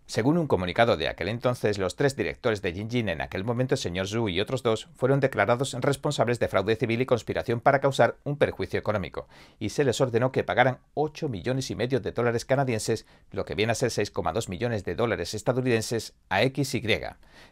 Según 0.07 0.37
un 0.37 0.47
comunicado 0.47 0.95
de 0.95 1.09
aquel 1.09 1.27
entonces, 1.27 1.77
los 1.77 1.97
tres 1.97 2.15
directores 2.15 2.61
de 2.61 2.71
Jinjin 2.71 3.09
en 3.09 3.19
aquel 3.19 3.43
momento, 3.43 3.75
el 3.75 3.77
señor 3.77 4.07
Zhu 4.07 4.29
y 4.29 4.39
otros 4.39 4.63
dos, 4.63 4.87
fueron 4.95 5.19
declarados 5.19 5.73
responsables 5.81 6.39
de 6.39 6.47
fraude 6.47 6.77
civil 6.77 7.01
y 7.01 7.05
conspiración 7.05 7.59
para 7.59 7.81
causar 7.81 8.15
un 8.23 8.37
perjuicio 8.37 8.79
económico, 8.79 9.27
y 9.59 9.67
se 9.67 9.83
les 9.83 9.99
ordenó 9.99 10.31
que 10.31 10.45
pagaran 10.45 10.79
8 10.93 11.27
millones 11.27 11.71
y 11.71 11.75
medio 11.75 11.99
de 11.99 12.13
dólares 12.13 12.45
canadienses, 12.45 13.05
lo 13.31 13.43
que 13.43 13.55
viene 13.55 13.73
a 13.73 13.75
ser 13.75 13.89
6,2 13.89 14.47
millones 14.47 14.85
de 14.85 14.95
dólares 14.95 15.33
estadounidenses, 15.33 16.13
a 16.29 16.41
XY. 16.41 16.99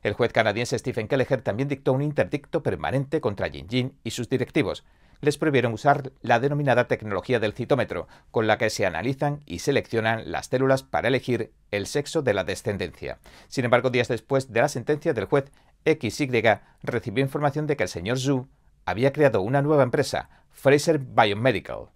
El 0.02 0.14
juez 0.14 0.32
canadiense 0.32 0.80
Stephen 0.80 1.10
Kelleher 1.10 1.41
también 1.41 1.68
dictó 1.68 1.91
un 1.91 2.03
interdicto 2.03 2.64
permanente 2.64 3.19
contra 3.19 3.49
Jinjin 3.49 3.98
y 4.06 4.11
sus 4.11 4.30
directivos, 4.30 4.86
les 5.26 5.38
prohibieron 5.38 5.73
usar 5.73 6.14
la 6.22 6.39
denominada 6.39 6.88
tecnología 6.88 7.39
del 7.39 7.53
citómetro, 7.53 8.07
con 8.31 8.47
la 8.47 8.57
que 8.57 8.69
se 8.69 8.85
analizan 8.85 9.41
y 9.45 9.60
seleccionan 9.60 10.31
las 10.31 10.47
células 10.47 10.84
para 10.84 11.10
elegir 11.10 11.52
el 11.72 11.88
sexo 11.88 12.22
de 12.22 12.34
la 12.34 12.43
descendencia. 12.43 13.19
Sin 13.47 13.65
embargo, 13.65 13.89
días 13.89 14.07
después 14.07 14.53
de 14.53 14.61
la 14.61 14.69
sentencia 14.69 15.14
del 15.14 15.26
juez, 15.26 15.52
XY 15.85 16.60
recibió 16.84 17.23
información 17.23 17.68
de 17.68 17.76
que 17.76 17.84
el 17.84 17.89
señor 17.89 18.19
Zhu 18.19 18.47
había 18.85 19.11
creado 19.11 19.41
una 19.41 19.61
nueva 19.61 19.84
empresa, 19.84 20.30
Fraser 20.52 20.99
Biomedical. 20.99 21.89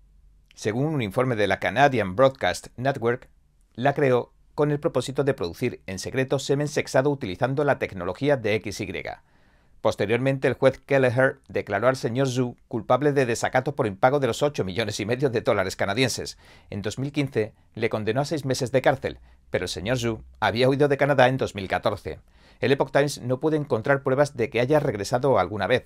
Según 0.56 0.88
un 0.88 1.02
informe 1.02 1.36
de 1.36 1.48
la 1.48 1.60
Canadian 1.60 2.16
Broadcast 2.16 2.68
Network, 2.76 3.30
la 3.76 3.94
creó 3.94 4.34
con 4.56 4.72
el 4.72 4.80
propósito 4.80 5.24
de 5.24 5.34
producir 5.34 5.82
en 5.86 6.00
secreto 6.00 6.38
semen 6.38 6.68
sexado 6.68 7.10
utilizando 7.10 7.64
la 7.64 7.80
tecnología 7.80 8.36
de 8.36 8.60
XY. 8.62 9.04
Posteriormente, 9.82 10.48
el 10.48 10.56
juez 10.56 10.80
Kelleher 10.80 11.40
declaró 11.48 11.88
al 11.88 11.96
señor 11.96 12.28
Zhu 12.28 12.58
culpable 12.68 13.14
de 13.14 13.26
desacato 13.26 13.76
por 13.76 13.88
impago 13.88 14.20
de 14.20 14.28
los 14.28 14.44
8 14.44 14.66
millones 14.66 15.00
y 15.00 15.06
medio 15.06 15.30
de 15.30 15.42
dólares 15.42 15.76
canadienses. 15.78 16.38
En 16.70 16.82
2015 16.82 17.54
le 17.76 17.90
condenó 17.90 18.22
a 18.22 18.26
seis 18.26 18.44
meses 18.44 18.72
de 18.72 18.82
cárcel, 18.82 19.20
pero 19.50 19.66
el 19.66 19.70
señor 19.70 19.98
Zhu 19.98 20.24
había 20.42 20.68
huido 20.68 20.90
de 20.90 20.98
Canadá 20.98 21.30
en 21.30 21.38
2014. 21.38 22.20
El 22.60 22.74
Epoch 22.74 22.92
Times 22.92 23.22
no 23.22 23.40
puede 23.40 23.56
encontrar 23.56 24.04
pruebas 24.04 24.36
de 24.36 24.50
que 24.50 24.60
haya 24.60 24.82
regresado 24.82 25.40
alguna 25.40 25.68
vez 25.68 25.86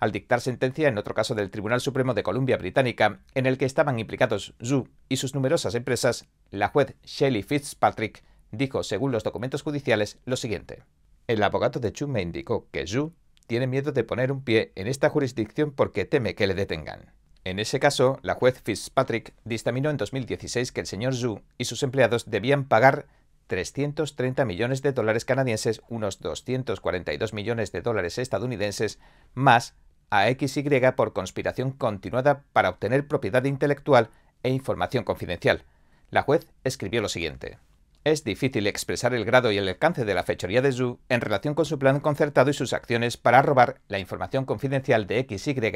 al 0.00 0.12
dictar 0.12 0.40
sentencia 0.40 0.88
en 0.88 0.98
otro 0.98 1.14
caso 1.14 1.34
del 1.34 1.50
Tribunal 1.50 1.80
Supremo 1.80 2.14
de 2.14 2.22
Columbia 2.22 2.56
Británica, 2.56 3.20
en 3.34 3.46
el 3.46 3.58
que 3.58 3.64
estaban 3.64 3.98
implicados 3.98 4.54
Zhu 4.62 4.88
y 5.08 5.16
sus 5.16 5.34
numerosas 5.34 5.74
empresas, 5.74 6.26
la 6.50 6.68
juez 6.68 6.94
Shelley 7.04 7.42
Fitzpatrick 7.42 8.24
dijo, 8.50 8.82
según 8.82 9.12
los 9.12 9.24
documentos 9.24 9.62
judiciales, 9.62 10.18
lo 10.24 10.36
siguiente. 10.36 10.82
El 11.26 11.42
abogado 11.42 11.80
de 11.80 11.92
Chu 11.92 12.06
me 12.06 12.22
indicó 12.22 12.68
que 12.70 12.86
Zhu 12.86 13.14
tiene 13.46 13.66
miedo 13.66 13.92
de 13.92 14.04
poner 14.04 14.32
un 14.32 14.42
pie 14.42 14.72
en 14.74 14.86
esta 14.86 15.10
jurisdicción 15.10 15.72
porque 15.72 16.04
teme 16.04 16.34
que 16.34 16.46
le 16.46 16.54
detengan. 16.54 17.12
En 17.44 17.58
ese 17.58 17.78
caso, 17.78 18.18
la 18.22 18.34
juez 18.34 18.60
Fitzpatrick 18.62 19.34
dictaminó 19.44 19.90
en 19.90 19.98
2016 19.98 20.72
que 20.72 20.80
el 20.80 20.86
señor 20.86 21.14
Zhu 21.14 21.42
y 21.58 21.66
sus 21.66 21.82
empleados 21.82 22.30
debían 22.30 22.64
pagar 22.64 23.06
330 23.48 24.44
millones 24.46 24.80
de 24.80 24.92
dólares 24.92 25.26
canadienses, 25.26 25.82
unos 25.88 26.20
242 26.20 27.34
millones 27.34 27.72
de 27.72 27.82
dólares 27.82 28.16
estadounidenses, 28.16 28.98
más 29.34 29.74
a 30.10 30.26
XY 30.28 30.92
por 30.96 31.12
conspiración 31.12 31.72
continuada 31.72 32.44
para 32.52 32.70
obtener 32.70 33.06
propiedad 33.06 33.44
intelectual 33.44 34.08
e 34.42 34.50
información 34.50 35.04
confidencial. 35.04 35.64
La 36.10 36.22
juez 36.22 36.46
escribió 36.62 37.02
lo 37.02 37.08
siguiente. 37.08 37.58
Es 38.04 38.22
difícil 38.22 38.66
expresar 38.66 39.14
el 39.14 39.24
grado 39.24 39.50
y 39.50 39.56
el 39.56 39.66
alcance 39.66 40.04
de 40.04 40.12
la 40.12 40.24
fechoría 40.24 40.60
de 40.60 40.72
Zhu 40.72 41.00
en 41.08 41.22
relación 41.22 41.54
con 41.54 41.64
su 41.64 41.78
plan 41.78 42.00
concertado 42.00 42.50
y 42.50 42.52
sus 42.52 42.74
acciones 42.74 43.16
para 43.16 43.40
robar 43.40 43.80
la 43.88 43.98
información 43.98 44.44
confidencial 44.44 45.06
de 45.06 45.26
XY 45.26 45.72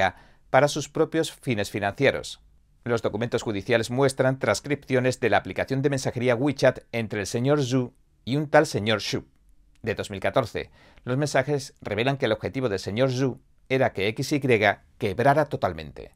para 0.50 0.68
sus 0.68 0.90
propios 0.90 1.32
fines 1.32 1.70
financieros. 1.70 2.40
Los 2.84 3.00
documentos 3.00 3.42
judiciales 3.42 3.90
muestran 3.90 4.38
transcripciones 4.38 5.20
de 5.20 5.30
la 5.30 5.38
aplicación 5.38 5.80
de 5.80 5.88
mensajería 5.88 6.34
WeChat 6.34 6.80
entre 6.92 7.20
el 7.20 7.26
señor 7.26 7.62
Zhu 7.62 7.94
y 8.26 8.36
un 8.36 8.50
tal 8.50 8.66
señor 8.66 9.00
Shu. 9.00 9.24
De 9.80 9.94
2014, 9.94 10.70
los 11.05 11.16
mensajes 11.16 11.74
revelan 11.80 12.18
que 12.18 12.26
el 12.26 12.32
objetivo 12.32 12.68
del 12.68 12.78
señor 12.78 13.10
Zhu 13.10 13.40
era 13.70 13.94
que 13.94 14.14
XY 14.14 14.60
quebrara 14.98 15.46
totalmente. 15.46 16.12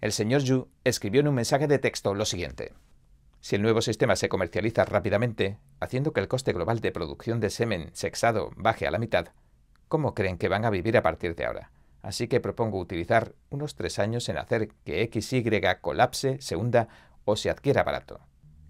El 0.00 0.12
señor 0.12 0.42
Yu 0.42 0.68
escribió 0.84 1.20
en 1.20 1.28
un 1.28 1.34
mensaje 1.34 1.66
de 1.66 1.78
texto 1.78 2.14
lo 2.14 2.24
siguiente. 2.24 2.72
Si 3.40 3.56
el 3.56 3.62
nuevo 3.62 3.80
sistema 3.80 4.16
se 4.16 4.28
comercializa 4.28 4.84
rápidamente, 4.84 5.58
haciendo 5.80 6.12
que 6.12 6.20
el 6.20 6.28
coste 6.28 6.52
global 6.52 6.80
de 6.80 6.92
producción 6.92 7.40
de 7.40 7.48
semen 7.48 7.90
sexado 7.94 8.50
baje 8.56 8.86
a 8.86 8.90
la 8.90 8.98
mitad, 8.98 9.28
¿cómo 9.88 10.14
creen 10.14 10.36
que 10.36 10.48
van 10.48 10.64
a 10.66 10.70
vivir 10.70 10.96
a 10.96 11.02
partir 11.02 11.34
de 11.34 11.46
ahora? 11.46 11.70
Así 12.02 12.28
que 12.28 12.40
propongo 12.40 12.78
utilizar 12.78 13.34
unos 13.48 13.74
tres 13.74 13.98
años 13.98 14.28
en 14.28 14.38
hacer 14.38 14.68
que 14.84 15.08
XY 15.10 15.42
colapse, 15.80 16.40
se 16.40 16.56
hunda 16.56 16.88
o 17.24 17.36
se 17.36 17.50
adquiera 17.50 17.82
barato. 17.82 18.20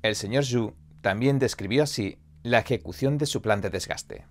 El 0.02 0.14
señor 0.14 0.44
Yu 0.44 0.74
también 1.00 1.38
describió 1.38 1.82
así 1.82 2.18
la 2.42 2.60
ejecución 2.60 3.18
de 3.18 3.26
su 3.26 3.42
plan 3.42 3.60
de 3.60 3.70
desgaste. 3.70 4.26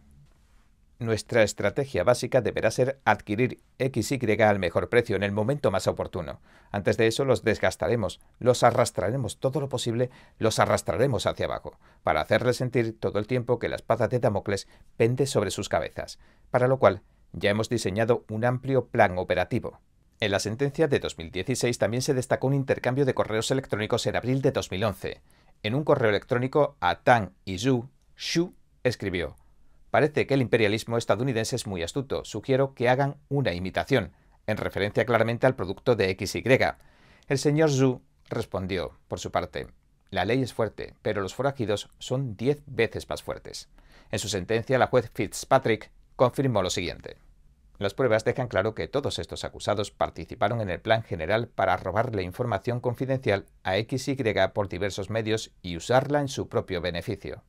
Nuestra 1.00 1.44
estrategia 1.44 2.04
básica 2.04 2.42
deberá 2.42 2.72
ser 2.72 3.00
adquirir 3.06 3.62
XY 3.80 4.42
al 4.42 4.60
mejor 4.60 4.90
precio 4.90 5.16
en 5.16 5.24
el 5.24 5.32
momento 5.32 5.72
más 5.72 5.88
oportuno. 5.88 6.42
Antes 6.72 6.98
de 6.98 7.08
eso 7.08 7.24
los 7.24 7.42
desgastaremos, 7.42 8.20
los 8.38 8.64
arrastraremos 8.64 9.40
todo 9.40 9.62
lo 9.62 9.70
posible, 9.70 10.10
los 10.40 10.60
arrastraremos 10.60 11.26
hacia 11.26 11.46
abajo, 11.46 11.80
para 12.04 12.20
hacerles 12.20 12.58
sentir 12.58 13.00
todo 13.00 13.18
el 13.18 13.28
tiempo 13.28 13.60
que 13.60 13.70
la 13.70 13.78
espada 13.78 14.10
de 14.10 14.20
Damocles 14.20 14.68
pende 14.98 15.26
sobre 15.26 15.52
sus 15.52 15.70
cabezas, 15.70 16.20
para 16.52 16.68
lo 16.68 16.80
cual 16.80 17.02
ya 17.32 17.50
hemos 17.50 17.70
diseñado 17.70 18.26
un 18.30 18.44
amplio 18.44 18.88
plan 18.88 19.18
operativo. 19.18 19.80
En 20.20 20.32
la 20.32 20.40
sentencia 20.40 20.90
de 20.90 21.00
2016 21.00 21.78
también 21.78 22.02
se 22.02 22.14
destacó 22.14 22.48
un 22.48 22.56
intercambio 22.56 23.06
de 23.06 23.14
correos 23.14 23.52
electrónicos 23.52 24.06
en 24.06 24.18
abril 24.18 24.42
de 24.42 24.52
2011. 24.52 25.22
En 25.64 25.76
un 25.76 25.86
correo 25.86 26.10
electrónico 26.10 26.76
a 26.82 27.00
Tang 27.04 27.30
y 27.46 27.58
Zhu, 27.58 27.88
Xu 28.18 28.54
escribió 28.84 29.38
Parece 29.91 30.28
que 30.28 30.36
el 30.36 30.41
imperialismo 30.41 30.98
estadounidense 30.98 31.56
es 31.56 31.68
muy 31.68 31.84
astuto. 31.84 32.24
Sugiero 32.26 32.74
que 32.74 32.90
hagan 32.90 33.18
una 33.28 33.53
imitación, 33.53 34.14
en 34.48 34.57
referencia 34.57 35.06
claramente 35.06 35.48
al 35.48 35.56
producto 35.56 35.95
de 35.95 36.16
XY. 36.20 36.41
El 37.28 37.38
señor 37.38 37.72
Zhu 37.72 38.02
respondió, 38.30 38.98
por 39.07 39.20
su 39.20 39.32
parte, 39.32 39.68
la 40.11 40.26
ley 40.26 40.41
es 40.41 40.53
fuerte, 40.53 40.95
pero 41.02 41.22
los 41.22 41.36
forajidos 41.36 41.90
son 41.99 42.36
diez 42.36 42.64
veces 42.66 43.07
más 43.10 43.22
fuertes. 43.22 43.70
En 44.11 44.18
su 44.18 44.28
sentencia, 44.28 44.80
la 44.80 44.88
juez 44.88 45.11
Fitzpatrick 45.14 45.91
confirmó 46.16 46.64
lo 46.64 46.72
siguiente. 46.72 47.18
Las 47.78 47.94
pruebas 47.94 48.26
dejan 48.26 48.48
claro 48.48 48.76
que 48.76 48.88
todos 48.88 49.20
estos 49.20 49.45
acusados 49.45 49.91
participaron 49.91 50.61
en 50.61 50.70
el 50.70 50.82
plan 50.82 51.03
general 51.03 51.48
para 51.48 51.78
robarle 51.78 52.24
información 52.24 52.82
confidencial 52.82 53.45
a 53.64 53.76
XY 53.76 54.24
por 54.53 54.68
diversos 54.68 55.10
medios 55.10 55.52
y 55.61 55.78
usarla 55.78 56.20
en 56.20 56.28
su 56.28 56.49
propio 56.49 56.82
beneficio. 56.82 57.44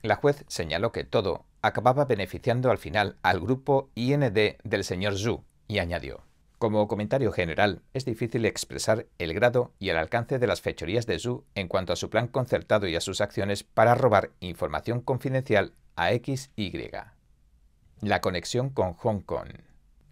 La 0.00 0.16
juez 0.16 0.44
señaló 0.48 0.92
que 0.92 1.04
todo 1.04 1.44
acababa 1.64 2.04
beneficiando 2.04 2.70
al 2.70 2.78
final 2.78 3.16
al 3.22 3.40
grupo 3.40 3.88
IND 3.94 4.58
del 4.62 4.84
señor 4.84 5.16
Zhu 5.16 5.44
y 5.66 5.78
añadió, 5.78 6.22
como 6.58 6.86
comentario 6.88 7.32
general, 7.32 7.80
es 7.94 8.04
difícil 8.04 8.44
expresar 8.44 9.06
el 9.18 9.32
grado 9.32 9.72
y 9.78 9.88
el 9.88 9.96
alcance 9.96 10.38
de 10.38 10.46
las 10.46 10.60
fechorías 10.60 11.06
de 11.06 11.18
Zhu 11.18 11.44
en 11.54 11.68
cuanto 11.68 11.94
a 11.94 11.96
su 11.96 12.10
plan 12.10 12.28
concertado 12.28 12.86
y 12.86 12.96
a 12.96 13.00
sus 13.00 13.22
acciones 13.22 13.64
para 13.64 13.94
robar 13.94 14.30
información 14.40 15.00
confidencial 15.00 15.72
a 15.96 16.10
XY. 16.10 16.90
La 18.02 18.20
conexión 18.20 18.68
con 18.68 18.92
Hong 18.92 19.20
Kong. 19.20 19.48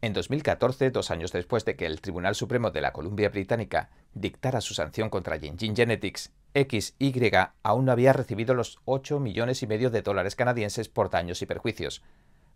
En 0.00 0.14
2014, 0.14 0.90
dos 0.90 1.10
años 1.10 1.32
después 1.32 1.64
de 1.64 1.76
que 1.76 1.86
el 1.86 2.00
Tribunal 2.00 2.34
Supremo 2.34 2.70
de 2.70 2.80
la 2.80 2.92
Columbia 2.92 3.28
Británica 3.28 3.90
dictara 4.14 4.62
su 4.62 4.72
sanción 4.72 5.10
contra 5.10 5.38
Jinjin 5.38 5.76
Genetics, 5.76 6.32
XY 6.54 7.30
aún 7.62 7.84
no 7.84 7.92
había 7.92 8.12
recibido 8.12 8.54
los 8.54 8.78
8 8.84 9.20
millones 9.20 9.62
y 9.62 9.66
medio 9.66 9.90
de 9.90 10.02
dólares 10.02 10.36
canadienses 10.36 10.88
por 10.88 11.10
daños 11.10 11.42
y 11.42 11.46
perjuicios. 11.46 12.02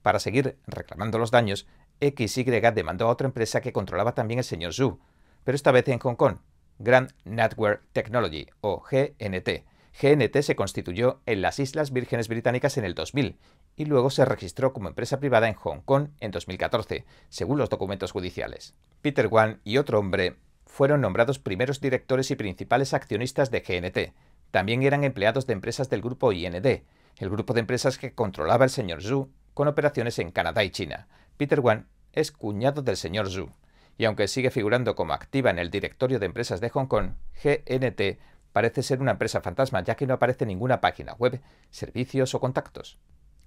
Para 0.02 0.20
seguir 0.20 0.58
reclamando 0.66 1.18
los 1.18 1.30
daños, 1.30 1.66
XY 2.00 2.44
demandó 2.74 3.06
a 3.06 3.10
otra 3.10 3.26
empresa 3.26 3.60
que 3.60 3.72
controlaba 3.72 4.14
también 4.14 4.38
el 4.38 4.44
señor 4.44 4.72
Zhu, 4.72 5.00
pero 5.44 5.56
esta 5.56 5.72
vez 5.72 5.88
en 5.88 5.98
Hong 5.98 6.14
Kong, 6.14 6.38
Grand 6.78 7.12
Network 7.24 7.82
Technology 7.92 8.46
o 8.60 8.82
GNT. 8.82 9.64
GNT 10.00 10.42
se 10.42 10.56
constituyó 10.56 11.22
en 11.24 11.40
las 11.40 11.58
Islas 11.58 11.90
Vírgenes 11.90 12.28
Británicas 12.28 12.76
en 12.76 12.84
el 12.84 12.94
2000 12.94 13.38
y 13.76 13.84
luego 13.86 14.10
se 14.10 14.26
registró 14.26 14.74
como 14.74 14.88
empresa 14.88 15.18
privada 15.18 15.48
en 15.48 15.54
Hong 15.54 15.80
Kong 15.80 16.08
en 16.20 16.30
2014, 16.30 17.06
según 17.30 17.58
los 17.58 17.70
documentos 17.70 18.12
judiciales. 18.12 18.74
Peter 19.00 19.26
Wan 19.28 19.60
y 19.64 19.78
otro 19.78 19.98
hombre 19.98 20.36
fueron 20.76 21.00
nombrados 21.00 21.38
primeros 21.38 21.80
directores 21.80 22.30
y 22.30 22.36
principales 22.36 22.92
accionistas 22.92 23.50
de 23.50 23.60
GNT. 23.60 24.12
También 24.50 24.82
eran 24.82 25.04
empleados 25.04 25.46
de 25.46 25.54
empresas 25.54 25.88
del 25.88 26.02
grupo 26.02 26.32
IND, 26.32 26.82
el 27.16 27.30
grupo 27.30 27.54
de 27.54 27.60
empresas 27.60 27.96
que 27.96 28.12
controlaba 28.12 28.66
el 28.66 28.70
señor 28.70 29.02
Zhu, 29.02 29.32
con 29.54 29.68
operaciones 29.68 30.18
en 30.18 30.32
Canadá 30.32 30.64
y 30.64 30.70
China. 30.70 31.08
Peter 31.38 31.60
Wan 31.60 31.86
es 32.12 32.30
cuñado 32.30 32.82
del 32.82 32.98
señor 32.98 33.30
Zhu, 33.30 33.48
y 33.96 34.04
aunque 34.04 34.28
sigue 34.28 34.50
figurando 34.50 34.94
como 34.96 35.14
activa 35.14 35.48
en 35.48 35.58
el 35.58 35.70
directorio 35.70 36.18
de 36.18 36.26
empresas 36.26 36.60
de 36.60 36.68
Hong 36.68 36.88
Kong, 36.88 37.12
GNT 37.42 38.18
parece 38.52 38.82
ser 38.82 39.00
una 39.00 39.12
empresa 39.12 39.40
fantasma 39.40 39.82
ya 39.82 39.94
que 39.94 40.06
no 40.06 40.12
aparece 40.12 40.44
ninguna 40.44 40.82
página 40.82 41.14
web, 41.14 41.40
servicios 41.70 42.34
o 42.34 42.40
contactos. 42.40 42.98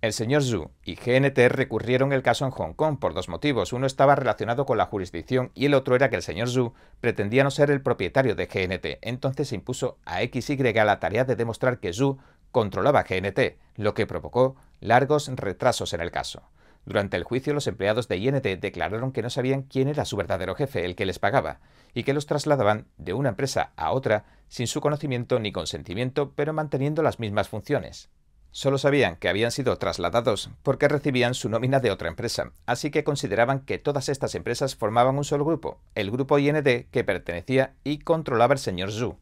El 0.01 0.13
señor 0.13 0.43
Zhu 0.43 0.71
y 0.85 0.95
GNT 0.95 1.37
recurrieron 1.49 2.13
el 2.13 2.23
caso 2.23 2.45
en 2.45 2.51
Hong 2.51 2.71
Kong 2.71 2.99
por 2.99 3.13
dos 3.13 3.27
motivos. 3.27 3.73
Uno 3.73 3.85
estaba 3.85 4.15
relacionado 4.15 4.65
con 4.65 4.77
la 4.77 4.85
jurisdicción 4.85 5.51
y 5.55 5.65
el 5.65 5.73
otro 5.73 5.93
era 5.93 6.09
que 6.09 6.15
el 6.15 6.21
señor 6.21 6.47
Zhu 6.49 6.73
pretendía 7.01 7.43
no 7.43 7.51
ser 7.51 7.69
el 7.69 7.81
propietario 7.81 8.33
de 8.33 8.45
GNT. 8.45 8.99
Entonces 9.01 9.49
se 9.49 9.55
impuso 9.55 9.97
a 10.05 10.21
XY 10.21 10.71
la 10.73 11.01
tarea 11.01 11.25
de 11.25 11.35
demostrar 11.35 11.81
que 11.81 11.91
Zhu 11.91 12.17
controlaba 12.51 13.03
GNT, 13.03 13.57
lo 13.75 13.93
que 13.93 14.07
provocó 14.07 14.55
largos 14.79 15.27
retrasos 15.35 15.91
en 15.91 15.99
el 15.99 16.11
caso. 16.11 16.43
Durante 16.85 17.17
el 17.17 17.25
juicio, 17.25 17.53
los 17.53 17.67
empleados 17.67 18.07
de 18.07 18.17
INT 18.17 18.45
declararon 18.61 19.11
que 19.11 19.21
no 19.21 19.29
sabían 19.29 19.63
quién 19.63 19.89
era 19.89 20.05
su 20.05 20.15
verdadero 20.15 20.55
jefe, 20.55 20.85
el 20.85 20.95
que 20.95 21.05
les 21.05 21.19
pagaba, 21.19 21.59
y 21.93 22.03
que 22.03 22.13
los 22.13 22.25
trasladaban 22.25 22.87
de 22.97 23.11
una 23.11 23.29
empresa 23.29 23.73
a 23.75 23.91
otra 23.91 24.23
sin 24.47 24.67
su 24.67 24.79
conocimiento 24.79 25.39
ni 25.39 25.51
consentimiento, 25.51 26.31
pero 26.37 26.53
manteniendo 26.53 27.03
las 27.03 27.19
mismas 27.19 27.49
funciones. 27.49 28.09
Solo 28.51 28.79
sabían 28.79 29.15
que 29.17 29.29
habían 29.29 29.51
sido 29.51 29.77
trasladados 29.77 30.49
porque 30.63 30.87
recibían 30.87 31.35
su 31.35 31.49
nómina 31.49 31.79
de 31.79 31.91
otra 31.91 32.09
empresa, 32.09 32.51
así 32.65 32.89
que 32.89 33.03
consideraban 33.03 33.59
que 33.59 33.77
todas 33.77 34.09
estas 34.09 34.33
empresas 34.33 34.75
formaban 34.75 35.17
un 35.17 35.23
solo 35.23 35.45
grupo, 35.45 35.79
el 35.93 36.09
grupo 36.09 36.39
IND 36.39 36.87
que 36.89 37.03
pertenecía 37.03 37.75
y 37.83 37.99
controlaba 37.99 38.53
el 38.53 38.59
señor 38.59 38.91
Zhu. 38.91 39.17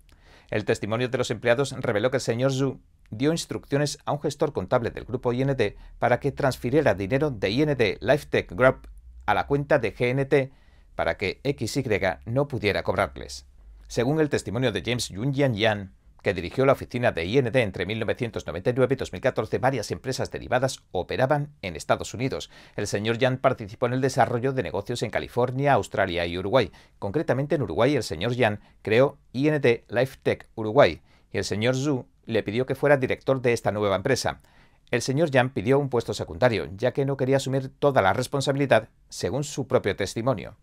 El 0.50 0.64
testimonio 0.64 1.10
de 1.10 1.18
los 1.18 1.30
empleados 1.30 1.74
reveló 1.74 2.10
que 2.10 2.18
el 2.18 2.22
señor 2.22 2.54
Zhu 2.54 2.80
dio 3.10 3.32
instrucciones 3.32 4.00
a 4.06 4.14
un 4.14 4.22
gestor 4.22 4.54
contable 4.54 4.92
del 4.92 5.04
grupo 5.04 5.34
IND 5.34 5.76
para 6.00 6.20
que 6.22 6.32
transfiriera 6.32 6.94
dinero 6.94 7.30
de 7.30 7.50
IND 7.50 7.98
LifeTech 8.00 8.54
Group 8.54 8.88
a 9.26 9.34
la 9.34 9.46
cuenta 9.46 9.78
de 9.78 9.92
GNT 9.92 10.54
para 10.96 11.18
que 11.18 11.42
XY 11.44 12.22
no 12.26 12.48
pudiera 12.48 12.84
cobrarles. 12.84 13.46
Según 13.88 14.20
el 14.20 14.30
testimonio 14.30 14.72
de 14.72 14.82
James 14.84 15.10
Yunjian 15.10 15.54
Yan, 15.54 15.94
que 16.28 16.34
dirigió 16.34 16.66
la 16.66 16.74
oficina 16.74 17.14
de 17.14 17.24
IND 17.24 17.56
entre 17.56 17.86
1999 17.86 18.96
y 18.96 18.98
2014, 18.98 19.60
varias 19.60 19.92
empresas 19.92 20.30
derivadas 20.30 20.84
operaban 20.92 21.54
en 21.62 21.78
Estados 21.78 22.14
Unidos. 22.14 22.50
El 22.76 22.86
señor 22.86 23.18
Yan 23.18 23.38
participó 23.38 23.86
en 23.86 23.94
el 23.94 24.02
desarrollo 24.02 24.52
de 24.52 24.62
negocios 24.62 25.04
en 25.04 25.10
California, 25.10 25.72
Australia 25.72 26.26
y 26.26 26.38
Uruguay. 26.38 26.70
Concretamente 27.00 27.56
en 27.56 27.62
Uruguay, 27.62 27.96
el 27.96 28.04
señor 28.04 28.34
Yan 28.34 28.60
creó 28.82 29.18
IND 29.32 29.86
LifeTech 29.88 30.50
Uruguay 30.56 31.00
y 31.32 31.38
el 31.38 31.46
señor 31.46 31.78
Zhu 31.78 32.06
le 32.26 32.44
pidió 32.44 32.66
que 32.66 32.76
fuera 32.76 32.98
director 32.98 33.42
de 33.42 33.54
esta 33.54 33.72
nueva 33.72 33.96
empresa. 33.96 34.42
El 34.92 35.02
señor 35.02 35.32
Yan 35.32 35.52
pidió 35.52 35.80
un 35.80 35.88
puesto 35.88 36.14
secundario, 36.14 36.68
ya 36.76 36.92
que 36.92 37.06
no 37.06 37.16
quería 37.16 37.38
asumir 37.38 37.70
toda 37.70 38.02
la 38.02 38.12
responsabilidad, 38.12 38.90
según 39.08 39.46
su 39.46 39.66
propio 39.66 39.96
testimonio. 39.96 40.58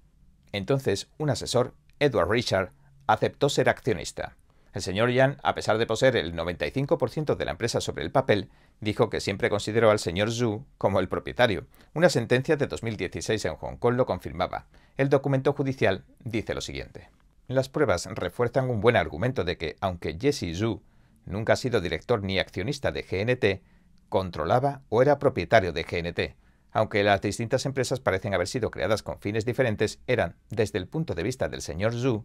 Entonces, 0.53 1.09
un 1.17 1.31
asesor, 1.31 1.73
Edward 2.01 2.29
Richard, 2.29 2.73
aceptó 3.07 3.49
ser 3.49 3.71
accionista. 3.71 4.37
El 4.75 4.83
señor 4.83 5.13
Yan, 5.13 5.39
a 5.45 5.55
pesar 5.55 5.79
de 5.79 5.87
poseer 5.87 6.17
el 6.17 6.35
95% 6.35 7.37
de 7.37 7.45
la 7.45 7.53
empresa 7.53 7.81
sobre 7.81 8.03
el 8.03 8.11
papel, 8.11 8.51
dijo 8.81 9.09
que 9.09 9.21
siempre 9.21 9.49
consideró 9.49 9.93
al 9.93 10.01
señor 10.01 10.33
Zhu 10.33 10.67
como 10.79 10.99
el 10.99 11.09
propietario. 11.09 11.69
Una 11.95 12.09
sentencia 12.09 12.57
de 12.57 12.67
2016 12.67 13.45
en 13.45 13.55
Hong 13.55 13.77
Kong 13.77 13.95
lo 13.95 14.05
confirmaba. 14.05 14.67
El 14.97 15.11
documento 15.11 15.53
judicial 15.53 16.05
dice 16.19 16.55
lo 16.55 16.61
siguiente. 16.61 17.09
Las 17.47 17.69
pruebas 17.69 18.07
refuerzan 18.07 18.69
un 18.69 18.81
buen 18.81 18.97
argumento 18.97 19.45
de 19.45 19.57
que, 19.57 19.77
aunque 19.81 20.19
Jesse 20.21 20.53
Zhu 20.59 20.83
nunca 21.25 21.53
ha 21.53 21.57
sido 21.57 21.81
director 21.81 22.25
ni 22.25 22.41
accionista 22.41 22.91
de 22.91 23.03
GNT, 23.03 23.63
controlaba 24.09 24.83
o 24.89 25.03
era 25.03 25.21
propietario 25.21 25.73
de 25.73 25.85
GNT. 25.85 26.37
Aunque 26.73 27.05
las 27.05 27.21
distintas 27.23 27.65
empresas 27.65 28.01
parecen 28.01 28.35
haber 28.35 28.49
sido 28.49 28.73
creadas 28.73 29.05
con 29.05 29.21
fines 29.21 29.45
diferentes, 29.45 30.01
eran, 30.09 30.35
desde 30.51 30.79
el 30.79 30.89
punto 30.89 31.15
de 31.15 31.23
vista 31.23 31.49
del 31.49 31.63
señor 31.63 31.95
Zhu, 31.95 32.25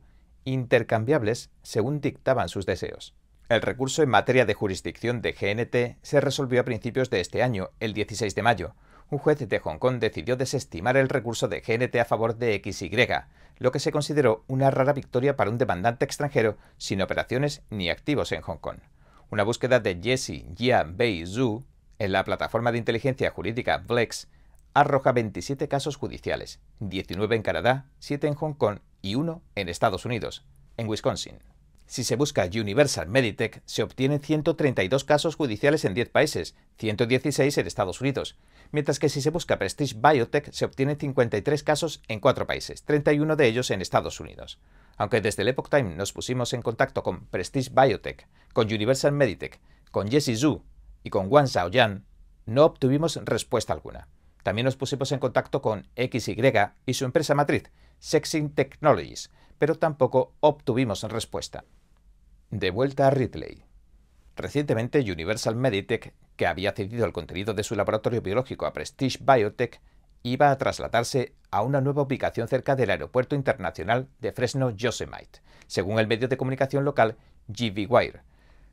intercambiables 0.54 1.50
según 1.62 2.02
dictaban 2.02 2.50
sus 2.50 2.66
deseos. 2.66 3.16
El 3.50 3.62
recurso 3.62 4.04
en 4.04 4.10
materia 4.10 4.46
de 4.46 4.54
jurisdicción 4.54 5.22
de 5.22 5.32
GNT 5.32 5.98
se 6.04 6.22
resolvió 6.22 6.62
a 6.62 6.66
principios 6.66 7.10
de 7.10 7.20
este 7.20 7.42
año, 7.42 7.72
el 7.80 7.94
16 7.94 8.36
de 8.36 8.44
mayo. 8.44 8.76
Un 9.10 9.18
juez 9.18 9.40
de 9.40 9.60
Hong 9.60 9.80
Kong 9.80 9.98
decidió 10.00 10.36
desestimar 10.36 10.98
el 10.98 11.10
recurso 11.10 11.48
de 11.48 11.62
GNT 11.62 11.96
a 11.96 12.06
favor 12.06 12.38
de 12.38 12.62
XY, 12.64 13.08
lo 13.58 13.72
que 13.72 13.80
se 13.80 13.92
consideró 13.92 14.44
una 14.48 14.70
rara 14.70 14.94
victoria 14.94 15.36
para 15.36 15.50
un 15.50 15.58
demandante 15.58 16.06
extranjero 16.06 16.58
sin 16.78 17.02
operaciones 17.02 17.64
ni 17.72 17.90
activos 17.90 18.32
en 18.32 18.42
Hong 18.42 18.60
Kong. 18.60 18.78
Una 19.32 19.44
búsqueda 19.44 19.80
de 19.80 20.00
Jesse 20.02 20.46
Jia 20.56 20.84
Bei 20.84 21.26
Zhu 21.26 21.66
en 21.98 22.12
la 22.12 22.24
plataforma 22.24 22.72
de 22.72 22.78
inteligencia 22.78 23.32
jurídica 23.32 23.78
Blex 23.80 24.28
arroja 24.76 25.12
27 25.12 25.68
casos 25.68 25.96
judiciales, 25.96 26.60
19 26.80 27.36
en 27.36 27.42
Canadá, 27.42 27.88
7 27.98 28.28
en 28.28 28.36
Hong 28.36 28.54
Kong 28.54 28.80
y 29.02 29.16
uno 29.16 29.42
en 29.56 29.70
Estados 29.70 30.06
Unidos, 30.06 30.46
en 30.78 30.88
Wisconsin. 30.88 31.40
Si 31.90 32.04
se 32.04 32.16
busca 32.16 32.48
Universal 32.54 33.10
Meditech, 33.10 33.64
se 33.66 33.82
obtienen 33.82 34.20
132 34.20 35.04
casos 35.06 35.36
judiciales 35.36 35.86
en 35.86 35.96
10 35.96 36.10
países, 36.10 36.56
116 36.78 37.58
en 37.58 37.66
Estados 37.66 38.00
Unidos, 38.00 38.38
mientras 38.72 39.00
que 39.00 39.10
si 39.10 39.22
se 39.22 39.32
busca 39.32 39.58
Prestige 39.58 39.96
Biotech, 39.98 40.52
se 40.52 40.66
obtienen 40.66 41.00
53 41.00 41.64
casos 41.64 42.04
en 42.08 42.20
4 42.20 42.46
países, 42.46 42.84
31 42.84 43.36
de 43.36 43.48
ellos 43.48 43.72
en 43.72 43.82
Estados 43.82 44.20
Unidos. 44.20 44.60
Aunque 44.98 45.20
desde 45.20 45.42
el 45.42 45.48
Epoch 45.48 45.70
Time 45.70 45.96
nos 45.96 46.14
pusimos 46.14 46.54
en 46.54 46.62
contacto 46.62 47.02
con 47.02 47.26
Prestige 47.26 47.72
Biotech, 47.74 48.28
con 48.54 48.68
Universal 48.68 49.12
Meditech, 49.12 49.60
con 49.90 50.12
Jesse 50.12 50.40
Zhu 50.40 50.64
y 51.04 51.10
con 51.10 51.26
Wang 51.28 51.48
Xiaoyan, 51.48 52.06
no 52.46 52.66
obtuvimos 52.66 53.20
respuesta 53.26 53.74
alguna. 53.74 54.08
También 54.44 54.66
nos 54.66 54.78
pusimos 54.78 55.12
en 55.12 55.20
contacto 55.20 55.64
con 55.64 55.88
XY 55.96 56.36
y 56.86 56.94
su 56.94 57.06
empresa 57.06 57.34
matriz, 57.34 57.72
Sexing 58.00 58.52
Technologies, 58.56 59.30
pero 59.58 59.76
tampoco 59.76 60.34
obtuvimos 60.40 61.04
respuesta. 61.04 61.66
De 62.50 62.72
vuelta 62.72 63.08
a 63.08 63.10
Ridley. 63.12 63.64
Recientemente, 64.36 65.00
Universal 65.00 65.56
Meditech, 65.56 66.14
que 66.36 66.48
había 66.48 66.72
cedido 66.72 67.06
el 67.06 67.14
contenido 67.14 67.54
de 67.54 67.64
su 67.64 67.76
laboratorio 67.76 68.22
biológico 68.22 68.66
a 68.66 68.74
Prestige 68.74 69.20
Biotech, 69.22 69.82
iba 70.24 70.52
a 70.52 70.58
trasladarse 70.58 71.34
a 71.52 71.62
una 71.62 71.82
nueva 71.82 72.02
ubicación 72.02 72.48
cerca 72.48 72.76
del 72.76 72.90
Aeropuerto 72.90 73.36
Internacional 73.36 74.08
de 74.20 74.32
Fresno 74.32 74.70
Yosemite, 74.72 75.42
según 75.68 76.00
el 76.00 76.08
medio 76.08 76.28
de 76.28 76.38
comunicación 76.38 76.86
local 76.86 77.18
GV 77.48 77.88
Wire. 77.90 78.22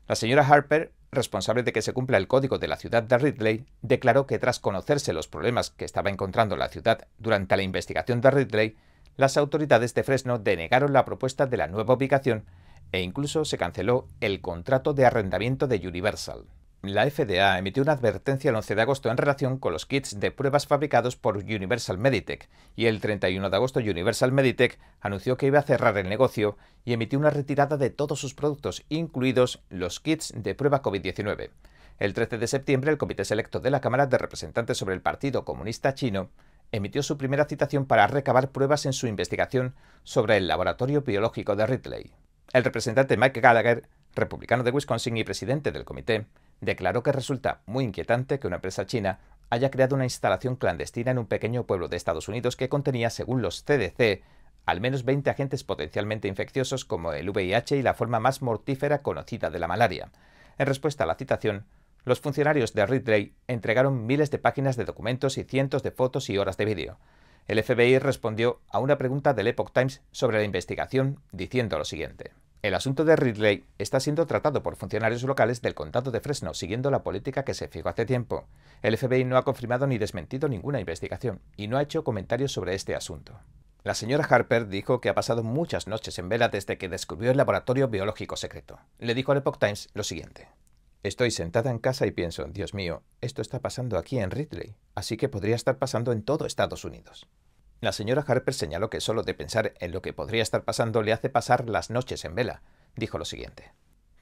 La 0.07 0.15
señora 0.15 0.47
Harper 0.47 0.93
responsable 1.11 1.63
de 1.63 1.73
que 1.73 1.81
se 1.81 1.93
cumpla 1.93 2.17
el 2.17 2.27
código 2.27 2.57
de 2.57 2.67
la 2.67 2.77
ciudad 2.77 3.03
de 3.03 3.17
Ridley, 3.17 3.65
declaró 3.81 4.27
que 4.27 4.39
tras 4.39 4.59
conocerse 4.59 5.13
los 5.13 5.27
problemas 5.27 5.71
que 5.71 5.85
estaba 5.85 6.09
encontrando 6.09 6.55
la 6.57 6.69
ciudad 6.69 7.07
durante 7.17 7.55
la 7.55 7.63
investigación 7.63 8.21
de 8.21 8.31
Ridley, 8.31 8.77
las 9.17 9.35
autoridades 9.35 9.93
de 9.93 10.03
Fresno 10.03 10.39
denegaron 10.39 10.93
la 10.93 11.03
propuesta 11.03 11.47
de 11.47 11.57
la 11.57 11.67
nueva 11.67 11.95
ubicación 11.95 12.45
e 12.91 13.01
incluso 13.01 13.43
se 13.43 13.57
canceló 13.57 14.07
el 14.21 14.39
contrato 14.41 14.93
de 14.93 15.05
arrendamiento 15.05 15.67
de 15.67 15.85
Universal. 15.87 16.45
La 16.83 17.09
FDA 17.09 17.57
emitió 17.57 17.81
una 17.81 17.93
advertencia 17.93 18.49
el 18.49 18.55
11 18.55 18.75
de 18.75 18.81
agosto 18.83 19.09
en 19.09 19.17
relación 19.17 19.57
con 19.57 19.73
los 19.73 19.87
kits 19.87 20.19
de 20.19 20.31
pruebas 20.31 20.67
fabricados 20.67 21.15
por 21.15 21.37
Universal 21.37 21.97
Meditech 21.97 22.47
y 22.75 22.85
el 22.85 23.01
31 23.01 23.49
de 23.49 23.55
agosto 23.55 23.79
Universal 23.79 24.31
Meditech 24.31 24.79
anunció 25.01 25.35
que 25.35 25.47
iba 25.47 25.59
a 25.59 25.63
cerrar 25.63 25.97
el 25.97 26.07
negocio 26.07 26.55
y 26.85 26.93
emitió 26.93 27.17
una 27.17 27.31
retirada 27.31 27.77
de 27.77 27.89
todos 27.89 28.19
sus 28.19 28.35
productos, 28.35 28.85
incluidos 28.89 29.63
los 29.69 29.99
kits 29.99 30.31
de 30.37 30.53
prueba 30.53 30.83
COVID-19. 30.83 31.49
El 31.97 32.13
13 32.13 32.37
de 32.37 32.47
septiembre, 32.47 32.91
el 32.91 32.99
Comité 32.99 33.25
Selecto 33.25 33.59
de 33.59 33.71
la 33.71 33.81
Cámara 33.81 34.05
de 34.05 34.19
Representantes 34.19 34.77
sobre 34.77 34.93
el 34.93 35.01
Partido 35.01 35.43
Comunista 35.43 35.95
Chino 35.95 36.29
emitió 36.71 37.03
su 37.03 37.17
primera 37.17 37.45
citación 37.45 37.85
para 37.85 38.07
recabar 38.07 38.51
pruebas 38.51 38.85
en 38.85 38.93
su 38.93 39.07
investigación 39.07 39.75
sobre 40.03 40.37
el 40.37 40.47
laboratorio 40.47 41.01
biológico 41.01 41.55
de 41.55 41.65
Ridley. 41.65 42.11
El 42.53 42.63
representante 42.63 43.17
Mike 43.17 43.41
Gallagher, 43.41 43.87
republicano 44.15 44.63
de 44.63 44.71
Wisconsin 44.71 45.17
y 45.17 45.23
presidente 45.23 45.71
del 45.71 45.85
comité, 45.85 46.25
declaró 46.61 47.03
que 47.03 47.11
resulta 47.11 47.61
muy 47.65 47.83
inquietante 47.83 48.39
que 48.39 48.47
una 48.47 48.57
empresa 48.57 48.85
china 48.85 49.19
haya 49.49 49.71
creado 49.71 49.95
una 49.95 50.05
instalación 50.05 50.55
clandestina 50.55 51.11
en 51.11 51.19
un 51.19 51.27
pequeño 51.27 51.65
pueblo 51.65 51.87
de 51.87 51.97
Estados 51.97 52.27
Unidos 52.27 52.55
que 52.55 52.69
contenía, 52.69 53.09
según 53.09 53.41
los 53.41 53.63
CDC, 53.63 54.23
al 54.65 54.81
menos 54.81 55.05
20 55.05 55.29
agentes 55.29 55.63
potencialmente 55.63 56.27
infecciosos 56.27 56.83
como 56.83 57.13
el 57.13 57.29
VIH 57.29 57.77
y 57.77 57.81
la 57.81 57.93
forma 57.93 58.19
más 58.19 58.41
mortífera 58.41 59.01
conocida 59.01 59.49
de 59.49 59.59
la 59.59 59.67
malaria. 59.67 60.11
En 60.57 60.67
respuesta 60.67 61.05
a 61.05 61.07
la 61.07 61.15
citación, 61.15 61.65
los 62.07 62.21
funcionarios 62.21 62.73
de 62.73 62.85
Ridley 62.85 63.33
entregaron 63.47 64.05
miles 64.05 64.31
de 64.31 64.39
páginas 64.39 64.77
de 64.77 64.85
documentos 64.85 65.37
y 65.37 65.43
cientos 65.43 65.83
de 65.83 65.91
fotos 65.91 66.29
y 66.29 66.37
horas 66.37 66.55
de 66.55 66.63
vídeo. 66.63 66.97
El 67.47 67.61
FBI 67.61 67.99
respondió 67.99 68.61
a 68.69 68.79
una 68.79 68.97
pregunta 68.97 69.33
del 69.33 69.47
Epoch 69.47 69.73
Times 69.73 70.01
sobre 70.13 70.37
la 70.37 70.45
investigación 70.45 71.19
diciendo 71.33 71.77
lo 71.77 71.83
siguiente. 71.83 72.31
El 72.61 72.75
asunto 72.75 73.03
de 73.03 73.17
Ridley 73.17 73.65
está 73.77 73.99
siendo 73.99 74.25
tratado 74.25 74.63
por 74.63 74.77
funcionarios 74.77 75.23
locales 75.23 75.61
del 75.61 75.75
condado 75.75 76.09
de 76.11 76.21
Fresno, 76.21 76.53
siguiendo 76.53 76.91
la 76.91 77.03
política 77.03 77.43
que 77.43 77.53
se 77.53 77.67
fijó 77.67 77.89
hace 77.89 78.05
tiempo. 78.05 78.47
El 78.81 78.97
FBI 78.97 79.25
no 79.25 79.35
ha 79.35 79.43
confirmado 79.43 79.85
ni 79.85 79.97
desmentido 79.97 80.47
ninguna 80.47 80.79
investigación 80.79 81.41
y 81.57 81.67
no 81.67 81.77
ha 81.77 81.83
hecho 81.83 82.05
comentarios 82.05 82.53
sobre 82.53 82.73
este 82.73 82.95
asunto. 82.95 83.37
La 83.83 83.95
señora 83.95 84.25
Harper 84.29 84.67
dijo 84.69 85.01
que 85.01 85.09
ha 85.09 85.15
pasado 85.15 85.43
muchas 85.43 85.87
noches 85.87 86.17
en 86.19 86.29
vela 86.29 86.47
desde 86.47 86.77
que 86.77 86.87
descubrió 86.87 87.31
el 87.31 87.37
laboratorio 87.37 87.89
biológico 87.89 88.37
secreto. 88.37 88.79
Le 88.97 89.13
dijo 89.13 89.33
al 89.33 89.39
Epoch 89.39 89.59
Times 89.59 89.89
lo 89.93 90.03
siguiente. 90.03 90.47
Estoy 91.03 91.31
sentada 91.31 91.69
en 91.69 91.79
casa 91.79 92.05
y 92.05 92.11
pienso, 92.11 92.45
Dios 92.45 92.73
mío, 92.73 93.03
esto 93.21 93.41
está 93.41 93.59
pasando 93.59 93.97
aquí 93.97 94.19
en 94.19 94.31
Ridley, 94.31 94.75
así 94.95 95.15
que 95.15 95.29
podría 95.29 95.55
estar 95.55 95.77
pasando 95.77 96.11
en 96.11 96.23
todo 96.23 96.45
Estados 96.45 96.83
Unidos. 96.85 97.27
La 97.79 97.91
señora 97.91 98.25
Harper 98.27 98.55
señaló 98.55 98.89
que 98.89 99.01
solo 99.01 99.21
de 99.21 99.35
pensar 99.35 99.73
en 99.79 99.91
lo 99.91 100.01
que 100.01 100.11
podría 100.11 100.41
estar 100.41 100.63
pasando 100.63 101.03
le 101.03 101.13
hace 101.13 101.29
pasar 101.29 101.69
las 101.69 101.91
noches 101.91 102.25
en 102.25 102.33
vela. 102.33 102.63
Dijo 102.95 103.19
lo 103.19 103.25
siguiente. 103.25 103.71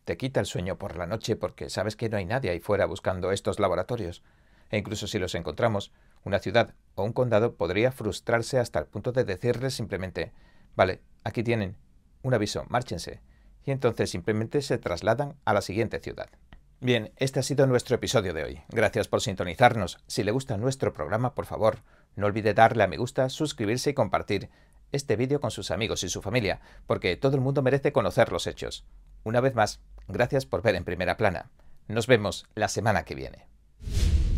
Te 0.04 0.18
quita 0.18 0.42
el 0.42 0.46
sueño 0.46 0.78
por 0.78 0.98
la 0.98 1.08
noche 1.08 1.38
porque 1.38 1.70
sabes 1.70 1.96
que 1.96 2.10
no 2.10 2.18
hay 2.18 2.26
nadie 2.26 2.52
ahí 2.52 2.60
fuera 2.60 2.86
buscando 2.86 3.32
estos 3.32 3.60
laboratorios. 3.60 4.24
E 4.70 4.78
incluso 4.78 5.08
si 5.08 5.20
los 5.20 5.36
encontramos, 5.36 5.94
una 6.26 6.40
ciudad 6.40 6.74
o 6.96 7.04
un 7.04 7.14
condado 7.14 7.56
podría 7.56 7.94
frustrarse 7.94 8.60
hasta 8.60 8.80
el 8.80 8.88
punto 8.88 9.14
de 9.14 9.24
decirles 9.24 9.74
simplemente, 9.74 10.34
vale, 10.76 11.02
aquí 11.24 11.42
tienen, 11.42 11.78
un 12.24 12.34
aviso, 12.34 12.66
márchense. 12.68 13.22
Y 13.64 13.72
entonces 13.72 14.10
simplemente 14.10 14.62
se 14.62 14.78
trasladan 14.78 15.38
a 15.46 15.54
la 15.54 15.62
siguiente 15.62 16.00
ciudad. 16.00 16.30
Bien, 16.86 17.12
este 17.18 17.40
ha 17.40 17.42
sido 17.42 17.66
nuestro 17.66 17.96
episodio 17.96 18.32
de 18.32 18.44
hoy. 18.44 18.62
Gracias 18.70 19.08
por 19.08 19.20
sintonizarnos. 19.20 19.98
Si 20.06 20.24
le 20.24 20.30
gusta 20.30 20.56
nuestro 20.56 20.94
programa, 20.94 21.34
por 21.34 21.48
favor, 21.48 21.80
no 22.16 22.28
olvide 22.28 22.54
darle 22.54 22.84
a 22.84 22.88
me 22.88 22.98
gusta, 22.98 23.28
suscribirse 23.30 23.90
y 23.90 23.94
compartir 23.96 24.52
este 24.92 25.16
vídeo 25.16 25.42
con 25.42 25.50
sus 25.50 25.72
amigos 25.72 26.04
y 26.04 26.10
su 26.10 26.22
familia, 26.22 26.62
porque 26.86 27.18
todo 27.18 27.38
el 27.38 27.42
mundo 27.42 27.64
merece 27.64 27.92
conocer 27.92 28.32
los 28.32 28.46
hechos. 28.46 28.86
Una 29.24 29.42
vez 29.42 29.56
más, 29.56 29.80
gracias 30.08 30.46
por 30.46 30.62
ver 30.62 30.76
en 30.76 30.84
primera 30.84 31.18
plana. 31.18 31.50
Nos 31.88 32.06
vemos 32.06 32.46
la 32.54 32.68
semana 32.68 33.04
que 33.04 33.16
viene. 33.16 33.48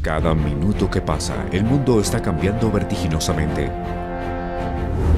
Cada 0.01 0.33
minuto 0.33 0.89
que 0.89 1.01
pasa, 1.01 1.49
el 1.51 1.65
mundo 1.65 1.99
está 1.99 2.21
cambiando 2.21 2.71
vertiginosamente. 2.71 3.69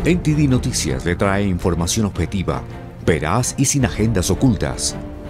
NTD 0.03 0.49
Noticias 0.49 1.06
le 1.06 1.15
trae 1.15 1.43
información 1.43 2.07
objetiva, 2.07 2.64
veraz 3.06 3.53
y 3.56 3.65
sin 3.65 3.85
agendas 3.85 4.31
ocultas 4.31 4.97